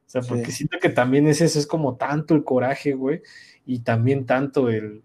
O 0.09 0.10
sea, 0.10 0.22
porque 0.22 0.52
siento 0.52 0.78
que 0.80 0.89
también 0.89 1.26
es 1.26 1.43
eso, 1.43 1.59
es 1.59 1.66
como 1.66 1.97
tanto 1.97 2.35
el 2.35 2.43
coraje, 2.43 2.94
güey, 2.94 3.20
y 3.66 3.80
también 3.80 4.24
tanto 4.24 4.70
el, 4.70 5.02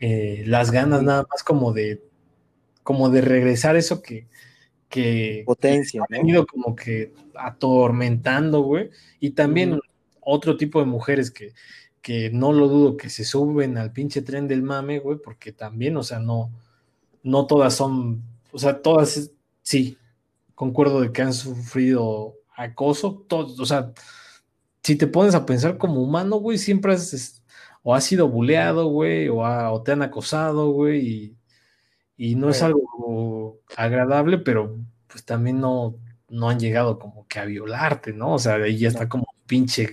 eh, 0.00 0.44
las 0.46 0.70
ganas 0.70 1.02
nada 1.02 1.26
más 1.30 1.42
como 1.42 1.72
de, 1.72 2.02
como 2.82 3.08
de 3.08 3.22
regresar 3.22 3.74
eso 3.74 4.02
que, 4.02 4.26
que, 4.90 5.44
Potencia, 5.46 6.02
ha 6.02 6.06
venido 6.10 6.44
como 6.46 6.76
que 6.76 7.14
atormentando, 7.34 8.60
güey, 8.60 8.90
y 9.18 9.30
también 9.30 9.80
otro 10.20 10.58
tipo 10.58 10.78
de 10.80 10.84
mujeres 10.84 11.30
que, 11.30 11.54
que 12.02 12.28
no 12.28 12.52
lo 12.52 12.68
dudo 12.68 12.98
que 12.98 13.08
se 13.08 13.24
suben 13.24 13.78
al 13.78 13.92
pinche 13.92 14.20
tren 14.20 14.46
del 14.46 14.62
mame, 14.62 14.98
güey, 14.98 15.16
porque 15.24 15.52
también, 15.52 15.96
o 15.96 16.02
sea, 16.02 16.18
no, 16.18 16.52
no 17.22 17.46
todas 17.46 17.72
son, 17.72 18.22
o 18.52 18.58
sea, 18.58 18.82
todas, 18.82 19.30
sí, 19.62 19.96
concuerdo 20.54 21.00
de 21.00 21.12
que 21.12 21.22
han 21.22 21.32
sufrido 21.32 22.35
acoso, 22.56 23.24
todos, 23.28 23.60
o 23.60 23.66
sea, 23.66 23.92
si 24.82 24.96
te 24.96 25.06
pones 25.06 25.34
a 25.34 25.46
pensar 25.46 25.78
como 25.78 26.02
humano, 26.02 26.36
güey, 26.36 26.58
siempre 26.58 26.92
has, 26.92 27.42
o 27.82 27.94
has 27.94 28.04
sido 28.04 28.28
buleado, 28.28 28.86
güey, 28.86 29.28
o, 29.28 29.82
te 29.84 29.92
han 29.92 30.02
acosado, 30.02 30.70
güey, 30.70 31.36
y, 32.16 32.34
no 32.34 32.48
es 32.50 32.62
algo 32.62 33.60
agradable, 33.76 34.38
pero 34.38 34.78
pues 35.06 35.24
también 35.24 35.60
no, 35.60 35.98
no 36.28 36.48
han 36.48 36.58
llegado 36.58 36.98
como 36.98 37.26
que 37.28 37.38
a 37.38 37.44
violarte, 37.44 38.12
¿no? 38.12 38.34
O 38.34 38.38
sea, 38.38 38.54
ahí 38.54 38.78
ya 38.78 38.88
está 38.88 39.08
como 39.08 39.26
pinche, 39.46 39.86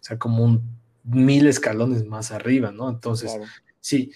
o 0.00 0.04
sea, 0.04 0.18
como 0.18 0.44
un 0.44 0.78
mil 1.04 1.46
escalones 1.46 2.04
más 2.06 2.30
arriba, 2.30 2.72
¿no? 2.72 2.90
Entonces, 2.90 3.36
sí, 3.80 4.12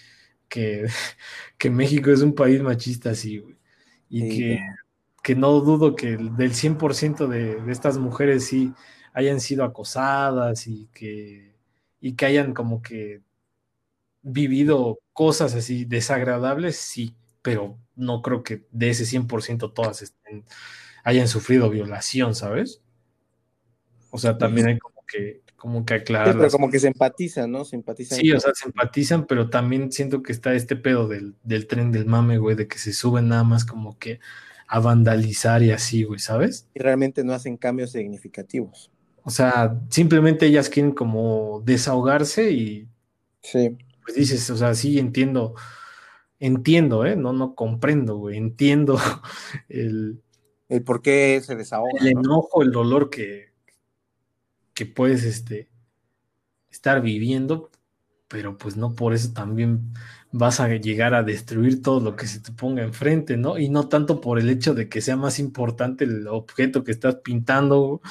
que, 0.47 0.85
que 1.57 1.69
México 1.69 2.11
es 2.11 2.21
un 2.21 2.35
país 2.35 2.61
machista, 2.61 3.15
sí, 3.15 3.39
güey. 3.39 3.57
Y 4.09 4.29
que 4.29 4.59
que 5.27 5.35
no 5.35 5.59
dudo 5.59 5.93
que 5.93 6.15
del 6.15 6.53
100% 6.53 7.27
de, 7.27 7.59
de 7.59 7.71
estas 7.73 7.97
mujeres 7.97 8.45
sí 8.45 8.71
hayan 9.11 9.41
sido 9.41 9.65
acosadas 9.65 10.67
y 10.67 10.87
que, 10.93 11.53
y 11.99 12.13
que 12.13 12.25
hayan 12.25 12.53
como 12.53 12.81
que 12.81 13.19
vivido 14.21 14.99
cosas 15.11 15.53
así 15.53 15.83
desagradables, 15.83 16.77
sí, 16.77 17.13
pero 17.41 17.77
no 17.93 18.21
creo 18.21 18.41
que 18.41 18.67
de 18.71 18.89
ese 18.89 19.03
100% 19.03 19.73
todas 19.73 20.01
estén, 20.01 20.45
hayan 21.03 21.27
sufrido 21.27 21.69
violación, 21.69 22.33
¿sabes? 22.33 22.81
O 24.11 24.19
sea, 24.19 24.37
también 24.37 24.67
hay 24.67 24.79
como 24.79 25.03
que, 25.05 25.41
como 25.57 25.85
que 25.85 25.95
aclarar. 25.95 26.31
Sí, 26.31 26.37
pero 26.37 26.51
como 26.51 26.71
que 26.71 26.79
se 26.79 26.87
empatizan, 26.87 27.51
¿no? 27.51 27.65
Se 27.65 27.75
empatizan. 27.75 28.17
Sí, 28.17 28.31
o 28.31 28.39
sea, 28.39 28.53
se 28.55 28.67
empatizan, 28.67 29.25
pero 29.27 29.49
también 29.49 29.91
siento 29.91 30.23
que 30.23 30.31
está 30.31 30.53
este 30.53 30.77
pedo 30.77 31.09
del, 31.09 31.35
del 31.43 31.67
tren 31.67 31.91
del 31.91 32.05
mame, 32.05 32.37
güey, 32.37 32.55
de 32.55 32.69
que 32.69 32.77
se 32.77 32.93
suben 32.93 33.27
nada 33.27 33.43
más 33.43 33.65
como 33.65 33.99
que 33.99 34.21
a 34.67 34.79
vandalizar 34.79 35.63
y 35.63 35.71
así, 35.71 36.03
güey, 36.03 36.19
¿sabes? 36.19 36.67
Y 36.73 36.79
realmente 36.79 37.23
no 37.23 37.33
hacen 37.33 37.57
cambios 37.57 37.91
significativos. 37.91 38.91
O 39.23 39.29
sea, 39.29 39.79
simplemente 39.89 40.45
ellas 40.45 40.69
quieren 40.69 40.91
como 40.91 41.61
desahogarse 41.65 42.51
y... 42.51 42.87
Sí. 43.41 43.77
Pues 44.03 44.15
dices, 44.15 44.49
o 44.49 44.57
sea, 44.57 44.73
sí 44.73 44.99
entiendo, 44.99 45.55
entiendo, 46.39 47.05
¿eh? 47.05 47.15
No, 47.15 47.33
no 47.33 47.55
comprendo, 47.55 48.17
güey, 48.17 48.37
entiendo 48.37 48.97
el... 49.69 50.21
El 50.69 50.83
por 50.83 51.01
qué 51.01 51.41
se 51.41 51.55
desahoga. 51.55 51.91
El 52.01 52.07
enojo, 52.07 52.61
el 52.61 52.71
dolor 52.71 53.09
que, 53.09 53.53
que 54.73 54.85
puedes 54.85 55.23
este, 55.23 55.69
estar 56.69 57.01
viviendo, 57.01 57.71
pero 58.27 58.57
pues 58.57 58.75
no 58.75 58.93
por 58.93 59.13
eso 59.13 59.31
también 59.31 59.93
vas 60.31 60.59
a 60.59 60.67
llegar 60.67 61.13
a 61.13 61.23
destruir 61.23 61.81
todo 61.81 61.99
lo 61.99 62.15
que 62.15 62.27
se 62.27 62.39
te 62.39 62.51
ponga 62.51 62.83
enfrente, 62.83 63.37
¿no? 63.37 63.57
Y 63.57 63.69
no 63.69 63.87
tanto 63.87 64.21
por 64.21 64.39
el 64.39 64.49
hecho 64.49 64.73
de 64.73 64.89
que 64.89 65.01
sea 65.01 65.15
más 65.15 65.39
importante 65.39 66.03
el 66.03 66.27
objeto 66.27 66.83
que 66.83 66.91
estás 66.91 67.15
pintando 67.17 68.01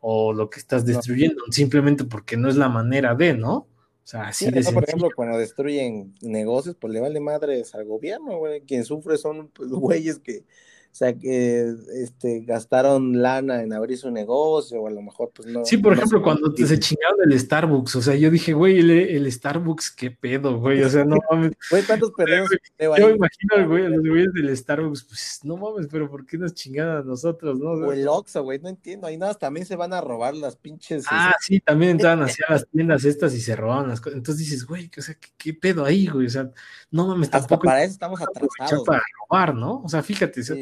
o 0.00 0.32
lo 0.32 0.50
que 0.50 0.58
estás 0.58 0.84
destruyendo, 0.84 1.42
simplemente 1.50 2.04
porque 2.04 2.36
no 2.36 2.48
es 2.48 2.56
la 2.56 2.68
manera 2.68 3.14
de, 3.14 3.34
¿no? 3.34 3.54
O 3.54 4.06
sea, 4.10 4.28
así 4.28 4.50
de 4.50 4.64
Por 4.72 4.84
ejemplo, 4.84 5.08
cuando 5.14 5.38
destruyen 5.38 6.14
negocios, 6.20 6.76
pues 6.80 6.92
le 6.92 7.00
vale 7.00 7.20
madres 7.20 7.74
al 7.74 7.84
gobierno, 7.84 8.38
güey. 8.38 8.62
Quien 8.62 8.84
sufre 8.84 9.16
son 9.18 9.48
pues, 9.48 9.70
güeyes 9.70 10.18
que 10.18 10.44
o 10.92 10.94
sea, 10.94 11.16
que 11.16 11.72
este, 12.02 12.40
gastaron 12.40 13.22
lana 13.22 13.62
en 13.62 13.72
abrir 13.72 13.96
su 13.96 14.10
negocio, 14.10 14.82
o 14.82 14.88
a 14.88 14.90
lo 14.90 15.02
mejor, 15.02 15.30
pues 15.32 15.48
no. 15.48 15.64
Sí, 15.64 15.78
por 15.78 15.92
ejemplo, 15.92 16.20
cuando 16.20 16.54
se 16.54 16.78
chingaron 16.78 17.20
el 17.24 17.38
Starbucks, 17.38 17.96
o 17.96 18.02
sea, 18.02 18.16
yo 18.16 18.30
dije, 18.30 18.52
güey, 18.52 18.78
el, 18.78 19.30
Starbucks, 19.30 19.92
qué 19.92 20.10
pedo, 20.10 20.58
güey, 20.58 20.82
o 20.82 20.90
sea, 20.90 21.04
no 21.04 21.16
mames. 21.30 21.52
Güey, 21.70 21.84
¿cuántos 21.84 22.10
pedos? 22.12 22.50
Yo 22.80 23.08
me 23.08 23.16
imagino, 23.16 23.68
güey, 23.68 23.88
los 23.88 24.06
güeyes 24.06 24.32
del 24.32 24.56
Starbucks, 24.56 25.04
pues 25.04 25.40
no 25.44 25.56
mames, 25.56 25.86
pero 25.90 26.10
¿por 26.10 26.26
qué 26.26 26.36
nos 26.36 26.54
chingaron 26.54 26.96
a 26.96 27.02
nosotros, 27.02 27.58
no? 27.58 27.70
O 27.70 27.92
el 27.92 28.08
Oxxo, 28.08 28.42
güey, 28.42 28.58
no 28.58 28.68
entiendo, 28.68 29.06
ahí 29.06 29.16
nada, 29.16 29.34
también 29.34 29.66
se 29.66 29.76
van 29.76 29.92
a 29.92 30.00
robar 30.00 30.34
las 30.34 30.56
pinches. 30.56 31.04
Ah, 31.08 31.32
este, 31.38 31.54
sí, 31.54 31.60
también 31.60 31.92
entraban 32.00 32.22
hacia 32.22 32.46
las 32.48 32.66
tiendas 32.68 33.04
estas 33.04 33.32
y 33.34 33.40
se 33.40 33.54
robaban 33.54 33.88
las 33.88 34.00
cosas. 34.00 34.16
Entonces 34.16 34.44
dices, 34.44 34.66
güey, 34.66 34.90
o 34.98 35.02
sea, 35.02 35.16
¿qué, 35.38 35.54
pedo 35.54 35.84
ahí, 35.84 36.08
güey? 36.08 36.26
O 36.26 36.30
sea, 36.30 36.50
no 36.90 37.06
mames, 37.06 37.30
tampoco. 37.30 37.64
para 37.64 37.84
eso 37.84 37.92
estamos 37.92 38.20
atrasados. 38.20 38.84
Para 38.84 39.02
robar, 39.28 39.54
¿no? 39.54 39.82
O 39.84 39.88
sea, 39.88 40.02
fíjate, 40.02 40.40
o 40.40 40.44
sea, 40.44 40.56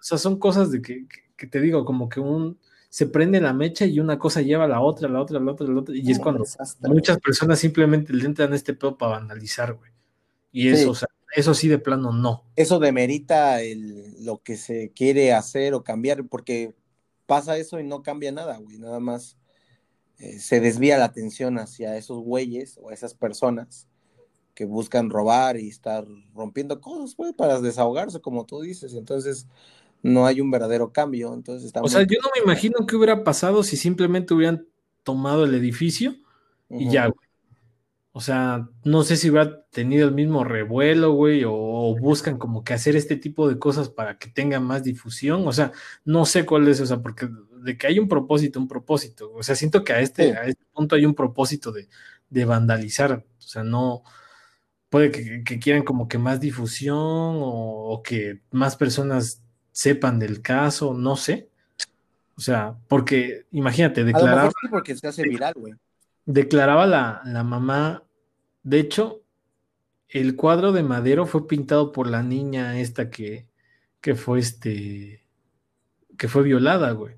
son 0.00 0.38
cosas 0.38 0.70
de 0.70 0.82
que, 0.82 1.06
te 1.46 1.60
digo, 1.60 1.84
como 1.84 2.08
que 2.08 2.20
un 2.20 2.58
se 2.88 3.06
prende 3.06 3.40
la 3.40 3.52
mecha 3.52 3.86
y 3.86 3.98
una 3.98 4.20
cosa 4.20 4.40
lleva 4.40 4.64
a 4.64 4.68
la 4.68 4.80
otra, 4.80 5.08
la 5.08 5.20
otra, 5.20 5.40
la 5.40 5.50
otra, 5.50 5.66
la 5.66 5.80
otra, 5.80 5.96
y 5.96 6.12
es 6.12 6.20
cuando 6.20 6.44
muchas 6.82 7.18
personas 7.18 7.58
simplemente 7.58 8.12
le 8.12 8.24
entran 8.24 8.52
a 8.52 8.56
este 8.56 8.72
pedo 8.72 8.96
para 8.96 9.12
vandalizar, 9.18 9.72
güey. 9.72 9.90
Y 10.52 10.68
eso, 10.68 10.92
o 10.92 10.94
sea, 10.94 11.08
eso 11.34 11.54
sí 11.54 11.66
de 11.66 11.78
plano 11.78 12.12
no. 12.12 12.44
Eso 12.54 12.78
demerita 12.78 13.60
el, 13.62 14.24
lo 14.24 14.40
que 14.44 14.56
se 14.56 14.92
quiere 14.94 15.32
hacer 15.32 15.74
o 15.74 15.82
cambiar, 15.82 16.24
porque 16.28 16.72
pasa 17.26 17.56
eso 17.56 17.80
y 17.80 17.84
no 17.84 18.04
cambia 18.04 18.30
nada, 18.30 18.58
güey, 18.58 18.78
nada 18.78 19.00
más 19.00 19.36
eh, 20.18 20.38
se 20.38 20.60
desvía 20.60 20.96
la 20.96 21.06
atención 21.06 21.58
hacia 21.58 21.96
esos 21.96 22.18
güeyes 22.18 22.78
o 22.80 22.90
a 22.90 22.94
esas 22.94 23.14
personas 23.14 23.88
que 24.54 24.64
buscan 24.64 25.10
robar 25.10 25.56
y 25.58 25.68
estar 25.68 26.06
rompiendo 26.34 26.80
cosas, 26.80 27.16
güey, 27.16 27.32
para 27.32 27.60
desahogarse, 27.60 28.20
como 28.20 28.46
tú 28.46 28.60
dices. 28.60 28.94
Entonces, 28.94 29.48
no 30.02 30.26
hay 30.26 30.40
un 30.40 30.50
verdadero 30.50 30.92
cambio. 30.92 31.34
Entonces 31.34 31.72
O 31.80 31.88
sea, 31.88 32.02
yo 32.02 32.18
no 32.22 32.28
me 32.36 32.42
imagino 32.42 32.86
qué 32.86 32.94
hubiera 32.94 33.24
pasado 33.24 33.62
si 33.62 33.76
simplemente 33.76 34.34
hubieran 34.34 34.68
tomado 35.02 35.44
el 35.44 35.54
edificio 35.54 36.14
y 36.70 36.90
ya, 36.90 37.06
güey. 37.06 37.28
O 38.16 38.20
sea, 38.20 38.68
no 38.84 39.02
sé 39.02 39.16
si 39.16 39.28
hubiera 39.28 39.64
tenido 39.70 40.06
el 40.06 40.14
mismo 40.14 40.44
revuelo, 40.44 41.14
güey, 41.14 41.42
o, 41.44 41.96
buscan 41.98 42.38
como 42.38 42.62
que 42.62 42.72
hacer 42.72 42.94
este 42.94 43.16
tipo 43.16 43.48
de 43.48 43.58
cosas 43.58 43.88
para 43.88 44.18
que 44.18 44.28
tenga 44.28 44.60
más 44.60 44.84
difusión. 44.84 45.48
O 45.48 45.52
sea, 45.52 45.72
no 46.04 46.24
sé 46.24 46.46
cuál 46.46 46.68
es, 46.68 46.80
o 46.80 46.86
sea, 46.86 47.02
porque 47.02 47.28
de 47.62 47.76
que 47.76 47.88
hay 47.88 47.98
un 47.98 48.06
propósito, 48.06 48.60
un 48.60 48.68
propósito. 48.68 49.32
O 49.34 49.42
sea, 49.42 49.56
siento 49.56 49.82
que 49.82 49.94
a 49.94 50.00
este, 50.00 50.36
a 50.36 50.44
este 50.44 50.64
punto 50.72 50.94
hay 50.94 51.04
un 51.06 51.14
propósito 51.14 51.72
de, 51.72 51.88
de 52.30 52.44
vandalizar. 52.44 53.24
O 53.36 53.42
sea, 53.42 53.64
no, 53.64 54.04
puede 54.94 55.10
que, 55.10 55.58
quieran 55.58 55.82
como 55.82 56.06
que 56.06 56.18
más 56.18 56.38
difusión 56.38 56.96
o, 57.00 58.00
que 58.04 58.42
más 58.52 58.76
personas 58.76 59.42
sepan 59.72 60.20
del 60.20 60.40
caso, 60.40 60.94
no 60.94 61.16
sé. 61.16 61.48
O 62.36 62.40
sea, 62.40 62.76
porque 62.86 63.44
imagínate, 63.50 64.04
declaraba. 64.04 64.50
sí 64.50 64.68
porque 64.70 64.94
se 64.94 65.08
hace 65.08 65.24
viral, 65.24 65.54
güey. 65.56 65.74
Declaraba 66.26 66.86
la, 66.86 67.22
la 67.24 67.42
mamá. 67.42 68.04
De 68.62 68.78
hecho, 68.78 69.22
el 70.08 70.36
cuadro 70.36 70.70
de 70.70 70.84
Madero 70.84 71.26
fue 71.26 71.48
pintado 71.48 71.90
por 71.90 72.08
la 72.08 72.22
niña 72.22 72.78
esta 72.78 73.10
que, 73.10 73.48
que 74.00 74.14
fue 74.14 74.38
este. 74.38 75.26
que 76.16 76.28
fue 76.28 76.44
violada, 76.44 76.92
güey. 76.92 77.16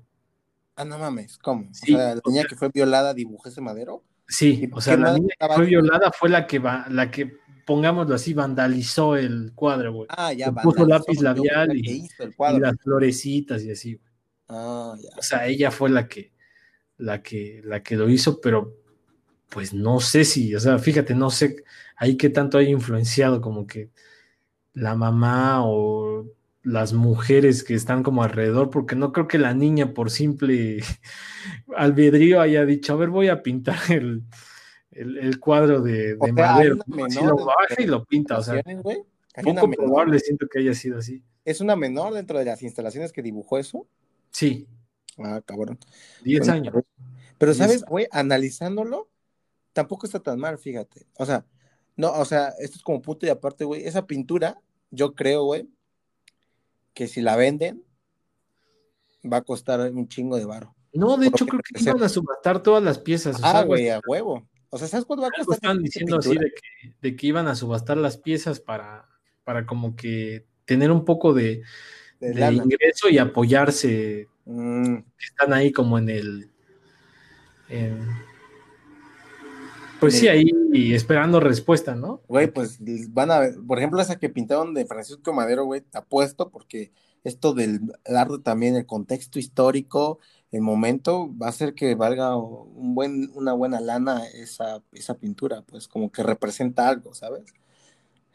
Ah, 0.75 0.83
no 0.83 0.97
mames, 0.97 1.37
¿cómo? 1.37 1.69
o 1.69 1.73
sea, 1.75 2.15
la 2.15 2.21
niña 2.25 2.45
que 2.49 2.55
fue 2.55 2.69
violada 2.69 3.13
dibujó 3.13 3.49
ese 3.49 3.61
madero. 3.61 4.03
Sí, 4.27 4.67
o 4.73 4.81
sea, 4.81 4.97
la 4.97 5.13
niña 5.13 5.35
que 5.39 5.47
fue 5.53 5.65
violada 5.65 6.11
fue 6.11 6.29
la 6.29 6.47
que 6.47 6.57
va, 6.57 6.87
la 6.89 7.11
que, 7.11 7.37
pongámoslo 7.67 8.15
así, 8.15 8.33
vandalizó 8.33 9.17
el 9.17 9.51
cuadro, 9.53 9.91
güey. 9.91 10.07
Ah, 10.09 10.31
ya, 10.31 10.53
Puso 10.53 10.87
lápiz 10.87 11.19
labial 11.19 11.75
y, 11.75 12.07
las 12.59 12.77
florecitas 12.81 13.61
y 13.61 13.71
así, 13.71 13.95
güey. 13.95 14.07
Ah, 14.47 14.95
ya. 14.97 15.09
O 15.17 15.21
sea, 15.21 15.45
ella 15.47 15.69
fue 15.69 15.89
la 15.89 16.07
que, 16.07 16.31
la 16.97 17.21
que, 17.21 17.61
la 17.65 17.83
que 17.83 17.97
lo 17.97 18.09
hizo, 18.09 18.39
pero 18.39 18.73
pues 19.49 19.73
no 19.73 19.99
sé 19.99 20.23
si, 20.23 20.55
o 20.55 20.61
sea, 20.61 20.79
fíjate, 20.79 21.13
no 21.13 21.29
sé 21.29 21.65
ahí 21.97 22.15
qué 22.15 22.29
tanto 22.29 22.57
hay 22.57 22.69
influenciado, 22.69 23.41
como 23.41 23.67
que 23.67 23.89
la 24.73 24.95
mamá 24.95 25.65
o 25.65 26.25
las 26.63 26.93
mujeres 26.93 27.65
que 27.65 27.73
están 27.73 28.01
como 28.01 28.23
alrededor, 28.23 28.69
porque 28.69 28.95
no 28.95 29.11
creo 29.11 29.27
que 29.27 29.39
la 29.39 29.53
niña 29.53 29.93
por 29.93 30.09
simple 30.09 30.79
albedrío 31.75 32.39
haya 32.39 32.65
dicho, 32.65 32.93
a 32.93 32.95
ver, 32.95 33.09
voy 33.09 33.27
a 33.27 33.43
pintar 33.43 33.79
el, 33.89 34.23
el, 34.97 35.39
cuadro 35.39 35.81
de, 35.81 36.15
de 36.15 36.31
madera. 36.31 36.75
Si 37.09 37.23
lo 37.23 37.35
baja 37.37 37.75
y 37.79 37.85
lo 37.85 38.03
pinta, 38.05 38.39
o 38.39 38.43
sea, 38.43 38.61
poco 39.43 39.71
probable 39.71 40.19
siento 40.19 40.47
que 40.47 40.59
haya 40.59 40.73
sido 40.73 40.97
así. 40.97 41.23
¿Es 41.45 41.61
una 41.61 41.75
menor 41.75 42.13
dentro 42.13 42.39
de 42.39 42.45
las 42.45 42.61
instalaciones 42.63 43.13
que 43.13 43.21
dibujó 43.21 43.57
eso? 43.57 43.87
Sí. 44.31 44.67
Ah, 45.17 45.41
cabrón. 45.45 45.79
Diez 46.23 46.47
años. 46.49 46.75
Pero, 47.37 47.53
¿sabes, 47.53 47.83
güey? 47.83 48.07
Analizándolo, 48.11 49.09
tampoco 49.73 50.05
está 50.05 50.19
tan 50.19 50.39
mal, 50.39 50.57
fíjate. 50.57 51.05
O 51.17 51.25
sea, 51.25 51.45
no, 51.95 52.11
o 52.11 52.25
sea, 52.25 52.49
esto 52.59 52.77
es 52.77 52.83
como 52.83 53.01
punto 53.01 53.25
y 53.25 53.29
aparte, 53.29 53.63
güey. 53.63 53.85
Esa 53.85 54.05
pintura, 54.05 54.59
yo 54.91 55.13
creo, 55.15 55.43
güey, 55.45 55.69
que 56.93 57.07
si 57.07 57.21
la 57.21 57.35
venden, 57.35 57.83
va 59.31 59.37
a 59.37 59.43
costar 59.43 59.91
un 59.91 60.07
chingo 60.07 60.37
de 60.37 60.45
varo. 60.45 60.75
No, 60.93 61.15
de 61.17 61.27
hecho 61.27 61.45
creo 61.45 61.61
que 61.61 61.81
iban 61.81 62.01
a 62.01 62.09
subastar 62.09 62.63
todas 62.63 62.83
las 62.83 62.97
piezas. 62.97 63.37
ah, 63.43 63.63
güey, 63.63 63.89
a 63.89 64.01
huevo. 64.07 64.47
O 64.69 64.77
sea, 64.77 64.87
¿sabes 64.87 65.05
cuánto 65.05 65.23
va 65.23 65.29
a 65.29 65.31
costar? 65.31 65.55
Estaban 65.55 65.83
diciendo 65.83 66.17
así 66.17 66.35
de 67.01 67.15
que, 67.15 67.27
iban 67.27 67.47
a 67.47 67.55
subastar 67.55 67.97
las 67.97 68.17
piezas 68.17 68.59
para, 68.59 69.07
para 69.43 69.65
como 69.65 69.95
que 69.95 70.45
tener 70.65 70.91
un 70.91 71.05
poco 71.05 71.33
de, 71.33 71.61
ingreso 72.19 73.09
y 73.09 73.17
apoyarse. 73.17 74.27
Mm. 74.45 74.97
Están 75.19 75.53
ahí 75.53 75.71
como 75.71 75.97
en 75.97 76.09
el... 76.09 76.49
pues 79.99 80.19
sí, 80.19 80.27
ahí 80.27 80.51
esperando 80.93 81.39
respuesta, 81.39 81.95
¿no? 81.95 82.21
Güey, 82.27 82.47
pues 82.47 82.79
van 83.09 83.31
a 83.31 83.39
ver, 83.39 83.55
por 83.65 83.77
ejemplo, 83.77 84.01
esa 84.01 84.19
que 84.19 84.29
pintaron 84.29 84.73
de 84.73 84.85
Francisco 84.85 85.33
Madero, 85.33 85.65
güey, 85.65 85.81
te 85.81 85.97
apuesto, 85.97 86.49
porque 86.49 86.91
esto 87.23 87.53
del 87.53 87.81
arte 88.05 88.39
también, 88.43 88.75
el 88.75 88.85
contexto 88.85 89.39
histórico, 89.39 90.19
el 90.51 90.61
momento, 90.61 91.29
va 91.37 91.47
a 91.47 91.49
hacer 91.49 91.73
que 91.73 91.95
valga 91.95 92.35
un 92.37 92.95
buen, 92.95 93.31
una 93.35 93.53
buena 93.53 93.81
lana 93.81 94.25
esa, 94.27 94.81
esa 94.93 95.17
pintura, 95.17 95.61
pues 95.63 95.87
como 95.87 96.11
que 96.11 96.23
representa 96.23 96.87
algo, 96.87 97.13
¿sabes? 97.13 97.53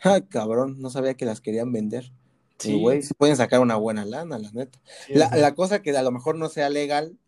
Ay, 0.01 0.23
cabrón, 0.23 0.81
no 0.81 0.91
sabía 0.91 1.15
que 1.15 1.25
las 1.25 1.41
querían 1.41 1.73
vender. 1.73 2.13
Sí, 2.59 2.79
güey, 2.79 3.03
pueden 3.19 3.37
sacar 3.37 3.61
una 3.61 3.77
buena 3.77 4.05
lana, 4.05 4.39
la 4.39 4.51
neta. 4.53 4.79
la, 5.09 5.35
la, 5.35 5.55
cosa 5.55 5.83
que 5.83 5.97
a 5.97 6.03
lo 6.03 6.13
mejor 6.13 6.37
no 6.37 6.49
sea 6.49 6.69
legal, 6.69 7.19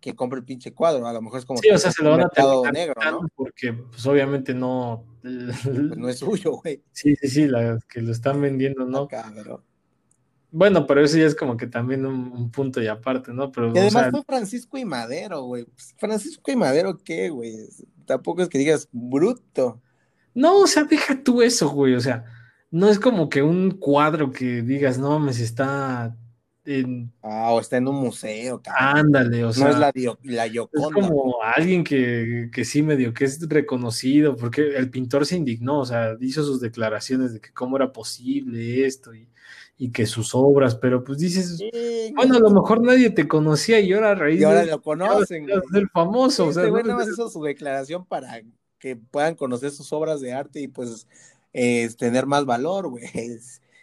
que 0.00 0.14
compre 0.14 0.38
el 0.38 0.44
pinche 0.44 0.72
cuadro, 0.72 1.06
a 1.06 1.12
lo 1.12 1.22
mejor 1.22 1.40
es 1.40 1.44
como 1.44 1.60
sí, 1.60 1.70
o 1.70 1.78
sea, 1.78 1.90
se 1.90 2.02
lo 2.02 2.10
van 2.10 2.20
a 2.20 2.72
negro, 2.72 2.94
¿no? 3.10 3.28
Porque 3.34 3.72
pues 3.72 4.06
obviamente 4.06 4.54
no 4.54 5.04
pues, 5.22 5.66
no 5.96 6.08
es 6.08 6.18
suyo, 6.18 6.52
güey. 6.52 6.82
Sí, 6.92 7.16
sí, 7.16 7.28
sí, 7.28 7.46
la 7.46 7.78
que 7.88 8.00
lo 8.00 8.12
están 8.12 8.40
vendiendo, 8.40 8.86
¿no? 8.86 9.08
Cabrón. 9.08 9.62
Bueno, 10.52 10.86
pero 10.86 11.02
eso 11.02 11.16
ya 11.16 11.26
es 11.26 11.34
como 11.34 11.56
que 11.56 11.66
también 11.66 12.04
un, 12.06 12.50
punto 12.50 12.82
y 12.82 12.86
aparte, 12.86 13.32
¿no? 13.32 13.52
Pero, 13.52 13.72
y 13.74 13.78
además 13.78 14.10
fue 14.10 14.22
Francisco 14.24 14.78
y 14.78 14.84
Madero, 14.84 15.42
güey. 15.42 15.64
Pues, 15.64 15.94
Francisco 15.96 16.50
y 16.50 16.56
Madero, 16.56 16.98
¿qué, 17.04 17.28
güey? 17.28 17.54
Tampoco 18.04 18.42
es 18.42 18.48
que 18.48 18.58
digas 18.58 18.88
bruto. 18.90 19.80
No, 20.34 20.60
o 20.60 20.66
sea, 20.66 20.84
deja 20.84 21.22
tú 21.22 21.42
eso, 21.42 21.68
güey. 21.70 21.94
O 21.94 22.00
sea, 22.00 22.24
no 22.70 22.88
es 22.88 22.98
como 22.98 23.28
que 23.28 23.42
un 23.42 23.70
cuadro 23.72 24.32
que 24.32 24.62
digas, 24.62 24.98
no 24.98 25.10
mames, 25.18 25.40
está 25.40 26.16
Ah, 27.22 27.52
o 27.52 27.60
está 27.60 27.78
en 27.78 27.88
un 27.88 27.96
museo, 27.96 28.62
Ándale, 28.76 29.44
o 29.44 29.52
sea. 29.52 29.64
No 29.64 29.70
es 29.72 29.78
la, 29.78 29.92
la 30.22 30.46
Yoconda. 30.46 30.88
Es 30.88 30.94
como 30.94 31.42
alguien 31.42 31.82
que, 31.82 32.50
que 32.52 32.64
sí 32.64 32.82
medio 32.82 33.14
que 33.14 33.24
es 33.24 33.40
reconocido, 33.48 34.36
porque 34.36 34.76
el 34.76 34.90
pintor 34.90 35.24
se 35.26 35.36
indignó, 35.36 35.80
o 35.80 35.86
sea, 35.86 36.16
hizo 36.20 36.44
sus 36.44 36.60
declaraciones 36.60 37.32
de 37.32 37.40
que 37.40 37.52
cómo 37.52 37.76
era 37.76 37.92
posible 37.92 38.84
esto 38.84 39.14
y, 39.14 39.28
que 39.90 40.04
sus 40.04 40.34
obras, 40.34 40.74
pero 40.74 41.02
pues 41.02 41.18
dices, 41.18 41.58
bueno, 42.14 42.36
a 42.36 42.40
lo 42.40 42.50
mejor 42.50 42.82
nadie 42.82 43.08
te 43.08 43.26
conocía 43.26 43.80
y 43.80 43.94
ahora 43.94 44.14
raíz 44.14 44.38
y 44.38 44.44
ahora 44.44 44.66
lo 44.66 44.82
conocen. 44.82 45.46
Ser 45.72 45.88
famoso, 45.88 46.48
o 46.48 46.52
sea. 46.52 46.64
Este 46.64 46.70
güey 46.70 46.84
hizo 47.10 47.30
su 47.30 47.42
declaración 47.42 48.04
para 48.04 48.42
que 48.78 48.96
puedan 48.96 49.34
conocer 49.34 49.70
sus 49.70 49.90
obras 49.94 50.20
de 50.20 50.34
arte 50.34 50.60
y 50.60 50.68
pues 50.68 51.06
tener 51.96 52.26
más 52.26 52.44
valor, 52.44 52.88
güey. 52.88 53.04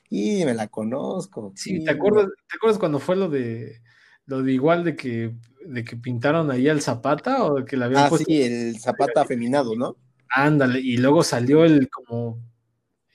Y 0.09 0.45
me 0.45 0.53
la 0.53 0.69
conozco. 0.69 1.51
Sí, 1.57 1.83
¿te 1.83 1.91
acuerdas, 1.91 2.27
¿te 2.49 2.55
acuerdas 2.55 2.79
cuando 2.79 2.97
fue 2.97 3.17
lo 3.17 3.27
de 3.27 3.81
lo 4.27 4.43
de 4.43 4.53
igual 4.53 4.83
de 4.83 4.95
que, 4.95 5.33
de 5.65 5.83
que 5.83 5.97
pintaron 5.97 6.51
ahí 6.51 6.69
al 6.69 6.81
Zapata 6.81 7.43
o 7.43 7.65
que 7.65 7.75
la 7.75 7.85
habían 7.85 8.03
ah, 8.03 8.17
sí, 8.17 8.41
el 8.41 8.79
Zapata 8.79 9.21
afeminado, 9.21 9.75
¿no? 9.75 9.95
Ándale, 10.29 10.79
y 10.79 10.97
luego 10.97 11.23
salió 11.23 11.65
el 11.65 11.89
como 11.89 12.39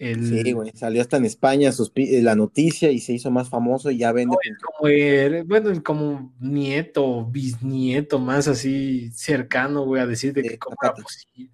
el... 0.03 0.27
Sí, 0.27 0.53
güey, 0.53 0.73
salió 0.75 1.01
hasta 1.01 1.17
en 1.17 1.25
España 1.25 1.71
eh, 1.95 2.23
la 2.23 2.35
noticia 2.35 2.91
y 2.91 2.99
se 2.99 3.13
hizo 3.13 3.31
más 3.31 3.49
famoso 3.49 3.89
y 3.91 3.99
ya 3.99 4.11
vende. 4.11 4.37
como 4.61 5.47
bueno, 5.47 5.83
como 5.85 6.35
nieto, 6.41 7.25
bisnieto, 7.27 8.19
más 8.19 8.49
así 8.49 9.13
cercano, 9.13 9.85
güey, 9.85 10.03
a 10.03 10.07
decir 10.07 10.33
de 10.33 10.43
que 10.43 10.59
cómo 10.59 10.77
era 10.83 10.93
posible, 10.93 11.51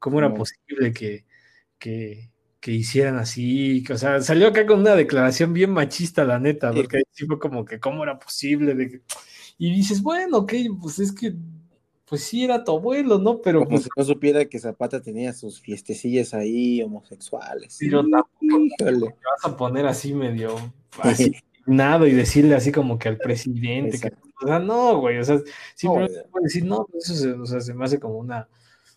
cómo 0.00 0.18
era 0.18 0.34
posible 0.34 0.92
que, 0.92 1.26
que, 1.78 2.32
que 2.58 2.72
hicieran 2.72 3.18
así, 3.18 3.84
o 3.88 3.96
sea, 3.96 4.20
salió 4.20 4.48
acá 4.48 4.66
con 4.66 4.80
una 4.80 4.96
declaración 4.96 5.52
bien 5.52 5.70
machista, 5.70 6.24
la 6.24 6.40
neta, 6.40 6.72
porque 6.72 6.96
ahí 6.96 7.26
fue 7.26 7.38
como 7.38 7.64
que 7.64 7.78
cómo 7.78 8.02
era 8.02 8.18
posible, 8.18 8.74
de 8.74 9.02
y 9.58 9.72
dices, 9.72 10.02
bueno, 10.02 10.38
ok, 10.38 10.52
pues 10.82 10.98
es 10.98 11.12
que, 11.12 11.34
pues 12.08 12.22
sí 12.22 12.44
era 12.44 12.62
tu 12.62 12.72
abuelo, 12.72 13.18
¿no? 13.18 13.40
Pero 13.40 13.60
como 13.60 13.70
pues 13.72 13.84
si 13.84 13.90
no 13.96 14.04
supiera 14.04 14.44
que 14.44 14.60
Zapata 14.60 15.02
tenía 15.02 15.32
sus 15.32 15.60
fiestecillas 15.60 16.34
ahí 16.34 16.80
homosexuales. 16.82 17.76
Pero 17.80 18.02
tampoco 18.08 19.16
vas 19.24 19.52
a 19.52 19.56
poner 19.56 19.86
así 19.86 20.14
medio, 20.14 20.54
así, 21.00 21.32
nada, 21.66 22.06
y 22.08 22.12
decirle 22.12 22.54
así 22.54 22.70
como 22.70 22.98
que 22.98 23.08
al 23.08 23.18
presidente, 23.18 23.98
que, 23.98 24.12
o 24.42 24.46
sea, 24.46 24.60
no, 24.60 24.98
güey, 25.00 25.18
o 25.18 25.24
sea, 25.24 25.40
simplemente 25.74 26.22
no, 26.32 26.40
decir, 26.40 26.64
no, 26.64 26.86
eso 26.96 27.14
se, 27.14 27.32
o 27.32 27.44
sea, 27.44 27.60
se 27.60 27.74
me 27.74 27.84
hace 27.84 27.98
como 27.98 28.18
una, 28.18 28.48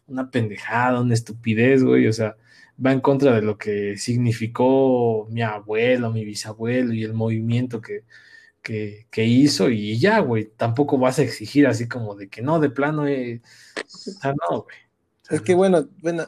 una 0.08 0.30
pendejada, 0.30 1.02
una 1.02 1.16
estupidez, 1.16 1.84
güey, 1.84 2.08
o 2.08 2.14
sea, 2.14 2.38
va 2.84 2.92
en 2.92 3.02
contra 3.02 3.34
de 3.34 3.42
lo 3.42 3.58
que 3.58 3.98
significó 3.98 5.28
mi 5.32 5.42
abuelo, 5.42 6.12
mi 6.12 6.24
bisabuelo 6.24 6.94
y 6.94 7.04
el 7.04 7.14
movimiento 7.14 7.82
que, 7.82 8.04
que, 8.62 9.08
hizo 9.26 9.70
y 9.70 9.98
ya, 9.98 10.20
güey, 10.20 10.46
tampoco 10.56 10.98
vas 10.98 11.20
a 11.20 11.24
exigir 11.24 11.68
así 11.68 11.88
como 11.88 12.16
de 12.16 12.30
que 12.30 12.42
no, 12.42 12.60
de 12.60 12.70
plano, 12.70 13.08
eh, 13.08 13.42
o 13.78 13.88
sea, 13.88 14.34
no, 14.34 14.64
güey. 14.64 14.78
es 15.30 15.42
que 15.42 15.56
bueno, 15.56 15.88
bueno, 16.02 16.28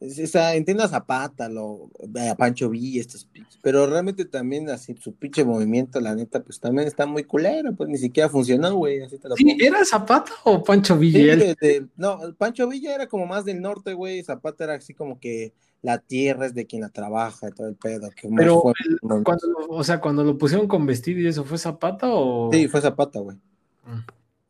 entiendo 0.00 0.82
a 0.82 0.88
Zapata, 0.88 1.48
lo, 1.48 1.90
a 2.30 2.34
Pancho 2.34 2.70
Villa, 2.70 3.00
estos 3.00 3.28
pero 3.62 3.86
realmente 3.86 4.24
también 4.24 4.70
así 4.70 4.94
su 4.98 5.14
pinche 5.14 5.44
movimiento, 5.44 6.00
la 6.00 6.14
neta, 6.14 6.42
pues 6.42 6.58
también 6.58 6.88
está 6.88 7.04
muy 7.04 7.24
culero, 7.24 7.74
pues 7.74 7.88
ni 7.90 7.98
siquiera 7.98 8.28
funcionó, 8.28 8.74
güey. 8.74 9.02
Así 9.02 9.18
sí, 9.36 9.56
¿era 9.60 9.84
Zapata 9.84 10.32
o 10.44 10.62
Pancho 10.62 10.96
Villa? 10.96 11.36
no, 11.96 12.34
Pancho 12.38 12.66
Villa 12.68 12.94
era 12.94 13.06
como 13.06 13.26
más 13.26 13.44
del 13.44 13.60
norte, 13.60 13.92
güey, 13.92 14.22
Zapata 14.22 14.64
era 14.64 14.74
así 14.74 14.94
como 14.94 15.20
que 15.20 15.52
la 15.82 15.98
tierra 15.98 16.46
es 16.46 16.54
de 16.54 16.66
quien 16.66 16.82
la 16.82 16.90
trabaja 16.90 17.48
y 17.48 17.52
todo 17.52 17.68
el 17.68 17.74
pedo. 17.74 18.10
Que 18.10 18.28
pero, 18.36 18.62
cuando, 19.24 19.46
o 19.68 19.82
sea, 19.84 20.00
cuando 20.00 20.24
lo 20.24 20.36
pusieron 20.36 20.68
con 20.68 20.86
vestido 20.86 21.20
y 21.20 21.26
eso, 21.26 21.44
¿fue 21.44 21.58
Zapata 21.58 22.08
o...? 22.08 22.50
Sí, 22.52 22.68
fue 22.68 22.80
Zapata, 22.80 23.18
güey. 23.20 23.36
Mm. 23.84 24.00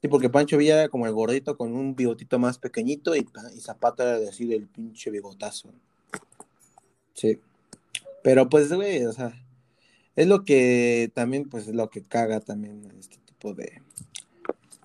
Sí, 0.02 0.08
porque 0.08 0.30
Pancho 0.30 0.56
Villa 0.56 0.80
era 0.80 0.88
como 0.88 1.06
el 1.06 1.12
gordito 1.12 1.56
con 1.56 1.74
un 1.74 1.94
bigotito 1.94 2.38
más 2.38 2.58
pequeñito 2.58 3.14
y, 3.14 3.26
Zapata 3.60 4.02
era 4.02 4.18
de 4.18 4.28
así 4.28 4.46
del 4.46 4.66
pinche 4.66 5.10
bigotazo. 5.10 5.72
Sí. 7.12 7.38
Pero 8.22 8.48
pues, 8.48 8.72
güey, 8.72 9.04
o 9.04 9.12
sea, 9.12 9.32
es 10.16 10.26
lo 10.26 10.44
que 10.44 11.10
también, 11.14 11.48
pues, 11.48 11.68
es 11.68 11.74
lo 11.74 11.90
que 11.90 12.02
caga 12.02 12.40
también 12.40 12.82
este 12.98 13.18
tipo 13.24 13.54
de... 13.54 13.82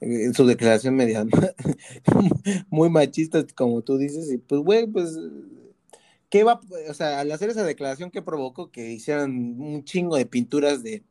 En 0.01 0.33
su 0.33 0.45
declaración 0.45 0.95
media 0.95 1.25
muy 2.69 2.89
machista, 2.89 3.43
como 3.55 3.81
tú 3.81 3.97
dices, 3.97 4.31
y 4.31 4.37
pues, 4.37 4.61
güey, 4.61 4.85
pues, 4.85 5.17
¿qué 6.35 6.43
va, 6.43 6.59
o 6.89 6.93
sea, 6.93 7.21
al 7.21 7.31
hacer 7.31 7.49
esa 7.49 7.63
declaración, 7.63 8.11
¿qué 8.11 8.21
provocó? 8.21 8.69
Que 8.69 8.91
hicieran 8.91 9.31
un 9.57 9.85
chingo 9.85 10.17
de 10.17 10.25
pinturas 10.25 10.83
de 10.83 11.01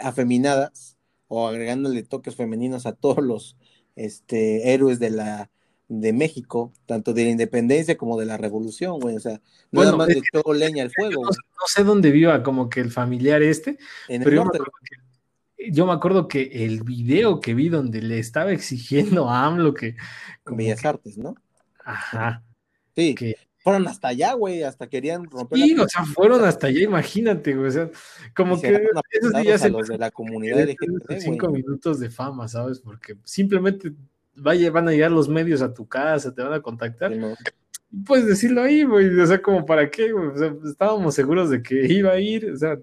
afeminadas 0.00 0.96
o 1.28 1.46
agregándole 1.46 2.02
toques 2.02 2.34
femeninos 2.34 2.86
a 2.86 2.94
todos 2.94 3.22
los 3.22 3.58
este, 3.94 4.72
héroes 4.72 4.98
de 5.00 5.10
la 5.10 5.50
de 5.88 6.14
México, 6.14 6.72
tanto 6.86 7.12
de 7.12 7.24
la 7.24 7.30
independencia 7.32 7.98
como 7.98 8.18
de 8.18 8.24
la 8.24 8.38
revolución, 8.38 9.00
güey. 9.00 9.16
O 9.16 9.20
sea, 9.20 9.38
nada 9.70 9.96
más 9.96 10.08
de 10.08 10.22
todo 10.32 10.54
leña 10.54 10.84
al 10.84 10.90
fuego. 10.90 11.24
No, 11.24 11.66
sé 11.66 11.84
dónde 11.84 12.10
viva 12.10 12.42
como 12.42 12.70
que 12.70 12.80
el 12.80 12.90
familiar 12.90 13.42
este, 13.42 13.76
en 14.08 14.22
pero 14.22 14.36
yo, 14.36 14.44
me 14.46 14.50
que, 14.50 15.72
yo, 15.72 15.84
me 15.84 15.92
acuerdo 15.92 16.26
que 16.26 16.64
el 16.64 16.84
video 16.84 17.38
que 17.40 17.52
vi 17.52 17.68
donde 17.68 18.00
le 18.00 18.18
estaba 18.18 18.50
exigiendo 18.50 19.28
a 19.28 19.44
AMLO 19.44 19.74
que... 19.74 19.94
Con 20.42 20.56
Bellas 20.56 20.82
Artes, 20.86 21.18
¿no? 21.18 21.34
Ajá. 21.84 22.42
Sí, 22.96 23.14
que 23.14 23.36
fueron 23.64 23.88
hasta 23.88 24.08
allá, 24.08 24.34
güey, 24.34 24.62
hasta 24.62 24.88
querían 24.88 25.24
romper. 25.24 25.58
Sí, 25.58 25.74
o 25.78 25.88
sea, 25.88 26.04
fueron 26.04 26.44
hasta 26.44 26.66
allá, 26.66 26.80
imagínate, 26.82 27.54
güey. 27.54 27.68
O 27.68 27.70
sea, 27.70 27.90
como 28.36 28.60
que 28.60 28.78
esos 29.10 29.32
días 29.42 29.62
se 29.62 29.70
los 29.70 29.88
de 29.88 29.96
la 29.96 30.10
comunidad 30.10 30.68
LGBT, 30.68 31.18
cinco 31.18 31.48
minutos 31.48 31.98
de 31.98 32.10
fama, 32.10 32.46
¿sabes? 32.46 32.78
Porque 32.78 33.16
simplemente 33.24 33.90
vaya, 34.36 34.70
van 34.70 34.88
a 34.88 34.90
llegar 34.90 35.10
los 35.12 35.30
medios 35.30 35.62
a 35.62 35.72
tu 35.72 35.88
casa, 35.88 36.34
te 36.34 36.42
van 36.42 36.52
a 36.52 36.60
contactar. 36.60 37.10
Puedes 38.04 38.26
decirlo 38.26 38.62
ahí, 38.62 38.84
güey. 38.84 39.18
O 39.18 39.26
sea, 39.26 39.40
como 39.40 39.64
para 39.64 39.90
qué, 39.90 40.12
güey. 40.12 40.26
O 40.26 40.36
sea, 40.36 40.54
estábamos 40.68 41.14
seguros 41.14 41.48
de 41.48 41.62
que 41.62 41.86
iba 41.90 42.12
a 42.12 42.20
ir, 42.20 42.50
o 42.50 42.56
sea, 42.58 42.78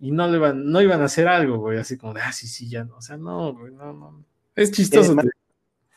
y 0.00 0.12
no 0.12 0.28
le 0.28 0.38
van, 0.38 0.64
no 0.70 0.80
iban 0.80 1.02
a 1.02 1.06
hacer 1.06 1.28
algo, 1.28 1.58
güey, 1.58 1.78
así 1.78 1.98
como 1.98 2.14
de, 2.14 2.22
ah, 2.22 2.32
sí, 2.32 2.46
sí, 2.46 2.70
ya 2.70 2.84
no. 2.84 2.96
O 2.96 3.02
sea, 3.02 3.18
no, 3.18 3.52
güey, 3.52 3.70
no, 3.74 3.92
no. 3.92 4.24
Es 4.54 4.72
chistoso. 4.72 5.14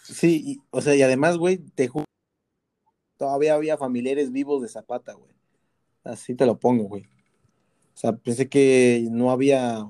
sí, 0.04 0.60
o 0.72 0.82
sea, 0.82 0.94
y 0.94 1.04
además, 1.04 1.38
güey, 1.38 1.60
te 1.74 1.88
juro 1.88 2.09
todavía 3.20 3.54
había 3.54 3.78
familiares 3.78 4.32
vivos 4.32 4.62
de 4.62 4.70
Zapata, 4.70 5.14
güey. 5.14 5.32
Así 6.06 6.34
te 6.36 6.46
lo 6.46 6.58
pongo, 6.58 6.86
güey. 6.86 7.04
O 7.04 7.98
sea, 8.00 8.14
pensé 8.14 8.48
que 8.48 9.06
no 9.12 9.30
había 9.30 9.86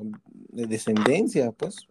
descendencia, 0.49 1.51
pues. 1.51 1.88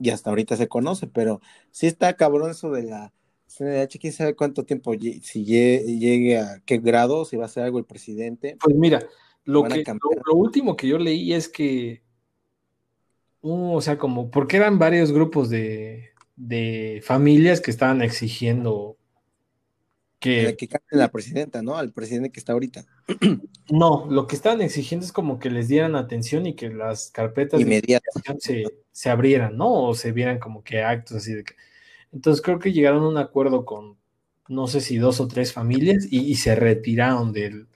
Y 0.00 0.08
hasta 0.08 0.30
ahorita 0.30 0.56
se 0.56 0.66
conoce, 0.66 1.06
pero 1.06 1.42
sí 1.70 1.86
está 1.86 2.16
cabrón 2.16 2.50
eso 2.50 2.70
de 2.70 2.84
la 2.84 3.12
CNDH. 3.46 3.98
¿Quién 4.00 4.12
sabe 4.14 4.34
cuánto 4.34 4.64
tiempo, 4.64 4.94
si 4.94 5.44
llegue 5.44 6.38
a 6.38 6.62
qué 6.64 6.78
grado, 6.78 7.26
si 7.26 7.36
va 7.36 7.44
a 7.44 7.48
ser 7.48 7.64
algo 7.64 7.78
el 7.78 7.84
presidente? 7.84 8.56
Pues 8.64 8.74
mira, 8.74 9.06
lo, 9.44 9.62
que, 9.64 9.84
lo, 9.84 10.34
último 10.34 10.74
que 10.74 10.88
yo 10.88 10.96
leí 10.96 11.34
es 11.34 11.50
que, 11.50 12.02
uh, 13.42 13.74
o 13.74 13.80
sea, 13.82 13.98
como, 13.98 14.30
porque 14.30 14.56
eran 14.56 14.78
varios 14.78 15.12
grupos 15.12 15.50
de, 15.50 16.12
de 16.34 17.02
familias 17.04 17.60
que 17.60 17.70
estaban 17.70 18.00
exigiendo 18.00 18.96
que, 20.22 20.56
que 20.56 20.68
la 20.92 21.10
presidenta, 21.10 21.62
¿no? 21.62 21.76
Al 21.76 21.92
presidente 21.92 22.30
que 22.30 22.40
está 22.40 22.52
ahorita. 22.52 22.86
No, 23.70 24.06
lo 24.10 24.26
que 24.26 24.34
estaban 24.34 24.60
exigiendo 24.60 25.06
es 25.06 25.12
como 25.12 25.38
que 25.38 25.48
les 25.48 25.66
dieran 25.68 25.94
atención 25.94 26.44
y 26.46 26.54
que 26.54 26.68
las 26.68 27.10
carpetas 27.10 27.62
se, 28.40 28.64
se, 28.90 29.08
abrieran, 29.08 29.56
¿no? 29.56 29.72
O 29.72 29.94
se 29.94 30.12
vieran 30.12 30.40
como 30.40 30.62
que 30.62 30.82
actos 30.82 31.18
así 31.18 31.32
de 31.32 31.44
que. 31.44 31.54
Entonces 32.12 32.42
creo 32.42 32.58
que 32.58 32.72
llegaron 32.72 33.04
a 33.04 33.08
un 33.08 33.16
acuerdo 33.16 33.64
con, 33.64 33.96
no 34.48 34.66
sé 34.66 34.82
si 34.82 34.98
dos 34.98 35.20
o 35.20 35.28
tres 35.28 35.54
familias 35.54 36.06
y, 36.10 36.34
se 36.34 36.54
retiraron 36.54 37.32
del, 37.32 37.68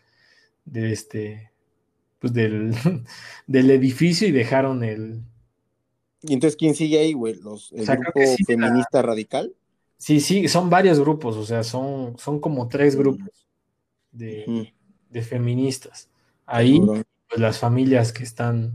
de 0.66 0.93
este, 0.93 1.52
pues 2.18 2.35
del, 2.35 2.74
del 3.47 3.70
edificio 3.70 4.28
y 4.28 4.32
dejaron 4.32 4.85
el. 4.85 5.23
¿Y 6.23 6.35
entonces 6.35 6.56
quién 6.56 6.74
sigue 6.74 6.98
ahí, 6.98 7.14
güey? 7.14 7.36
¿Los, 7.36 7.73
¿El 7.73 7.86
grupo 7.86 8.20
feminista 8.47 9.01
radical? 9.01 9.55
Sí, 9.98 10.20
sí, 10.20 10.48
son 10.48 10.68
varios 10.68 11.01
grupos, 11.01 11.36
o 11.36 11.44
sea, 11.44 11.62
son, 11.62 12.18
son 12.18 12.39
como 12.39 12.68
tres 12.68 12.97
grupos 12.97 13.47
de, 14.12 14.73
feministas. 15.23 16.10
Ahí, 16.44 16.81
pues 16.81 17.40
las 17.40 17.59
familias 17.59 18.12
que 18.12 18.23
están. 18.23 18.74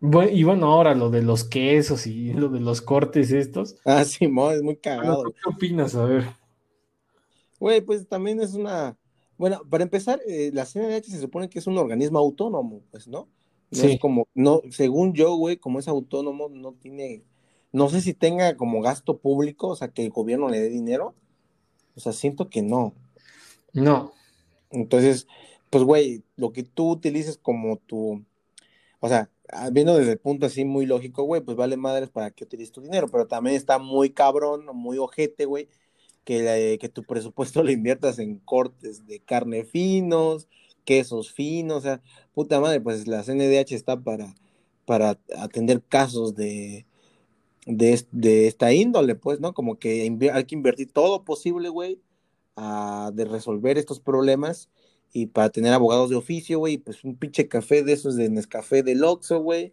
y 0.00 0.42
bueno, 0.42 0.72
ahora 0.72 0.94
lo 0.94 1.10
de 1.10 1.22
los 1.22 1.44
quesos 1.44 2.06
y 2.06 2.32
lo 2.32 2.48
de 2.48 2.60
los 2.60 2.80
cortes 2.80 3.30
estos. 3.30 3.76
Ah, 3.84 4.04
sí, 4.04 4.24
es 4.24 4.62
muy 4.62 4.76
cagado. 4.76 5.24
¿Qué 5.24 5.48
opinas? 5.48 5.94
A 5.94 6.04
ver. 6.04 6.24
Güey, 7.58 7.82
pues 7.82 8.08
también 8.08 8.40
es 8.40 8.54
una. 8.54 8.96
Bueno, 9.36 9.62
para 9.68 9.84
empezar, 9.84 10.20
eh, 10.26 10.50
la 10.52 10.64
CNDH 10.64 11.04
se 11.04 11.20
supone 11.20 11.48
que 11.48 11.58
es 11.58 11.66
un 11.66 11.78
organismo 11.78 12.18
autónomo, 12.18 12.82
pues, 12.90 13.06
¿no? 13.06 13.28
No 13.70 13.84
es 13.84 14.00
como, 14.00 14.26
no, 14.34 14.62
según 14.70 15.14
yo, 15.14 15.36
güey, 15.36 15.56
como 15.56 15.78
es 15.78 15.86
autónomo, 15.86 16.48
no 16.48 16.72
tiene 16.72 17.22
no 17.72 17.88
sé 17.88 18.00
si 18.00 18.14
tenga 18.14 18.56
como 18.56 18.82
gasto 18.82 19.18
público, 19.18 19.68
o 19.68 19.76
sea, 19.76 19.88
que 19.88 20.04
el 20.04 20.10
gobierno 20.10 20.48
le 20.48 20.60
dé 20.60 20.68
dinero. 20.68 21.14
O 21.94 22.00
sea, 22.00 22.12
siento 22.12 22.48
que 22.48 22.62
no. 22.62 22.94
No. 23.72 24.12
Entonces, 24.70 25.26
pues, 25.70 25.84
güey, 25.84 26.22
lo 26.36 26.52
que 26.52 26.62
tú 26.62 26.90
utilices 26.90 27.38
como 27.38 27.76
tu, 27.76 28.24
o 29.00 29.08
sea, 29.08 29.30
ah, 29.48 29.70
viendo 29.70 29.96
desde 29.96 30.12
el 30.12 30.18
punto 30.18 30.46
así 30.46 30.64
muy 30.64 30.86
lógico, 30.86 31.24
güey, 31.24 31.40
pues 31.42 31.56
vale 31.56 31.76
madres 31.76 32.10
para 32.10 32.30
que 32.30 32.44
utilices 32.44 32.72
tu 32.72 32.80
dinero, 32.80 33.08
pero 33.08 33.26
también 33.26 33.56
está 33.56 33.78
muy 33.78 34.10
cabrón, 34.10 34.66
muy 34.74 34.98
ojete, 34.98 35.44
güey, 35.44 35.68
que, 36.24 36.78
que 36.80 36.88
tu 36.88 37.04
presupuesto 37.04 37.62
lo 37.64 37.70
inviertas 37.70 38.18
en 38.18 38.38
cortes 38.38 39.06
de 39.06 39.20
carne 39.20 39.64
finos, 39.64 40.48
quesos 40.84 41.32
finos, 41.32 41.78
o 41.78 41.80
sea, 41.82 42.02
puta 42.34 42.60
madre, 42.60 42.80
pues 42.80 43.06
la 43.06 43.22
CNDH 43.22 43.72
está 43.72 44.00
para, 44.00 44.34
para 44.86 45.18
atender 45.36 45.82
casos 45.82 46.34
de, 46.34 46.86
de, 47.66 48.46
esta 48.46 48.72
índole, 48.72 49.14
pues, 49.14 49.40
¿no? 49.40 49.54
Como 49.54 49.78
que 49.78 50.02
hay 50.32 50.44
que 50.44 50.54
invertir 50.54 50.92
todo 50.92 51.24
posible, 51.24 51.68
güey, 51.68 52.00
de 53.12 53.24
resolver 53.24 53.78
estos 53.78 54.00
problemas 54.00 54.68
y 55.12 55.26
para 55.26 55.50
tener 55.50 55.72
abogados 55.72 56.10
de 56.10 56.16
oficio, 56.16 56.58
güey, 56.58 56.78
pues 56.78 57.04
un 57.04 57.16
pinche 57.16 57.48
café 57.48 57.82
de 57.82 57.92
esos 57.92 58.16
de 58.16 58.28
Nescafé 58.28 58.82
del 58.82 59.02
Oxxo, 59.04 59.40
güey, 59.40 59.72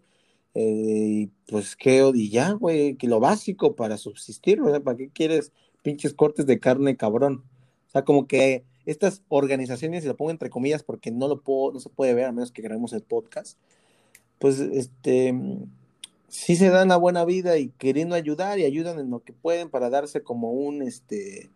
eh, 0.56 1.30
pues 1.48 1.76
qué, 1.76 2.10
y 2.16 2.30
ya, 2.30 2.54
güey, 2.54 2.96
que 2.96 3.08
lo 3.08 3.20
básico 3.20 3.76
para 3.76 3.98
subsistir, 3.98 4.60
¿no? 4.60 4.82
¿Para 4.84 4.98
qué 4.98 5.10
quieres 5.10 5.52
pinches 5.84 6.14
cortes 6.14 6.46
de 6.48 6.60
carne, 6.60 6.98
cabrón? 6.98 7.44
O 7.88 7.92
sea, 7.92 8.04
como 8.04 8.28
que 8.28 8.66
estas 8.86 9.22
organizaciones, 9.30 10.04
y 10.04 10.08
lo 10.08 10.18
pongo 10.18 10.32
entre 10.32 10.50
comillas 10.50 10.84
porque 10.84 11.12
no 11.12 11.28
lo 11.28 11.42
puedo, 11.42 11.74
no 11.74 11.80
se 11.80 11.90
puede 11.90 12.14
ver 12.14 12.26
a 12.26 12.32
menos 12.32 12.52
que 12.52 12.62
grabemos 12.62 12.94
el 12.94 13.04
podcast, 13.04 13.60
pues, 14.40 14.60
este, 14.60 15.34
sí 16.28 16.56
se 16.56 16.70
dan 16.70 16.92
a 16.92 16.98
buena 16.98 17.26
vida 17.26 17.58
y 17.58 17.70
queriendo 17.78 18.16
ayudar 18.16 18.60
y 18.60 18.66
ayudan 18.66 19.00
en 19.00 19.10
lo 19.10 19.24
que 19.24 19.34
pueden 19.34 19.70
para 19.70 19.90
darse 19.90 20.24
como 20.24 20.52
un, 20.52 20.82
este, 20.82 21.50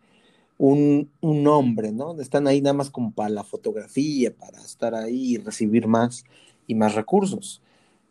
un, 0.58 1.10
un 1.20 1.42
nombre, 1.42 1.92
¿no? 1.92 2.20
Están 2.20 2.46
ahí 2.46 2.60
nada 2.62 2.74
más 2.74 2.90
como 2.90 3.12
para 3.12 3.30
la 3.30 3.44
fotografía, 3.44 4.34
para 4.34 4.60
estar 4.60 4.94
ahí 4.94 5.34
y 5.34 5.38
recibir 5.38 5.86
más 5.86 6.24
y 6.66 6.74
más 6.74 6.94
recursos. 6.94 7.62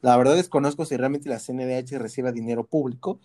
La 0.02 0.18
verdad 0.18 0.36
desconozco 0.36 0.86
si 0.86 0.98
realmente 0.98 1.30
la 1.30 1.40
CNDH 1.40 2.00
reciba 2.00 2.32
dinero 2.32 2.66
público, 2.66 3.20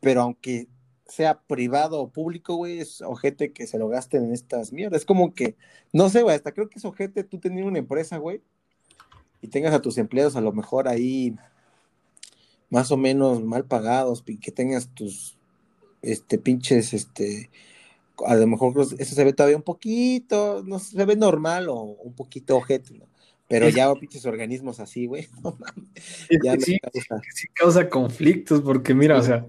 pero 0.00 0.22
aunque 0.22 0.68
sea 1.06 1.40
privado 1.42 2.00
o 2.00 2.10
público, 2.10 2.56
güey, 2.56 2.80
es 2.80 3.02
ojete 3.02 3.52
que 3.52 3.66
se 3.66 3.78
lo 3.78 3.88
gasten 3.88 4.24
en 4.24 4.32
estas 4.32 4.72
mierdas. 4.72 5.02
Es 5.02 5.06
como 5.06 5.34
que, 5.34 5.56
no 5.92 6.08
sé, 6.08 6.22
güey, 6.22 6.36
hasta 6.36 6.52
creo 6.52 6.68
que 6.68 6.78
es 6.78 6.84
ojete 6.84 7.24
tú 7.24 7.38
tener 7.38 7.64
una 7.64 7.78
empresa, 7.78 8.18
güey, 8.18 8.42
y 9.40 9.48
tengas 9.48 9.74
a 9.74 9.82
tus 9.82 9.98
empleados 9.98 10.36
a 10.36 10.40
lo 10.40 10.52
mejor 10.52 10.88
ahí 10.88 11.36
más 12.72 12.90
o 12.90 12.96
menos 12.96 13.44
mal 13.44 13.66
pagados, 13.66 14.24
y 14.26 14.38
que 14.38 14.50
tengas 14.50 14.88
tus 14.88 15.36
este 16.00 16.38
pinches 16.38 16.94
este 16.94 17.50
a 18.26 18.34
lo 18.34 18.46
mejor 18.46 18.74
eso 18.80 19.14
se 19.14 19.24
ve 19.24 19.34
todavía 19.34 19.58
un 19.58 19.62
poquito, 19.62 20.64
no 20.66 20.78
se 20.78 21.04
ve 21.04 21.14
normal 21.14 21.68
o 21.68 21.82
un 21.82 22.14
poquito 22.14 22.56
ojete, 22.56 22.94
¿no? 22.94 23.06
Pero 23.46 23.68
ya 23.68 23.92
pinches 23.94 24.24
organismos 24.24 24.80
así, 24.80 25.04
güey, 25.04 25.28
no 25.42 25.58
Ya 26.42 26.58
sí, 26.58 26.78
causa... 26.78 27.20
sí, 27.34 27.48
causa 27.48 27.90
conflictos, 27.90 28.62
porque 28.62 28.94
mira, 28.94 29.18
o 29.18 29.22
sea, 29.22 29.46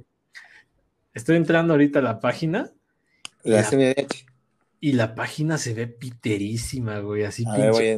estoy 1.14 1.38
entrando 1.38 1.74
ahorita 1.74 2.00
a 2.00 2.02
la 2.02 2.20
página. 2.20 2.74
La, 3.44 3.62
la 3.62 3.96
Y 4.82 4.94
la 4.94 5.16
página 5.16 5.58
se 5.58 5.74
ve 5.74 5.88
piterísima, 5.88 7.00
güey, 7.00 7.24
así 7.24 7.46
a 7.48 7.56
pinche. 7.56 7.98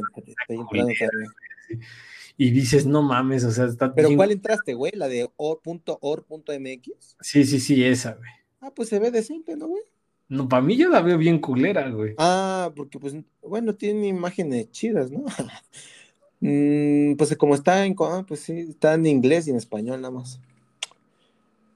Y 2.36 2.50
dices, 2.50 2.86
no 2.86 3.02
mames, 3.02 3.44
o 3.44 3.50
sea, 3.50 3.64
está. 3.64 3.94
¿Pero 3.94 4.10
cuál 4.14 4.30
entraste, 4.30 4.74
güey? 4.74 4.92
¿La 4.94 5.08
de 5.08 5.28
or.or.mx? 5.36 7.16
Sí, 7.20 7.44
sí, 7.44 7.60
sí, 7.60 7.82
esa, 7.84 8.14
güey. 8.14 8.30
Ah, 8.60 8.72
pues 8.74 8.88
se 8.88 8.98
ve 8.98 9.10
decente, 9.10 9.56
¿no, 9.56 9.68
güey? 9.68 9.82
No, 10.28 10.48
para 10.48 10.60
mí 10.60 10.76
yo 10.76 10.88
la 10.88 11.00
veo 11.00 11.16
bien 11.16 11.38
culera, 11.38 11.88
güey. 11.88 12.14
Ah, 12.18 12.72
porque 12.74 12.98
pues, 12.98 13.14
bueno, 13.42 13.74
tiene 13.74 14.08
imágenes 14.08 14.70
chidas, 14.70 15.10
¿no? 15.10 15.24
mm, 16.40 17.14
pues 17.16 17.36
como 17.36 17.54
está 17.54 17.86
en, 17.86 17.94
ah, 18.00 18.24
pues 18.26 18.40
sí, 18.40 18.58
está 18.70 18.94
en 18.94 19.06
inglés 19.06 19.46
y 19.46 19.50
en 19.50 19.56
español 19.56 20.00
nada 20.00 20.12
más. 20.12 20.40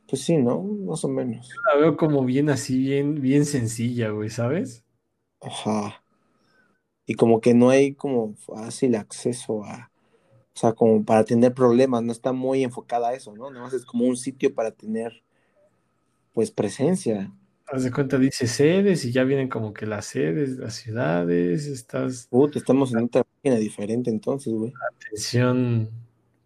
Pues 0.09 0.23
sí, 0.23 0.37
¿no? 0.37 0.61
Más 0.63 1.05
o 1.05 1.09
menos. 1.09 1.49
Yo 1.49 1.55
la 1.73 1.81
veo 1.81 1.97
como 1.97 2.25
bien 2.25 2.51
así, 2.51 2.79
bien, 2.79 3.23
bien 3.23 3.47
sencilla, 3.47 4.11
güey, 4.11 4.29
¿sabes? 4.29 4.85
Ajá. 5.41 6.03
Y 7.07 7.15
como 7.15 7.41
que 7.41 7.55
no 7.55 7.71
hay 7.71 7.95
como 7.95 8.35
fácil 8.35 8.97
acceso 8.97 9.65
a, 9.65 9.90
sea, 10.61 10.73
como 10.73 11.05
para 11.05 11.25
tener 11.25 11.55
problemas, 11.55 12.03
no 12.03 12.13
está 12.13 12.33
muy 12.33 12.63
enfocada 12.63 13.09
a 13.09 13.15
eso, 13.15 13.35
¿no? 13.35 13.51
Nada 13.51 13.65
más 13.65 13.73
es 13.73 13.85
como 13.85 14.05
un 14.05 14.17
sitio 14.17 14.55
para 14.55 14.71
tener, 14.71 15.23
pues, 16.33 16.51
presencia. 16.51 17.33
Haz 17.67 17.85
de 17.85 17.93
cuenta, 17.93 18.19
dice 18.19 18.47
sedes 18.47 19.05
y 19.05 19.13
ya 19.13 19.25
vienen 19.25 19.49
como 19.49 19.73
que 19.73 19.87
las 19.87 20.07
sedes, 20.07 20.59
las 20.59 20.75
ciudades, 20.75 21.67
estás... 21.67 22.27
Puta, 22.29 22.59
estamos 22.59 22.93
en 22.93 23.05
otra 23.05 23.25
página 23.25 23.59
diferente 23.61 24.11
entonces, 24.11 24.53
güey. 24.53 24.73
Atención, 24.97 25.89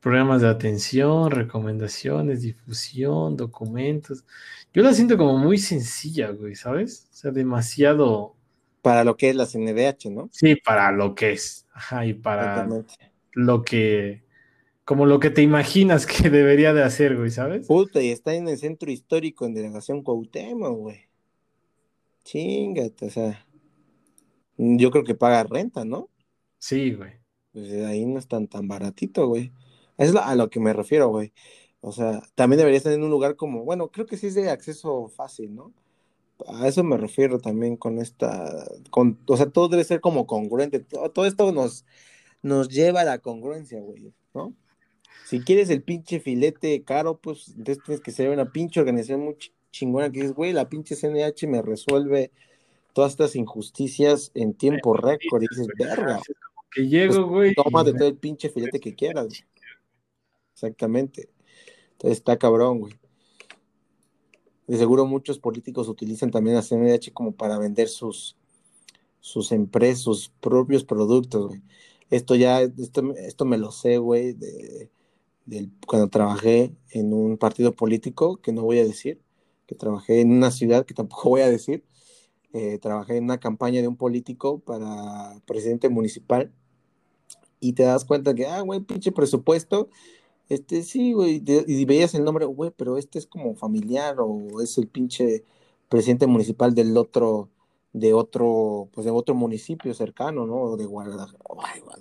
programas 0.00 0.42
de 0.42 0.48
atención, 0.48 1.30
recomendaciones, 1.30 2.42
difusión, 2.42 3.36
documentos. 3.36 4.24
Yo 4.72 4.82
la 4.82 4.92
siento 4.92 5.16
como 5.16 5.38
muy 5.38 5.58
sencilla, 5.58 6.30
güey, 6.30 6.54
¿sabes? 6.54 7.08
O 7.12 7.16
sea, 7.16 7.30
demasiado... 7.30 8.34
Para 8.82 9.02
lo 9.02 9.16
que 9.16 9.30
es 9.30 9.36
la 9.36 9.46
CNDH, 9.46 10.10
¿no? 10.10 10.28
Sí, 10.30 10.56
para 10.56 10.92
lo 10.92 11.14
que 11.14 11.32
es. 11.32 11.66
Ajá, 11.72 12.04
y 12.04 12.12
para 12.12 12.68
lo 13.34 13.62
que 13.62 14.24
como 14.84 15.06
lo 15.06 15.18
que 15.18 15.30
te 15.30 15.42
imaginas 15.42 16.06
que 16.06 16.30
debería 16.30 16.72
de 16.74 16.82
hacer, 16.82 17.16
güey, 17.16 17.30
¿sabes? 17.30 17.66
Puta, 17.66 18.02
y 18.02 18.10
está 18.10 18.34
en 18.34 18.48
el 18.48 18.58
centro 18.58 18.90
histórico 18.90 19.46
en 19.46 19.54
Delegación 19.54 20.02
Cuauhtémoc, 20.02 20.78
güey. 20.78 21.08
Chingate, 22.24 23.06
o 23.06 23.10
sea. 23.10 23.46
Yo 24.56 24.90
creo 24.90 25.04
que 25.04 25.14
paga 25.14 25.42
renta, 25.42 25.84
¿no? 25.84 26.08
Sí, 26.58 26.94
güey. 26.94 27.12
Pues 27.52 27.72
ahí 27.84 28.06
no 28.06 28.18
es 28.18 28.28
tan, 28.28 28.46
tan 28.46 28.68
baratito, 28.68 29.26
güey. 29.26 29.52
Es 29.98 30.14
a 30.14 30.34
lo 30.34 30.48
que 30.48 30.60
me 30.60 30.72
refiero, 30.72 31.08
güey. 31.08 31.32
O 31.80 31.92
sea, 31.92 32.22
también 32.34 32.58
debería 32.58 32.78
estar 32.78 32.92
en 32.92 33.02
un 33.02 33.10
lugar 33.10 33.36
como, 33.36 33.64
bueno, 33.64 33.90
creo 33.90 34.06
que 34.06 34.16
sí 34.16 34.28
es 34.28 34.34
de 34.34 34.50
acceso 34.50 35.08
fácil, 35.08 35.54
¿no? 35.54 35.72
A 36.48 36.66
eso 36.68 36.82
me 36.84 36.96
refiero 36.96 37.38
también 37.38 37.76
con 37.76 37.98
esta, 37.98 38.66
con, 38.90 39.20
o 39.26 39.36
sea, 39.36 39.50
todo 39.50 39.68
debe 39.68 39.84
ser 39.84 40.00
como 40.00 40.26
congruente. 40.26 40.80
Todo, 40.80 41.10
todo 41.10 41.26
esto 41.26 41.52
nos, 41.52 41.84
nos 42.44 42.68
lleva 42.68 43.00
a 43.00 43.04
la 43.04 43.18
congruencia, 43.20 43.80
güey, 43.80 44.12
¿no? 44.34 44.54
Si 45.24 45.40
quieres 45.40 45.70
el 45.70 45.82
pinche 45.82 46.20
filete 46.20 46.84
caro, 46.84 47.18
pues 47.18 47.48
entonces 47.48 47.82
tienes 47.82 48.02
que 48.02 48.12
ser 48.12 48.28
una 48.28 48.52
pinche 48.52 48.80
organización 48.80 49.20
muy 49.20 49.38
chingona 49.70 50.12
que 50.12 50.20
dices, 50.20 50.34
güey, 50.34 50.52
la 50.52 50.68
pinche 50.68 50.94
CNH 50.94 51.46
me 51.46 51.62
resuelve 51.62 52.30
todas 52.92 53.12
estas 53.12 53.34
injusticias 53.34 54.30
en 54.34 54.52
tiempo 54.52 54.94
récord. 54.94 55.42
Y 55.42 55.46
dices, 55.48 55.68
verga. 55.78 56.20
Que 56.70 56.86
llego, 56.86 57.14
pues, 57.14 57.26
güey. 57.26 57.54
Toma 57.54 57.82
de 57.82 57.94
todo 57.94 58.08
el 58.08 58.16
pinche 58.18 58.50
filete 58.50 58.78
que 58.78 58.94
quieras. 58.94 59.42
Exactamente. 60.52 61.30
Entonces 61.92 62.18
está 62.18 62.36
cabrón, 62.36 62.80
güey. 62.80 62.92
De 64.66 64.76
seguro 64.76 65.06
muchos 65.06 65.38
políticos 65.38 65.88
utilizan 65.88 66.30
también 66.30 66.56
la 66.56 66.62
CNH 66.62 67.10
como 67.14 67.32
para 67.32 67.58
vender 67.58 67.88
sus, 67.88 68.36
sus 69.20 69.50
empresas, 69.50 70.00
sus 70.00 70.28
propios 70.28 70.84
productos, 70.84 71.46
güey. 71.48 71.62
Esto 72.14 72.36
ya, 72.36 72.62
esto, 72.62 73.12
esto 73.16 73.44
me 73.44 73.58
lo 73.58 73.72
sé, 73.72 73.98
güey, 73.98 74.34
de, 74.34 74.88
cuando 75.86 76.08
trabajé 76.08 76.72
en 76.90 77.12
un 77.12 77.38
partido 77.38 77.74
político, 77.74 78.36
que 78.38 78.52
no 78.52 78.62
voy 78.62 78.78
a 78.78 78.84
decir, 78.84 79.20
que 79.66 79.74
trabajé 79.74 80.20
en 80.20 80.30
una 80.32 80.52
ciudad 80.52 80.86
que 80.86 80.94
tampoco 80.94 81.28
voy 81.30 81.40
a 81.42 81.50
decir, 81.50 81.84
eh, 82.52 82.78
trabajé 82.78 83.16
en 83.16 83.24
una 83.24 83.40
campaña 83.40 83.82
de 83.82 83.88
un 83.88 83.96
político 83.96 84.60
para 84.60 85.40
presidente 85.46 85.88
municipal 85.88 86.52
y 87.58 87.72
te 87.72 87.82
das 87.82 88.04
cuenta 88.04 88.32
que, 88.34 88.46
ah, 88.46 88.60
güey, 88.60 88.80
pinche 88.80 89.10
presupuesto, 89.10 89.88
este 90.48 90.84
sí, 90.84 91.14
güey, 91.14 91.42
y 91.44 91.84
veías 91.84 92.14
el 92.14 92.22
nombre, 92.24 92.44
güey, 92.46 92.70
pero 92.76 92.96
este 92.96 93.18
es 93.18 93.26
como 93.26 93.56
familiar 93.56 94.16
o 94.20 94.60
es 94.62 94.78
el 94.78 94.86
pinche 94.86 95.44
presidente 95.88 96.28
municipal 96.28 96.74
del 96.76 96.96
otro, 96.96 97.48
de 97.94 98.12
otro, 98.12 98.88
pues 98.92 99.04
de 99.04 99.12
otro 99.12 99.36
municipio 99.36 99.94
cercano, 99.94 100.46
¿no? 100.46 100.76
De 100.76 100.84
Guadalajara, 100.84 101.38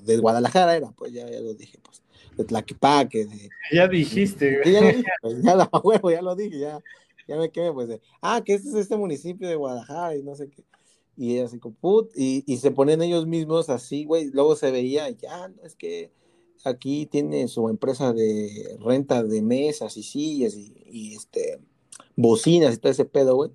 de 0.02 0.18
Guadalajara 0.18 0.76
era, 0.76 0.92
pues 0.92 1.14
ya, 1.14 1.30
ya 1.30 1.40
lo 1.40 1.54
dije, 1.54 1.80
pues 1.84 2.02
de 2.36 2.44
Tlaquepaque. 2.44 3.26
De, 3.26 3.50
ya 3.72 3.88
dijiste, 3.88 4.58
güey. 4.58 4.74
Ya 4.74 4.82
lo 4.82 4.88
dije, 4.88 5.04
pues, 5.22 5.44
ya, 5.44 5.56
lo, 5.56 5.70
huevo, 5.84 6.10
ya 6.10 6.24
lo 6.24 6.36
dije, 6.36 6.60
ya, 6.60 6.82
ya 7.28 7.38
me 7.38 7.52
quedé, 7.52 7.72
pues, 7.72 7.88
de, 7.88 8.02
ah, 8.22 8.42
que 8.44 8.56
este 8.56 8.70
es 8.70 8.76
este 8.76 8.98
municipio 8.98 9.48
de 9.48 9.56
Guadalajara 9.56 10.16
y 10.18 10.24
no 10.24 10.36
sé 10.36 10.50
qué. 10.50 10.64
Y 11.16 11.38
así 11.38 11.60
como, 11.60 11.76
put, 11.76 12.10
y, 12.16 12.44
y 12.48 12.58
se 12.58 12.72
ponen 12.72 13.04
ellos 13.04 13.28
mismos 13.28 13.70
así, 13.70 14.04
güey, 14.06 14.32
luego 14.32 14.56
se 14.56 14.72
veía, 14.72 15.08
ya, 15.12 15.48
no, 15.48 15.62
es 15.62 15.76
que 15.76 16.12
aquí 16.66 17.06
tiene 17.06 17.48
su 17.48 17.70
empresa 17.70 18.14
de 18.14 18.80
renta 18.80 19.22
de 19.22 19.44
mesas 19.44 19.96
y 19.96 20.02
sillas 20.02 20.56
y, 20.56 20.74
y 20.88 21.16
este, 21.16 21.60
bocinas 22.16 22.74
y 22.74 22.78
todo 22.78 22.92
ese 22.92 23.06
pedo, 23.06 23.36
güey. 23.36 23.52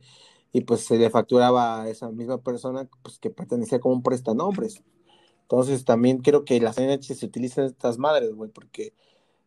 Y 0.52 0.62
pues 0.62 0.80
se 0.80 0.96
le 0.96 1.10
facturaba 1.10 1.82
a 1.82 1.88
esa 1.88 2.10
misma 2.10 2.38
persona 2.38 2.88
pues, 3.02 3.18
que 3.18 3.30
pertenecía 3.30 3.80
como 3.80 3.94
un 3.94 4.02
prestanombres. 4.02 4.82
Entonces 5.42 5.84
también 5.84 6.18
creo 6.18 6.44
que 6.44 6.60
las 6.60 6.78
NH 6.78 7.14
se 7.14 7.26
utilizan 7.26 7.66
estas 7.66 7.98
madres, 7.98 8.32
güey, 8.34 8.50
porque 8.50 8.92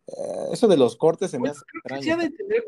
eh, 0.08 0.48
eso 0.52 0.68
de 0.68 0.78
los 0.78 0.96
cortes 0.96 1.32
se 1.32 1.40
me 1.40 1.50
hace 1.50 1.62
extraño. 1.74 2.18
de 2.18 2.30
tener, 2.32 2.66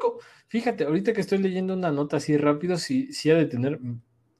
fíjate, 0.48 0.86
ahorita 0.86 1.14
que 1.14 1.22
estoy 1.22 1.40
leyendo 1.40 1.74
una 1.74 1.92
nota 1.92 2.18
así 2.18 2.38
rápido, 2.38 2.78
sí, 2.78 3.12
sí 3.12 3.32
ha 3.32 3.36
de 3.36 3.46
tener, 3.46 3.80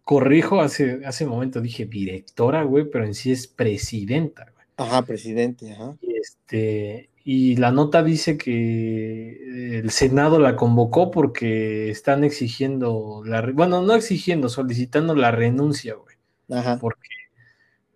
corrijo, 0.04 0.62
hace, 0.62 1.06
hace 1.06 1.26
momento 1.26 1.60
dije 1.60 1.86
directora, 1.86 2.64
güey, 2.64 2.90
pero 2.90 3.06
en 3.06 3.16
sí 3.16 3.32
es 3.32 3.48
presidenta, 3.48 4.52
güey. 4.54 4.66
Ajá, 4.78 5.02
presidente, 5.04 5.72
ajá. 5.72 5.98
Y, 6.02 6.16
este, 6.16 7.10
y 7.24 7.56
la 7.56 7.72
nota 7.72 8.04
dice 8.04 8.38
que 8.38 9.80
el 9.80 9.90
Senado 9.92 10.40
la 10.40 10.56
convocó 10.56 11.12
porque 11.12 11.90
están 11.90 12.24
exigiendo, 12.24 13.24
la, 13.26 13.42
bueno, 13.54 13.82
no 13.82 13.96
exigiendo, 13.96 14.50
solicitando 14.50 15.16
la 15.16 15.32
renuncia, 15.32 15.96
güey. 15.96 16.18
Ajá. 16.50 16.78
Porque 16.80 17.08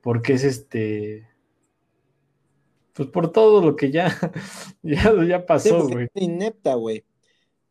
porque 0.08 0.34
es 0.34 0.46
este, 0.46 1.28
pues 2.94 3.10
por 3.10 3.34
todo 3.34 3.62
lo 3.62 3.76
que 3.76 3.92
ya, 3.92 4.08
ya, 4.82 5.14
ya 5.28 5.46
pasó, 5.46 5.86
güey. 5.86 6.06
es 6.06 6.22
inepta, 6.22 6.76
güey. 6.76 7.04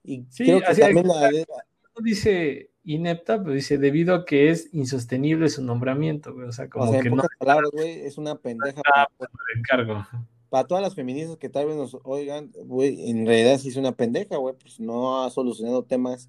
Y 0.04 0.26
sí, 0.28 0.44
creo 0.44 0.60
que 0.60 0.74
también 0.74 1.08
la... 1.08 1.30
No 1.30 2.02
dice 2.02 2.72
inepta, 2.84 3.42
pero 3.42 3.54
dice 3.54 3.78
debido 3.78 4.14
a 4.14 4.24
que 4.26 4.50
es 4.50 4.68
insostenible 4.74 5.48
su 5.48 5.64
nombramiento, 5.64 6.34
güey. 6.34 6.46
O 6.46 6.52
sea, 6.52 6.68
como 6.68 6.92
que 7.00 7.08
no. 7.08 7.24
palabras, 7.38 7.70
güey, 7.72 8.00
es 8.00 8.18
una 8.18 8.36
pendeja. 8.36 8.82
Para, 8.82 9.08
encargo. 9.56 10.06
Para 10.48 10.66
todas 10.66 10.82
las 10.82 10.94
feministas 10.94 11.36
que 11.36 11.48
tal 11.48 11.66
vez 11.66 11.76
nos 11.76 11.96
oigan, 12.04 12.52
güey, 12.64 13.10
en 13.10 13.26
realidad 13.26 13.58
sí 13.58 13.68
es 13.68 13.76
una 13.76 13.92
pendeja, 13.92 14.36
güey, 14.36 14.54
pues 14.60 14.80
no 14.80 15.24
ha 15.24 15.30
solucionado 15.30 15.84
temas 15.84 16.28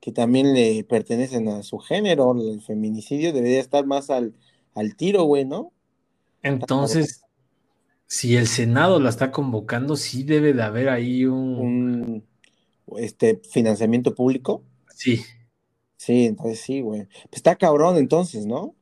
que 0.00 0.12
también 0.12 0.54
le 0.54 0.82
pertenecen 0.84 1.48
a 1.48 1.62
su 1.62 1.78
género. 1.78 2.32
El 2.32 2.62
feminicidio 2.62 3.32
debería 3.32 3.60
estar 3.60 3.86
más 3.86 4.10
al 4.10 4.34
al 4.74 4.96
tiro, 4.96 5.24
güey, 5.24 5.44
¿no? 5.44 5.72
Entonces, 6.42 7.22
si 8.06 8.36
el 8.36 8.46
Senado 8.46 9.00
la 9.00 9.10
está 9.10 9.30
convocando, 9.30 9.96
sí 9.96 10.22
debe 10.22 10.52
de 10.52 10.62
haber 10.62 10.88
ahí 10.88 11.24
un... 11.26 12.24
este, 12.96 13.40
financiamiento 13.50 14.14
público. 14.14 14.64
Sí. 14.94 15.22
Sí, 15.96 16.26
entonces 16.26 16.60
sí, 16.60 16.80
güey. 16.80 17.04
Pues 17.04 17.28
está 17.32 17.56
cabrón 17.56 17.98
entonces, 17.98 18.46
¿no? 18.46 18.74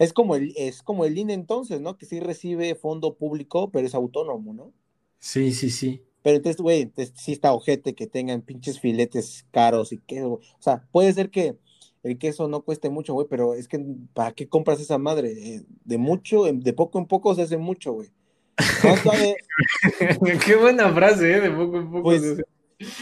Es 0.00 0.14
como 0.14 0.34
el, 0.34 0.54
es 0.56 0.82
como 0.82 1.04
el 1.04 1.18
INE 1.18 1.34
entonces, 1.34 1.82
¿no? 1.82 1.98
Que 1.98 2.06
sí 2.06 2.20
recibe 2.20 2.74
fondo 2.74 3.16
público, 3.16 3.70
pero 3.70 3.86
es 3.86 3.94
autónomo, 3.94 4.54
¿no? 4.54 4.72
Sí, 5.18 5.52
sí, 5.52 5.68
sí. 5.68 6.02
Pero 6.22 6.36
entonces, 6.36 6.62
güey, 6.62 6.90
sí 7.14 7.32
está 7.32 7.52
ojete 7.52 7.94
que 7.94 8.06
tengan 8.06 8.40
pinches 8.40 8.80
filetes 8.80 9.44
caros 9.50 9.92
y 9.92 9.98
que, 9.98 10.22
o 10.22 10.40
sea, 10.58 10.88
puede 10.90 11.12
ser 11.12 11.28
que 11.28 11.58
el 12.02 12.16
queso 12.16 12.48
no 12.48 12.62
cueste 12.62 12.88
mucho, 12.88 13.12
güey, 13.12 13.26
pero 13.28 13.52
es 13.52 13.68
que 13.68 13.78
¿para 14.14 14.32
qué 14.32 14.48
compras 14.48 14.80
esa 14.80 14.96
madre? 14.96 15.32
Eh, 15.32 15.62
de 15.84 15.98
mucho, 15.98 16.44
de 16.50 16.72
poco 16.72 16.98
en 16.98 17.04
poco 17.04 17.34
se 17.34 17.42
hace 17.42 17.58
mucho, 17.58 17.92
güey. 17.92 18.08
qué 20.46 20.56
buena 20.56 20.94
frase, 20.94 21.30
¿eh? 21.30 21.40
De 21.42 21.50
poco 21.50 21.76
en 21.76 21.90
poco. 21.90 22.02
Pues, 22.04 22.22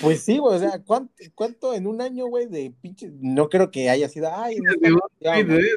pues 0.00 0.22
sí, 0.22 0.38
güey, 0.38 0.56
o 0.56 0.58
sea, 0.58 0.82
¿cuánto, 1.34 1.74
en 1.74 1.86
un 1.86 2.00
año, 2.00 2.26
güey, 2.26 2.46
de 2.46 2.74
pinche, 2.80 3.10
no 3.20 3.48
creo 3.48 3.70
que 3.70 3.90
haya 3.90 4.08
sido, 4.08 4.30
ay, 4.34 4.56
no 4.56 4.72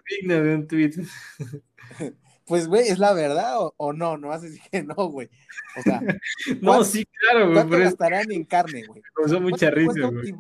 digna 0.10 0.42
de 0.42 0.56
un 0.56 0.68
tweet. 0.68 0.92
Pues, 2.48 2.68
güey, 2.68 2.90
¿es 2.90 3.00
la 3.00 3.14
verdad 3.14 3.54
o, 3.78 3.94
no? 3.94 4.18
No 4.18 4.28
vas 4.28 4.42
a 4.42 4.48
decir 4.48 4.60
que 4.70 4.84
no, 4.84 4.96
güey. 5.10 5.30
O 5.78 5.82
sea, 5.84 6.02
no, 6.62 6.84
sí, 6.84 7.06
claro, 7.06 7.46
güey. 7.46 7.54
¿Cuánto 7.54 7.78
gastarán 7.78 8.30
en 8.30 8.44
carne, 8.44 8.84
güey? 8.86 9.02
Causó 9.16 9.40
mucha 9.40 9.70
risa, 9.70 10.10
güey 10.10 10.34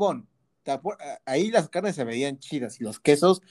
ahí 1.25 1.51
las 1.51 1.69
carnes 1.69 1.95
se 1.95 2.03
veían 2.03 2.39
chidas 2.39 2.79
y 2.79 2.83
los 2.83 2.99
quesos, 2.99 3.41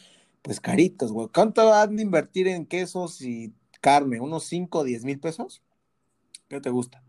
pues 0.43 0.61
caritos, 0.61 1.13
güey. 1.13 1.29
¿Cuánto 1.33 1.67
van 1.67 1.99
a 1.99 2.03
invertir 2.03 2.49
en 2.49 2.67
quesos 2.67 3.21
y 3.23 3.53
carne? 3.81 4.21
¿Unos 4.21 4.45
5 4.45 4.81
o 4.81 4.85
10 4.85 5.05
mil 5.05 5.19
pesos? 5.19 5.63
¿Qué 6.49 6.61
te 6.61 6.71
gusta? 6.71 7.03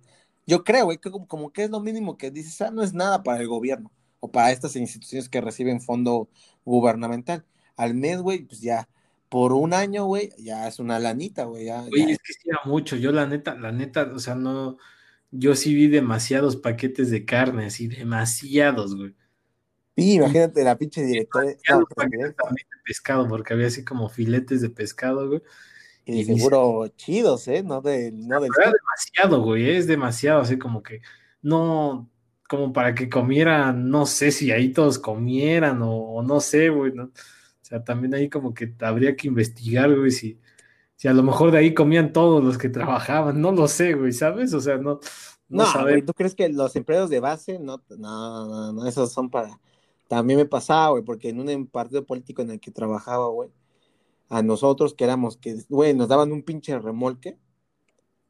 Yo 0.52 0.66
creo, 0.66 0.84
güey, 0.84 0.98
que 0.98 1.10
como, 1.10 1.54
que 1.54 1.64
es 1.64 1.70
lo 1.70 1.80
mínimo 1.80 2.18
que 2.18 2.30
dices, 2.30 2.60
ah, 2.60 2.72
no 2.72 2.84
es 2.84 2.94
nada 2.94 3.24
para 3.24 3.40
el 3.40 3.48
gobierno 3.48 3.90
o 4.20 4.34
para 4.34 4.52
estas 4.52 4.76
instituciones 4.76 5.30
que 5.30 5.40
reciben 5.40 5.80
fondo 5.80 6.28
gubernamental. 6.66 7.46
Al 7.78 7.94
mes, 7.94 8.20
güey, 8.20 8.40
pues 8.44 8.60
ya, 8.60 8.90
por 9.30 9.54
un 9.54 9.74
año, 9.74 10.04
güey, 10.04 10.34
ya 10.38 10.68
es 10.68 10.80
una 10.80 11.00
lanita, 11.00 11.46
güey. 11.46 11.68
Ya, 11.68 11.84
Oye, 11.84 12.12
es 12.12 12.18
que 12.18 12.34
sí 12.34 12.50
mucho. 12.66 12.98
Yo, 12.98 13.14
la 13.14 13.28
neta, 13.28 13.56
la 13.56 13.72
neta, 13.72 14.12
o 14.14 14.20
sea, 14.20 14.36
no. 14.36 14.76
Yo 15.32 15.56
sí 15.56 15.74
vi 15.74 15.88
demasiados 15.88 16.58
paquetes 16.58 17.10
de 17.12 17.24
carne, 17.24 17.68
así, 17.68 17.88
demasiados, 17.88 18.98
güey. 18.98 19.16
Sí, 19.96 20.16
imagínate 20.16 20.66
la 20.66 20.78
pinche 20.78 21.02
directora. 21.02 21.48
de 21.48 21.56
pescado, 22.84 23.26
porque 23.30 23.54
había 23.54 23.68
así 23.68 23.86
como 23.86 24.10
filetes 24.10 24.60
de 24.60 24.70
pescado, 24.70 25.30
güey. 25.30 25.42
Y, 26.06 26.26
seguro 26.26 26.88
chidos, 26.96 27.48
¿eh? 27.48 27.64
No, 27.64 27.82
de, 27.82 28.12
no 28.12 28.42
del. 28.42 28.50
Es 28.50 28.72
demasiado, 28.72 29.44
güey, 29.44 29.70
es 29.70 29.88
demasiado, 29.88 30.42
así 30.42 30.58
como 30.58 30.82
que 30.82 31.02
no. 31.42 32.10
como 32.50 32.74
para 32.74 32.96
que 32.96 33.10
comieran, 33.10 33.90
no 33.90 34.06
sé 34.06 34.32
si 34.32 34.52
ahí 34.52 34.74
todos 34.74 35.00
comieran 35.00 35.80
o, 35.84 36.22
no 36.24 36.40
sé, 36.40 36.70
güey, 36.70 36.94
¿no? 36.94 37.06
O 37.06 37.12
sea, 37.62 37.84
también 37.84 38.16
ahí 38.16 38.30
como 38.30 38.54
que 38.54 38.74
habría 38.82 39.16
que 39.16 39.28
investigar, 39.28 39.96
güey, 39.96 40.12
si, 40.12 40.40
si 40.96 41.08
a 41.08 41.14
lo 41.14 41.24
mejor 41.24 41.52
de 41.52 41.60
ahí 41.60 41.74
comían 41.74 42.12
todos 42.14 42.44
los 42.44 42.58
que 42.58 42.70
trabajaban, 42.70 43.40
no 43.40 43.52
lo 43.52 43.68
sé, 43.68 43.94
güey, 43.94 44.12
¿sabes? 44.12 44.54
O 44.54 44.60
sea, 44.60 44.78
no. 44.78 45.00
No, 45.48 45.66
no 45.74 45.82
güey, 45.84 46.02
¿tú 46.02 46.14
crees 46.14 46.34
que 46.34 46.48
los 46.50 46.76
empleados 46.76 47.10
de 47.10 47.20
base? 47.20 47.60
No, 47.60 47.84
no, 47.90 48.48
no, 48.48 48.74
no, 48.74 48.88
esos 48.88 49.12
son 49.12 49.30
para. 49.30 49.60
También 50.08 50.40
me 50.40 50.46
pasaba, 50.46 50.90
güey, 50.90 51.04
porque 51.04 51.30
en 51.30 51.40
un 51.40 51.68
partido 51.68 52.06
político 52.06 52.42
en 52.42 52.52
el 52.52 52.60
que 52.60 52.72
trabajaba, 52.72 53.28
güey, 53.28 53.50
a 54.32 54.42
nosotros 54.42 54.94
que 54.94 55.04
éramos, 55.04 55.36
que, 55.36 55.62
güey, 55.68 55.94
nos 55.94 56.08
daban 56.08 56.32
un 56.32 56.42
pinche 56.44 56.80
remolque 56.80 57.38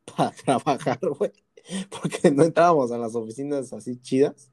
para 0.17 0.31
trabajar, 0.31 0.99
güey, 1.17 1.31
porque 1.89 2.31
no 2.31 2.43
entrábamos 2.43 2.91
a 2.91 2.97
las 2.97 3.15
oficinas 3.15 3.71
así 3.71 4.01
chidas. 4.01 4.51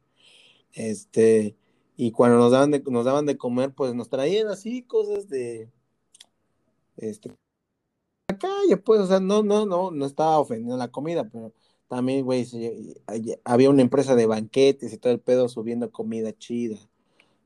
Este, 0.74 1.56
y 1.96 2.12
cuando 2.12 2.36
nos 2.36 2.52
daban 2.52 2.70
de, 2.70 2.82
nos 2.86 3.06
daban 3.06 3.24
de 3.24 3.38
comer, 3.38 3.74
pues 3.74 3.94
nos 3.94 4.10
traían 4.10 4.48
así 4.48 4.82
cosas 4.82 5.28
de, 5.30 5.70
este, 6.98 7.30
la 8.28 8.38
calle, 8.38 8.76
pues, 8.76 9.00
o 9.00 9.06
sea, 9.06 9.18
no, 9.18 9.42
no, 9.42 9.64
no, 9.64 9.90
no 9.90 10.04
estaba 10.04 10.38
ofendiendo 10.38 10.76
la 10.76 10.88
comida, 10.88 11.30
pero 11.30 11.54
también, 11.88 12.26
güey, 12.26 12.46
había 13.44 13.70
una 13.70 13.82
empresa 13.82 14.14
de 14.14 14.26
banquetes 14.26 14.92
y 14.92 14.98
todo 14.98 15.14
el 15.14 15.20
pedo 15.20 15.48
subiendo 15.48 15.90
comida 15.90 16.36
chida. 16.36 16.87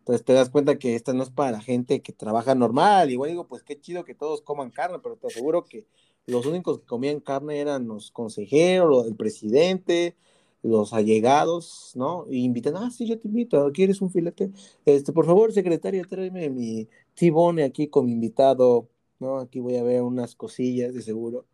Entonces 0.03 0.25
te 0.25 0.33
das 0.33 0.51
cuenta 0.51 0.79
que 0.81 0.97
esta 0.97 1.13
no 1.13 1.23
es 1.23 1.31
para 1.31 1.53
la 1.53 1.61
gente 1.61 2.03
que 2.03 2.13
trabaja 2.13 2.57
normal. 2.57 3.13
Igual 3.13 3.31
digo, 3.31 3.47
pues 3.47 3.63
qué 3.63 3.79
chido 3.81 4.05
que 4.05 4.17
todos 4.17 4.43
coman 4.43 4.73
carne, 4.73 4.99
pero 5.01 5.17
te 5.17 5.29
aseguro 5.29 5.65
que 5.65 5.87
los 6.27 6.45
únicos 6.45 6.81
que 6.81 6.87
comían 6.87 7.21
carne 7.21 7.61
eran 7.61 7.87
los 7.87 8.11
consejeros, 8.11 9.07
el 9.07 9.15
presidente, 9.15 10.17
los 10.63 10.93
allegados, 10.93 11.93
¿no? 11.95 12.27
Y 12.29 12.43
invitan, 12.45 12.77
ah, 12.77 12.91
sí, 12.91 13.07
yo 13.07 13.17
te 13.17 13.29
invito, 13.29 13.71
¿quieres 13.73 14.03
un 14.03 14.11
filete? 14.11 14.51
Este, 14.85 15.13
por 15.13 15.25
favor, 15.25 15.53
secretaria, 15.53 16.03
tráeme 16.05 16.51
mi 16.51 16.89
tibone 17.15 17.63
aquí 17.63 17.87
con 17.87 18.07
mi 18.07 18.13
invitado, 18.13 18.89
¿no? 19.21 19.39
Aquí 19.39 19.61
voy 19.61 19.77
a 19.77 19.85
ver 19.85 20.03
unas 20.03 20.35
cosillas, 20.35 20.95
de 20.95 21.03
seguro. 21.03 21.47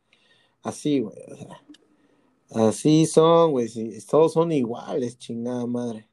Así, 0.62 1.00
güey. 1.00 1.16
así 2.50 3.04
son, 3.06 3.52
güey. 3.52 3.68
todos 4.10 4.32
son 4.32 4.52
iguales, 4.52 5.18
chingada 5.18 5.66
madre. 5.66 6.08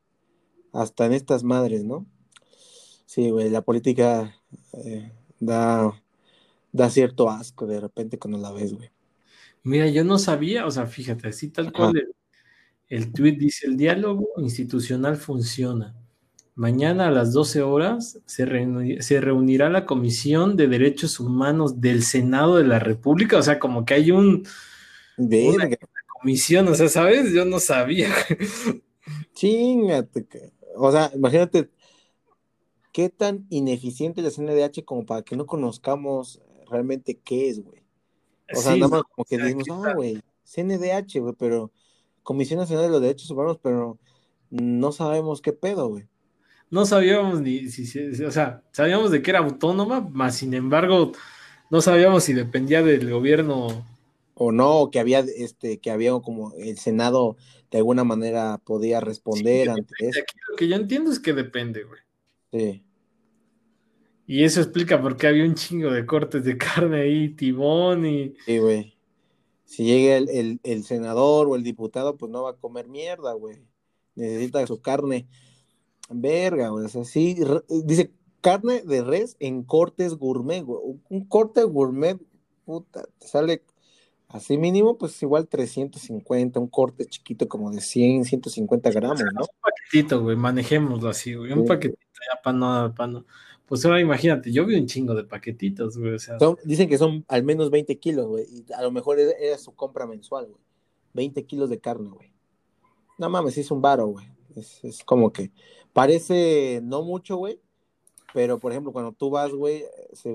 Hasta 0.74 1.06
en 1.06 1.14
estas 1.14 1.44
madres, 1.44 1.86
¿no? 1.86 2.06
Sí, 3.06 3.30
güey, 3.30 3.50
la 3.50 3.62
política 3.62 4.36
eh, 4.74 5.12
da 5.40 5.94
da 6.76 6.90
cierto 6.90 7.30
asco 7.30 7.66
de 7.66 7.80
repente 7.80 8.20
cuando 8.20 8.38
la 8.38 8.52
ves, 8.52 8.74
güey. 8.74 8.90
Mira, 9.64 9.88
yo 9.88 10.04
no 10.04 10.20
sabía, 10.20 10.66
o 10.66 10.72
sea, 10.72 10.86
fíjate, 10.86 11.30
así 11.30 11.50
tal 11.50 11.72
cual 11.72 11.98
el, 11.98 12.14
el 12.88 13.14
tweet 13.14 13.38
dice, 13.38 13.66
el 13.68 13.78
diálogo 13.78 14.28
institucional 14.38 15.16
funciona. 15.16 15.96
Mañana 16.54 17.08
a 17.08 17.12
las 17.12 17.34
12 17.34 17.62
horas 17.62 18.20
se, 18.26 18.46
reunirá 18.46 19.70
la 19.70 19.86
Comisión 19.86 20.56
de 20.56 20.68
Derechos 20.68 21.20
Humanos 21.20 21.82
del 21.82 22.04
Senado 22.04 22.58
de 22.58 22.66
la 22.66 22.80
República, 22.80 23.38
o 23.38 23.42
sea, 23.42 23.58
como 23.58 23.86
que 23.86 23.94
hay 23.96 24.12
un... 24.12 24.48
Una 25.18 25.70
comisión, 26.20 26.68
o 26.68 26.76
sea, 26.76 26.90
¿sabes? 26.90 27.32
Yo 27.32 27.46
no 27.46 27.60
sabía. 27.60 28.10
Chingate, 29.34 30.52
o 30.76 30.92
sea, 30.92 31.10
imagínate 31.16 31.70
qué 32.96 33.10
tan 33.10 33.46
ineficiente 33.50 34.22
es 34.22 34.26
la 34.26 34.32
CNDH 34.32 34.86
como 34.86 35.06
para 35.06 35.22
que 35.22 35.36
no 35.36 35.46
conozcamos 35.46 36.42
realmente 36.72 37.20
qué 37.22 37.50
es, 37.50 37.62
güey. 37.62 37.84
O 38.56 38.62
sea, 38.62 38.78
nada 38.78 38.88
más 38.88 39.04
como 39.04 39.26
que 39.26 39.38
decimos, 39.38 39.68
ah, 39.70 39.92
güey, 39.94 40.22
CNDH, 40.46 41.20
güey, 41.20 41.34
pero 41.38 41.74
Comisión 42.24 42.58
Nacional 42.58 42.86
de 42.86 42.92
los 42.92 43.02
Derechos 43.02 43.30
Humanos, 43.30 43.60
pero 43.62 44.00
no 44.50 44.94
sabemos 44.94 45.42
qué 45.42 45.52
pedo, 45.52 45.90
güey. 45.90 46.06
No 46.70 46.86
sabíamos 46.86 47.42
ni 47.42 47.68
si, 47.68 48.24
o 48.24 48.32
sea, 48.32 48.64
sabíamos 48.72 49.12
de 49.12 49.22
que 49.22 49.32
era 49.32 49.40
autónoma, 49.40 50.00
más 50.00 50.38
sin 50.38 50.54
embargo, 50.54 51.12
no 51.70 51.82
sabíamos 51.82 52.24
si 52.24 52.32
dependía 52.32 52.82
del 52.82 53.12
gobierno 53.12 53.86
o 54.36 54.54
no, 54.54 54.90
que 54.90 55.02
había 55.02 55.20
este, 55.20 55.80
que 55.80 55.92
había 55.92 56.12
como 56.22 56.54
el 56.54 56.78
Senado 56.78 57.36
de 57.72 57.80
alguna 57.80 58.06
manera 58.06 58.58
podía 58.64 59.02
responder 59.02 59.70
ante 59.70 59.94
eso. 60.00 60.22
lo 60.50 60.56
que 60.56 60.70
yo 60.70 60.78
entiendo 60.78 61.12
es 61.12 61.20
que 61.20 61.34
depende, 61.34 61.84
güey. 61.84 62.05
Sí. 62.56 62.82
Y 64.28 64.44
eso 64.44 64.62
explica 64.62 65.02
por 65.02 65.18
qué 65.18 65.28
había 65.28 65.44
un 65.44 65.56
chingo 65.56 65.92
de 65.92 66.06
cortes 66.06 66.44
de 66.46 66.58
carne 66.58 67.02
ahí, 67.02 67.30
tibón 67.30 68.06
y. 68.06 68.34
Sí, 68.46 68.60
güey. 68.60 68.98
Si 69.66 69.84
llega 69.84 70.18
el, 70.18 70.84
senador 70.84 71.48
o 71.48 71.56
el 71.56 71.64
diputado, 71.64 72.16
pues 72.16 72.32
no 72.32 72.44
va 72.44 72.52
a 72.52 72.56
comer 72.56 72.88
mierda, 72.88 73.34
güey. 73.34 73.58
Necesita 74.16 74.66
su 74.68 74.80
carne. 74.80 75.28
Verga, 76.10 76.70
güey. 76.70 76.86
O 76.86 76.90
sea, 76.90 77.04
sí. 77.04 77.36
Dice 77.84 78.12
carne 78.40 78.84
de 78.84 79.04
res 79.04 79.36
en 79.40 79.64
cortes 79.64 80.16
gourmet, 80.16 80.64
güey. 80.64 80.80
Un 81.10 81.26
corte 81.26 81.64
gourmet, 81.64 82.18
puta, 82.64 83.06
te 83.20 83.28
sale 83.28 83.64
así 84.36 84.58
mínimo, 84.58 84.98
pues 84.98 85.22
igual 85.22 85.48
350, 85.48 86.60
un 86.60 86.68
corte 86.68 87.06
chiquito 87.06 87.48
como 87.48 87.72
de 87.72 87.82
100, 87.82 88.26
150 88.26 88.92
gramos, 88.92 89.22
¿no? 89.34 89.42
Un 89.42 89.48
paquetito, 89.62 90.22
güey, 90.22 90.36
manejémoslo 90.36 91.10
así, 91.10 91.34
güey. 91.34 91.52
Un 91.52 91.66
paquetito 91.66 92.00
ya 92.32 92.42
para 92.42 92.58
no, 92.58 92.94
para 92.96 93.12
no 93.12 93.26
pues 93.68 93.84
ahora 93.86 94.00
imagínate, 94.00 94.52
yo 94.52 94.66
vi 94.66 94.76
un 94.76 94.86
chingo 94.86 95.16
de 95.16 95.24
paquetitos, 95.24 95.98
güey. 95.98 96.14
O 96.14 96.20
sea, 96.20 96.38
dicen 96.64 96.88
que 96.88 96.98
son 96.98 97.26
al 97.28 97.44
menos 97.44 97.72
20 97.72 97.98
kilos, 97.98 98.28
güey. 98.28 98.46
Y 98.48 98.74
a 98.74 98.82
lo 98.84 98.92
mejor 98.92 99.20
era, 99.20 99.58
su 99.58 99.74
compra 99.74 100.06
mensual, 100.06 100.48
güey. 100.48 100.62
20 101.14 101.46
kilos 101.46 101.70
de 101.70 101.80
carne, 101.80 102.10
güey. 102.10 102.32
No 103.18 103.30
mames, 103.30 103.58
es 103.58 103.72
un 103.72 103.82
varo, 103.82 104.08
güey. 104.08 104.28
Es, 104.56 105.04
como 105.04 105.32
que 105.34 105.52
parece 105.94 106.80
no 106.84 107.02
mucho, 107.02 107.38
güey. 107.38 107.60
Pero, 108.34 108.60
por 108.60 108.72
ejemplo, 108.72 108.92
cuando 108.92 109.14
tú 109.14 109.30
vas, 109.30 109.52
güey, 109.52 109.86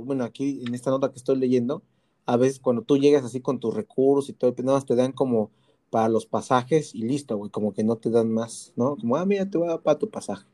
bueno, 0.03 0.25
aquí 0.25 0.63
en 0.67 0.75
esta 0.75 0.91
nota 0.91 1.11
que 1.11 1.19
estoy 1.19 1.37
leyendo, 1.37 1.83
a 2.31 2.37
veces 2.37 2.61
cuando 2.61 2.83
tú 2.83 2.97
llegas 2.97 3.25
así 3.25 3.41
con 3.41 3.59
tus 3.59 3.75
recursos 3.75 4.29
y 4.31 4.35
todo, 4.35 4.55
pues 4.55 4.65
nada 4.65 4.79
más 4.79 4.87
te 4.87 4.95
dan 4.95 5.11
como 5.11 5.51
para 5.91 6.09
los 6.09 6.27
pasajes 6.27 6.95
y 6.95 7.03
listo, 7.03 7.37
güey. 7.37 7.51
Como 7.51 7.73
que 7.75 7.83
no 7.83 7.97
te 7.97 8.09
dan 8.09 8.31
más, 8.31 8.73
¿no? 8.77 8.97
Como, 8.97 9.17
ah, 9.17 9.27
mira, 9.27 9.51
te 9.51 9.59
voy 9.59 9.67
a 9.67 9.73
dar 9.73 9.83
para 9.83 9.99
tu 9.99 10.09
pasaje. 10.09 10.47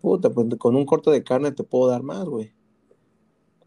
Puta, 0.00 0.28
pues 0.30 0.48
con 0.58 0.74
un 0.74 0.84
corte 0.84 1.12
de 1.12 1.22
carne 1.22 1.52
te 1.52 1.62
puedo 1.62 1.88
dar 1.88 2.02
más, 2.02 2.24
güey. 2.24 2.52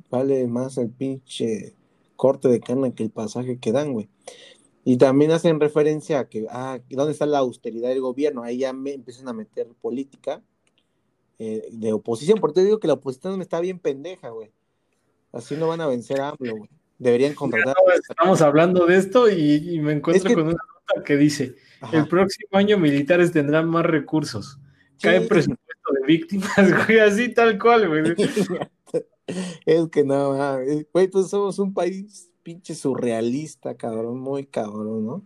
Vale 0.10 0.46
más 0.48 0.78
el 0.78 0.90
pinche 0.90 1.74
corte 2.18 2.50
de 2.50 2.60
carne 2.60 2.94
que 2.94 3.04
el 3.04 3.12
pasaje 3.12 3.60
que 3.60 3.72
dan, 3.72 3.94
güey. 3.94 4.10
Y 4.84 4.98
también 4.98 5.32
hacen 5.32 5.62
referencia 5.62 6.20
a 6.20 6.28
que, 6.28 6.48
ah, 6.50 6.80
¿dónde 6.90 7.14
está 7.14 7.26
la 7.26 7.38
austeridad 7.38 7.88
del 7.88 8.02
gobierno? 8.02 8.44
Ahí 8.44 8.58
ya 8.58 8.74
me 8.74 8.94
empiezan 8.94 9.30
a 9.30 9.34
meter 9.34 9.70
política 9.82 10.44
eh, 11.40 11.70
de 11.72 11.94
oposición, 11.94 12.40
porque 12.42 12.56
te 12.56 12.66
digo 12.66 12.82
que 12.82 12.88
la 12.88 12.96
oposición 12.96 13.42
está 13.42 13.62
bien 13.62 13.80
pendeja, 13.80 14.32
güey. 14.32 14.52
Así 15.32 15.56
no 15.56 15.70
van 15.70 15.80
a 15.80 15.88
vencer 15.88 16.20
a 16.20 16.30
AMLO, 16.30 16.58
güey. 16.58 16.81
Deberían 17.02 17.34
contratar. 17.34 17.74
estamos 18.08 18.44
hablando 18.44 18.86
de 18.86 18.98
esto 18.98 19.28
y, 19.28 19.80
me 19.80 19.94
encuentro 19.94 20.36
con 20.36 20.44
una 20.44 20.52
nota 20.52 21.04
que 21.04 21.18
dice: 21.18 21.56
el 21.92 22.08
próximo 22.08 22.50
año 22.52 22.78
militares 22.78 23.32
tendrán 23.32 23.68
más 23.68 23.88
recursos. 23.88 24.60
Cae 25.02 25.22
presupuesto 25.22 25.94
de 26.00 26.06
víctimas, 26.06 26.48
güey, 26.86 27.00
así 27.00 27.34
tal 27.34 27.58
cual, 27.58 27.88
güey. 27.88 28.04
es 29.66 29.90
que 29.90 30.04
no, 30.04 30.60
güey, 30.94 31.08
pues 31.08 31.30
somos 31.30 31.58
un 31.58 31.74
país 31.74 32.30
pinche 32.44 32.76
surrealista, 32.76 33.76
cabrón, 33.76 34.20
muy 34.20 34.46
cabrón, 34.46 35.04
¿no? 35.08 35.26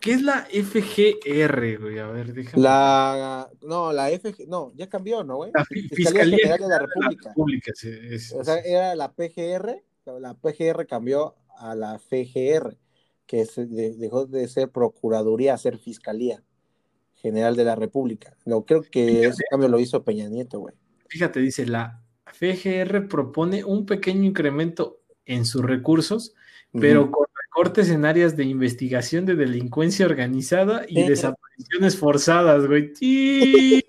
¿Qué 0.00 0.12
es 0.12 0.20
la 0.20 0.46
FGR, 0.50 1.80
güey? 1.80 1.98
A 2.00 2.08
ver, 2.08 2.34
déjame. 2.34 2.62
La, 2.62 3.48
no, 3.62 3.94
la 3.94 4.10
FG, 4.10 4.46
no, 4.46 4.72
ya 4.74 4.90
cambió, 4.90 5.24
¿no, 5.24 5.36
güey? 5.36 5.52
La 5.54 5.64
Fiscalía, 5.64 6.36
General 6.36 6.58
de 6.58 6.68
la 6.68 6.78
República. 7.24 7.72
o 8.34 8.44
sea, 8.44 8.58
era 8.58 8.94
la 8.94 9.10
PGR, 9.10 9.82
la 10.18 10.34
PGR 10.34 10.86
cambió 10.86 11.36
a 11.58 11.74
la 11.74 11.98
FGR, 11.98 12.76
que 13.26 13.46
dejó 13.98 14.26
de 14.26 14.48
ser 14.48 14.70
Procuraduría 14.70 15.54
a 15.54 15.58
ser 15.58 15.78
Fiscalía. 15.78 16.42
General 17.14 17.56
de 17.56 17.64
la 17.64 17.74
República. 17.74 18.36
No, 18.44 18.64
creo 18.64 18.82
que 18.82 19.24
ese 19.26 19.42
cambio 19.50 19.68
lo 19.68 19.80
hizo 19.80 20.04
Peña 20.04 20.28
Nieto, 20.28 20.60
güey. 20.60 20.74
Fíjate, 21.08 21.40
dice, 21.40 21.66
la 21.66 22.00
FGR 22.32 23.08
propone 23.08 23.64
un 23.64 23.86
pequeño 23.86 24.22
incremento 24.22 25.00
en 25.24 25.44
sus 25.44 25.62
recursos, 25.62 26.34
pero 26.72 27.10
con 27.10 27.26
recortes 27.48 27.90
en 27.90 28.04
áreas 28.04 28.36
de 28.36 28.44
investigación 28.44 29.26
de 29.26 29.34
delincuencia 29.34 30.06
organizada 30.06 30.84
y 30.86 31.02
desapariciones 31.02 31.96
forzadas, 31.96 32.66
güey. 32.66 32.92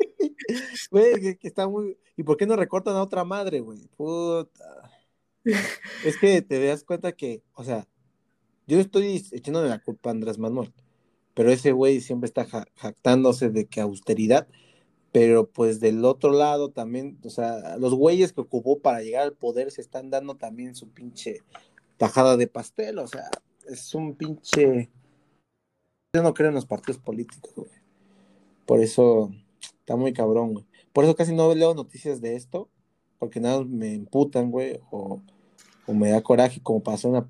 Güey, 0.89 1.37
que 1.37 1.47
está 1.47 1.67
muy... 1.67 1.95
¿Y 2.17 2.23
por 2.23 2.35
qué 2.35 2.47
no 2.47 2.55
recortan 2.55 2.95
a 2.95 3.03
otra 3.03 3.23
madre, 3.23 3.59
güey? 3.59 3.87
Puta. 3.95 4.89
Es 6.05 6.17
que 6.17 6.41
te 6.41 6.65
das 6.65 6.83
cuenta 6.83 7.11
que, 7.11 7.43
o 7.53 7.63
sea, 7.63 7.87
yo 8.67 8.79
estoy 8.79 9.25
echándole 9.31 9.69
la 9.69 9.79
culpa 9.79 10.09
a 10.09 10.13
Andrés 10.13 10.37
Manuel 10.37 10.73
pero 11.39 11.51
ese 11.51 11.71
güey 11.71 12.01
siempre 12.01 12.27
está 12.27 12.45
jactándose 12.75 13.49
de 13.49 13.65
que 13.65 13.79
austeridad, 13.79 14.49
pero 15.13 15.49
pues 15.49 15.79
del 15.79 16.03
otro 16.03 16.33
lado 16.33 16.67
también, 16.69 17.17
o 17.23 17.29
sea, 17.29 17.77
los 17.77 17.93
güeyes 17.93 18.33
que 18.33 18.41
ocupó 18.41 18.79
para 18.79 19.01
llegar 19.01 19.23
al 19.23 19.37
poder 19.37 19.71
se 19.71 19.79
están 19.79 20.09
dando 20.09 20.35
también 20.35 20.75
su 20.75 20.89
pinche 20.89 21.37
tajada 21.95 22.35
de 22.35 22.47
pastel, 22.47 22.99
o 22.99 23.07
sea, 23.07 23.29
es 23.69 23.95
un 23.95 24.15
pinche... 24.15 24.89
Yo 26.13 26.23
no 26.23 26.33
creo 26.33 26.49
en 26.49 26.55
los 26.55 26.65
partidos 26.65 26.99
políticos, 26.99 27.53
güey. 27.55 27.69
Por 28.65 28.81
eso 28.81 29.31
está 29.61 29.95
muy 29.95 30.11
cabrón, 30.11 30.51
güey. 30.51 30.65
Por 30.91 31.05
eso 31.05 31.15
casi 31.15 31.33
no 31.33 31.55
leo 31.55 31.73
noticias 31.73 32.19
de 32.19 32.35
esto, 32.35 32.67
porque 33.17 33.39
nada 33.39 33.63
me 33.63 33.93
imputan, 33.93 34.51
güey, 34.51 34.81
o, 34.91 35.21
o 35.89 35.93
me 35.95 36.11
da 36.11 36.21
coraje 36.21 36.61
como 36.61 36.83
pasó 36.83 37.09
una, 37.09 37.27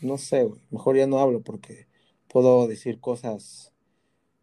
no 0.00 0.16
sé, 0.16 0.44
güey, 0.44 0.60
mejor 0.70 0.96
ya 0.96 1.08
no 1.08 1.18
hablo 1.18 1.42
porque 1.42 1.88
puedo 2.28 2.68
decir 2.68 3.00
cosas 3.00 3.72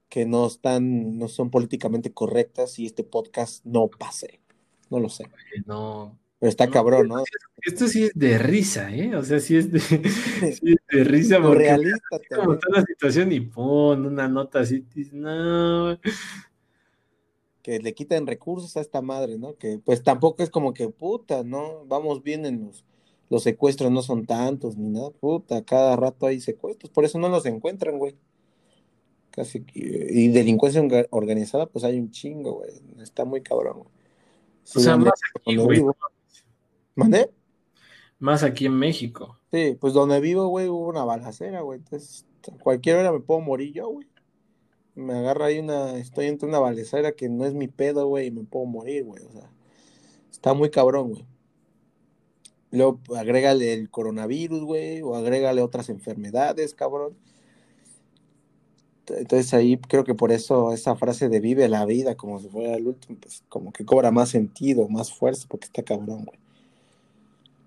que 0.09 0.25
no 0.25 0.47
están, 0.47 1.17
no 1.17 1.29
son 1.29 1.49
políticamente 1.49 2.11
correctas 2.11 2.77
y 2.77 2.85
este 2.85 3.05
podcast 3.05 3.63
no 3.65 3.87
pase. 3.87 4.41
No 4.89 4.99
lo 4.99 5.07
sé. 5.07 5.29
No. 5.65 6.19
Pero 6.39 6.49
está 6.49 6.69
cabrón, 6.69 7.07
¿no? 7.07 7.23
Esto 7.61 7.87
sí 7.87 8.03
es 8.03 8.11
de 8.13 8.37
risa, 8.37 8.93
¿eh? 8.93 9.15
O 9.15 9.23
sea, 9.23 9.39
sí 9.39 9.55
es 9.55 9.71
de, 9.71 9.79
sí 9.79 10.61
es 10.65 10.97
de 10.97 11.03
risa 11.05 11.41
porque 11.41 11.63
Realista 11.63 12.19
como 12.35 12.55
está 12.55 12.67
la 12.69 12.83
situación 12.83 13.31
y 13.31 13.39
pon 13.39 14.05
una 14.05 14.27
nota 14.27 14.59
así, 14.59 14.85
no, 15.13 15.97
que 17.61 17.79
le 17.79 17.93
quiten 17.93 18.27
recursos 18.27 18.75
a 18.75 18.81
esta 18.81 19.01
madre, 19.01 19.37
¿no? 19.37 19.55
Que 19.55 19.79
pues 19.79 20.03
tampoco 20.03 20.43
es 20.43 20.49
como 20.49 20.73
que 20.73 20.89
puta, 20.89 21.43
¿no? 21.45 21.85
Vamos 21.85 22.23
bien 22.23 22.45
en 22.45 22.65
los, 22.65 22.83
los 23.33 23.43
secuestros, 23.43 23.91
no 23.91 24.03
son 24.03 24.25
tantos 24.25 24.77
ni 24.77 24.89
nada, 24.89 25.09
puta, 25.09 25.63
cada 25.63 25.95
rato 25.95 26.27
hay 26.27 26.39
secuestros, 26.39 26.91
por 26.91 27.03
eso 27.03 27.17
no 27.17 27.29
los 27.29 27.45
encuentran, 27.47 27.97
güey. 27.97 28.15
Casi, 29.31 29.65
y 29.73 30.27
delincuencia 30.27 30.79
orga- 30.79 31.07
organizada, 31.09 31.65
pues 31.65 31.83
hay 31.83 31.97
un 31.97 32.11
chingo, 32.11 32.53
güey. 32.53 32.69
Está 33.01 33.25
muy 33.25 33.41
cabrón, 33.41 33.79
güey. 33.79 33.89
Sí, 34.63 34.77
o 34.77 34.81
sea, 34.81 34.95
más 34.95 35.19
aquí, 35.35 35.55
güey. 35.57 35.83
¿Mandé? 36.93 37.31
más 38.19 38.43
aquí 38.43 38.67
en 38.67 38.77
México. 38.77 39.39
Sí, 39.51 39.75
pues 39.81 39.93
donde 39.93 40.21
vivo, 40.21 40.47
güey, 40.47 40.69
hubo 40.69 40.87
una 40.87 41.03
balacera, 41.03 41.61
güey. 41.61 41.79
Entonces, 41.79 42.25
cualquier 42.61 42.97
hora 42.97 43.11
me 43.11 43.19
puedo 43.19 43.41
morir 43.41 43.73
yo, 43.73 43.89
güey. 43.89 44.07
Me 44.95 45.13
agarra 45.13 45.47
ahí 45.47 45.59
una, 45.59 45.97
estoy 45.97 46.27
entre 46.27 46.47
una 46.47 46.59
balacera 46.59 47.13
que 47.13 47.27
no 47.27 47.45
es 47.45 47.53
mi 47.53 47.67
pedo, 47.67 48.07
güey, 48.07 48.27
y 48.27 48.31
me 48.31 48.43
puedo 48.43 48.65
morir, 48.65 49.03
güey. 49.03 49.23
O 49.23 49.31
sea, 49.31 49.51
está 50.31 50.53
muy 50.53 50.69
cabrón, 50.69 51.09
güey. 51.09 51.25
Luego 52.73 52.99
pues, 53.05 53.21
agrégale 53.21 53.71
el 53.71 53.91
coronavirus, 53.91 54.63
güey, 54.63 55.01
o 55.03 55.15
agrégale 55.15 55.61
otras 55.61 55.89
enfermedades, 55.89 56.73
cabrón. 56.73 57.15
Entonces 59.05 59.53
ahí 59.53 59.77
creo 59.77 60.03
que 60.03 60.15
por 60.15 60.31
eso 60.31 60.73
esa 60.73 60.95
frase 60.95 61.29
de 61.29 61.39
vive 61.39 61.67
la 61.69 61.85
vida 61.85 62.15
como 62.15 62.39
si 62.39 62.49
fuera 62.49 62.75
el 62.75 62.87
último, 62.87 63.19
pues 63.21 63.43
como 63.47 63.71
que 63.71 63.85
cobra 63.85 64.09
más 64.09 64.29
sentido, 64.29 64.87
más 64.89 65.13
fuerza, 65.13 65.45
porque 65.47 65.65
está 65.65 65.83
cabrón, 65.83 66.25
güey. 66.25 66.39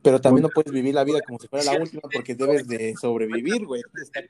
Pero 0.02 0.20
también 0.20 0.42
no 0.42 0.48
puedes 0.48 0.72
vivir 0.72 0.94
la 0.94 1.04
vida 1.04 1.20
como 1.24 1.38
si 1.38 1.46
fuera 1.46 1.64
la 1.64 1.80
última 1.80 2.02
porque 2.12 2.34
debes 2.34 2.66
de 2.66 2.96
sobrevivir, 3.00 3.64
güey. 3.64 3.82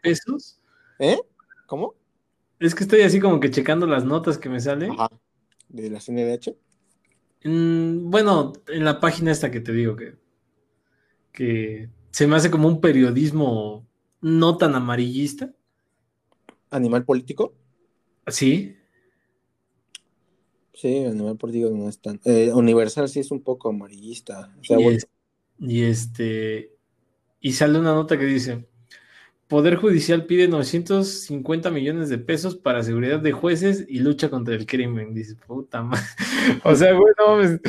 ¿Pesos? 0.02 0.58
¿Eh? 0.98 1.18
¿Cómo? 1.66 1.94
Es 2.58 2.74
que 2.74 2.84
estoy 2.84 3.00
así 3.00 3.18
como 3.18 3.40
que 3.40 3.50
checando 3.50 3.86
las 3.86 4.04
notas 4.04 4.36
que 4.36 4.50
me 4.50 4.60
salen. 4.60 4.92
Ajá. 4.92 5.08
De 5.70 5.88
la 5.88 6.00
CNDH. 6.00 6.54
Mm, 7.44 8.10
bueno, 8.10 8.52
en 8.68 8.84
la 8.84 9.00
página 9.00 9.32
esta 9.32 9.50
que 9.50 9.60
te 9.60 9.72
digo 9.72 9.96
que, 9.96 10.25
que 11.36 11.88
se 12.10 12.26
me 12.26 12.34
hace 12.34 12.50
como 12.50 12.66
un 12.66 12.80
periodismo 12.80 13.86
no 14.22 14.56
tan 14.56 14.74
amarillista. 14.74 15.52
Animal 16.70 17.04
político. 17.04 17.54
Sí, 18.26 18.74
Sí, 20.74 21.04
animal 21.06 21.36
político 21.38 21.70
no 21.70 21.88
es 21.88 21.98
tan. 22.00 22.20
eh, 22.24 22.52
Universal 22.52 23.08
sí 23.08 23.20
es 23.20 23.30
un 23.30 23.42
poco 23.42 23.70
amarillista. 23.70 24.52
O 24.60 24.64
sea, 24.64 24.78
y, 24.78 24.82
bueno, 24.82 24.98
es- 24.98 25.08
y 25.58 25.82
este 25.84 26.72
y 27.40 27.52
sale 27.52 27.78
una 27.78 27.94
nota 27.94 28.18
que 28.18 28.24
dice 28.26 28.66
Poder 29.48 29.76
Judicial 29.76 30.26
pide 30.26 30.48
950 30.48 31.70
millones 31.70 32.08
de 32.10 32.18
pesos 32.18 32.56
para 32.56 32.82
seguridad 32.82 33.20
de 33.20 33.32
jueces 33.32 33.86
y 33.88 34.00
lucha 34.00 34.28
contra 34.28 34.54
el 34.54 34.66
crimen. 34.66 35.14
Dice, 35.14 35.34
puta 35.46 35.82
madre. 35.82 36.02
O 36.64 36.74
sea, 36.76 36.92
güey, 36.92 37.12
no 37.18 37.26
mames. 37.36 37.60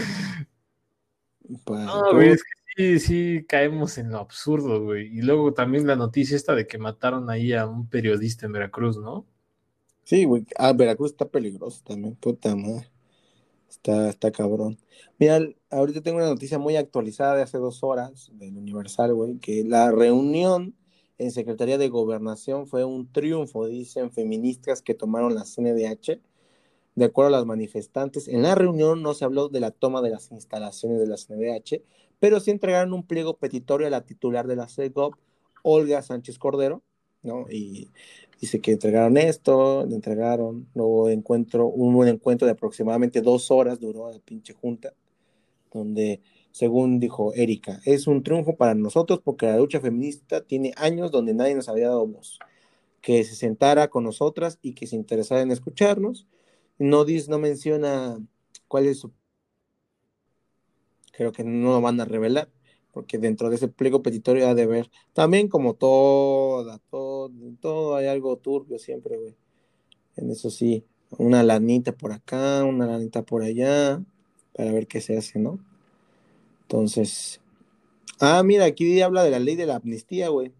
pues, 1.63 1.85
No, 1.85 2.13
güey, 2.13 2.29
es 2.29 2.43
que 2.43 2.49
sí, 2.77 2.99
sí 2.99 3.45
caemos 3.47 3.97
en 3.97 4.11
lo 4.11 4.19
absurdo, 4.19 4.83
güey. 4.83 5.07
Y 5.07 5.21
luego 5.21 5.53
también 5.53 5.87
la 5.87 5.95
noticia 5.95 6.37
esta 6.37 6.55
de 6.55 6.67
que 6.67 6.77
mataron 6.77 7.29
ahí 7.29 7.53
a 7.53 7.67
un 7.67 7.87
periodista 7.89 8.45
en 8.45 8.53
Veracruz, 8.53 8.97
¿no? 8.97 9.25
Sí, 10.03 10.25
güey. 10.25 10.45
Ah, 10.57 10.73
Veracruz 10.73 11.11
está 11.11 11.27
peligroso 11.27 11.83
también, 11.83 12.15
puta 12.15 12.55
madre. 12.55 12.89
Está, 13.69 14.09
está 14.09 14.31
cabrón. 14.31 14.77
Mira, 15.19 15.39
ahorita 15.69 16.01
tengo 16.01 16.17
una 16.17 16.27
noticia 16.27 16.59
muy 16.59 16.77
actualizada 16.77 17.35
de 17.35 17.41
hace 17.41 17.57
dos 17.57 17.83
horas 17.83 18.31
del 18.33 18.57
Universal, 18.57 19.13
güey, 19.13 19.39
que 19.39 19.63
la 19.65 19.91
reunión 19.91 20.75
en 21.17 21.31
Secretaría 21.31 21.77
de 21.77 21.89
Gobernación 21.89 22.67
fue 22.67 22.85
un 22.85 23.11
triunfo, 23.11 23.67
dicen 23.67 24.11
feministas 24.11 24.81
que 24.81 24.93
tomaron 24.93 25.35
la 25.35 25.43
CNDH. 25.45 26.21
De 26.95 27.05
acuerdo 27.05 27.29
a 27.29 27.37
las 27.39 27.45
manifestantes, 27.45 28.27
en 28.27 28.43
la 28.43 28.55
reunión 28.55 29.03
no 29.03 29.13
se 29.13 29.25
habló 29.25 29.49
de 29.49 29.59
la 29.59 29.71
toma 29.71 30.01
de 30.01 30.09
las 30.11 30.31
instalaciones 30.31 30.99
de 30.99 31.07
la 31.07 31.17
CNDH, 31.17 31.81
pero 32.19 32.39
sí 32.39 32.51
entregaron 32.51 32.93
un 32.93 33.05
pliego 33.05 33.37
petitorio 33.37 33.87
a 33.87 33.89
la 33.89 34.05
titular 34.05 34.47
de 34.47 34.55
la 34.55 34.67
CEGOP, 34.67 35.15
Olga 35.63 36.01
Sánchez 36.01 36.39
Cordero, 36.39 36.83
¿no? 37.23 37.45
Y 37.49 37.89
dice 38.39 38.59
que 38.59 38.71
entregaron 38.71 39.17
esto, 39.17 39.85
le 39.85 39.95
entregaron, 39.95 40.67
encuentro, 41.09 41.65
hubo 41.65 41.99
un 41.99 42.07
encuentro 42.07 42.45
de 42.45 42.53
aproximadamente 42.53 43.21
dos 43.21 43.51
horas, 43.51 43.79
duró 43.79 44.11
la 44.11 44.19
pinche 44.19 44.53
junta, 44.53 44.93
donde, 45.73 46.21
según 46.51 46.99
dijo 46.99 47.33
Erika, 47.33 47.81
es 47.85 48.07
un 48.07 48.23
triunfo 48.23 48.55
para 48.55 48.75
nosotros 48.75 49.19
porque 49.23 49.47
la 49.47 49.57
lucha 49.57 49.79
feminista 49.79 50.41
tiene 50.41 50.73
años 50.77 51.11
donde 51.11 51.33
nadie 51.33 51.55
nos 51.55 51.69
había 51.69 51.89
dado 51.89 52.07
voz, 52.07 52.39
que 53.01 53.23
se 53.23 53.35
sentara 53.35 53.89
con 53.89 54.03
nosotras 54.03 54.59
y 54.61 54.73
que 54.73 54.87
se 54.87 54.95
interesara 54.95 55.41
en 55.41 55.51
escucharnos. 55.51 56.27
No 56.79 57.05
dice, 57.05 57.29
no 57.29 57.39
menciona 57.39 58.19
cuál 58.67 58.85
es 58.85 58.99
su... 58.99 59.11
Creo 61.17 61.31
que 61.31 61.43
no 61.43 61.71
lo 61.71 61.81
van 61.81 61.99
a 61.99 62.05
revelar, 62.05 62.47
porque 62.91 63.17
dentro 63.17 63.49
de 63.49 63.55
ese 63.55 63.67
pliego 63.67 64.03
petitorio 64.03 64.47
ha 64.47 64.53
de 64.53 64.67
ver, 64.67 64.91
también 65.13 65.47
como 65.47 65.73
toda, 65.73 66.77
todo, 66.91 67.31
todo 67.59 67.95
hay 67.95 68.05
algo 68.05 68.37
turbio 68.37 68.77
siempre, 68.77 69.17
güey. 69.17 69.35
En 70.15 70.29
eso 70.29 70.51
sí, 70.51 70.85
una 71.17 71.41
lanita 71.41 71.91
por 71.91 72.11
acá, 72.11 72.63
una 72.63 72.85
lanita 72.85 73.23
por 73.23 73.41
allá, 73.41 73.99
para 74.53 74.71
ver 74.71 74.85
qué 74.85 75.01
se 75.01 75.17
hace, 75.17 75.39
¿no? 75.39 75.59
Entonces, 76.61 77.41
ah, 78.19 78.43
mira, 78.43 78.65
aquí 78.65 79.01
habla 79.01 79.23
de 79.23 79.31
la 79.31 79.39
ley 79.39 79.55
de 79.55 79.65
la 79.65 79.77
amnistía, 79.77 80.29
güey. 80.29 80.53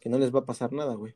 Que 0.00 0.10
no 0.10 0.18
les 0.18 0.34
va 0.34 0.40
a 0.40 0.44
pasar 0.44 0.74
nada, 0.74 0.96
güey. 0.96 1.14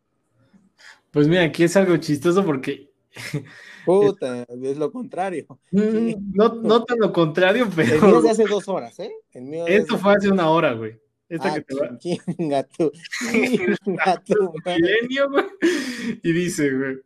Pues 1.10 1.28
mira, 1.28 1.42
aquí 1.42 1.64
es 1.64 1.76
algo 1.76 1.94
chistoso 1.98 2.42
porque 2.42 2.89
Puta, 3.84 4.46
es 4.62 4.76
lo 4.78 4.90
contrario. 4.92 5.46
Sí. 5.70 5.76
mm, 5.76 6.32
no, 6.34 6.54
no 6.54 6.84
tan 6.84 6.98
lo 6.98 7.12
contrario, 7.12 7.64
El 7.64 7.70
mío 7.70 7.98
pero 8.00 8.16
es 8.18 8.22
de 8.24 8.30
hace 8.30 8.44
dos 8.44 8.68
horas, 8.68 8.98
¿eh? 9.00 9.10
El 9.32 9.44
mío 9.44 9.66
es 9.66 9.80
esto 9.82 9.98
fue 9.98 10.14
hace 10.14 10.28
una 10.30 10.48
hora, 10.50 10.72
güey. 10.74 10.98
Esta 11.28 11.48
Ah, 11.52 11.54
que 11.54 11.60
te 11.62 11.74
va 11.76 11.96
chin- 11.98 12.18
chinga 12.36 12.62
tú, 12.64 12.90
chinga 13.84 14.22
tú, 14.24 14.52
madre. 14.64 14.80
milenio, 14.82 15.30
güey. 15.30 15.44
Y 16.22 16.32
dice, 16.32 16.70
güey. 16.76 16.96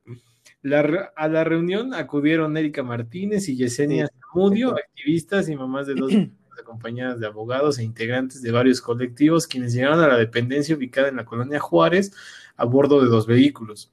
la 0.63 1.13
a 1.15 1.29
la 1.29 1.45
reunión 1.45 1.93
acudieron 1.95 2.57
Erika 2.57 2.83
Martínez 2.83 3.49
y 3.49 3.57
Yesenia 3.57 4.07
Sí. 4.07 4.13
Zamudio, 4.33 4.71
activistas 4.71 5.49
y 5.51 5.57
mamás 5.57 5.87
de 5.87 5.95
dos 5.95 6.11
acompañadas 6.59 7.21
de 7.21 7.27
abogados 7.27 7.79
e 7.79 7.85
integrantes 7.85 8.41
de 8.41 8.51
varios 8.51 8.81
colectivos, 8.81 9.47
quienes 9.47 9.75
llegaron 9.75 10.01
a 10.01 10.09
la 10.09 10.17
dependencia 10.17 10.75
ubicada 10.75 11.09
en 11.09 11.17
la 11.17 11.25
colonia 11.27 11.61
Juárez 11.61 12.13
a 12.57 12.65
bordo 12.65 13.03
de 13.03 13.09
dos 13.09 13.27
vehículos. 13.27 13.93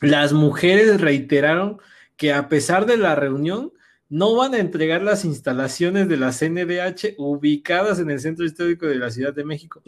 Las 0.00 0.32
mujeres 0.32 1.00
reiteraron 1.00 1.78
que 2.16 2.32
a 2.32 2.48
pesar 2.48 2.86
de 2.86 2.96
la 2.96 3.14
reunión, 3.14 3.72
no 4.10 4.34
van 4.34 4.54
a 4.54 4.58
entregar 4.58 5.02
las 5.02 5.24
instalaciones 5.24 6.08
de 6.08 6.16
la 6.16 6.32
CNDH 6.32 7.14
ubicadas 7.16 8.00
en 8.00 8.10
el 8.10 8.18
centro 8.18 8.44
histórico 8.44 8.86
de 8.86 8.96
la 8.96 9.08
Ciudad 9.10 9.32
de 9.32 9.44
México. 9.44 9.80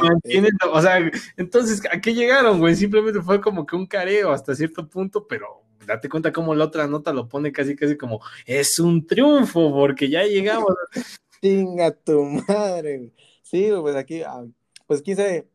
Mantienen, 0.00 0.52
o 0.72 0.82
sea, 0.82 1.10
entonces, 1.36 1.80
¿a 1.90 2.00
qué 2.00 2.12
llegaron, 2.12 2.58
güey? 2.58 2.74
Simplemente 2.74 3.22
fue 3.22 3.40
como 3.40 3.64
que 3.64 3.76
un 3.76 3.86
careo 3.86 4.32
hasta 4.32 4.56
cierto 4.56 4.88
punto, 4.88 5.28
pero 5.28 5.62
date 5.86 6.08
cuenta 6.08 6.32
cómo 6.32 6.52
la 6.54 6.64
otra 6.64 6.88
nota 6.88 7.12
lo 7.12 7.28
pone 7.28 7.52
casi, 7.52 7.76
casi 7.76 7.96
como, 7.96 8.20
es 8.44 8.80
un 8.80 9.06
triunfo, 9.06 9.72
porque 9.72 10.10
ya 10.10 10.24
llegamos. 10.24 10.74
Chinga 11.40 11.92
tu 11.92 12.24
madre. 12.24 13.12
Sí, 13.42 13.70
pues 13.80 13.94
aquí, 13.94 14.22
ah, 14.22 14.44
pues 14.88 15.00
quién 15.00 15.16
sabe. 15.16 15.48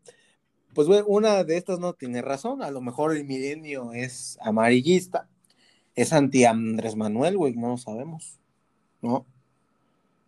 Pues 0.80 0.88
güey, 0.88 1.04
una 1.06 1.44
de 1.44 1.58
estas 1.58 1.78
no 1.80 1.92
tiene 1.92 2.22
razón. 2.22 2.62
A 2.62 2.72
lo 2.72 2.80
mejor 2.80 3.14
el 3.14 3.26
milenio 3.26 3.92
es 3.92 4.38
amarillista. 4.40 5.28
Es 5.94 6.14
anti 6.14 6.46
Andrés 6.46 6.96
Manuel, 6.96 7.36
güey, 7.36 7.54
no 7.54 7.68
lo 7.68 7.78
sabemos. 7.78 8.40
¿No? 9.02 9.26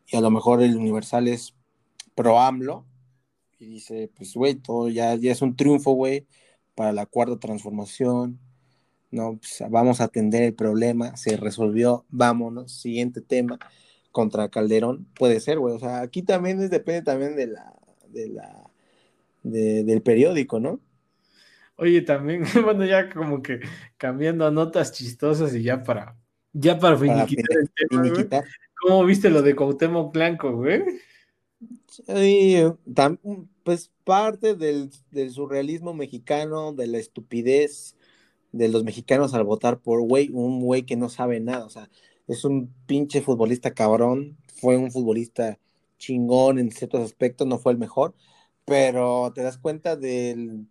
Y 0.08 0.18
a 0.18 0.20
lo 0.20 0.30
mejor 0.30 0.62
el 0.62 0.76
Universal 0.76 1.30
es 1.30 1.56
pro 2.16 2.38
AMLO. 2.38 2.86
Y 3.60 3.68
dice, 3.68 4.12
pues 4.14 4.34
güey, 4.34 4.56
todo 4.56 4.90
ya, 4.90 5.16
ya 5.16 5.32
es 5.32 5.42
un 5.42 5.56
triunfo, 5.56 5.94
güey, 5.94 6.28
para 6.76 6.92
la 6.92 7.06
cuarta 7.06 7.40
transformación. 7.40 8.38
No, 9.10 9.38
pues 9.38 9.64
vamos 9.70 10.02
a 10.02 10.04
atender 10.04 10.44
el 10.44 10.54
problema. 10.54 11.16
Se 11.16 11.38
resolvió, 11.38 12.06
vámonos. 12.10 12.74
Siguiente 12.74 13.22
tema 13.22 13.58
contra 14.12 14.50
Calderón, 14.50 15.08
puede 15.16 15.40
ser, 15.40 15.60
güey. 15.60 15.76
O 15.76 15.80
sea, 15.80 16.02
aquí 16.02 16.24
también 16.24 16.62
es, 16.62 16.70
depende 16.70 17.04
también 17.04 17.38
de 17.38 17.48
la, 17.48 17.74
de 18.10 18.28
la, 18.28 18.71
de- 19.44 19.84
del 19.84 20.02
periódico, 20.02 20.60
¿no? 20.60 20.80
Oye, 21.76 22.02
también, 22.02 22.44
bueno, 22.66 22.86
ya 22.86 23.10
como 23.10 23.42
que 23.42 23.60
cambiando 23.98 24.46
a 24.46 24.52
notas 24.52 24.92
chistosas 24.92 25.56
y 25.56 25.64
ya 25.64 25.84
para, 25.84 26.16
ya 26.54 26.78
para, 26.80 26.98
Para 26.98 27.26
finiquitar 27.26 27.58
el 27.60 27.70
tema, 27.72 28.04
finiquitar. 28.04 28.44
¿Cómo 28.82 29.06
viste 29.06 29.30
lo 29.30 29.42
de 29.42 29.56
Cuauhtémoc 29.56 30.14
Blanco, 30.14 30.52
güey? 30.54 30.84
Tam- 32.94 33.20
pues 33.64 33.92
parte 34.04 34.56
del, 34.56 34.90
del 35.12 35.30
surrealismo 35.30 35.94
mexicano, 35.94 36.74
de 36.74 36.88
la 36.88 36.98
estupidez 36.98 37.96
de 38.52 38.68
los 38.68 38.84
mexicanos 38.84 39.34
al 39.34 39.44
votar 39.44 39.80
por 39.80 40.02
güey, 40.02 40.30
un 40.32 40.60
güey 40.62 40.84
que 40.84 40.96
no 40.98 41.10
sabe 41.10 41.40
nada, 41.40 41.66
o 41.66 41.70
sea, 41.70 41.90
es 42.28 42.44
un 42.44 42.74
pinche 42.86 43.22
futbolista 43.22 43.72
cabrón, 43.72 44.38
fue 44.56 44.78
un 44.78 44.92
futbolista 44.92 45.58
chingón 45.98 46.60
en 46.60 46.72
ciertos 46.72 47.02
aspectos, 47.02 47.48
no 47.48 47.60
fue 47.60 47.72
el 47.72 47.78
mejor, 47.78 48.14
pero 48.66 49.32
te 49.34 49.42
das 49.42 49.58
cuenta 49.58 49.96
de 49.96 50.64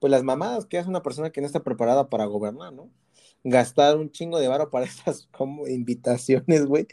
pues 0.00 0.10
las 0.10 0.22
mamadas 0.22 0.66
que 0.66 0.78
hace 0.78 0.88
una 0.88 1.02
persona 1.02 1.30
que 1.30 1.40
no 1.40 1.46
está 1.46 1.62
preparada 1.64 2.08
para 2.08 2.26
gobernar, 2.26 2.72
¿no? 2.72 2.90
Gastar 3.44 3.96
un 3.96 4.10
chingo 4.10 4.38
de 4.38 4.48
varo 4.48 4.70
para 4.70 4.84
estas 4.86 5.28
como 5.32 5.66
invitaciones, 5.66 6.66
güey, 6.66 6.86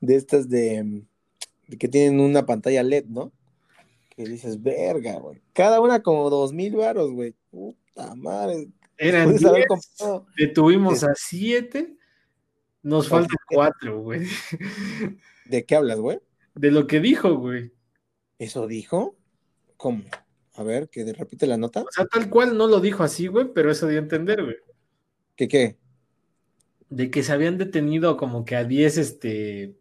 de 0.00 0.16
estas 0.16 0.48
de, 0.48 1.04
de 1.68 1.78
que 1.78 1.88
tienen 1.88 2.20
una 2.20 2.46
pantalla 2.46 2.82
LED, 2.82 3.06
¿no? 3.06 3.32
Que 4.10 4.24
dices, 4.24 4.60
verga, 4.62 5.18
güey. 5.18 5.40
Cada 5.52 5.80
una 5.80 6.02
como 6.02 6.28
dos 6.30 6.52
mil 6.52 6.74
varos, 6.76 7.12
güey. 7.12 7.34
Puta 7.50 8.14
madre. 8.16 8.68
Eran 8.96 9.26
Puedes 9.26 9.44
haber 9.44 9.66
10, 9.68 9.68
comprado. 9.68 10.26
detuvimos 10.36 11.04
a 11.04 11.14
7, 11.14 11.96
nos 12.82 13.08
faltan 13.08 13.28
siete. 13.48 13.54
4, 13.54 14.00
güey. 14.02 14.26
¿De 15.44 15.64
qué 15.64 15.76
hablas, 15.76 16.00
güey? 16.00 16.18
De 16.56 16.72
lo 16.72 16.88
que 16.88 16.98
dijo, 16.98 17.36
güey. 17.36 17.72
¿Eso 18.40 18.66
dijo? 18.66 19.16
¿Cómo? 19.78 20.02
A 20.54 20.62
ver, 20.62 20.90
que 20.90 21.04
de- 21.04 21.14
repite 21.14 21.46
la 21.46 21.56
nota. 21.56 21.80
O 21.82 21.86
sea, 21.90 22.04
tal 22.04 22.28
cual 22.28 22.58
no 22.58 22.66
lo 22.66 22.80
dijo 22.80 23.02
así, 23.02 23.28
güey, 23.28 23.46
pero 23.54 23.70
eso 23.70 23.86
dio 23.86 23.98
a 23.98 24.02
entender, 24.02 24.44
güey. 24.44 24.56
¿Qué 25.36 25.48
qué? 25.48 25.78
De 26.90 27.10
que 27.10 27.22
se 27.22 27.32
habían 27.32 27.56
detenido 27.56 28.16
como 28.18 28.44
que 28.44 28.56
a 28.56 28.64
10, 28.64 28.98
este, 28.98 29.74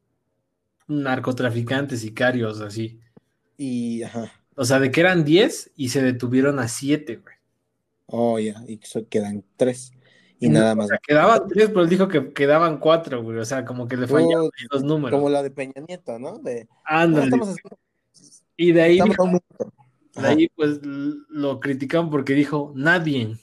narcotraficantes, 0.87 2.01
sicarios, 2.01 2.61
así. 2.61 2.99
Y, 3.57 4.03
ajá. 4.03 4.31
O 4.55 4.65
sea, 4.65 4.79
de 4.79 4.91
que 4.91 5.01
eran 5.01 5.23
10 5.25 5.71
y 5.75 5.89
se 5.89 6.01
detuvieron 6.01 6.59
a 6.59 6.67
7, 6.67 7.17
güey. 7.17 7.35
Oh, 8.07 8.39
ya. 8.39 8.63
Y 8.67 8.79
so- 8.83 9.07
quedan 9.07 9.43
tres. 9.57 9.91
Y 10.39 10.49
No, 10.49 10.59
nada 10.59 10.73
o 10.73 10.75
más. 10.77 10.87
sea, 10.87 10.99
quedaban 11.05 11.47
3, 11.47 11.69
pero 11.69 11.81
él 11.81 11.89
dijo 11.89 12.07
que 12.07 12.31
quedaban 12.33 12.79
4, 12.79 13.23
güey. 13.23 13.37
O 13.39 13.45
sea, 13.45 13.65
como 13.65 13.87
que 13.87 13.97
le 13.97 14.05
ahí 14.05 14.25
los 14.71 14.83
números. 14.83 15.17
Como 15.17 15.29
la 15.29 15.41
de 15.43 15.49
Peña 15.51 15.81
Nieto, 15.87 16.19
¿no? 16.19 16.37
De, 16.37 16.65
no, 16.65 16.69
Ándale. 16.85 17.25
estamos 17.25 17.49
haciendo- 17.49 17.79
Y 18.55 18.71
de 18.71 18.81
ahí, 18.81 18.99
estamos 18.99 19.17
dijo- 19.17 19.73
Ajá. 20.17 20.29
ahí, 20.29 20.49
pues, 20.49 20.79
lo 20.83 21.59
criticaron 21.59 22.09
porque 22.09 22.33
dijo, 22.33 22.73
nadie. 22.75 23.37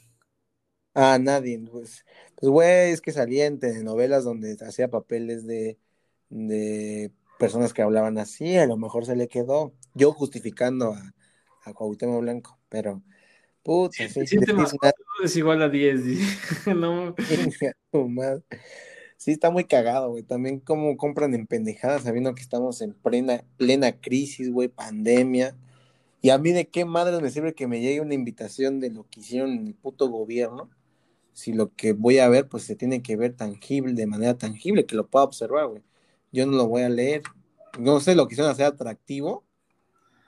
Ah, 0.95 1.19
nadie, 1.21 1.59
pues, 1.71 2.05
pues 2.37 2.51
güey, 2.51 2.93
es 2.93 3.01
que 3.01 3.11
salía 3.11 3.47
en 3.47 3.59
telenovelas 3.59 4.25
donde 4.25 4.57
hacía 4.61 4.89
papeles 4.89 5.45
de, 5.47 5.77
de 6.29 7.11
personas 7.39 7.73
que 7.73 7.83
hablaban 7.83 8.17
así, 8.19 8.57
a 8.57 8.67
lo 8.67 8.77
mejor 8.77 9.05
se 9.05 9.17
le 9.17 9.27
quedó, 9.27 9.73
yo 9.95 10.13
justificando 10.13 10.93
a, 10.93 11.15
a 11.65 11.73
Cuauhtémoc 11.73 12.21
Blanco, 12.21 12.59
pero, 12.69 13.03
puta, 13.65 14.09
Sí, 14.09 14.27
sí, 14.27 14.39
más 14.53 14.75
es 15.25 15.37
igual 15.37 15.63
a 15.63 15.69
10. 15.69 16.05
dice. 16.05 16.25
No. 16.75 17.15
Sí, 19.17 19.31
está 19.31 19.51
muy 19.51 19.65
cagado, 19.65 20.11
güey, 20.11 20.23
también 20.23 20.61
como 20.61 20.97
compran 20.97 21.35
en 21.35 21.47
pendejadas 21.47 22.03
sabiendo 22.03 22.35
que 22.35 22.43
estamos 22.43 22.81
en 22.83 22.93
plena, 22.93 23.43
plena 23.57 24.01
crisis, 24.01 24.51
güey, 24.51 24.69
pandemia, 24.69 25.57
y 26.25 26.31
a 26.31 26.39
mí 26.39 26.53
de 26.53 26.71
qué 26.71 26.87
madre 26.87 27.21
me 27.21 27.31
sirve 27.31 27.55
que 27.55 27.67
me 27.67 27.83
llegue 27.83 28.01
una 28.01 28.15
invitación 28.15 28.81
de 28.81 28.89
lo 28.89 29.07
que 29.11 29.21
hicieron 29.21 29.67
el 29.67 29.75
puto 29.75 30.09
gobierno, 30.09 30.71
si 31.35 31.53
lo 31.53 31.75
que 31.75 31.93
voy 31.93 32.19
a 32.19 32.31
ver, 32.31 32.49
pues 32.49 32.63
se 32.63 32.77
tiene 32.77 33.03
que 33.03 33.15
ver 33.15 33.37
tangible, 33.37 33.93
de 33.93 34.07
manera 34.07 34.39
tangible, 34.39 34.87
que 34.87 34.97
lo 34.97 35.07
pueda 35.07 35.27
observar, 35.27 35.67
güey. 35.67 35.83
Yo 36.33 36.47
no 36.47 36.53
lo 36.53 36.67
voy 36.67 36.81
a 36.81 36.89
leer. 36.89 37.23
No 37.79 38.01
sé, 38.01 38.15
lo 38.15 38.27
quisieron 38.27 38.51
hacer 38.51 38.65
atractivo, 38.65 39.45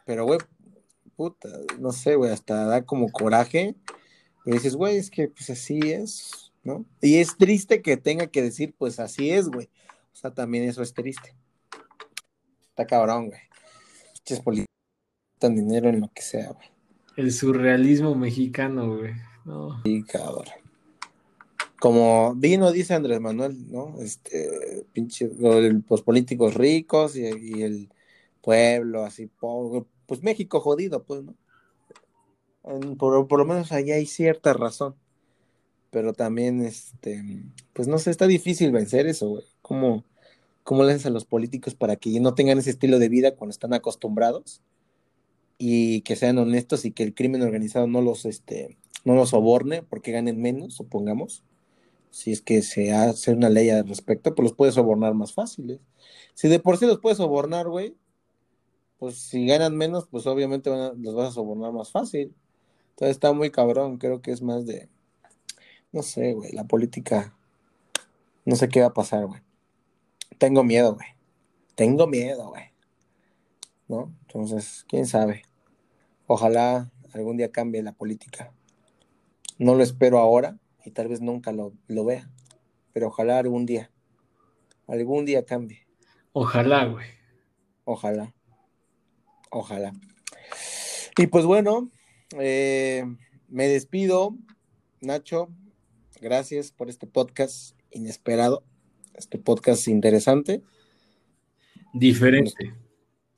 pero, 0.04 0.26
güey, 0.26 0.38
puta, 1.16 1.48
no 1.78 1.92
sé, 1.92 2.16
güey, 2.16 2.30
hasta 2.30 2.66
da 2.66 2.84
como 2.84 3.10
coraje. 3.10 3.74
Pero 4.44 4.54
dices, 4.54 4.76
güey, 4.76 4.98
es 4.98 5.10
que 5.10 5.28
pues 5.28 5.48
así 5.48 5.78
es, 5.82 6.52
¿no? 6.62 6.84
Y 7.00 7.16
es 7.20 7.38
triste 7.38 7.80
que 7.80 7.96
tenga 7.96 8.26
que 8.26 8.42
decir, 8.42 8.74
pues 8.76 9.00
así 9.00 9.30
es, 9.30 9.48
güey. 9.48 9.70
O 10.12 10.16
sea, 10.16 10.30
también 10.34 10.64
eso 10.64 10.82
es 10.82 10.92
triste. 10.92 11.34
Está 12.68 12.86
cabrón, 12.86 13.28
güey. 13.28 13.40
Dinero 15.54 15.88
en 15.88 16.00
lo 16.00 16.10
que 16.12 16.22
sea, 16.22 16.52
güey. 16.52 16.66
el 17.16 17.32
surrealismo 17.32 18.14
mexicano, 18.14 18.96
güey. 18.98 19.12
No. 19.44 19.82
Sí, 19.84 20.02
cabrón. 20.02 20.44
Como 21.78 22.34
vino, 22.34 22.72
dice 22.72 22.94
Andrés 22.94 23.20
Manuel, 23.20 23.70
¿no? 23.70 23.94
Este, 24.00 24.84
pinche, 24.92 25.30
los 25.38 26.02
políticos 26.02 26.54
ricos 26.54 27.16
y, 27.16 27.20
y 27.26 27.62
el 27.62 27.90
pueblo 28.40 29.04
así 29.04 29.26
pobre, 29.26 29.84
pues 30.06 30.22
México 30.22 30.60
jodido, 30.60 31.04
pues, 31.04 31.22
¿no? 31.22 31.34
En- 32.64 32.96
por, 32.96 33.28
por 33.28 33.38
lo 33.38 33.44
menos 33.44 33.72
allá 33.72 33.94
hay 33.96 34.06
cierta 34.06 34.52
razón, 34.54 34.94
pero 35.90 36.12
también, 36.14 36.64
este, 36.64 37.22
pues 37.72 37.88
no 37.88 37.98
sé, 37.98 38.10
está 38.10 38.26
difícil 38.26 38.72
vencer 38.72 39.06
eso, 39.06 39.28
güey. 39.28 39.44
¿Cómo, 39.62 40.04
cómo 40.64 40.82
le 40.82 40.92
haces 40.92 41.06
a 41.06 41.10
los 41.10 41.24
políticos 41.26 41.74
para 41.74 41.96
que 41.96 42.18
no 42.20 42.34
tengan 42.34 42.58
ese 42.58 42.70
estilo 42.70 42.98
de 42.98 43.08
vida 43.08 43.36
cuando 43.36 43.52
están 43.52 43.74
acostumbrados 43.74 44.62
y 45.58 46.02
que 46.02 46.16
sean 46.16 46.38
honestos 46.38 46.84
y 46.84 46.92
que 46.92 47.02
el 47.02 47.14
crimen 47.14 47.42
organizado 47.42 47.86
no 47.86 48.00
los, 48.00 48.24
este, 48.24 48.76
no 49.04 49.14
los 49.14 49.30
soborne 49.30 49.82
porque 49.82 50.12
ganen 50.12 50.40
menos, 50.40 50.74
supongamos? 50.74 51.44
si 52.16 52.32
es 52.32 52.40
que 52.40 52.62
se 52.62 52.94
hace 52.94 53.32
una 53.32 53.50
ley 53.50 53.68
al 53.68 53.86
respecto, 53.86 54.34
pues 54.34 54.44
los 54.44 54.56
puedes 54.56 54.74
sobornar 54.74 55.12
más 55.12 55.34
fáciles. 55.34 55.80
Si 56.32 56.48
de 56.48 56.58
por 56.58 56.78
sí 56.78 56.86
los 56.86 56.98
puedes 56.98 57.18
sobornar, 57.18 57.68
güey, 57.68 57.94
pues 58.98 59.18
si 59.18 59.46
ganan 59.46 59.76
menos, 59.76 60.06
pues 60.08 60.26
obviamente 60.26 60.70
los 60.70 61.14
vas 61.14 61.28
a 61.28 61.32
sobornar 61.32 61.72
más 61.72 61.90
fácil. 61.90 62.34
Entonces 62.90 63.16
está 63.16 63.34
muy 63.34 63.50
cabrón, 63.50 63.98
creo 63.98 64.22
que 64.22 64.32
es 64.32 64.40
más 64.40 64.64
de, 64.64 64.88
no 65.92 66.02
sé, 66.02 66.32
güey, 66.32 66.52
la 66.52 66.64
política, 66.64 67.36
no 68.46 68.56
sé 68.56 68.70
qué 68.70 68.80
va 68.80 68.86
a 68.86 68.94
pasar, 68.94 69.26
güey. 69.26 69.42
Tengo 70.38 70.64
miedo, 70.64 70.94
güey. 70.94 71.08
Tengo 71.74 72.06
miedo, 72.06 72.48
güey. 72.48 72.64
¿No? 73.88 74.10
Entonces, 74.22 74.86
quién 74.88 75.06
sabe. 75.06 75.42
Ojalá 76.26 76.90
algún 77.12 77.36
día 77.36 77.50
cambie 77.50 77.82
la 77.82 77.92
política. 77.92 78.52
No 79.58 79.74
lo 79.74 79.82
espero 79.82 80.18
ahora 80.18 80.58
y 80.84 80.90
tal 80.90 81.08
vez 81.08 81.20
nunca 81.20 81.52
lo, 81.52 81.72
lo 81.86 82.04
vea, 82.04 82.30
pero 82.92 83.08
ojalá 83.08 83.38
algún 83.38 83.66
día, 83.66 83.90
algún 84.86 85.24
día 85.24 85.44
cambie. 85.44 85.86
Ojalá, 86.32 86.84
güey. 86.84 87.06
Ojalá. 87.84 88.34
Ojalá. 89.50 89.92
Y 91.16 91.28
pues 91.28 91.46
bueno, 91.46 91.90
eh, 92.38 93.04
me 93.48 93.68
despido, 93.68 94.36
Nacho. 95.00 95.48
Gracias 96.20 96.72
por 96.72 96.88
este 96.88 97.06
podcast 97.06 97.78
inesperado, 97.90 98.64
este 99.14 99.38
podcast 99.38 99.88
interesante, 99.88 100.62
Diferente. 101.92 102.74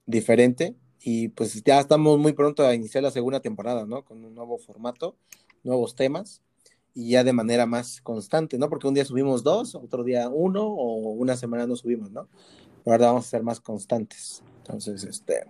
diferente. 0.07 0.75
Y 1.01 1.29
pues 1.29 1.63
ya 1.63 1.81
estamos 1.81 2.19
muy 2.19 2.33
pronto 2.33 2.67
a 2.67 2.75
iniciar 2.75 3.03
la 3.03 3.11
segunda 3.11 3.41
temporada, 3.41 3.87
¿no? 3.87 4.05
Con 4.05 4.25
un 4.25 4.35
nuevo 4.35 4.59
formato, 4.59 5.17
nuevos 5.63 5.95
temas 5.95 6.43
y 6.95 7.11
ya 7.11 7.25
de 7.25 7.33
manera 7.33 7.67
más 7.67 8.01
constante, 8.01 8.59
¿no? 8.59 8.69
Porque 8.69 8.89
un 8.89 8.95
día 8.95 9.05
subimos 9.05 9.45
dos, 9.45 9.75
otro 9.75 10.03
día 10.03 10.29
uno 10.29 10.67
o 10.67 11.13
una 11.13 11.37
semana 11.37 11.67
no 11.67 11.77
subimos, 11.77 12.11
¿no? 12.11 12.29
Pero 12.85 12.95
ahora 12.95 13.07
vamos 13.07 13.27
a 13.27 13.31
ser 13.31 13.43
más 13.43 13.61
constantes. 13.61 14.43
Entonces, 14.59 15.05
este... 15.05 15.45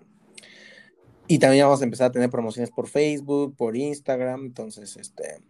Y 1.27 1.39
también 1.39 1.66
vamos 1.66 1.81
a 1.83 1.85
empezar 1.85 2.09
a 2.09 2.12
tener 2.12 2.31
promociones 2.31 2.70
por 2.70 2.89
Facebook, 2.89 3.55
por 3.57 3.77
Instagram. 3.77 4.47
Entonces, 4.47 4.97
este... 4.97 5.41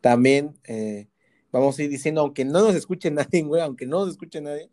También 0.00 0.54
eh, 0.64 1.08
vamos 1.52 1.78
a 1.78 1.82
ir 1.82 1.90
diciendo, 1.90 2.20
aunque 2.20 2.44
no 2.44 2.60
nos 2.62 2.74
escuche 2.74 3.10
nadie, 3.12 3.42
güey, 3.42 3.62
aunque 3.62 3.86
no 3.86 4.00
nos 4.00 4.10
escuche 4.10 4.40
nadie, 4.40 4.70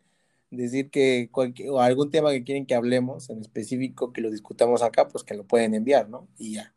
decir 0.50 0.90
que 0.90 1.28
cualquier, 1.30 1.70
o 1.70 1.80
algún 1.80 2.10
tema 2.10 2.30
que 2.30 2.44
quieren 2.44 2.66
que 2.66 2.74
hablemos 2.74 3.30
en 3.30 3.40
específico, 3.40 4.12
que 4.12 4.20
lo 4.20 4.30
discutamos 4.30 4.82
acá, 4.82 5.08
pues 5.08 5.24
que 5.24 5.34
lo 5.34 5.44
pueden 5.44 5.74
enviar, 5.74 6.08
¿no? 6.08 6.28
Y 6.38 6.54
ya, 6.54 6.74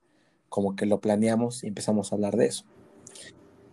como 0.50 0.76
que 0.76 0.86
lo 0.86 1.00
planeamos 1.00 1.64
y 1.64 1.68
empezamos 1.68 2.12
a 2.12 2.16
hablar 2.16 2.36
de 2.36 2.48
eso. 2.48 2.66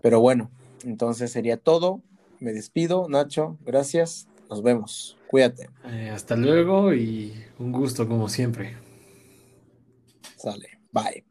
Pero 0.02 0.20
bueno, 0.20 0.50
entonces 0.84 1.32
sería 1.32 1.56
todo. 1.56 2.00
Me 2.40 2.52
despido, 2.52 3.08
Nacho. 3.08 3.56
Gracias. 3.64 4.28
Nos 4.48 4.62
vemos. 4.62 5.16
Cuídate. 5.26 5.68
Eh, 5.86 6.10
hasta 6.10 6.36
luego 6.36 6.94
y 6.94 7.32
un 7.58 7.72
gusto 7.72 8.06
como 8.06 8.28
siempre. 8.28 8.76
Sale. 10.36 10.78
Bye. 10.92 11.25